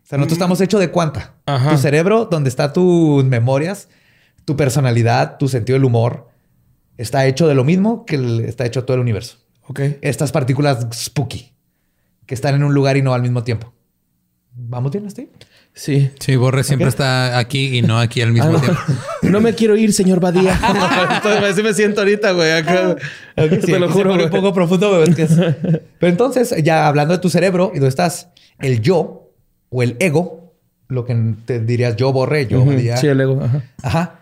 O 0.04 0.06
sea, 0.06 0.18
nosotros 0.18 0.38
mm. 0.38 0.40
estamos 0.40 0.62
hechos 0.62 0.80
de 0.80 0.90
cuánta. 0.90 1.36
Tu 1.70 1.78
cerebro, 1.78 2.24
donde 2.24 2.48
están 2.48 2.72
tus 2.72 3.26
memorias, 3.26 3.90
tu 4.46 4.56
personalidad, 4.56 5.38
tu 5.38 5.50
sentido 5.50 5.76
del 5.76 5.84
humor, 5.84 6.30
está 6.96 7.26
hecho 7.26 7.50
de 7.50 7.56
lo 7.56 7.66
mismo 7.66 8.06
que 8.06 8.46
está 8.48 8.66
hecho 8.66 8.86
todo 8.86 8.96
el 8.96 9.02
universo. 9.02 9.40
Ok. 9.68 9.82
Estas 10.00 10.32
partículas 10.32 10.88
spooky, 10.94 11.52
que 12.26 12.36
están 12.36 12.56
en 12.56 12.64
un 12.64 12.74
lugar 12.74 12.96
y 12.96 13.02
no 13.02 13.14
al 13.14 13.22
mismo 13.22 13.44
tiempo. 13.44 13.74
¿Vamos 14.60 14.92
bien 14.92 15.06
hasta 15.06 15.22
Sí. 15.74 16.10
Sí, 16.20 16.36
Borre 16.36 16.64
siempre 16.64 16.88
está 16.88 17.38
aquí 17.38 17.78
y 17.78 17.82
no 17.84 18.00
aquí 18.00 18.22
al 18.22 18.32
mismo 18.32 18.58
ah, 18.58 18.62
tiempo. 18.62 18.82
No. 19.22 19.40
me 19.42 19.54
quiero 19.54 19.78
ir, 19.78 19.94
señor 19.94 20.20
Badía. 20.20 20.56
Así 21.50 21.62
me 21.62 21.74
siento 21.74 22.02
ahorita, 22.02 22.32
güey. 22.32 22.52
Acá. 22.52 22.96
te 23.36 23.80
lo 23.80 23.90
juro. 23.90 24.16
Un 24.16 24.30
poco 24.32 24.54
profundo, 24.54 25.04
Pero 26.00 26.12
entonces, 26.12 26.56
ya 26.64 26.88
hablando 26.88 27.14
de 27.14 27.20
tu 27.20 27.30
cerebro 27.30 27.72
y 27.74 27.78
dónde 27.78 27.90
estás, 27.90 28.30
el 28.60 28.82
yo 28.82 29.32
o 29.70 29.84
el 29.84 29.98
ego, 30.00 30.56
lo 30.88 31.06
que 31.06 31.16
te 31.46 31.60
dirías 31.60 31.96
yo, 31.96 32.12
Borre, 32.12 32.48
yo, 32.48 32.66
Sí, 32.98 33.08
el 33.08 33.22
ego. 33.22 33.40
Ajá. 33.44 33.64
Ajá. 33.84 34.20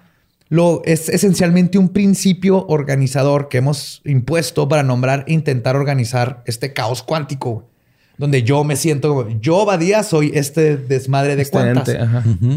Lo, 0.49 0.81
es 0.83 1.07
esencialmente 1.09 1.77
un 1.77 1.89
principio 1.89 2.65
organizador 2.67 3.47
que 3.47 3.59
hemos 3.59 4.01
impuesto 4.03 4.67
para 4.67 4.83
nombrar 4.83 5.23
e 5.27 5.33
intentar 5.33 5.75
organizar 5.75 6.43
este 6.45 6.73
caos 6.73 7.01
cuántico 7.01 7.69
donde 8.17 8.43
yo 8.43 8.63
me 8.63 8.75
siento 8.75 9.09
como 9.09 9.29
yo, 9.39 9.65
Badía, 9.65 10.03
soy 10.03 10.31
este 10.33 10.77
desmadre 10.77 11.35
de 11.35 11.43
este 11.43 11.51
cuantas. 11.51 11.97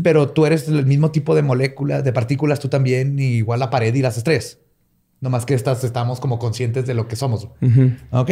Pero 0.02 0.30
tú 0.30 0.46
eres 0.46 0.68
el 0.68 0.86
mismo 0.86 1.10
tipo 1.10 1.34
de 1.34 1.42
moléculas, 1.42 2.04
de 2.04 2.12
partículas, 2.12 2.60
tú 2.60 2.68
también, 2.68 3.18
igual 3.18 3.60
la 3.60 3.70
pared 3.70 3.94
y 3.94 4.02
las 4.02 4.16
estrellas. 4.16 4.58
No 5.20 5.30
más 5.30 5.46
que 5.46 5.54
estas 5.54 5.82
estamos 5.82 6.20
como 6.20 6.38
conscientes 6.38 6.86
de 6.86 6.94
lo 6.94 7.08
que 7.08 7.16
somos. 7.16 7.48
¿Ok? 8.10 8.30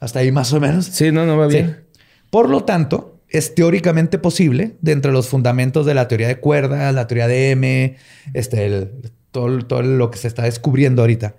Hasta 0.00 0.20
ahí 0.20 0.32
más 0.32 0.52
o 0.52 0.60
menos. 0.60 0.86
Sí, 0.86 1.12
no, 1.12 1.26
no 1.26 1.36
va 1.36 1.46
bien. 1.46 1.84
Por 2.30 2.48
lo 2.48 2.64
tanto, 2.64 3.20
es 3.28 3.54
teóricamente 3.54 4.18
posible, 4.18 4.76
dentro 4.80 5.10
de 5.10 5.16
los 5.16 5.28
fundamentos 5.28 5.86
de 5.86 5.94
la 5.94 6.08
teoría 6.08 6.28
de 6.28 6.38
cuerdas, 6.38 6.94
la 6.94 7.06
teoría 7.06 7.28
de 7.28 7.50
M, 7.50 7.96
este, 8.34 8.90
todo, 9.30 9.58
todo 9.60 9.82
lo 9.82 10.10
que 10.10 10.18
se 10.18 10.28
está 10.28 10.42
descubriendo 10.42 11.02
ahorita, 11.02 11.36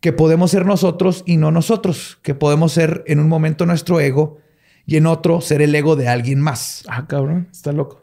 que 0.00 0.12
podemos 0.12 0.50
ser 0.50 0.66
nosotros 0.66 1.22
y 1.26 1.36
no 1.36 1.50
nosotros, 1.50 2.18
que 2.22 2.34
podemos 2.34 2.72
ser 2.72 3.04
en 3.06 3.20
un 3.20 3.28
momento 3.28 3.66
nuestro 3.66 4.00
ego 4.00 4.38
y 4.86 4.96
en 4.96 5.06
otro 5.06 5.40
ser 5.40 5.62
el 5.62 5.74
ego 5.74 5.96
de 5.96 6.08
alguien 6.08 6.40
más. 6.40 6.84
Ah, 6.88 7.06
cabrón, 7.06 7.48
está 7.50 7.72
loco. 7.72 8.02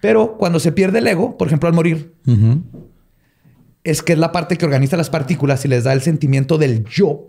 Pero 0.00 0.36
cuando 0.36 0.60
se 0.60 0.72
pierde 0.72 0.98
el 0.98 1.06
ego, 1.06 1.38
por 1.38 1.48
ejemplo, 1.48 1.68
al 1.68 1.74
morir, 1.74 2.12
es 3.84 4.02
que 4.02 4.12
es 4.12 4.18
la 4.18 4.32
parte 4.32 4.56
que 4.56 4.64
organiza 4.66 4.96
las 4.96 5.10
partículas 5.10 5.64
y 5.64 5.68
les 5.68 5.84
da 5.84 5.92
el 5.92 6.02
sentimiento 6.02 6.58
del 6.58 6.84
yo. 6.84 7.28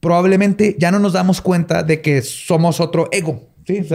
Probablemente 0.00 0.76
ya 0.78 0.90
no 0.90 0.98
nos 0.98 1.12
damos 1.12 1.40
cuenta 1.40 1.82
de 1.82 2.00
que 2.00 2.22
somos 2.22 2.80
otro 2.80 3.08
ego. 3.12 3.48
¿sí? 3.66 3.86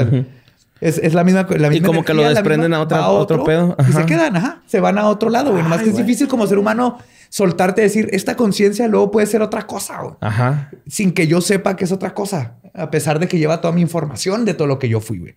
es, 0.81 1.13
la 1.13 1.23
misma, 1.23 1.47
la 1.49 1.73
Y 1.73 1.81
como 1.81 2.03
que 2.03 2.13
lo 2.13 2.27
desprenden 2.27 2.73
a, 2.73 2.81
otra, 2.81 3.09
otro, 3.09 3.43
pedo. 3.43 3.75
Y 3.87 3.91
se 3.91 4.05
quedan, 4.05 4.35
ajá. 4.35 4.61
Se 4.67 4.79
van 4.79 4.97
a 4.97 5.07
otro 5.07 5.29
lado, 5.29 5.51
güey. 5.51 5.63
Más 5.63 5.81
que 5.81 5.89
es 5.89 5.97
difícil 5.97 6.27
como 6.27 6.45
ser 6.45 6.59
humano 6.59 6.99
soltarte 7.31 7.81
decir, 7.81 8.09
esta 8.11 8.35
conciencia 8.35 8.89
luego 8.89 9.09
puede 9.09 9.25
ser 9.25 9.41
otra 9.41 9.65
cosa, 9.65 10.01
güey. 10.01 10.15
Ajá. 10.19 10.69
Sin 10.85 11.13
que 11.13 11.27
yo 11.27 11.39
sepa 11.39 11.77
que 11.77 11.85
es 11.85 11.91
otra 11.93 12.13
cosa 12.13 12.57
a 12.73 12.91
pesar 12.91 13.19
de 13.19 13.27
que 13.27 13.37
lleva 13.37 13.61
toda 13.61 13.73
mi 13.73 13.81
información 13.81 14.45
de 14.45 14.53
todo 14.53 14.67
lo 14.67 14.79
que 14.79 14.89
yo 14.89 14.99
fui, 14.99 15.19
güey. 15.19 15.35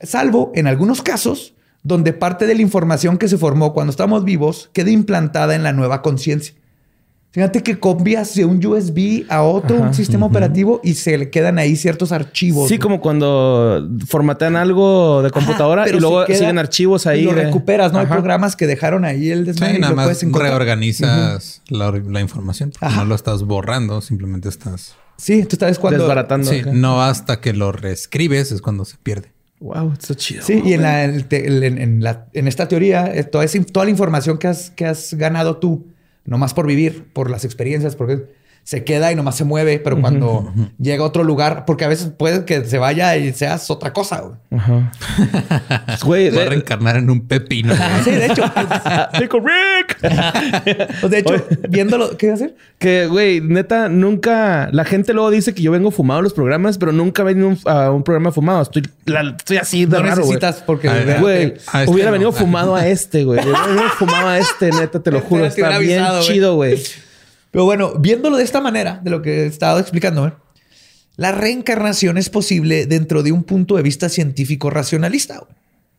Salvo 0.00 0.52
en 0.54 0.66
algunos 0.66 1.02
casos 1.02 1.54
donde 1.82 2.12
parte 2.12 2.46
de 2.46 2.56
la 2.56 2.62
información 2.62 3.18
que 3.18 3.28
se 3.28 3.38
formó 3.38 3.72
cuando 3.72 3.92
estamos 3.92 4.24
vivos 4.24 4.70
queda 4.72 4.90
implantada 4.90 5.54
en 5.54 5.62
la 5.62 5.72
nueva 5.72 6.02
conciencia. 6.02 6.54
Fíjate 7.36 7.62
que 7.62 7.78
copias 7.78 8.34
de 8.34 8.46
un 8.46 8.64
USB 8.64 9.26
a 9.28 9.42
otro 9.42 9.76
un 9.76 9.92
sistema 9.92 10.24
operativo 10.24 10.80
y 10.82 10.94
se 10.94 11.18
le 11.18 11.28
quedan 11.28 11.58
ahí 11.58 11.76
ciertos 11.76 12.10
archivos. 12.10 12.66
Sí, 12.66 12.78
como 12.78 12.98
cuando 13.02 13.86
formatean 14.06 14.56
algo 14.56 15.22
de 15.22 15.30
computadora 15.30 15.86
y 15.86 16.00
luego 16.00 16.24
siguen 16.24 16.56
archivos 16.56 17.06
ahí. 17.06 17.20
Y 17.20 17.24
lo 17.24 17.32
recuperas, 17.32 17.92
¿no? 17.92 17.98
Hay 17.98 18.06
programas 18.06 18.56
que 18.56 18.66
dejaron 18.66 19.04
ahí 19.04 19.28
el 19.30 19.44
desmadre 19.44 19.74
sí, 19.74 19.80
nada 19.82 19.94
más 19.94 20.22
reorganizas 20.22 21.60
la, 21.68 21.90
la, 21.90 22.20
información. 22.22 22.72
No 22.80 23.04
lo 23.04 23.14
estás 23.14 23.42
borrando, 23.42 24.00
simplemente 24.00 24.48
estás 24.48 24.96
Sí, 25.18 25.44
tú 25.44 25.56
sabes 25.56 25.78
cuando. 25.78 25.98
Desbaratando. 25.98 26.50
Sí, 26.50 26.62
no 26.72 27.02
hasta 27.02 27.42
que 27.42 27.52
lo 27.52 27.70
reescribes 27.70 28.50
es 28.50 28.62
cuando 28.62 28.86
se 28.86 28.96
pierde. 28.96 29.30
Wow, 29.60 29.92
está 29.92 30.14
chido. 30.14 30.42
Sí, 30.42 30.62
y 30.64 30.72
en, 30.72 30.82
la, 30.82 31.04
en, 31.04 32.02
la, 32.02 32.28
en, 32.32 32.48
esta 32.48 32.66
teoría, 32.66 33.14
eh, 33.14 33.24
toda, 33.24 33.46
toda 33.72 33.84
la 33.84 33.90
información 33.90 34.38
que 34.38 34.48
has, 34.48 34.70
que 34.70 34.86
has 34.86 35.12
ganado 35.12 35.58
tú, 35.58 35.86
nomás 36.26 36.54
por 36.54 36.66
vivir, 36.66 37.06
por 37.12 37.30
las 37.30 37.44
experiencias, 37.44 37.96
porque 37.96 38.24
se 38.66 38.82
queda 38.82 39.12
y 39.12 39.14
nomás 39.14 39.36
se 39.36 39.44
mueve, 39.44 39.78
pero 39.78 40.00
cuando 40.00 40.52
llega 40.76 41.04
a 41.04 41.06
otro 41.06 41.22
lugar, 41.22 41.64
porque 41.66 41.84
a 41.84 41.88
veces 41.88 42.10
puede 42.18 42.44
que 42.44 42.64
se 42.64 42.78
vaya 42.78 43.16
y 43.16 43.32
seas 43.32 43.70
otra 43.70 43.92
cosa, 43.92 44.22
güey. 44.22 44.34
Ajá. 44.50 44.90
güey, 46.04 46.30
va 46.30 46.42
a 46.42 46.46
reencarnar 46.46 46.96
en 46.96 47.08
un 47.08 47.28
pepino. 47.28 47.72
sí, 48.02 48.10
de 48.10 48.26
hecho. 48.26 48.42
Rick. 49.12 49.98
Pues, 51.00 51.10
de 51.10 51.18
hecho, 51.18 51.46
viéndolo, 51.68 52.16
¿qué 52.16 52.32
hacer? 52.32 52.56
Que, 52.78 53.06
güey, 53.06 53.40
neta, 53.40 53.88
nunca. 53.88 54.68
La 54.72 54.84
gente 54.84 55.12
luego 55.12 55.30
dice 55.30 55.54
que 55.54 55.62
yo 55.62 55.70
vengo 55.70 55.92
fumado 55.92 56.18
a 56.20 56.22
los 56.22 56.32
programas, 56.32 56.76
pero 56.76 56.90
nunca 56.90 57.22
he 57.22 57.26
venido 57.26 57.56
a 57.66 57.92
un 57.92 58.02
programa 58.02 58.32
fumado. 58.32 58.62
Estoy, 58.62 58.82
estoy 59.38 59.56
así 59.58 59.86
de 59.86 59.96
no 59.96 60.02
raro. 60.02 60.16
necesitas 60.22 60.62
porque, 60.66 60.88
güey, 61.20 61.54
este 61.54 61.88
hubiera 61.88 62.10
venido 62.10 62.32
fumado 62.32 62.74
a 62.74 62.84
este, 62.86 63.22
güey. 63.22 63.38
Hubiera 63.40 63.66
venido 63.66 63.88
fumado 63.90 64.28
a 64.28 64.38
este, 64.38 64.70
neta, 64.72 65.00
te 65.00 65.12
lo 65.12 65.20
juro. 65.28 65.46
Está 65.46 65.78
bien 65.78 66.02
chido, 66.22 66.56
güey. 66.56 66.82
Pero 67.56 67.64
bueno, 67.64 67.94
viéndolo 67.98 68.36
de 68.36 68.44
esta 68.44 68.60
manera, 68.60 69.00
de 69.02 69.08
lo 69.08 69.22
que 69.22 69.44
he 69.44 69.46
estado 69.46 69.78
explicando, 69.78 70.26
¿eh? 70.26 70.34
la 71.16 71.32
reencarnación 71.32 72.18
es 72.18 72.28
posible 72.28 72.84
dentro 72.84 73.22
de 73.22 73.32
un 73.32 73.44
punto 73.44 73.76
de 73.76 73.82
vista 73.82 74.10
científico 74.10 74.68
racionalista. 74.68 75.42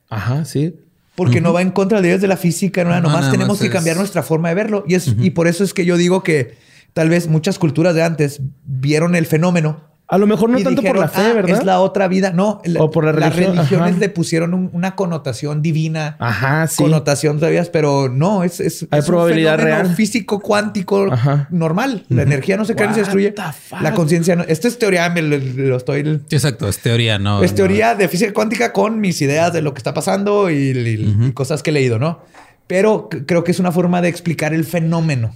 Ajá, 0.08 0.46
sí. 0.46 0.76
Porque 1.16 1.42
no 1.42 1.54
va 1.54 1.64
en 1.64 1.72
contra 1.72 1.98
de 1.98 2.10
leyes 2.10 2.22
de 2.22 2.28
la 2.28 2.38
física, 2.38 2.84
no, 2.84 3.02
nomás 3.02 3.32
tenemos 3.32 3.60
que 3.60 3.72
cambiar 3.72 3.98
nuestra 3.98 4.22
forma 4.22 4.50
de 4.50 4.54
verlo. 4.54 4.84
Y, 4.88 4.94
es, 4.94 5.16
y 5.18 5.32
por 5.32 5.48
eso 5.48 5.64
es 5.64 5.74
que 5.74 5.84
yo 5.84 5.98
digo 5.98 6.22
que 6.22 6.58
tal 6.94 7.10
vez 7.10 7.28
muchas 7.28 7.58
culturas 7.58 7.96
de 7.96 8.04
antes 8.04 8.40
vieron 8.64 9.16
el 9.16 9.26
fenómeno 9.26 9.82
a 10.10 10.18
lo 10.18 10.26
mejor 10.26 10.50
no 10.50 10.60
tanto 10.60 10.82
por 10.82 10.98
la 10.98 11.10
fe, 11.10 11.22
ah, 11.22 11.34
¿verdad? 11.34 11.58
Es 11.58 11.66
la 11.66 11.82
otra 11.82 12.08
vida. 12.08 12.32
No, 12.32 12.62
o 12.80 12.92
por 12.92 13.04
la 13.04 13.12
religión. 13.12 13.56
Las 13.56 13.70
religiones 13.70 14.00
le 14.00 14.08
pusieron 14.08 14.70
una 14.72 14.96
connotación 14.96 15.62
divina. 15.62 16.16
Ajá, 16.20 16.68
sí. 16.68 16.82
Connotación 16.82 17.40
todavía, 17.40 17.66
pero 17.72 18.08
no, 18.08 18.44
es, 18.44 18.62
es, 18.62 18.88
Hay 18.90 19.02
probabilidad 19.02 19.56
un 19.56 19.66
real. 19.66 19.96
físico 19.96 20.40
cuántico 20.40 21.08
normal. 21.50 22.06
La 22.08 22.22
energía 22.22 22.56
no 22.56 22.64
se 22.64 22.76
crea 22.76 22.88
ni 22.88 22.94
se 22.94 23.02
destruye. 23.02 23.36
La 23.82 23.94
conciencia 23.94 24.38
no. 24.38 24.44
Esto 24.44 24.70
es 24.70 24.80
teoría, 24.80 25.10
me 25.10 25.22
lo, 25.22 25.76
estoy. 25.76 26.22
Exacto, 26.30 26.70
es 26.70 26.80
teoría, 26.80 27.20
no. 27.20 27.44
Es 27.44 27.54
teoría 27.54 27.94
de 27.94 28.08
física 28.08 28.34
cuántica 28.34 28.72
con 28.72 29.02
mis 29.02 29.22
ideas 29.22 29.52
de 29.52 29.62
lo 29.62 29.74
que 29.74 29.80
está 29.80 29.94
pasando 29.94 30.50
y, 30.50 30.56
y 30.56 31.32
cosas 31.34 31.64
que 31.64 31.72
he 31.72 31.74
leído, 31.74 32.00
¿no? 32.00 32.22
Pero 32.68 33.10
creo 33.10 33.44
que 33.44 33.52
es 33.52 33.60
una 33.60 33.72
forma 33.74 34.02
de 34.02 34.10
explicar 34.10 34.54
el 34.54 34.64
fenómeno 34.64 35.34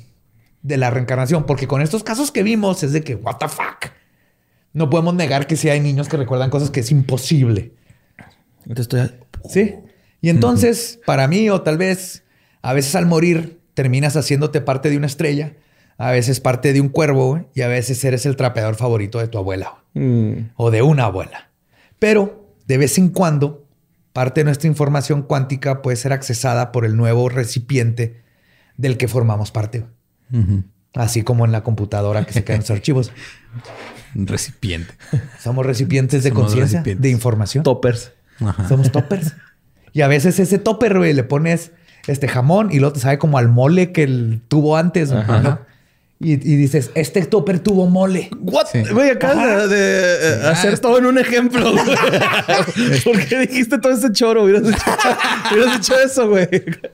de 0.62 0.78
la 0.78 0.92
reencarnación, 0.92 1.46
porque 1.46 1.68
con 1.68 1.82
estos 1.82 2.04
casos 2.04 2.32
que 2.32 2.44
vimos 2.44 2.84
es 2.84 2.94
de 2.94 3.04
que, 3.04 3.16
what 3.16 3.38
the 3.38 3.50
fuck. 3.50 3.92
No 4.74 4.90
podemos 4.90 5.14
negar 5.14 5.48
que 5.48 5.56
sí 5.56 5.70
hay 5.70 5.80
niños 5.80 6.08
que 6.08 6.18
recuerdan 6.18 6.50
cosas 6.50 6.70
que 6.70 6.80
es 6.80 6.92
imposible. 6.92 7.74
Estoy... 8.76 9.12
Sí. 9.50 9.76
Y 10.22 10.30
entonces, 10.30 11.00
para 11.06 11.28
mí, 11.28 11.50
o 11.50 11.62
tal 11.62 11.78
vez, 11.78 12.24
a 12.62 12.74
veces 12.74 12.96
al 12.96 13.06
morir 13.06 13.60
terminas 13.74 14.16
haciéndote 14.16 14.62
parte 14.62 14.90
de 14.90 14.98
una 14.98 15.08
estrella, 15.08 15.54
a 15.98 16.12
veces 16.12 16.40
parte 16.40 16.74
de 16.74 16.82
un 16.82 16.90
cuervo, 16.90 17.50
y 17.56 17.62
a 17.62 17.68
veces 17.68 18.04
eres 18.04 18.26
el 18.26 18.36
trapeador 18.36 18.76
favorito 18.76 19.20
de 19.20 19.28
tu 19.28 19.38
abuela 19.38 19.84
mm. 19.94 20.34
o 20.56 20.72
de 20.72 20.82
una 20.82 21.06
abuela. 21.06 21.50
Pero 22.00 22.56
de 22.68 22.78
vez 22.78 22.98
en 22.98 23.10
cuando, 23.10 23.68
parte 24.14 24.42
de 24.42 24.46
nuestra 24.46 24.68
información 24.68 25.24
cuántica 25.24 25.82
puede 25.82 25.98
ser 25.98 26.14
accesada 26.14 26.72
por 26.72 26.86
el 26.86 26.96
nuevo 26.96 27.30
recipiente 27.30 28.22
del 28.78 28.98
que 28.98 29.08
formamos 29.08 29.52
parte. 29.52 29.86
Así 30.94 31.24
como 31.24 31.46
en 31.46 31.52
la 31.52 31.64
computadora 31.64 32.26
que 32.26 32.34
se 32.34 32.44
quedan 32.44 32.62
sus 32.62 32.72
archivos. 32.78 33.12
Un 34.16 34.28
recipiente. 34.28 34.94
Somos 35.40 35.66
recipientes 35.66 36.24
de 36.24 36.30
Somos 36.30 36.46
conciencia, 36.46 36.80
recipientes. 36.80 37.02
de 37.04 37.10
información. 37.10 37.64
Toppers. 37.64 38.12
Somos 38.68 38.92
toppers. 38.92 39.34
y 39.94 40.02
a 40.02 40.08
veces 40.08 40.40
ese 40.40 40.58
topper, 40.58 40.98
güey, 40.98 41.14
le 41.14 41.24
pones 41.24 41.72
este 42.08 42.28
jamón 42.28 42.70
y 42.72 42.80
luego 42.80 42.94
te 42.94 43.00
sabe 43.00 43.18
como 43.20 43.38
al 43.38 43.48
mole 43.50 43.92
que 43.92 44.04
el 44.04 44.42
tuvo 44.48 44.78
antes. 44.78 45.12
Ajá. 45.12 45.40
¿no? 45.42 45.60
Y, 46.24 46.34
y 46.34 46.56
dices, 46.56 46.92
este 46.94 47.26
topper 47.26 47.60
tuvo 47.60 47.88
mole. 47.88 48.30
What? 48.42 48.68
Sí. 48.72 48.84
Güey, 48.92 49.10
acabas 49.10 49.68
de, 49.70 49.76
de, 49.76 50.14
eh, 50.14 50.40
Sí. 50.42 50.48
hacer 50.48 50.78
todo 50.80 51.00
en 51.00 51.08
un 51.08 51.18
ejemplo, 51.18 51.72
güey. 51.72 51.84
¿Por 53.04 53.26
qué 53.26 53.40
dijiste 53.40 53.80
todo 53.80 53.92
ese 53.92 54.12
choro? 54.12 54.44
Hubieras 54.44 54.64
hecho, 54.64 54.78
hubieras 55.52 55.78
hecho 55.78 56.00
eso, 56.00 56.30
güey. 56.30 56.48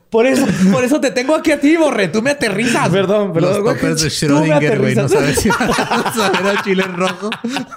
Por 0.10 0.26
eso, 0.26 0.46
por 0.72 0.84
eso 0.86 1.02
te 1.02 1.12
tengo 1.12 1.36
aquí 1.36 1.52
a 1.52 1.60
ti, 1.60 1.76
Borre. 1.76 2.08
Tú 2.08 2.22
me 2.22 2.32
aterrizas. 2.32 2.88
Perdón, 2.90 3.28
Los 3.28 3.34
perdón, 3.34 3.62
güey. 3.64 3.76
toppers 3.76 4.02
de 4.02 4.28
Tú 4.28 4.34
me 4.40 4.48
Schrödinger, 4.48 4.80
güey. 4.80 4.96
No 4.96 5.02
aterrizas. 5.04 5.12
sabes 5.12 5.40
si 5.40 5.50
van 5.50 5.72
a 6.06 6.14
saber 6.14 6.58
a 6.58 6.64
chile 6.64 6.84
rojo 6.84 7.30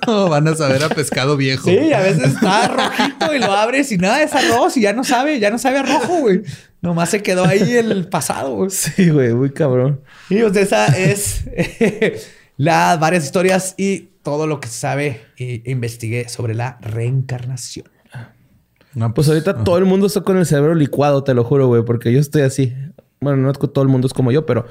o 0.07 0.29
van 0.29 0.47
a 0.47 0.55
saber 0.55 0.85
a 0.85 0.89
pescado 0.89 1.37
viejo. 1.37 1.69
Sí, 1.69 1.93
a 1.93 2.01
veces 2.01 2.35
está 2.35 2.69
rojito 2.69 3.35
y 3.35 3.39
lo 3.41 3.53
abres 3.53 3.91
y 3.91 3.99
nada, 3.99 4.23
es 4.23 4.33
arroz 4.35 4.77
y 4.77 4.83
ya 4.83 4.93
no 4.93 5.03
sabe, 5.03 5.41
ya 5.41 5.51
no 5.51 5.59
sabe 5.59 5.79
a 5.79 5.83
rojo, 5.83 6.15
güey. 6.21 6.43
Nomás 6.83 7.11
se 7.11 7.23
quedó 7.23 7.45
ahí 7.45 7.73
el 7.77 8.09
pasado, 8.09 8.55
güey. 8.57 8.71
Sí, 8.73 9.11
güey, 9.11 9.35
muy 9.35 9.51
cabrón. 9.51 10.01
Y 10.29 10.41
pues 10.41 10.57
esa 10.57 10.87
es 10.87 11.45
las 12.57 12.99
varias 12.99 13.25
historias 13.25 13.75
y 13.77 14.11
todo 14.23 14.47
lo 14.47 14.61
que 14.61 14.69
se 14.69 14.79
sabe 14.79 15.21
e 15.37 15.63
investigué 15.67 16.29
sobre 16.29 16.55
la 16.55 16.79
reencarnación. 16.81 17.87
No, 18.95 19.15
Pues 19.15 19.29
ahorita 19.29 19.63
todo 19.63 19.79
el 19.79 19.85
mundo 19.85 20.07
está 20.07 20.23
con 20.23 20.37
el 20.37 20.47
cerebro 20.47 20.75
licuado, 20.75 21.23
te 21.23 21.33
lo 21.33 21.45
juro, 21.45 21.69
güey, 21.69 21.85
porque 21.85 22.13
yo 22.13 22.19
estoy 22.19 22.43
así. 22.43 22.75
Bueno, 23.21 23.39
no 23.39 23.51
es 23.51 23.59
que 23.59 23.69
todo 23.69 23.83
el 23.83 23.89
mundo 23.89 24.07
es 24.09 24.13
como 24.13 24.33
yo, 24.33 24.47
pero 24.47 24.67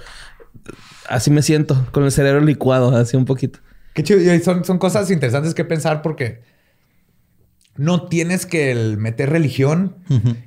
así 1.07 1.31
me 1.31 1.41
siento, 1.41 1.87
con 1.91 2.03
el 2.03 2.11
cerebro 2.11 2.41
licuado, 2.41 2.95
así 2.95 3.15
un 3.15 3.25
poquito. 3.25 3.59
Qué 3.93 4.03
chido. 4.03 4.19
Y 4.33 4.39
son, 4.41 4.65
son 4.65 4.77
cosas 4.77 5.09
interesantes 5.09 5.53
que 5.53 5.63
pensar 5.63 6.01
porque 6.01 6.41
no 7.79 8.07
tienes 8.07 8.45
que 8.45 8.71
el 8.71 8.97
meter 8.97 9.29
religión 9.29 9.95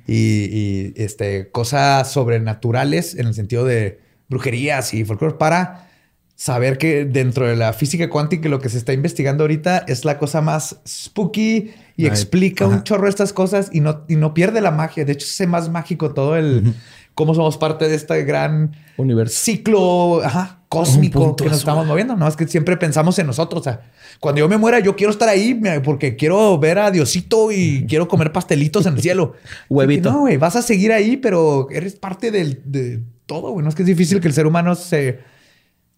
y, 0.07 0.13
y, 0.15 0.93
este, 0.95 1.49
cosas 1.49 2.11
sobrenaturales 2.11 3.15
en 3.15 3.25
el 3.25 3.33
sentido 3.33 3.65
de 3.65 3.99
brujerías 4.29 4.93
y 4.93 5.03
folclore 5.03 5.35
para 5.35 5.89
saber 6.35 6.77
que 6.77 7.05
dentro 7.05 7.47
de 7.47 7.55
la 7.55 7.73
física 7.73 8.09
cuántica 8.09 8.49
lo 8.49 8.59
que 8.59 8.69
se 8.69 8.77
está 8.77 8.93
investigando 8.93 9.45
ahorita 9.45 9.79
es 9.87 10.05
la 10.05 10.19
cosa 10.19 10.41
más 10.41 10.79
spooky 10.87 11.71
y 11.97 12.03
Ay, 12.03 12.07
explica 12.07 12.67
un 12.67 12.83
chorro 12.83 13.07
estas 13.07 13.33
cosas 13.33 13.69
y 13.71 13.79
no, 13.79 14.03
y 14.07 14.15
no 14.15 14.33
pierde 14.33 14.61
la 14.61 14.71
magia. 14.71 15.05
De 15.05 15.13
hecho, 15.13 15.25
es 15.25 15.47
más 15.47 15.69
mágico 15.69 16.13
todo 16.13 16.37
el 16.37 16.75
cómo 17.15 17.33
somos 17.33 17.57
parte 17.57 17.87
de 17.87 17.95
este 17.95 18.23
gran 18.25 18.75
Universo. 18.97 19.35
ciclo 19.35 20.21
ajá, 20.23 20.62
cósmico 20.73 21.19
Un 21.19 21.25
punto 21.27 21.43
que 21.43 21.49
nos 21.49 21.57
azul. 21.59 21.69
estamos 21.69 21.85
moviendo. 21.87 22.15
No 22.15 22.27
es 22.27 22.35
que 22.35 22.47
siempre 22.47 22.75
pensamos 22.77 23.17
en 23.19 23.27
nosotros. 23.27 23.61
O 23.61 23.63
sea, 23.63 23.81
cuando 24.19 24.39
yo 24.39 24.49
me 24.49 24.57
muera, 24.57 24.79
yo 24.79 24.95
quiero 24.95 25.11
estar 25.11 25.29
ahí 25.29 25.59
porque 25.83 26.15
quiero 26.15 26.57
ver 26.57 26.79
a 26.79 26.91
Diosito 26.91 27.51
y 27.51 27.85
quiero 27.87 28.07
comer 28.07 28.31
pastelitos 28.31 28.85
en 28.85 28.95
el 28.95 29.01
cielo. 29.01 29.33
Huevito. 29.69 30.11
No, 30.11 30.19
güey, 30.21 30.37
vas 30.37 30.55
a 30.55 30.61
seguir 30.61 30.91
ahí, 30.91 31.17
pero 31.17 31.67
eres 31.71 31.95
parte 31.95 32.31
del, 32.31 32.61
de 32.65 33.01
todo, 33.25 33.51
güey. 33.51 33.63
No 33.63 33.69
es 33.69 33.75
que 33.75 33.83
es 33.83 33.87
difícil 33.87 34.19
que 34.19 34.27
el 34.27 34.33
ser 34.33 34.47
humano 34.47 34.75
se, 34.75 35.19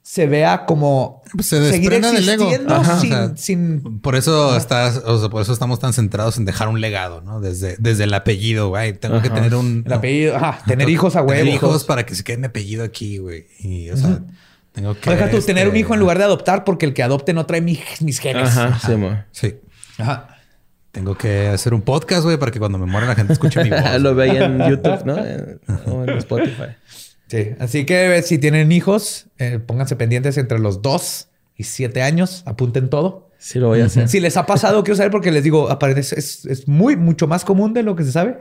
se 0.02 0.28
vea 0.28 0.66
como 0.68 1.24
Pues 1.34 1.48
se 1.48 1.58
seguir 1.72 1.90
desprenda 1.90 2.12
del 2.12 2.30
ego. 2.30 2.44
existiendo 2.44 2.76
Ajá. 2.76 3.00
sin, 3.00 3.14
O 3.14 3.16
sea, 3.16 3.38
sin- 3.38 4.00
Por 4.02 4.16
eso 4.16 4.56
estás, 4.56 4.98
o 5.04 5.20
sea, 5.20 5.30
por 5.30 5.42
eso 5.42 5.52
estamos 5.52 5.80
tan 5.80 5.94
centrados 5.94 6.38
en 6.38 6.46
dejar 6.46 6.68
un 6.68 6.80
legado, 6.80 7.22
¿no? 7.22 7.42
Desde, 7.42 7.76
desde 7.80 8.04
el 8.04 8.14
apellido, 8.14 8.70
güey. 8.70 8.94
Tengo 8.94 9.20
que 9.22 9.30
tener 9.32 9.56
un 9.56 9.84
el 9.86 9.94
apellido, 9.94 10.36
ajá, 10.36 10.60
tener 10.68 10.90
hijos 10.90 11.16
a 11.16 11.26
Tener 11.26 11.46
huevo. 11.46 11.56
hijos 11.56 11.84
para 11.86 12.06
que 12.06 12.14
se 12.14 12.24
quede 12.24 12.38
mi 12.38 12.46
apellido 12.46 12.84
aquí, 12.84 13.18
güey. 13.18 13.48
Y, 13.60 13.90
o 13.90 13.98
sea, 13.98 14.22
tengo 14.76 14.94
que. 15.00 15.10
Deja 15.10 15.30
tú 15.32 15.40
tener 15.42 15.64
un 15.68 15.70
este, 15.70 15.80
hijo 15.80 15.94
en 15.96 16.00
lugar 16.02 16.18
de 16.20 16.26
adoptar 16.26 16.64
porque 16.64 16.86
el 16.86 16.94
que 16.94 17.02
adopte 17.02 17.34
no 17.34 17.46
trae 17.46 17.62
mi- 17.62 17.80
mis 18.02 18.20
genes. 18.20 18.50
Ajá, 18.56 18.78
sí, 18.86 18.96
mo. 18.96 19.18
Sí. 19.32 19.56
Ajá. 19.98 20.30
Tengo 20.92 21.18
que 21.18 21.48
hacer 21.48 21.74
un 21.74 21.82
podcast, 21.82 22.24
güey, 22.24 22.38
para 22.38 22.52
que 22.52 22.60
cuando 22.60 22.78
me 22.78 22.86
muera 22.86 23.08
la 23.08 23.16
gente 23.16 23.34
escuche 23.34 23.64
mi 23.64 23.70
voz. 23.72 24.00
Lo 24.00 24.14
veía 24.16 24.46
en 24.46 24.60
YouTube, 24.70 25.04
¿no? 25.06 25.18
Eh, 25.18 25.58
O 25.88 26.04
en 26.04 26.10
Spotify. 26.18 26.76
Sí, 27.28 27.50
así 27.60 27.86
que 27.86 28.18
eh, 28.18 28.22
si 28.22 28.38
tienen 28.38 28.72
hijos, 28.72 29.26
eh, 29.40 29.60
pónganse 29.60 29.96
pendientes 29.96 30.38
entre 30.38 30.60
los 30.60 30.82
dos 30.82 31.28
y 31.58 31.64
siete 31.64 32.02
años, 32.04 32.44
apunten 32.46 32.90
todo. 32.90 33.30
Sí, 33.40 33.60
lo 33.60 33.68
voy 33.68 33.82
a 33.82 33.86
hacer. 33.86 34.08
Si 34.08 34.20
les 34.20 34.38
ha 34.38 34.46
pasado, 34.46 34.84
quiero 34.84 34.96
saber 34.96 35.12
porque 35.12 35.32
les 35.32 35.44
digo, 35.44 35.70
aparece, 35.70 36.18
es, 36.18 36.46
es 36.46 36.68
muy, 36.68 36.96
mucho 36.96 37.28
más 37.28 37.44
común 37.44 37.74
de 37.74 37.84
lo 37.84 37.96
que 37.96 38.04
se 38.04 38.12
sabe. 38.12 38.38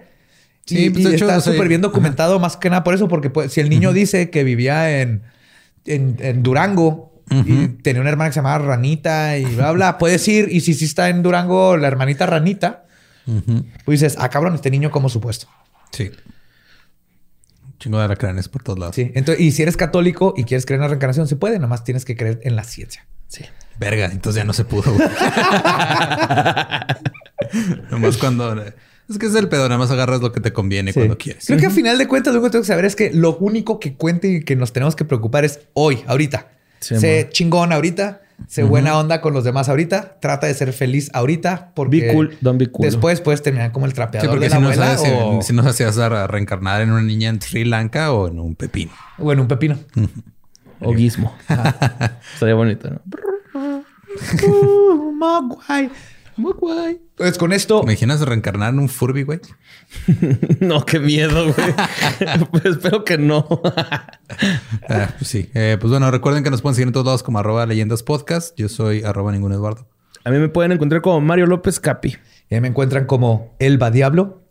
Sí, 0.66 0.86
y, 0.86 0.90
pues, 0.90 1.04
y 1.04 1.08
de 1.08 1.14
hecho, 1.16 1.24
está 1.26 1.38
o 1.38 1.40
sea, 1.40 1.52
súper 1.52 1.68
bien 1.68 1.80
documentado 1.80 2.38
más 2.38 2.56
que 2.56 2.70
nada 2.70 2.84
por 2.84 2.94
eso, 2.94 3.08
porque 3.08 3.30
pues, 3.30 3.52
si 3.52 3.60
el 3.60 3.68
niño 3.68 3.92
dice 3.92 4.30
que 4.30 4.44
vivía 4.44 5.00
en, 5.00 5.22
en, 5.86 6.16
en 6.20 6.42
Durango 6.42 7.12
y 7.30 7.68
tenía 7.68 8.00
una 8.00 8.10
hermana 8.10 8.30
que 8.30 8.34
se 8.34 8.40
llamaba 8.40 8.58
Ranita 8.58 9.38
y 9.38 9.44
bla, 9.44 9.72
bla, 9.72 9.98
puedes 9.98 10.26
ir 10.28 10.48
y 10.50 10.60
si 10.60 10.74
sí 10.74 10.84
está 10.84 11.08
en 11.08 11.22
Durango 11.22 11.76
la 11.76 11.88
hermanita 11.88 12.26
Ranita, 12.26 12.84
pues 13.84 14.00
dices, 14.00 14.16
ah, 14.20 14.28
cabrón, 14.28 14.54
este 14.54 14.70
niño 14.70 14.90
como 14.90 15.08
supuesto. 15.08 15.48
Sí. 15.90 16.10
Un 17.64 17.78
Chingo 17.78 17.98
de 17.98 18.04
alacranes 18.04 18.48
por 18.48 18.62
todos 18.62 18.78
lados. 18.78 18.94
Sí, 18.94 19.10
entonces, 19.14 19.42
y 19.42 19.52
si 19.52 19.62
eres 19.62 19.76
católico 19.76 20.34
y 20.36 20.44
quieres 20.44 20.66
creer 20.66 20.78
en 20.78 20.82
la 20.82 20.88
reencarnación, 20.88 21.26
se 21.26 21.36
puede, 21.36 21.58
nomás 21.58 21.82
tienes 21.82 22.04
que 22.04 22.14
creer 22.16 22.40
en 22.42 22.56
la 22.56 22.64
ciencia. 22.64 23.06
Sí. 23.28 23.44
Verga, 23.78 24.06
entonces 24.06 24.40
ya 24.40 24.44
no 24.44 24.52
se 24.52 24.64
pudo. 24.64 24.84
Nomás 27.90 28.16
cuando. 28.16 28.62
Es 29.08 29.18
que 29.18 29.26
es 29.26 29.34
el 29.34 29.48
pedo, 29.48 29.64
nada 29.68 29.78
más 29.78 29.90
agarras 29.90 30.20
lo 30.22 30.32
que 30.32 30.40
te 30.40 30.52
conviene 30.52 30.92
Sí. 30.92 31.00
cuando 31.00 31.18
quieres. 31.18 31.44
Creo 31.46 31.58
que 31.58 31.66
a 31.66 31.70
final 31.70 31.98
de 31.98 32.08
cuentas, 32.08 32.32
lo 32.32 32.40
único 32.40 32.48
que 32.48 32.52
tengo 32.52 32.62
que 32.62 32.68
saber 32.68 32.84
es 32.86 32.96
que 32.96 33.10
lo 33.12 33.36
único 33.36 33.78
que 33.78 33.94
cuente 33.94 34.28
y 34.28 34.44
que 34.44 34.56
nos 34.56 34.72
tenemos 34.72 34.96
que 34.96 35.04
preocupar 35.04 35.44
es 35.44 35.60
hoy, 35.74 36.02
ahorita. 36.06 36.48
Sí, 36.80 36.96
sé 36.98 37.22
man. 37.24 37.32
chingón 37.32 37.72
ahorita, 37.72 38.22
sé 38.48 38.62
buena 38.62 38.98
onda 38.98 39.20
con 39.20 39.32
los 39.34 39.44
demás 39.44 39.68
ahorita, 39.68 40.16
trata 40.20 40.46
de 40.46 40.54
ser 40.54 40.72
feliz 40.72 41.10
ahorita 41.14 41.72
porque 41.74 42.00
Be 42.00 42.12
cool, 42.14 42.36
don't 42.40 42.58
be 42.58 42.66
cool. 42.70 42.84
después 42.84 43.20
puedes 43.20 43.42
terminar 43.42 43.72
como 43.72 43.84
el 43.86 43.92
Sí, 43.92 43.96
trapeador 43.96 44.30
porque 44.30 44.44
de 44.46 44.50
si 44.50 44.54
la 44.54 44.60
no 44.60 44.66
abuela 44.68 44.96
sabes 44.96 45.12
o, 45.14 45.40
si, 45.42 45.48
si 45.48 45.52
nos 45.54 45.66
hacías 45.66 45.98
a 45.98 46.26
reencarnar 46.26 46.80
en 46.82 46.90
una 46.92 47.02
niña 47.02 47.28
en 47.30 47.40
Sri 47.42 47.64
Lanka 47.64 48.12
o 48.12 48.28
en 48.28 48.38
un 48.38 48.54
pepino. 48.54 48.92
o 49.18 49.30
en 49.32 49.40
un 49.40 49.48
pepino. 49.48 49.78
O 50.80 50.92
Gizmo. 50.94 51.34
Estaría 52.34 52.54
bonito, 52.54 52.88
¿no? 52.90 53.00
Uh, 54.46 55.12
Mogwai. 56.36 56.76
Mogwai. 56.76 57.00
Pues 57.16 57.38
con 57.38 57.52
esto, 57.52 57.82
¿Me 57.82 57.92
imaginas 57.92 58.20
reencarnar 58.20 58.72
en 58.72 58.80
un 58.80 58.88
Furby, 58.88 59.22
güey? 59.22 59.40
No, 60.60 60.84
qué 60.84 60.98
miedo, 60.98 61.52
güey. 61.52 61.74
pues 62.50 62.64
espero 62.64 63.04
que 63.04 63.18
no. 63.18 63.46
Ah, 64.88 65.10
pues 65.18 65.28
sí. 65.28 65.50
Eh, 65.54 65.76
pues 65.80 65.90
bueno, 65.90 66.10
recuerden 66.10 66.42
que 66.42 66.50
nos 66.50 66.60
pueden 66.62 66.74
seguir 66.74 66.88
en 66.88 66.92
todos 66.92 67.06
lados 67.06 67.22
como 67.22 67.38
arroba 67.38 67.66
leyendas 67.66 68.02
podcast. 68.02 68.56
Yo 68.58 68.68
soy 68.68 69.02
arroba 69.02 69.32
ningún 69.32 69.52
Eduardo. 69.52 69.86
A 70.24 70.30
mí 70.30 70.38
me 70.38 70.48
pueden 70.48 70.72
encontrar 70.72 71.02
como 71.02 71.20
Mario 71.20 71.46
López 71.46 71.78
Capi. 71.80 72.16
ya 72.50 72.60
me 72.60 72.68
encuentran 72.68 73.06
como 73.06 73.54
Elba 73.58 73.90
Diablo. 73.90 74.42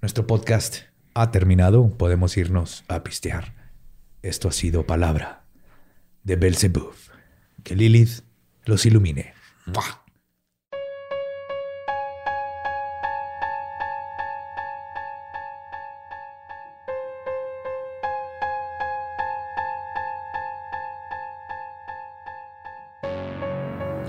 Nuestro 0.00 0.26
podcast 0.26 0.80
ha 1.14 1.30
terminado. 1.30 1.90
Podemos 1.96 2.36
irnos 2.36 2.84
a 2.88 3.02
pistear. 3.02 3.54
Esto 4.22 4.48
ha 4.48 4.52
sido 4.52 4.86
palabra 4.86 5.44
de 6.22 6.36
Belzebub. 6.36 6.92
Que 7.64 7.74
Lilith 7.74 8.20
los 8.64 8.86
ilumine. 8.86 9.34
¡Mua! 9.66 10.01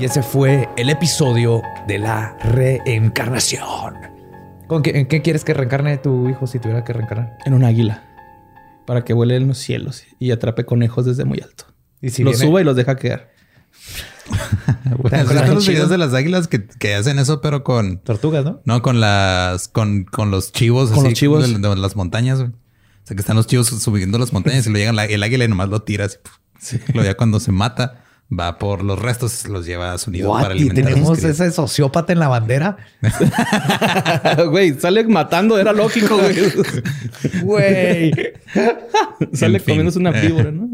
Y 0.04 0.06
ese 0.06 0.22
fue 0.22 0.68
el 0.76 0.90
episodio 0.90 1.62
de 1.88 1.98
la 1.98 2.36
reencarnación. 2.40 3.94
¿Con 4.68 4.84
qué, 4.84 5.00
¿En 5.00 5.08
qué 5.08 5.22
quieres 5.22 5.46
que 5.46 5.54
reencarne 5.54 5.98
tu 5.98 6.28
hijo 6.28 6.46
si 6.46 6.60
tuviera 6.60 6.84
que 6.84 6.92
reencarnar? 6.92 7.38
En 7.46 7.54
un 7.54 7.64
águila. 7.64 8.04
Para 8.86 9.06
que 9.06 9.14
vuele 9.14 9.38
en 9.38 9.48
los 9.48 9.60
cielos 9.60 10.04
y 10.20 10.32
atrape 10.32 10.66
conejos 10.66 11.06
desde 11.06 11.24
muy 11.24 11.40
alto. 11.40 11.68
Y 12.02 12.10
si 12.10 12.22
los 12.22 12.34
viene- 12.34 12.48
suba 12.48 12.60
y 12.60 12.66
los 12.66 12.76
deja 12.76 12.98
caer. 12.98 13.32
Bueno, 14.98 15.16
¿has 15.20 15.24
con 15.26 15.36
la 15.38 15.42
visto 15.44 15.56
los 15.56 15.68
videos 15.70 15.90
de 15.90 15.98
las 15.98 16.14
águilas 16.14 16.50
que, 16.50 16.66
que 16.68 16.96
hacen 16.96 17.18
eso, 17.18 17.40
pero 17.40 17.64
con... 17.64 18.00
Tortugas, 18.00 18.44
¿no? 18.44 18.60
No, 18.66 18.82
con 18.82 19.00
las... 19.00 19.70
Con, 19.70 20.04
con 20.04 20.32
los 20.32 20.52
chivos. 20.52 20.90
Con 20.90 21.00
así, 21.00 21.10
los 21.12 21.14
chivos. 21.14 21.48
De, 21.62 21.70
de 21.70 21.76
las 21.78 21.96
montañas, 21.96 22.40
güey. 22.40 22.50
O 22.52 23.06
sea, 23.06 23.16
que 23.16 23.22
están 23.22 23.38
los 23.38 23.48
chivos 23.48 23.68
subiendo 23.68 24.18
las 24.20 24.34
montañas 24.34 24.68
y 24.68 24.70
lo 24.70 24.78
llegan 24.78 24.98
la- 24.98 25.06
el 25.06 25.24
águila 25.24 25.46
y 25.46 25.48
nomás 25.48 25.70
lo 25.70 25.82
tira 25.84 26.04
así. 26.06 26.18
puf. 26.22 26.90
Luego 26.94 27.10
ya 27.10 27.16
cuando 27.16 27.40
se 27.40 27.54
mata, 27.54 28.03
va 28.32 28.58
por 28.58 28.84
los 28.84 28.98
restos, 29.00 29.48
los 29.48 29.66
lleva 29.66 29.94
a 29.94 29.98
su 30.00 30.10
nido 30.10 30.32
What? 30.32 30.42
para 30.42 30.56
Y 30.56 30.58
alimentar 30.60 30.84
sus 30.86 30.94
tenemos 30.94 31.24
ese 31.24 31.52
sociópata 31.52 32.14
en 32.14 32.20
la 32.20 32.28
bandera. 32.30 32.78
Güey, 34.50 34.80
sale 34.80 35.04
matando, 35.06 35.58
era 35.60 35.72
lógico, 35.74 36.18
güey. 36.18 36.36
Güey. 37.44 38.12
sale 39.34 39.58
En 39.58 39.64
fin. 39.64 39.74
comiéndose 39.74 40.00
una 40.00 40.12
víbora, 40.12 40.52
¿no? 40.52 40.70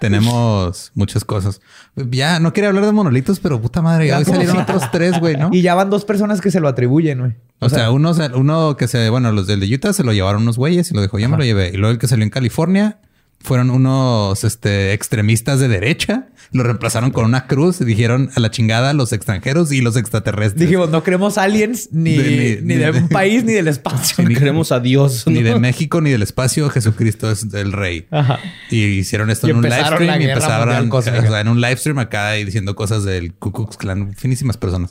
Tenemos 0.00 0.90
muchas 0.94 1.24
cosas. 1.24 1.60
Ya, 1.96 2.40
no 2.40 2.52
quería 2.52 2.68
hablar 2.70 2.84
de 2.86 2.92
monolitos, 2.92 3.40
pero 3.40 3.60
puta 3.60 3.82
madre, 3.82 4.08
Ya 4.08 4.18
hoy 4.18 4.24
salieron 4.24 4.56
otros 4.58 4.90
tres, 4.90 5.18
güey, 5.20 5.36
¿no? 5.36 5.50
Y 5.52 5.62
ya 5.62 5.74
van 5.74 5.90
dos 5.90 6.04
personas 6.04 6.40
que 6.40 6.50
se 6.50 6.60
lo 6.60 6.68
atribuyen, 6.68 7.18
güey. 7.20 7.32
O 7.60 7.68
sea, 7.68 7.90
uno, 7.90 8.12
se- 8.14 8.32
uno 8.34 8.76
que 8.76 8.88
se, 8.88 9.08
bueno, 9.10 9.32
los 9.32 9.46
del 9.46 9.60
de 9.60 9.72
Utah 9.74 9.92
se 9.92 10.04
lo 10.04 10.12
llevaron 10.12 10.42
unos 10.42 10.58
güeyes 10.58 10.90
y 10.90 10.94
lo 10.94 11.00
dejó, 11.00 11.18
yo 11.18 11.28
me 11.28 11.36
lo 11.36 11.44
llevé. 11.44 11.70
Y 11.72 11.76
luego 11.76 11.92
el 11.92 11.98
que 11.98 12.08
salió 12.08 12.24
en 12.24 12.30
California, 12.30 12.98
fueron 13.40 13.70
unos 13.70 14.42
este, 14.44 14.92
extremistas 14.92 15.60
de 15.60 15.68
derecha. 15.68 16.28
Lo 16.52 16.62
reemplazaron 16.62 17.10
con 17.10 17.24
una 17.24 17.46
cruz 17.46 17.80
y 17.80 17.84
dijeron 17.84 18.30
a 18.36 18.40
la 18.40 18.50
chingada 18.50 18.92
los 18.92 19.12
extranjeros 19.12 19.72
y 19.72 19.80
los 19.80 19.96
extraterrestres. 19.96 20.60
Dijimos, 20.60 20.88
no 20.90 21.02
queremos 21.02 21.36
aliens 21.36 21.88
ni 21.90 22.16
De- 22.16 22.60
ni, 22.62 22.74
ni- 22.74 22.80
de 22.80 22.90
un 22.92 23.08
país 23.08 23.44
ni 23.44 23.52
del 23.54 23.66
espacio. 23.74 24.22
Ni 24.26 24.34
queremos 24.34 24.70
a 24.70 24.78
Dios. 24.80 25.26
Ni 25.26 25.40
¿no? 25.40 25.54
de 25.54 25.58
México 25.58 26.00
ni 26.00 26.10
del 26.10 26.22
espacio, 26.22 26.70
Jesucristo 26.70 27.30
es 27.30 27.46
el 27.54 27.72
rey. 27.72 28.06
Ajá. 28.10 28.38
Y 28.70 28.82
hicieron 28.84 29.30
esto 29.30 29.48
Y 29.48 29.50
en 29.50 29.56
un 29.56 29.62
live 29.64 29.84
stream 29.84 30.20
y 30.20 30.24
empezaron 30.26 30.88
cósmica. 30.88 31.18
o 31.18 31.26
sea, 31.26 31.40
en 31.40 31.48
un 31.48 31.60
live 31.60 31.76
stream 31.76 31.98
acá 31.98 32.38
y 32.38 32.44
diciendo 32.44 32.76
cosas 32.76 33.04
del 33.04 33.34
Ku 33.34 33.50
Klux 33.52 33.76
Klan. 33.76 34.14
Finísimas 34.14 34.56
personas. 34.56 34.90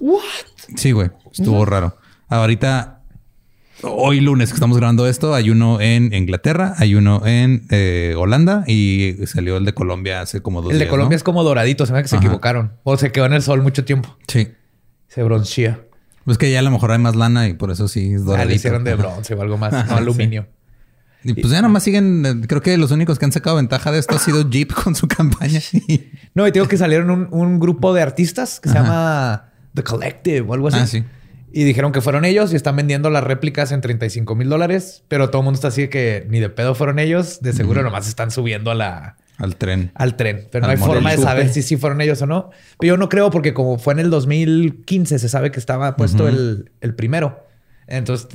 Sí, 0.76 0.92
güey. 0.92 1.12
Estuvo 1.32 1.64
raro. 1.66 1.98
Ahorita, 2.28 3.03
hoy 3.84 4.20
lunes 4.22 4.50
que 4.50 4.56
estamos 4.56 4.78
grabando 4.78 5.08
esto, 5.08 5.34
hay 5.36 5.50
uno 5.50 5.80
en 5.82 6.14
Inglaterra, 6.14 6.74
hay 6.78 6.96
uno 6.96 7.26
en 7.26 7.66
eh, 7.70 8.16
Holanda 8.18 8.64
y 8.68 9.16
salió 9.26 9.58
el 9.58 9.66
de 9.66 9.74
Colombia 9.74 10.22
hace 10.22 10.42
como 10.42 10.62
dos 10.62 10.72
El 10.72 10.80
de 10.80 10.86
días, 10.86 10.90
Colombia 10.92 11.16
¿no? 11.16 11.18
es 11.18 11.24
como 11.24 11.44
doradito, 11.44 11.86
se 11.86 11.94
me 11.94 12.00
hace 12.00 12.04
que 12.04 12.10
se 12.10 12.16
Ajá. 12.18 12.26
equivocaron. 12.26 12.74
O 12.84 12.98
se 12.98 13.12
quedó 13.12 13.26
en 13.26 13.34
el 13.34 13.42
sol 13.42 13.62
mucho 13.62 13.86
tiempo. 13.86 14.18
Sí. 14.28 14.50
Se 15.08 15.24
bronchea. 15.24 15.82
Pues 16.26 16.38
que 16.38 16.50
ya 16.52 16.60
a 16.60 16.62
lo 16.62 16.72
mejor 16.72 16.92
hay 16.92 17.00
más 17.00 17.16
lana 17.16 17.48
y 17.48 17.54
por 17.54 17.70
eso 17.72 17.88
sí 17.88 18.14
es 18.14 18.22
Ah, 18.22 18.26
doradito. 18.26 18.50
le 18.50 18.56
hicieron 18.56 18.84
de 18.84 18.96
bronce 18.96 19.34
o 19.36 19.42
algo 19.42 19.58
más, 19.58 19.72
no 19.90 19.96
aluminio. 19.98 20.48
Y 21.26 21.34
pues 21.36 21.52
ya 21.54 21.62
nomás 21.62 21.84
siguen, 21.84 22.26
eh, 22.26 22.48
creo 22.48 22.62
que 22.62 22.78
los 22.78 22.92
únicos 22.92 23.18
que 23.18 23.24
han 23.26 23.32
sacado 23.32 23.56
ventaja 23.56 23.92
de 23.94 24.00
esto 24.00 24.16
ha 24.16 24.20
sido 24.20 24.50
Jeep 24.50 24.74
con 24.84 24.94
su 24.96 25.08
campaña. 25.08 25.62
No, 26.34 26.46
y 26.48 26.52
tengo 26.52 26.68
que 26.68 26.78
salieron 26.78 27.10
un, 27.12 27.28
un 27.32 27.60
grupo 27.60 27.94
de 27.94 28.02
artistas 28.02 28.60
que 28.60 28.68
se 28.70 28.76
llama 28.76 29.52
The 29.74 29.84
Collective 29.84 30.42
o 30.42 30.54
algo 30.54 30.68
así. 30.68 30.78
Ah, 30.80 30.88
sí. 30.88 31.04
Y 31.56 31.66
dijeron 31.66 31.92
que 31.92 32.02
fueron 32.02 32.26
ellos 32.26 32.52
y 32.52 32.56
están 32.56 32.76
vendiendo 32.76 33.12
las 33.12 33.24
réplicas 33.24 33.72
en 33.72 33.80
35 33.80 34.34
mil 34.34 34.50
dólares, 34.50 35.04
pero 35.08 35.30
todo 35.30 35.42
el 35.42 35.46
mundo 35.46 35.58
está 35.58 35.68
así 35.68 35.88
que 35.88 36.26
ni 36.28 36.40
de 36.40 36.50
pedo 36.50 36.74
fueron 36.74 36.98
ellos. 36.98 37.42
De 37.42 37.54
seguro 37.54 37.84
nomás 37.84 38.08
están 38.08 38.32
subiendo 38.32 38.72
a 38.72 38.76
la, 38.76 39.18
Al 39.38 39.56
tren. 39.56 39.92
al 39.94 40.16
tren, 40.16 40.48
pero 40.52 40.66
no 40.66 40.72
hay 40.72 40.78
forma 40.78 41.12
de 41.12 41.20
saber 41.20 41.50
si 41.50 41.62
sí 41.62 41.78
fueron 41.78 42.02
ellos 42.02 42.20
o 42.24 42.26
no. 42.26 42.50
Pero 42.80 42.96
yo 42.96 42.98
no 42.98 43.08
creo 43.08 43.30
porque 43.30 43.54
como 43.54 43.78
fue 43.78 43.94
en 43.94 44.00
el 44.00 44.10
2015 44.10 45.20
se 45.20 45.30
sabe 45.30 45.52
que 45.52 45.60
estaba 45.60 45.96
puesto 45.96 46.28
el, 46.28 46.72
el 46.82 46.96
primero. 46.96 47.46
Entonces 47.86 48.30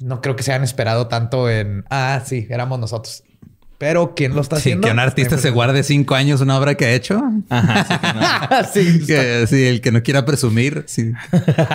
no 0.00 0.20
creo 0.20 0.34
que 0.34 0.42
se 0.42 0.50
hayan 0.50 0.64
esperado 0.64 1.06
tanto 1.06 1.48
en, 1.48 1.84
ah, 1.90 2.20
sí, 2.26 2.48
éramos 2.50 2.80
nosotros. 2.80 3.22
Pero 3.78 4.14
¿quién 4.16 4.34
lo 4.34 4.40
está 4.40 4.56
Sí, 4.56 4.60
haciendo? 4.62 4.88
que 4.88 4.92
un 4.92 4.98
artista 4.98 5.38
se 5.38 5.50
guarde 5.50 5.84
cinco 5.84 6.16
años 6.16 6.40
una 6.40 6.58
obra 6.58 6.74
que 6.74 6.84
ha 6.86 6.92
hecho. 6.94 7.22
sí, 8.72 9.04
Que, 9.06 9.46
sí, 9.48 9.66
el 9.66 9.80
que 9.80 9.92
no 9.92 10.02
quiera 10.02 10.24
presumir, 10.24 10.84
sí, 10.86 11.12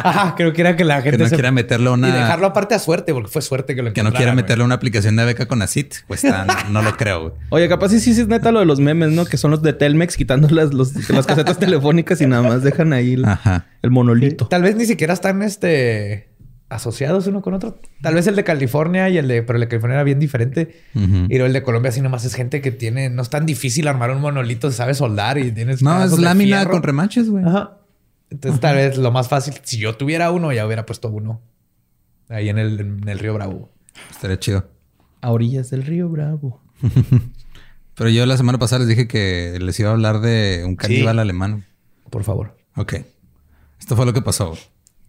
Ajá, 0.03 0.34
creo 0.38 0.53
que 0.53 0.61
era 0.61 0.75
que 0.75 0.84
la 0.84 0.95
gente 1.01 1.17
que 1.17 1.23
no 1.23 1.30
se- 1.30 1.35
quiera 1.35 1.51
meterle 1.51 1.89
una... 1.89 2.09
y 2.09 2.11
dejarlo 2.11 2.47
aparte 2.47 2.75
a 2.75 2.80
suerte 2.80 3.13
porque 3.13 3.30
fue 3.30 3.41
suerte 3.41 3.75
que 3.75 3.81
lo 3.84 3.93
que 3.93 4.03
no 4.03 4.11
quiera 4.13 4.34
meterle 4.34 4.63
una 4.63 4.75
aplicación 4.75 5.15
de 5.15 5.25
beca 5.25 5.45
con 5.47 5.61
ACIT. 5.61 5.93
Pues 6.07 6.23
está- 6.23 6.45
no, 6.45 6.69
no 6.69 6.81
lo 6.81 6.97
creo. 6.97 7.35
Oye, 7.49 7.67
capaz 7.69 7.89
sí, 7.89 7.99
sí, 7.99 8.13
sí 8.13 8.21
es 8.21 8.27
neta 8.27 8.51
lo 8.51 8.59
de 8.59 8.65
los 8.65 8.80
memes, 8.80 9.11
¿no? 9.11 9.25
Que 9.25 9.38
son 9.38 9.51
los 9.51 9.61
de 9.61 9.73
Telmex 9.73 10.17
quitando 10.17 10.49
las, 10.49 10.73
los- 10.73 11.09
las 11.09 11.25
casetas 11.25 11.57
telefónicas 11.59 12.19
y 12.21 12.27
nada 12.27 12.41
más 12.43 12.63
dejan 12.63 12.93
ahí 12.93 13.13
el, 13.13 13.25
Ajá. 13.25 13.65
el 13.81 13.91
monolito. 13.91 14.47
Tal 14.47 14.61
vez 14.63 14.75
ni 14.75 14.85
siquiera 14.85 15.13
están 15.13 15.41
este 15.41 16.27
asociados 16.73 17.27
uno 17.27 17.41
con 17.41 17.53
otro. 17.53 17.79
Tal 18.01 18.15
vez 18.15 18.27
el 18.27 18.35
de 18.35 18.43
California 18.43 19.09
y 19.09 19.17
el 19.17 19.27
de, 19.27 19.43
pero 19.43 19.57
el 19.57 19.61
de 19.61 19.67
California 19.67 19.95
era 19.95 20.03
bien 20.03 20.19
diferente. 20.19 20.81
Ujú. 20.95 21.25
Y 21.29 21.29
luego 21.29 21.45
el 21.45 21.53
de 21.53 21.63
Colombia 21.63 21.89
así 21.89 22.01
nomás 22.01 22.25
es 22.25 22.33
gente 22.35 22.61
que 22.61 22.71
tiene, 22.71 23.09
no 23.09 23.21
es 23.21 23.29
tan 23.29 23.45
difícil 23.45 23.87
armar 23.87 24.11
un 24.11 24.21
monolito, 24.21 24.69
se 24.71 24.77
sabe 24.77 24.93
soldar 24.93 25.37
y 25.37 25.51
tienes 25.51 25.81
No, 25.81 26.03
es 26.03 26.17
lámina 26.19 26.57
fierro. 26.59 26.71
con 26.71 26.83
remaches, 26.83 27.29
güey. 27.29 27.45
Ajá. 27.45 27.77
Entonces 28.29 28.59
tal 28.59 28.75
vez 28.75 28.97
lo 28.97 29.11
más 29.11 29.27
fácil, 29.29 29.53
si 29.63 29.77
yo 29.77 29.95
tuviera 29.95 30.31
uno, 30.31 30.51
ya 30.51 30.65
hubiera 30.65 30.85
puesto 30.85 31.09
uno 31.09 31.41
ahí 32.29 32.49
en 32.49 32.57
el, 32.57 32.79
en 32.79 33.07
el 33.07 33.19
río 33.19 33.33
Bravo. 33.35 33.69
Estaría 34.09 34.39
chido. 34.39 34.67
A 35.21 35.31
orillas 35.31 35.69
del 35.69 35.83
río 35.83 36.09
Bravo. 36.09 36.61
Pero 37.95 38.09
yo 38.09 38.25
la 38.25 38.37
semana 38.37 38.57
pasada 38.57 38.79
les 38.79 38.87
dije 38.87 39.07
que 39.07 39.57
les 39.61 39.79
iba 39.79 39.89
a 39.89 39.93
hablar 39.93 40.19
de 40.19 40.63
un 40.65 40.75
caníbal 40.75 41.15
Sí. 41.15 41.19
alemán. 41.21 41.65
Por 42.09 42.23
favor. 42.23 42.57
Ok. 42.75 42.95
Esto 43.79 43.95
fue 43.95 44.05
lo 44.05 44.13
que 44.13 44.21
pasó. 44.21 44.57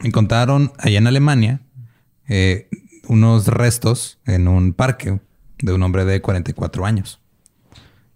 Encontraron 0.01 0.73
allá 0.79 0.99
en 0.99 1.07
Alemania 1.07 1.61
eh, 2.29 2.69
unos 3.09 3.47
restos 3.49 4.19
en 4.27 4.49
un 4.49 4.73
parque 4.73 5.21
de 5.59 5.73
un 5.73 5.83
hombre 5.83 6.05
de 6.05 6.21
44 6.21 6.85
años. 6.87 7.21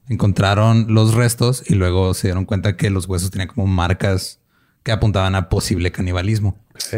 Encontraron 0.09 0.86
los 0.88 1.14
restos 1.14 1.62
y 1.66 1.74
luego 1.74 2.14
se 2.14 2.28
dieron 2.28 2.46
cuenta 2.46 2.76
que 2.76 2.88
los 2.90 3.06
huesos 3.06 3.30
tenían 3.30 3.48
como 3.48 3.66
marcas 3.66 4.40
que 4.82 4.92
apuntaban 4.92 5.34
a 5.34 5.48
posible 5.50 5.92
canibalismo. 5.92 6.56
Sí. 6.78 6.96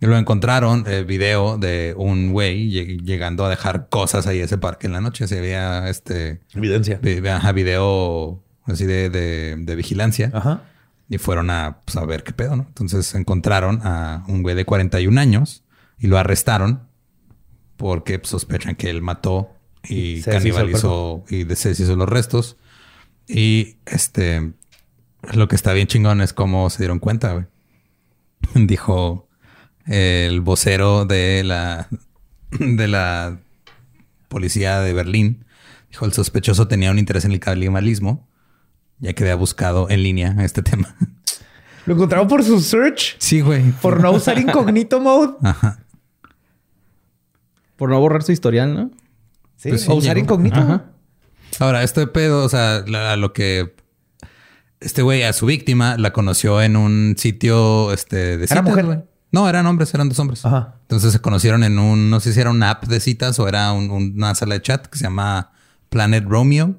Y 0.00 0.06
luego 0.06 0.18
encontraron 0.20 0.84
el 0.88 1.04
video 1.04 1.56
de 1.58 1.94
un 1.96 2.32
güey 2.32 2.70
lleg- 2.70 3.02
llegando 3.02 3.44
a 3.44 3.48
dejar 3.48 3.88
cosas 3.88 4.26
ahí 4.26 4.40
a 4.40 4.44
ese 4.44 4.58
parque 4.58 4.86
en 4.88 4.92
la 4.92 5.00
noche. 5.00 5.28
Se 5.28 5.40
veía 5.40 5.88
este 5.88 6.40
Evidencia. 6.54 6.98
vi- 7.02 7.26
ajá, 7.28 7.52
video 7.52 8.42
así 8.64 8.84
de, 8.86 9.08
de- 9.10 9.56
de 9.58 9.76
vigilancia. 9.76 10.30
Ajá. 10.34 10.62
Y 11.08 11.18
fueron 11.18 11.50
a, 11.50 11.80
pues, 11.84 11.96
a 11.96 12.04
ver 12.04 12.22
qué 12.22 12.32
pedo, 12.32 12.56
¿no? 12.56 12.64
Entonces 12.68 13.14
encontraron 13.14 13.80
a 13.82 14.24
un 14.28 14.42
güey 14.42 14.54
de 14.54 14.64
41 14.64 15.18
años 15.20 15.64
y 15.98 16.06
lo 16.06 16.18
arrestaron 16.18 16.88
porque 17.76 18.18
pues, 18.18 18.30
sospechan 18.30 18.76
que 18.76 18.90
él 18.90 19.00
mató 19.00 19.50
y 19.84 20.20
Se 20.22 20.30
canibalizó 20.30 21.24
y 21.28 21.44
deshizo 21.44 21.96
los 21.96 22.08
restos. 22.08 22.56
Y 23.26 23.76
este, 23.86 24.52
lo 25.32 25.48
que 25.48 25.56
está 25.56 25.72
bien 25.72 25.86
chingón 25.86 26.20
es 26.20 26.32
cómo 26.32 26.68
se 26.70 26.78
dieron 26.78 26.98
cuenta, 26.98 27.32
güey. 27.32 27.46
Dijo 28.66 29.28
el 29.86 30.40
vocero 30.40 31.06
de 31.06 31.42
la, 31.44 31.88
de 32.50 32.88
la 32.88 33.40
policía 34.28 34.80
de 34.80 34.92
Berlín. 34.92 35.44
Dijo, 35.90 36.04
el 36.04 36.12
sospechoso 36.12 36.68
tenía 36.68 36.90
un 36.90 36.98
interés 36.98 37.24
en 37.24 37.32
el 37.32 37.40
canibalismo, 37.40 38.27
ya 39.00 39.12
que 39.12 39.24
había 39.24 39.34
buscado 39.36 39.88
en 39.90 40.02
línea 40.02 40.34
este 40.40 40.62
tema. 40.62 40.94
Lo 41.86 41.94
encontraron 41.94 42.28
por 42.28 42.44
su 42.44 42.60
search, 42.60 43.16
Sí, 43.18 43.40
güey. 43.40 43.70
por 43.72 44.00
no 44.00 44.10
usar 44.12 44.38
incognito 44.40 45.00
mode. 45.00 45.34
Ajá. 45.42 45.78
Por 47.76 47.90
no 47.90 48.00
borrar 48.00 48.22
su 48.22 48.32
historial, 48.32 48.74
¿no? 48.74 48.90
Sí, 49.56 49.70
Pues 49.70 49.82
sí, 49.82 49.90
o 49.90 49.94
usar 49.94 50.16
llegó. 50.16 50.24
incognito. 50.26 50.58
Ajá. 50.60 50.84
Ahora, 51.60 51.82
este 51.82 52.06
pedo, 52.06 52.44
o 52.44 52.48
sea, 52.48 52.84
la- 52.86 53.12
a 53.12 53.16
lo 53.16 53.32
que 53.32 53.74
este 54.80 55.02
güey 55.02 55.22
a 55.24 55.32
su 55.32 55.46
víctima 55.46 55.96
la 55.96 56.12
conoció 56.12 56.62
en 56.62 56.76
un 56.76 57.14
sitio 57.18 57.92
este, 57.92 58.36
de 58.36 58.46
citas, 58.46 58.62
mujer? 58.64 58.84
güey. 58.86 58.98
No, 59.32 59.48
eran 59.48 59.66
hombres, 59.66 59.92
eran 59.94 60.08
dos 60.08 60.18
hombres. 60.18 60.44
Ajá. 60.46 60.76
Entonces 60.82 61.12
se 61.12 61.20
conocieron 61.20 61.62
en 61.64 61.78
un, 61.78 62.10
no 62.10 62.20
sé 62.20 62.32
si 62.32 62.40
era 62.40 62.50
una 62.50 62.70
app 62.70 62.84
de 62.86 63.00
citas 63.00 63.38
o 63.38 63.48
era 63.48 63.72
un- 63.72 63.90
una 63.90 64.34
sala 64.34 64.54
de 64.54 64.62
chat 64.62 64.86
que 64.86 64.98
se 64.98 65.04
llama 65.04 65.52
Planet 65.88 66.24
Romeo. 66.26 66.76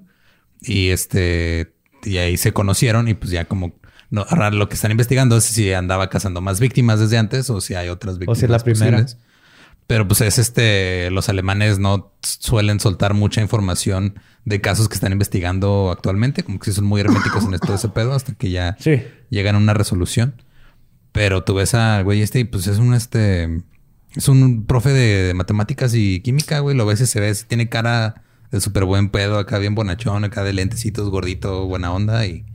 Y 0.62 0.90
este, 0.90 1.74
y 2.04 2.18
ahí 2.18 2.38
se 2.38 2.54
conocieron 2.54 3.08
y 3.08 3.14
pues 3.14 3.32
ya 3.32 3.46
como, 3.46 3.74
no, 4.10 4.26
ahora 4.30 4.52
lo 4.52 4.70
que 4.70 4.76
están 4.76 4.92
investigando 4.92 5.38
es 5.38 5.44
si 5.44 5.72
andaba 5.74 6.10
cazando 6.10 6.42
más 6.42 6.60
víctimas 6.60 7.00
desde 7.00 7.18
antes 7.18 7.50
o 7.50 7.62
si 7.62 7.76
hay 7.76 7.90
otras 7.90 8.18
víctimas. 8.18 8.38
si 8.40 8.46
es 8.46 8.52
la 8.52 8.60
primera. 8.60 8.98
posibles. 8.98 9.18
Pero 9.88 10.08
pues 10.08 10.22
es 10.22 10.38
este, 10.38 11.10
los 11.10 11.30
alemanes 11.30 11.80
no 11.80 12.14
suelen 12.22 12.80
soltar 12.80 13.16
mucha 13.16 13.42
información 13.42 14.20
de 14.46 14.62
casos 14.62 14.88
que 14.88 14.94
están 14.94 15.12
investigando 15.14 15.90
actualmente, 15.92 16.44
como 16.44 16.60
que 16.60 16.66
sí 16.66 16.74
son 16.76 16.86
muy 16.86 17.02
herméticos 17.02 17.44
en 17.46 17.58
todo 17.60 17.76
ese 17.76 17.90
pedo 17.96 18.14
hasta 18.14 18.34
que 18.34 18.52
ya 18.52 18.76
Sí. 18.80 19.02
llegan 19.32 19.56
a 19.56 19.58
una 19.58 19.74
resolución. 19.74 20.42
Pero 21.12 21.44
tú 21.44 21.56
ves 21.56 21.74
al 21.74 22.04
güey 22.04 22.22
este 22.22 22.40
y 22.40 22.44
pues 22.44 22.68
es 22.68 22.78
un 22.78 22.94
este, 22.94 23.64
es 24.16 24.28
un 24.28 24.66
profe 24.68 24.90
de, 24.90 25.24
de 25.24 25.34
matemáticas 25.34 25.96
y 25.96 26.20
química, 26.22 26.60
güey. 26.60 26.76
Lo 26.78 26.86
ves 26.86 27.02
y 27.02 27.08
se 27.08 27.20
ve, 27.20 27.34
tiene 27.48 27.68
cara 27.68 28.22
de 28.52 28.62
súper 28.62 28.86
buen 28.86 29.10
pedo, 29.10 29.38
acá 29.38 29.58
bien 29.60 29.76
bonachón, 29.76 30.24
acá 30.24 30.44
de 30.44 30.54
lentecitos, 30.54 31.10
gordito, 31.10 31.66
buena 31.68 31.92
onda 31.92 32.26
y 32.26 32.46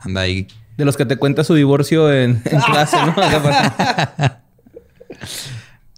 anda 0.00 0.22
ahí. 0.22 0.48
De 0.76 0.84
los 0.84 0.96
que 0.96 1.06
te 1.06 1.16
cuenta 1.16 1.44
su 1.44 1.54
divorcio 1.54 2.12
en, 2.12 2.42
en 2.44 2.60
clase, 2.66 2.96
¿no? 3.06 3.14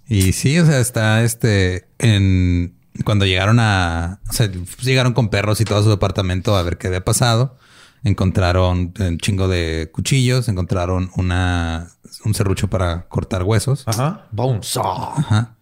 Y 0.07 0.31
sí, 0.33 0.57
o 0.59 0.65
sea, 0.65 0.79
está 0.79 1.23
este 1.23 1.87
en 1.99 2.75
cuando 3.03 3.25
llegaron 3.25 3.59
a, 3.59 4.19
o 4.29 4.33
sea, 4.33 4.49
llegaron 4.81 5.13
con 5.13 5.29
perros 5.29 5.61
y 5.61 5.65
todo 5.65 5.79
a 5.79 5.83
su 5.83 5.89
departamento 5.89 6.55
a 6.55 6.63
ver 6.63 6.77
qué 6.77 6.87
había 6.87 7.03
pasado. 7.03 7.57
Encontraron 8.03 8.93
un 8.99 9.17
chingo 9.17 9.47
de 9.47 9.89
cuchillos, 9.91 10.47
encontraron 10.47 11.11
una 11.15 11.89
un 12.23 12.33
serrucho 12.33 12.69
para 12.69 13.07
cortar 13.07 13.43
huesos. 13.43 13.83
Ajá. 13.85 14.27
Bone 14.31 14.59
saw. 14.61 15.13
Ajá. 15.17 15.56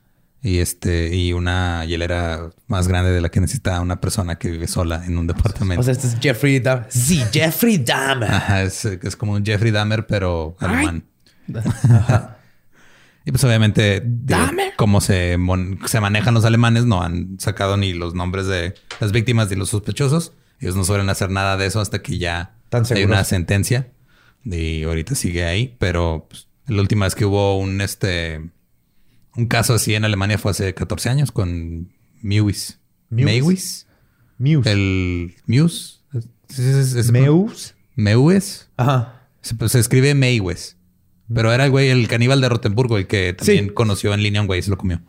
Y 0.45 0.59
este, 0.59 1.15
y 1.15 1.34
una 1.34 1.85
hielera 1.85 2.51
más 2.67 2.88
grande 2.88 3.09
de 3.09 3.19
la 3.19 3.30
que 3.30 3.41
necesita 3.41 3.81
una 3.81 3.99
persona 3.99 4.35
que 4.35 4.51
vive 4.51 4.67
sola 4.67 5.03
en 5.03 5.17
un 5.17 5.26
departamento. 5.26 5.81
O 5.81 5.84
sea, 5.84 5.91
este 5.93 6.05
es 6.05 6.17
Jeffrey 6.22 6.59
Dahmer. 6.59 6.85
Sí, 6.88 7.23
Jeffrey 7.34 7.80
Dahmer. 7.80 8.30
Ajá, 8.31 8.61
es, 8.61 8.85
es 8.85 9.15
como 9.15 9.31
un 9.34 9.43
Jeffrey 9.43 9.72
Dahmer, 9.72 10.05
pero 10.05 10.55
alemán. 10.59 11.03
Y 13.27 13.31
pues 13.31 13.43
obviamente, 13.43 14.03
digo, 14.05 14.39
Dahmer. 14.39 14.73
como 14.76 15.01
se, 15.01 15.35
se 15.88 15.99
manejan 15.99 16.35
los 16.35 16.45
alemanes, 16.45 16.85
no 16.85 17.01
han 17.01 17.39
sacado 17.39 17.76
ni 17.76 17.91
los 17.93 18.13
nombres 18.13 18.45
de 18.45 18.76
las 18.99 19.11
víctimas 19.11 19.49
ni 19.49 19.55
los 19.55 19.69
sospechosos. 19.69 20.34
Ellos 20.59 20.76
no 20.76 20.84
suelen 20.84 21.09
hacer 21.09 21.31
nada 21.31 21.57
de 21.57 21.65
eso 21.65 21.81
hasta 21.81 22.03
que 22.03 22.19
ya 22.19 22.53
Tan 22.69 22.81
hay 22.81 22.85
seguros. 22.85 23.09
una 23.09 23.23
sentencia. 23.23 23.88
Y 24.43 24.84
ahorita 24.84 25.15
sigue 25.15 25.43
ahí, 25.43 25.76
pero 25.80 26.27
pues, 26.30 26.47
la 26.67 26.81
última 26.81 27.07
vez 27.07 27.15
que 27.15 27.26
hubo 27.26 27.57
un 27.57 27.81
este 27.81 28.51
un 29.38 29.45
caso 29.48 29.74
así 29.74 29.95
en 29.95 30.06
Alemania 30.06 30.38
fue 30.38 30.52
hace 30.52 30.74
14 30.74 31.10
años 31.10 31.32
con 31.32 31.90
Mewis. 32.22 32.80
Mewis. 33.10 33.88
Mewis. 34.38 34.66
El 34.68 35.36
Muse. 35.48 35.95
Es- 36.49 36.60
es- 36.60 36.94
es- 36.95 37.12
Meus. 37.12 37.76
Meues. 37.95 38.70
Ajá. 38.78 39.22
Se, 39.41 39.56
pues, 39.56 39.72
se 39.72 39.80
escribe 39.80 40.14
Meiwes. 40.16 40.78
Pero 41.34 41.52
era 41.53 41.66
el 41.66 41.72
güey, 41.72 41.90
el 41.90 42.07
caníbal 42.07 42.41
de 42.41 42.49
Rotenburgo, 42.49 42.98
el 42.98 43.07
que 43.07 43.34
también 43.34 43.66
Sí. 43.68 43.72
conoció 43.74 44.14
en 44.14 44.22
línea 44.22 44.41
un 44.41 44.48
güey 44.48 44.60
y 44.60 44.64
se 44.64 44.70
lo 44.70 44.78
comió. 44.78 45.02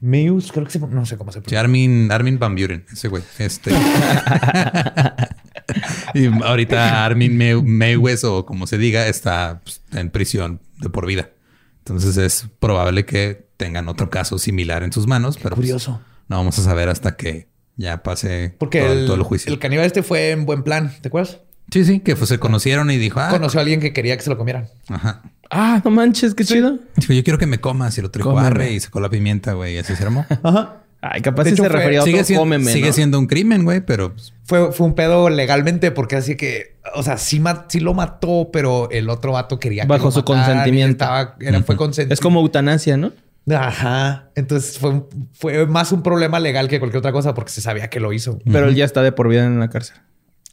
Meus, 0.00 0.50
creo 0.50 0.64
que 0.64 0.70
se 0.72 0.78
no 0.80 1.06
sé 1.06 1.16
cómo 1.16 1.30
se 1.30 1.38
Sí, 1.38 1.42
pronuncia. 1.42 1.60
Armin, 1.60 2.10
Armin 2.10 2.38
Van 2.38 2.56
Buren, 2.56 2.84
ese 2.92 3.08
güey. 3.08 3.22
Este. 3.38 3.70
y 6.14 6.26
ahorita 6.26 7.04
Armin 7.04 7.36
Meiwes, 7.36 8.24
o 8.24 8.44
como 8.46 8.66
se 8.66 8.78
diga, 8.78 9.06
está 9.08 9.60
pues, 9.62 9.82
en 9.92 10.10
prisión 10.10 10.60
de 10.80 10.88
por 10.90 11.06
vida. 11.06 11.30
Entonces 11.78 12.16
es 12.16 12.46
probable 12.60 13.04
que 13.04 13.46
tengan 13.62 13.88
otro 13.88 14.10
caso 14.10 14.38
similar 14.38 14.82
en 14.82 14.92
sus 14.92 15.06
manos, 15.06 15.36
pero 15.36 15.50
pues, 15.56 15.66
curioso. 15.66 16.00
no 16.28 16.36
vamos 16.36 16.58
a 16.58 16.62
saber 16.62 16.88
hasta 16.88 17.16
que 17.16 17.48
ya 17.76 18.02
pase 18.02 18.54
Porque 18.58 18.80
todo, 18.80 18.92
el, 18.92 19.06
todo 19.06 19.16
el 19.16 19.22
juicio. 19.22 19.52
el 19.52 19.58
caníbal 19.58 19.86
este 19.86 20.02
fue 20.02 20.30
en 20.30 20.44
buen 20.46 20.62
plan, 20.62 20.92
¿te 21.00 21.08
acuerdas? 21.08 21.38
Sí, 21.70 21.84
sí, 21.84 22.00
que 22.00 22.16
pues, 22.16 22.28
se 22.28 22.38
conocieron 22.38 22.90
y 22.90 22.98
dijo, 22.98 23.18
ah, 23.20 23.28
Conoció 23.30 23.60
a 23.60 23.62
alguien 23.62 23.80
que 23.80 23.92
quería 23.92 24.16
que 24.16 24.22
se 24.22 24.30
lo 24.30 24.36
comieran. 24.38 24.68
ajá. 24.88 25.22
Ah, 25.54 25.82
no 25.84 25.90
manches, 25.90 26.34
qué 26.34 26.44
chido. 26.46 26.78
Dijo, 26.96 27.12
yo 27.12 27.22
quiero 27.22 27.38
que 27.38 27.44
me 27.46 27.60
comas. 27.60 27.98
Y 27.98 28.02
Cómeme. 28.02 28.46
arre, 28.46 28.72
y 28.72 28.80
sacó 28.80 29.00
la 29.00 29.10
pimienta, 29.10 29.52
güey, 29.52 29.74
y 29.74 29.78
así 29.78 29.94
se 29.94 30.02
armó. 30.02 30.24
Ajá. 30.42 30.78
Ay, 31.02 31.20
capaz 31.20 31.46
hecho, 31.46 31.56
se 31.64 31.68
fue- 31.68 31.78
refería 31.78 31.98
a 31.98 32.02
otro 32.02 32.10
sigue 32.12 32.24
siendo, 32.24 32.40
cómeme, 32.42 32.72
sigue 32.72 32.86
¿no? 32.86 32.92
siendo 32.94 33.18
un 33.18 33.26
crimen, 33.26 33.64
güey, 33.64 33.80
pero 33.84 34.14
pues, 34.14 34.32
Fue, 34.44 34.72
fue 34.72 34.86
un 34.86 34.94
pedo 34.94 35.28
legalmente 35.28 35.90
porque 35.90 36.16
así 36.16 36.36
que, 36.36 36.76
o 36.94 37.02
sea, 37.02 37.18
sí, 37.18 37.42
sí 37.68 37.80
lo 37.80 37.92
mató, 37.92 38.48
pero 38.52 38.88
el 38.92 39.10
otro 39.10 39.32
vato 39.32 39.58
quería 39.58 39.82
que 39.82 39.88
Bajo 39.88 40.06
lo 40.06 40.10
su 40.12 40.24
consentimiento. 40.24 41.04
estaba- 41.04 41.36
era, 41.40 41.60
fue 41.64 41.76
consentimiento. 41.76 42.14
Es 42.14 42.20
como 42.20 42.40
eutanasia, 42.40 42.96
¿no? 42.96 43.12
Ajá. 43.50 44.30
Entonces 44.34 44.78
fue, 44.78 45.02
fue 45.32 45.66
más 45.66 45.92
un 45.92 46.02
problema 46.02 46.38
legal 46.40 46.68
que 46.68 46.78
cualquier 46.78 46.98
otra 46.98 47.12
cosa 47.12 47.34
porque 47.34 47.50
se 47.50 47.60
sabía 47.60 47.88
que 47.90 48.00
lo 48.00 48.12
hizo. 48.12 48.38
Pero 48.44 48.68
él 48.68 48.74
ya 48.74 48.84
está 48.84 49.02
de 49.02 49.12
por 49.12 49.28
vida 49.28 49.44
en 49.44 49.58
la 49.58 49.68
cárcel. 49.68 49.96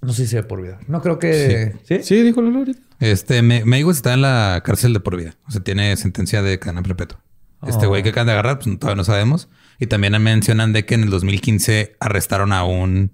No 0.02 0.14
sé 0.14 0.28
si 0.28 0.36
de 0.36 0.44
por 0.44 0.62
vida. 0.62 0.80
No 0.88 1.02
creo 1.02 1.20
que... 1.20 1.74
¿Sí? 1.84 2.00
Sí, 2.04 2.22
dijo 2.24 2.42
Lolo 2.42 2.60
ahorita. 2.60 2.80
Este, 3.00 3.42
Me- 3.42 3.66
Mayweather 3.66 3.96
está 3.98 4.14
en 4.14 4.22
la 4.22 4.62
cárcel 4.64 4.94
de 4.94 5.02
por 5.02 5.18
vida. 5.18 5.36
O 5.48 5.52
sea, 5.52 5.62
tiene 5.62 5.96
sentencia 5.98 6.42
de 6.42 6.58
cadena 6.58 6.82
perpetua. 6.82 7.22
Este 7.68 7.86
Oh. 7.86 7.90
güey 7.90 8.02
que 8.04 8.10
acaban 8.10 8.28
de 8.28 8.34
agarrar, 8.34 8.60
pues 8.60 8.80
todavía 8.80 8.96
no 8.96 9.04
sabemos. 9.04 9.50
Y 9.78 9.88
también 9.88 10.14
mencionan 10.22 10.72
de 10.72 10.86
que 10.86 10.96
en 10.96 11.04
el 11.04 11.10
2015 11.10 11.98
arrestaron 12.00 12.54
a 12.54 12.64
un 12.64 13.12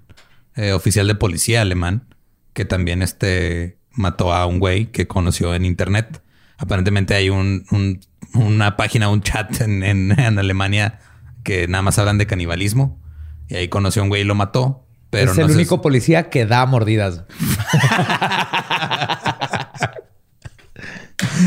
eh, 0.56 0.72
oficial 0.74 1.08
de 1.08 1.16
policía 1.16 1.62
alemán 1.62 2.08
que 2.54 2.64
también 2.66 3.02
este, 3.02 3.78
mató 3.92 4.32
a 4.32 4.46
un 4.46 4.60
güey 4.60 4.86
que 4.92 5.08
conoció 5.08 5.56
en 5.56 5.66
internet. 5.66 6.22
Aparentemente 6.58 7.16
hay 7.16 7.30
un, 7.32 7.66
un- 7.72 8.00
una 8.36 8.78
página, 8.78 9.10
un 9.10 9.22
chat 9.22 9.62
en, 9.62 9.84
en- 9.84 10.20
en 10.20 10.40
Alemania 10.40 11.00
que 11.44 11.68
nada 11.68 11.82
más 11.82 11.98
hablan 12.00 12.18
de 12.18 12.28
canibalismo. 12.28 13.00
Y 13.48 13.56
ahí 13.56 13.68
conoció 13.68 14.02
a 14.02 14.04
un 14.04 14.10
güey 14.10 14.22
y 14.24 14.26
lo 14.26 14.36
mató. 14.36 14.82
Pero 15.12 15.32
es 15.32 15.38
no 15.38 15.44
el 15.46 15.50
sé- 15.52 15.56
único 15.56 15.82
policía 15.82 16.30
que 16.30 16.46
da 16.46 16.66
mordidas. 16.66 17.24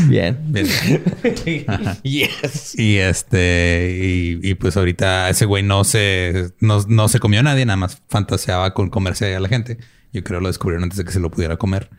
Bien. 0.07 0.37
Bien. 0.47 0.65
yes. 2.03 2.77
Y 2.79 2.97
este, 2.97 3.99
y, 4.01 4.39
y 4.49 4.53
pues 4.55 4.75
ahorita 4.77 5.29
ese 5.29 5.45
güey 5.45 5.61
no 5.63 5.83
se, 5.83 6.51
no, 6.59 6.83
no 6.87 7.07
se 7.07 7.19
comió 7.19 7.41
a 7.41 7.43
nadie, 7.43 7.65
nada 7.65 7.77
más 7.77 8.01
fantaseaba 8.09 8.73
con 8.73 8.89
comerse 8.89 9.35
a 9.35 9.39
la 9.39 9.47
gente. 9.47 9.77
Yo 10.11 10.23
creo 10.23 10.39
lo 10.39 10.47
descubrieron 10.47 10.83
antes 10.83 10.97
de 10.97 11.05
que 11.05 11.11
se 11.11 11.19
lo 11.19 11.29
pudiera 11.29 11.57
comer. 11.57 11.89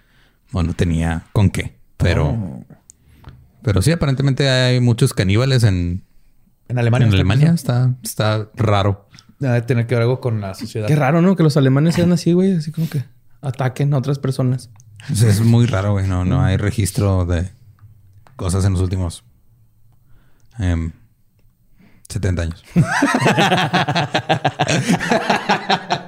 O 0.52 0.62
no 0.64 0.74
tenía 0.74 1.26
con 1.32 1.50
qué. 1.50 1.76
Pero, 1.96 2.64
pero 3.62 3.82
sí, 3.82 3.92
aparentemente 3.92 4.48
hay 4.48 4.80
muchos 4.80 5.14
caníbales 5.14 5.64
en, 5.64 6.04
En 6.68 6.78
Alemania. 6.78 7.06
en 7.06 7.08
está 7.08 7.16
Alemania. 7.16 7.52
Está, 7.52 7.94
está 8.02 8.48
raro. 8.54 9.08
Debe 9.38 9.62
tener 9.62 9.86
que 9.86 9.94
ver 9.94 10.02
algo 10.02 10.20
con 10.20 10.40
la 10.40 10.54
sociedad. 10.54 10.86
Qué 10.86 10.96
raro, 10.96 11.22
¿no? 11.22 11.36
Que 11.36 11.42
los 11.42 11.56
alemanes 11.56 11.94
sean 11.94 12.12
así, 12.12 12.32
güey. 12.32 12.56
Así 12.56 12.72
como 12.72 12.88
que 12.88 13.04
ataquen 13.40 13.94
a 13.94 13.98
otras 13.98 14.18
personas. 14.18 14.70
Es 15.08 15.40
muy 15.40 15.66
raro, 15.66 15.92
güey. 15.92 16.06
No, 16.06 16.24
no 16.24 16.42
hay 16.42 16.58
registro 16.58 17.24
de 17.24 17.50
cosas 18.36 18.64
en 18.66 18.72
los 18.72 18.82
últimos 18.82 19.24
em, 20.58 20.92
70 22.08 22.42
años. 22.42 22.64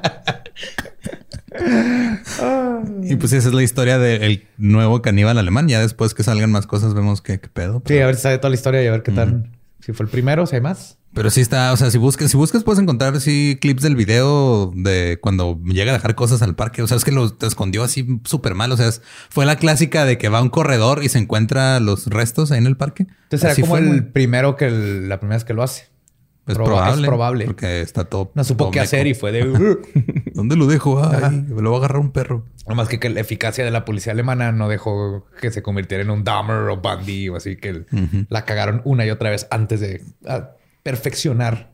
y 3.03 3.17
pues 3.17 3.33
esa 3.33 3.49
es 3.49 3.55
la 3.55 3.63
historia 3.63 3.99
del 3.99 4.47
nuevo 4.59 5.03
caníbal 5.03 5.39
alemán. 5.39 5.69
Ya 5.69 5.81
después 5.81 6.15
que 6.15 6.23
salgan 6.23 6.51
más 6.53 6.67
cosas 6.67 6.95
vemos 6.95 7.21
qué, 7.23 7.41
qué 7.41 7.49
pedo. 7.49 7.83
Sí, 7.87 7.99
a 7.99 8.07
ver 8.07 8.17
si 8.17 8.23
sabe 8.23 8.39
toda 8.39 8.51
la 8.51 8.57
historia 8.57 8.83
y 8.83 8.87
a 8.87 8.91
ver 8.93 9.03
qué 9.03 9.13
tal. 9.13 9.51
Si 9.81 9.93
fue 9.93 10.05
el 10.07 10.11
primero, 10.11 10.47
si 10.47 10.55
hay 10.57 10.61
más. 10.63 10.97
pero 11.13 11.29
sí 11.29 11.41
está, 11.41 11.73
o 11.73 11.77
sea, 11.77 11.91
si 11.91 11.99
buscas, 11.99 12.31
si 12.31 12.37
buscas 12.37 12.63
puedes 12.63 12.81
encontrar 12.81 13.21
sí 13.21 13.59
clips 13.61 13.83
del 13.83 13.97
video 13.97 14.73
de 14.77 15.19
cuando 15.21 15.61
llega 15.65 15.91
a 15.91 15.95
dejar 15.95 16.15
cosas 16.15 16.41
al 16.41 16.55
parque. 16.55 16.83
O 16.83 16.87
sea, 16.87 16.97
es 16.97 17.05
que 17.05 17.11
lo 17.13 17.33
te 17.35 17.47
escondió 17.47 17.83
así 17.83 18.21
súper 18.25 18.55
mal. 18.55 18.71
O 18.73 18.77
sea, 18.77 18.87
es- 18.89 19.03
fue 19.29 19.45
la 19.45 19.57
clásica 19.57 20.05
de 20.05 20.19
que 20.19 20.29
va 20.29 20.39
a 20.39 20.43
un 20.43 20.51
corredor 20.51 21.03
y 21.03 21.09
se 21.09 21.19
encuentra 21.19 21.81
los 21.81 22.07
restos 22.07 22.53
ahí 22.53 22.59
en 22.59 22.67
el 22.67 22.77
parque. 22.77 23.09
Entonces 23.25 23.41
será 23.41 23.55
como 23.57 23.67
fue, 23.67 23.81
el 23.81 23.87
güey. 23.89 24.01
primero 24.13 24.57
que 24.57 24.67
el- 24.69 25.09
la 25.09 25.19
primera 25.19 25.37
vez 25.37 25.45
que 25.45 25.53
lo 25.55 25.63
hace. 25.65 25.92
Es 26.47 26.57
proba- 26.57 26.65
probable. 26.67 27.03
es 27.03 27.07
probable. 27.09 27.45
Porque 27.47 27.81
está 27.83 28.05
todo. 28.05 28.33
No 28.35 28.43
supo 28.43 28.65
todo 28.65 28.71
qué 28.73 28.81
hacer 28.81 29.07
y 29.07 29.15
fue 29.15 29.31
de... 29.33 29.79
¿Dónde 30.35 30.57
lo 30.57 30.67
dejo? 30.67 31.01
Ay, 31.05 31.45
me 31.49 31.63
lo 31.63 31.71
va 31.71 31.77
a 31.77 31.79
agarrar 31.81 32.01
un 32.01 32.11
perro. 32.11 32.45
Nomás 32.67 32.89
que, 32.89 32.99
que 32.99 33.11
la 33.11 33.21
eficacia 33.21 33.65
de 33.65 33.71
la 33.71 33.85
policía 33.85 34.13
alemana 34.13 34.51
no 34.53 34.69
dejó 34.69 35.27
que 35.41 35.51
se 35.53 35.63
convirtiera 35.63 36.03
en 36.03 36.11
un 36.11 36.25
Dahmer 36.25 36.69
o 36.69 36.77
Bundy 36.79 37.29
o 37.29 37.37
así 37.37 37.57
que 37.57 37.85
la 38.29 38.45
cagaron 38.45 38.83
una 38.85 39.07
y 39.07 39.11
otra 39.11 39.31
vez 39.31 39.47
antes 39.51 39.81
de 39.81 40.03
ah, 40.27 40.51
perfeccionar 40.83 41.71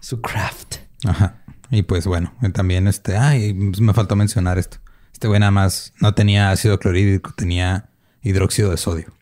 su 0.00 0.20
craft. 0.20 0.76
Ajá. 1.06 1.42
Y 1.70 1.82
pues 1.82 2.06
bueno, 2.06 2.32
eh, 2.42 2.50
también 2.50 2.86
este, 2.88 3.16
ay, 3.16 3.52
pues 3.52 3.80
me 3.80 3.92
faltó 3.94 4.14
mencionar 4.16 4.58
esto. 4.58 4.78
Este 5.12 5.26
güey 5.28 5.40
nada 5.40 5.50
más 5.52 5.92
no 6.00 6.14
tenía 6.14 6.50
ácido 6.50 6.78
clorhídrico, 6.78 7.32
tenía 7.36 7.88
hidróxido 8.22 8.70
de 8.70 8.76
sodio. 8.76 9.12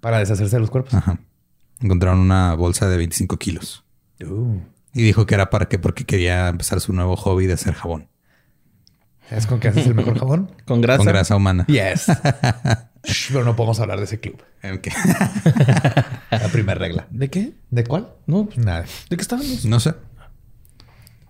Para 0.00 0.18
deshacerse 0.18 0.56
de 0.56 0.60
los 0.60 0.70
cuerpos. 0.70 0.94
Ajá. 0.94 1.18
Encontraron 1.80 2.20
una 2.20 2.54
bolsa 2.54 2.88
de 2.88 2.96
25 2.96 3.36
kilos. 3.38 3.83
Uh. 4.28 4.60
Y 4.92 5.02
dijo 5.02 5.26
que 5.26 5.34
era 5.34 5.50
para 5.50 5.66
qué, 5.66 5.78
porque 5.78 6.04
quería 6.04 6.48
empezar 6.48 6.80
su 6.80 6.92
nuevo 6.92 7.16
hobby 7.16 7.46
de 7.46 7.54
hacer 7.54 7.74
jabón 7.74 8.08
¿Es 9.30 9.46
con 9.46 9.58
que 9.58 9.68
haces 9.68 9.86
el 9.86 9.94
mejor 9.94 10.18
jabón? 10.18 10.52
Con 10.66 10.80
grasa. 10.82 10.98
con 10.98 11.06
grasa 11.06 11.34
humana. 11.36 11.64
Yes. 11.66 12.06
Shh, 13.04 13.28
Pero 13.32 13.44
no 13.44 13.56
podemos 13.56 13.80
hablar 13.80 13.98
de 13.98 14.04
ese 14.04 14.20
club. 14.20 14.42
La 16.30 16.48
primera 16.52 16.78
regla. 16.78 17.06
¿De 17.10 17.28
qué? 17.30 17.52
¿De 17.70 17.84
cuál? 17.84 18.08
No, 18.26 18.46
pues, 18.46 18.58
Nada. 18.58 18.84
¿de 19.10 19.16
qué 19.16 19.22
estábamos? 19.22 19.64
No 19.64 19.80
sé. 19.80 19.94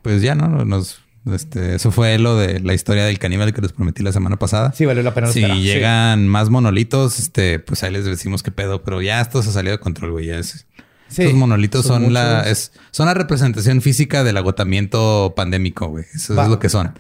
Pues 0.03 0.23
ya, 0.23 0.35
¿no? 0.35 0.65
Nos, 0.65 1.01
este, 1.33 1.77
eso 1.77 1.91
fue 1.91 2.19
lo 2.19 2.37
de 2.37 2.61
la 2.61 2.75
historia 2.75 3.05
del 3.05 3.19
caníbal 3.19 3.53
que 3.55 3.61
les 3.63 3.73
prometí 3.73 4.03
la 4.03 4.13
semana 4.13 4.37
pasada. 4.39 4.73
Sí, 4.73 4.85
valió 4.85 5.03
la 5.03 5.15
pena 5.15 5.29
Si 5.29 5.41
esperar. 5.41 5.59
llegan 5.59 6.29
más 6.29 6.51
monolitos, 6.51 7.19
este, 7.19 7.59
pues 7.61 7.83
ahí 7.83 7.93
les 7.93 8.05
decimos 8.05 8.43
qué 8.43 8.51
pedo, 8.51 8.83
pero 8.85 9.01
ya 9.03 9.21
esto 9.21 9.43
se 9.43 9.51
ha 9.51 9.53
salido 9.53 9.77
de 9.77 9.81
control, 9.81 10.13
güey. 10.13 10.27
Ya 10.27 10.39
es- 10.39 10.67
Sí. 11.09 11.23
Estos 11.23 11.39
monolitos 11.39 11.87
son 11.87 12.05
son, 12.05 12.13
la, 12.13 12.43
es, 12.43 12.73
son 12.91 13.07
la 13.07 13.15
representación 13.15 13.81
física 13.83 14.25
del 14.25 14.37
agotamiento 14.37 15.35
pandémico, 15.37 15.89
güey. 15.89 16.05
Eso 16.13 16.35
Va. 16.35 16.45
es 16.45 16.49
lo 16.49 16.59
que 16.59 16.69
son. 16.69 16.99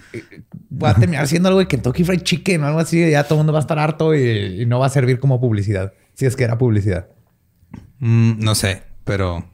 Voy 0.70 0.90
a 0.90 0.94
terminar 0.94 1.26
siendo 1.26 1.48
algo 1.48 1.60
de 1.60 1.68
Kentucky 1.68 2.04
Fried 2.04 2.22
Chicken 2.22 2.62
o 2.62 2.66
algo 2.66 2.78
así. 2.78 3.10
Ya 3.10 3.24
todo 3.24 3.34
el 3.34 3.38
mundo 3.38 3.52
va 3.52 3.58
a 3.58 3.62
estar 3.62 3.78
harto 3.78 4.14
y, 4.14 4.62
y 4.62 4.66
no 4.66 4.78
va 4.78 4.86
a 4.86 4.90
servir 4.90 5.18
como 5.18 5.40
publicidad. 5.40 5.92
Si 6.14 6.26
es 6.26 6.36
que 6.36 6.44
era 6.44 6.58
publicidad. 6.58 7.08
Mm, 7.98 8.44
no 8.44 8.54
sé, 8.54 8.82
pero 9.04 9.48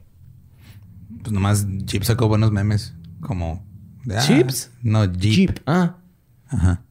pues 1.21 1.31
nomás 1.31 1.65
Jeep 1.85 2.03
sacó 2.03 2.27
buenos 2.27 2.51
memes, 2.51 2.93
como 3.19 3.65
de, 4.05 4.17
ah, 4.17 4.21
¿Chips? 4.21 4.71
No, 4.81 5.05
Jeep. 5.05 5.33
Jeep. 5.33 5.59
Ah, 5.65 5.97
Ajá. 6.47 6.83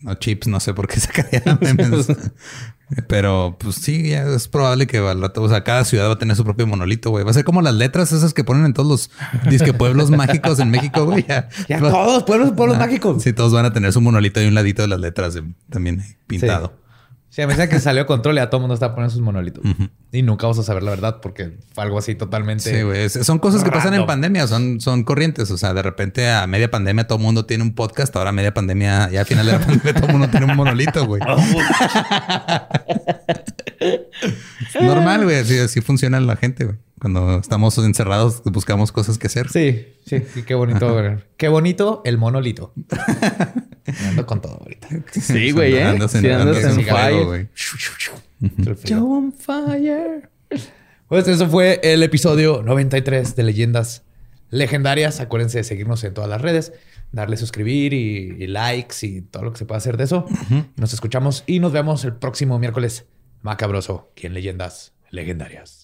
No 0.00 0.14
chips, 0.16 0.48
no 0.48 0.60
sé 0.60 0.74
por 0.74 0.86
qué 0.86 1.00
sacaría 1.00 1.42
memes. 1.60 2.08
Pero 3.08 3.56
pues 3.58 3.76
sí, 3.76 4.10
ya 4.10 4.22
es 4.24 4.48
probable 4.48 4.86
que 4.86 5.00
o 5.00 5.48
sea, 5.48 5.64
cada 5.64 5.84
ciudad 5.84 6.08
va 6.08 6.12
a 6.14 6.18
tener 6.18 6.36
su 6.36 6.44
propio 6.44 6.66
monolito, 6.66 7.10
güey. 7.10 7.24
Va 7.24 7.30
a 7.30 7.34
ser 7.34 7.44
como 7.44 7.62
las 7.62 7.74
letras 7.74 8.12
esas 8.12 8.34
que 8.34 8.44
ponen 8.44 8.64
en 8.64 8.72
todos 8.74 8.88
los 8.88 9.10
disque 9.50 9.72
pueblos 9.74 10.10
mágicos 10.16 10.58
en 10.60 10.70
México, 10.70 11.04
güey. 11.04 11.24
Ya, 11.28 11.48
Ya 11.68 11.80
Va- 11.80 11.90
todos, 11.90 12.22
pueblos, 12.24 12.52
pueblos 12.52 12.78
mágicos. 12.78 13.22
Sí, 13.22 13.32
todos 13.32 13.52
van 13.52 13.64
a 13.64 13.72
tener 13.72 13.92
su 13.92 14.00
monolito 14.00 14.40
y 14.42 14.46
un 14.46 14.54
ladito 14.54 14.82
de 14.82 14.88
las 14.88 15.00
letras 15.00 15.34
de- 15.34 15.44
también 15.70 16.02
pintado. 16.26 16.74
Sí, 17.30 17.42
a 17.42 17.48
medida 17.48 17.68
que 17.68 17.80
salió 17.80 18.06
control, 18.06 18.36
ya 18.36 18.48
todo 18.48 18.58
el 18.58 18.62
mundo 18.62 18.74
está 18.74 18.94
poniendo 18.94 19.12
sus 19.12 19.20
monolitos. 19.22 19.64
Ujú. 19.64 19.88
Y 20.16 20.22
nunca 20.22 20.46
vamos 20.46 20.60
a 20.60 20.62
saber 20.62 20.84
la 20.84 20.90
verdad 20.92 21.18
porque 21.20 21.58
fue 21.74 21.82
algo 21.82 21.98
así 21.98 22.14
totalmente. 22.14 22.70
Sí, 22.70 22.82
güey. 22.82 23.08
Son 23.10 23.40
cosas 23.40 23.64
que 23.64 23.70
pasan 23.72 23.94
en 23.94 24.06
pandemia, 24.06 24.46
son, 24.46 24.80
son 24.80 25.02
corrientes. 25.02 25.50
O 25.50 25.58
sea, 25.58 25.74
de 25.74 25.82
repente 25.82 26.30
a 26.30 26.46
media 26.46 26.70
pandemia 26.70 27.08
todo 27.08 27.18
el 27.18 27.24
mundo 27.24 27.46
tiene 27.46 27.64
un 27.64 27.74
podcast. 27.74 28.14
Ahora 28.14 28.30
a 28.30 28.32
media 28.32 28.54
pandemia, 28.54 29.10
ya 29.10 29.22
a 29.22 29.24
final 29.24 29.44
de 29.44 29.52
la 29.52 29.58
pandemia 29.66 29.92
todo 29.94 30.06
el 30.06 30.12
mundo 30.12 30.28
tiene 30.28 30.46
un 30.46 30.54
monolito, 30.56 31.04
güey. 31.04 31.20
Normal, 34.80 35.24
güey. 35.24 35.36
Así, 35.38 35.58
así 35.58 35.80
funciona 35.80 36.20
la 36.20 36.36
gente, 36.36 36.64
güey. 36.64 36.76
Cuando 37.00 37.38
estamos 37.38 37.76
encerrados 37.78 38.42
buscamos 38.44 38.92
cosas 38.92 39.18
que 39.18 39.26
hacer. 39.26 39.48
Sí, 39.50 39.86
sí, 40.06 40.22
sí, 40.32 40.42
qué 40.44 40.54
bonito. 40.54 40.92
güey. 40.92 41.16
Qué 41.36 41.48
bonito 41.48 42.02
el 42.04 42.18
monolito. 42.18 42.72
Ando 44.08 44.24
con 44.26 44.40
todo 44.40 44.58
ahorita. 44.62 44.88
sí, 45.12 45.50
güey, 45.50 45.74
¿eh? 45.74 45.84
Andas 45.84 46.14
en- 46.14 46.20
Sí, 46.22 46.30
andas 46.30 46.56
andas 46.56 46.64
en 46.72 46.78
en 46.80 46.86
fuego, 46.86 46.98
fire. 46.98 47.24
güey. 47.26 47.48
Yo 48.84 49.04
on 49.04 49.32
fire. 49.32 50.30
Pues 51.08 51.28
eso 51.28 51.48
fue 51.48 51.80
el 51.82 52.02
episodio 52.02 52.62
93 52.62 53.36
de 53.36 53.42
Leyendas 53.42 54.04
legendarias. 54.50 55.20
Acuérdense 55.20 55.58
de 55.58 55.64
seguirnos 55.64 56.02
en 56.04 56.14
todas 56.14 56.30
las 56.30 56.40
redes, 56.40 56.72
darle 57.12 57.36
suscribir 57.36 57.92
y, 57.92 58.46
likes 58.46 58.96
y 59.02 59.20
todo 59.22 59.44
lo 59.44 59.52
que 59.52 59.58
se 59.58 59.66
pueda 59.66 59.78
hacer 59.78 59.96
de 59.96 60.04
eso. 60.04 60.26
Nos 60.76 60.92
escuchamos 60.92 61.44
y 61.46 61.60
nos 61.60 61.72
vemos 61.72 62.04
el 62.04 62.14
próximo 62.14 62.58
miércoles 62.58 63.06
macabroso 63.42 64.10
aquí 64.12 64.26
en 64.26 64.34
Leyendas 64.34 64.94
Legendarias. 65.10 65.83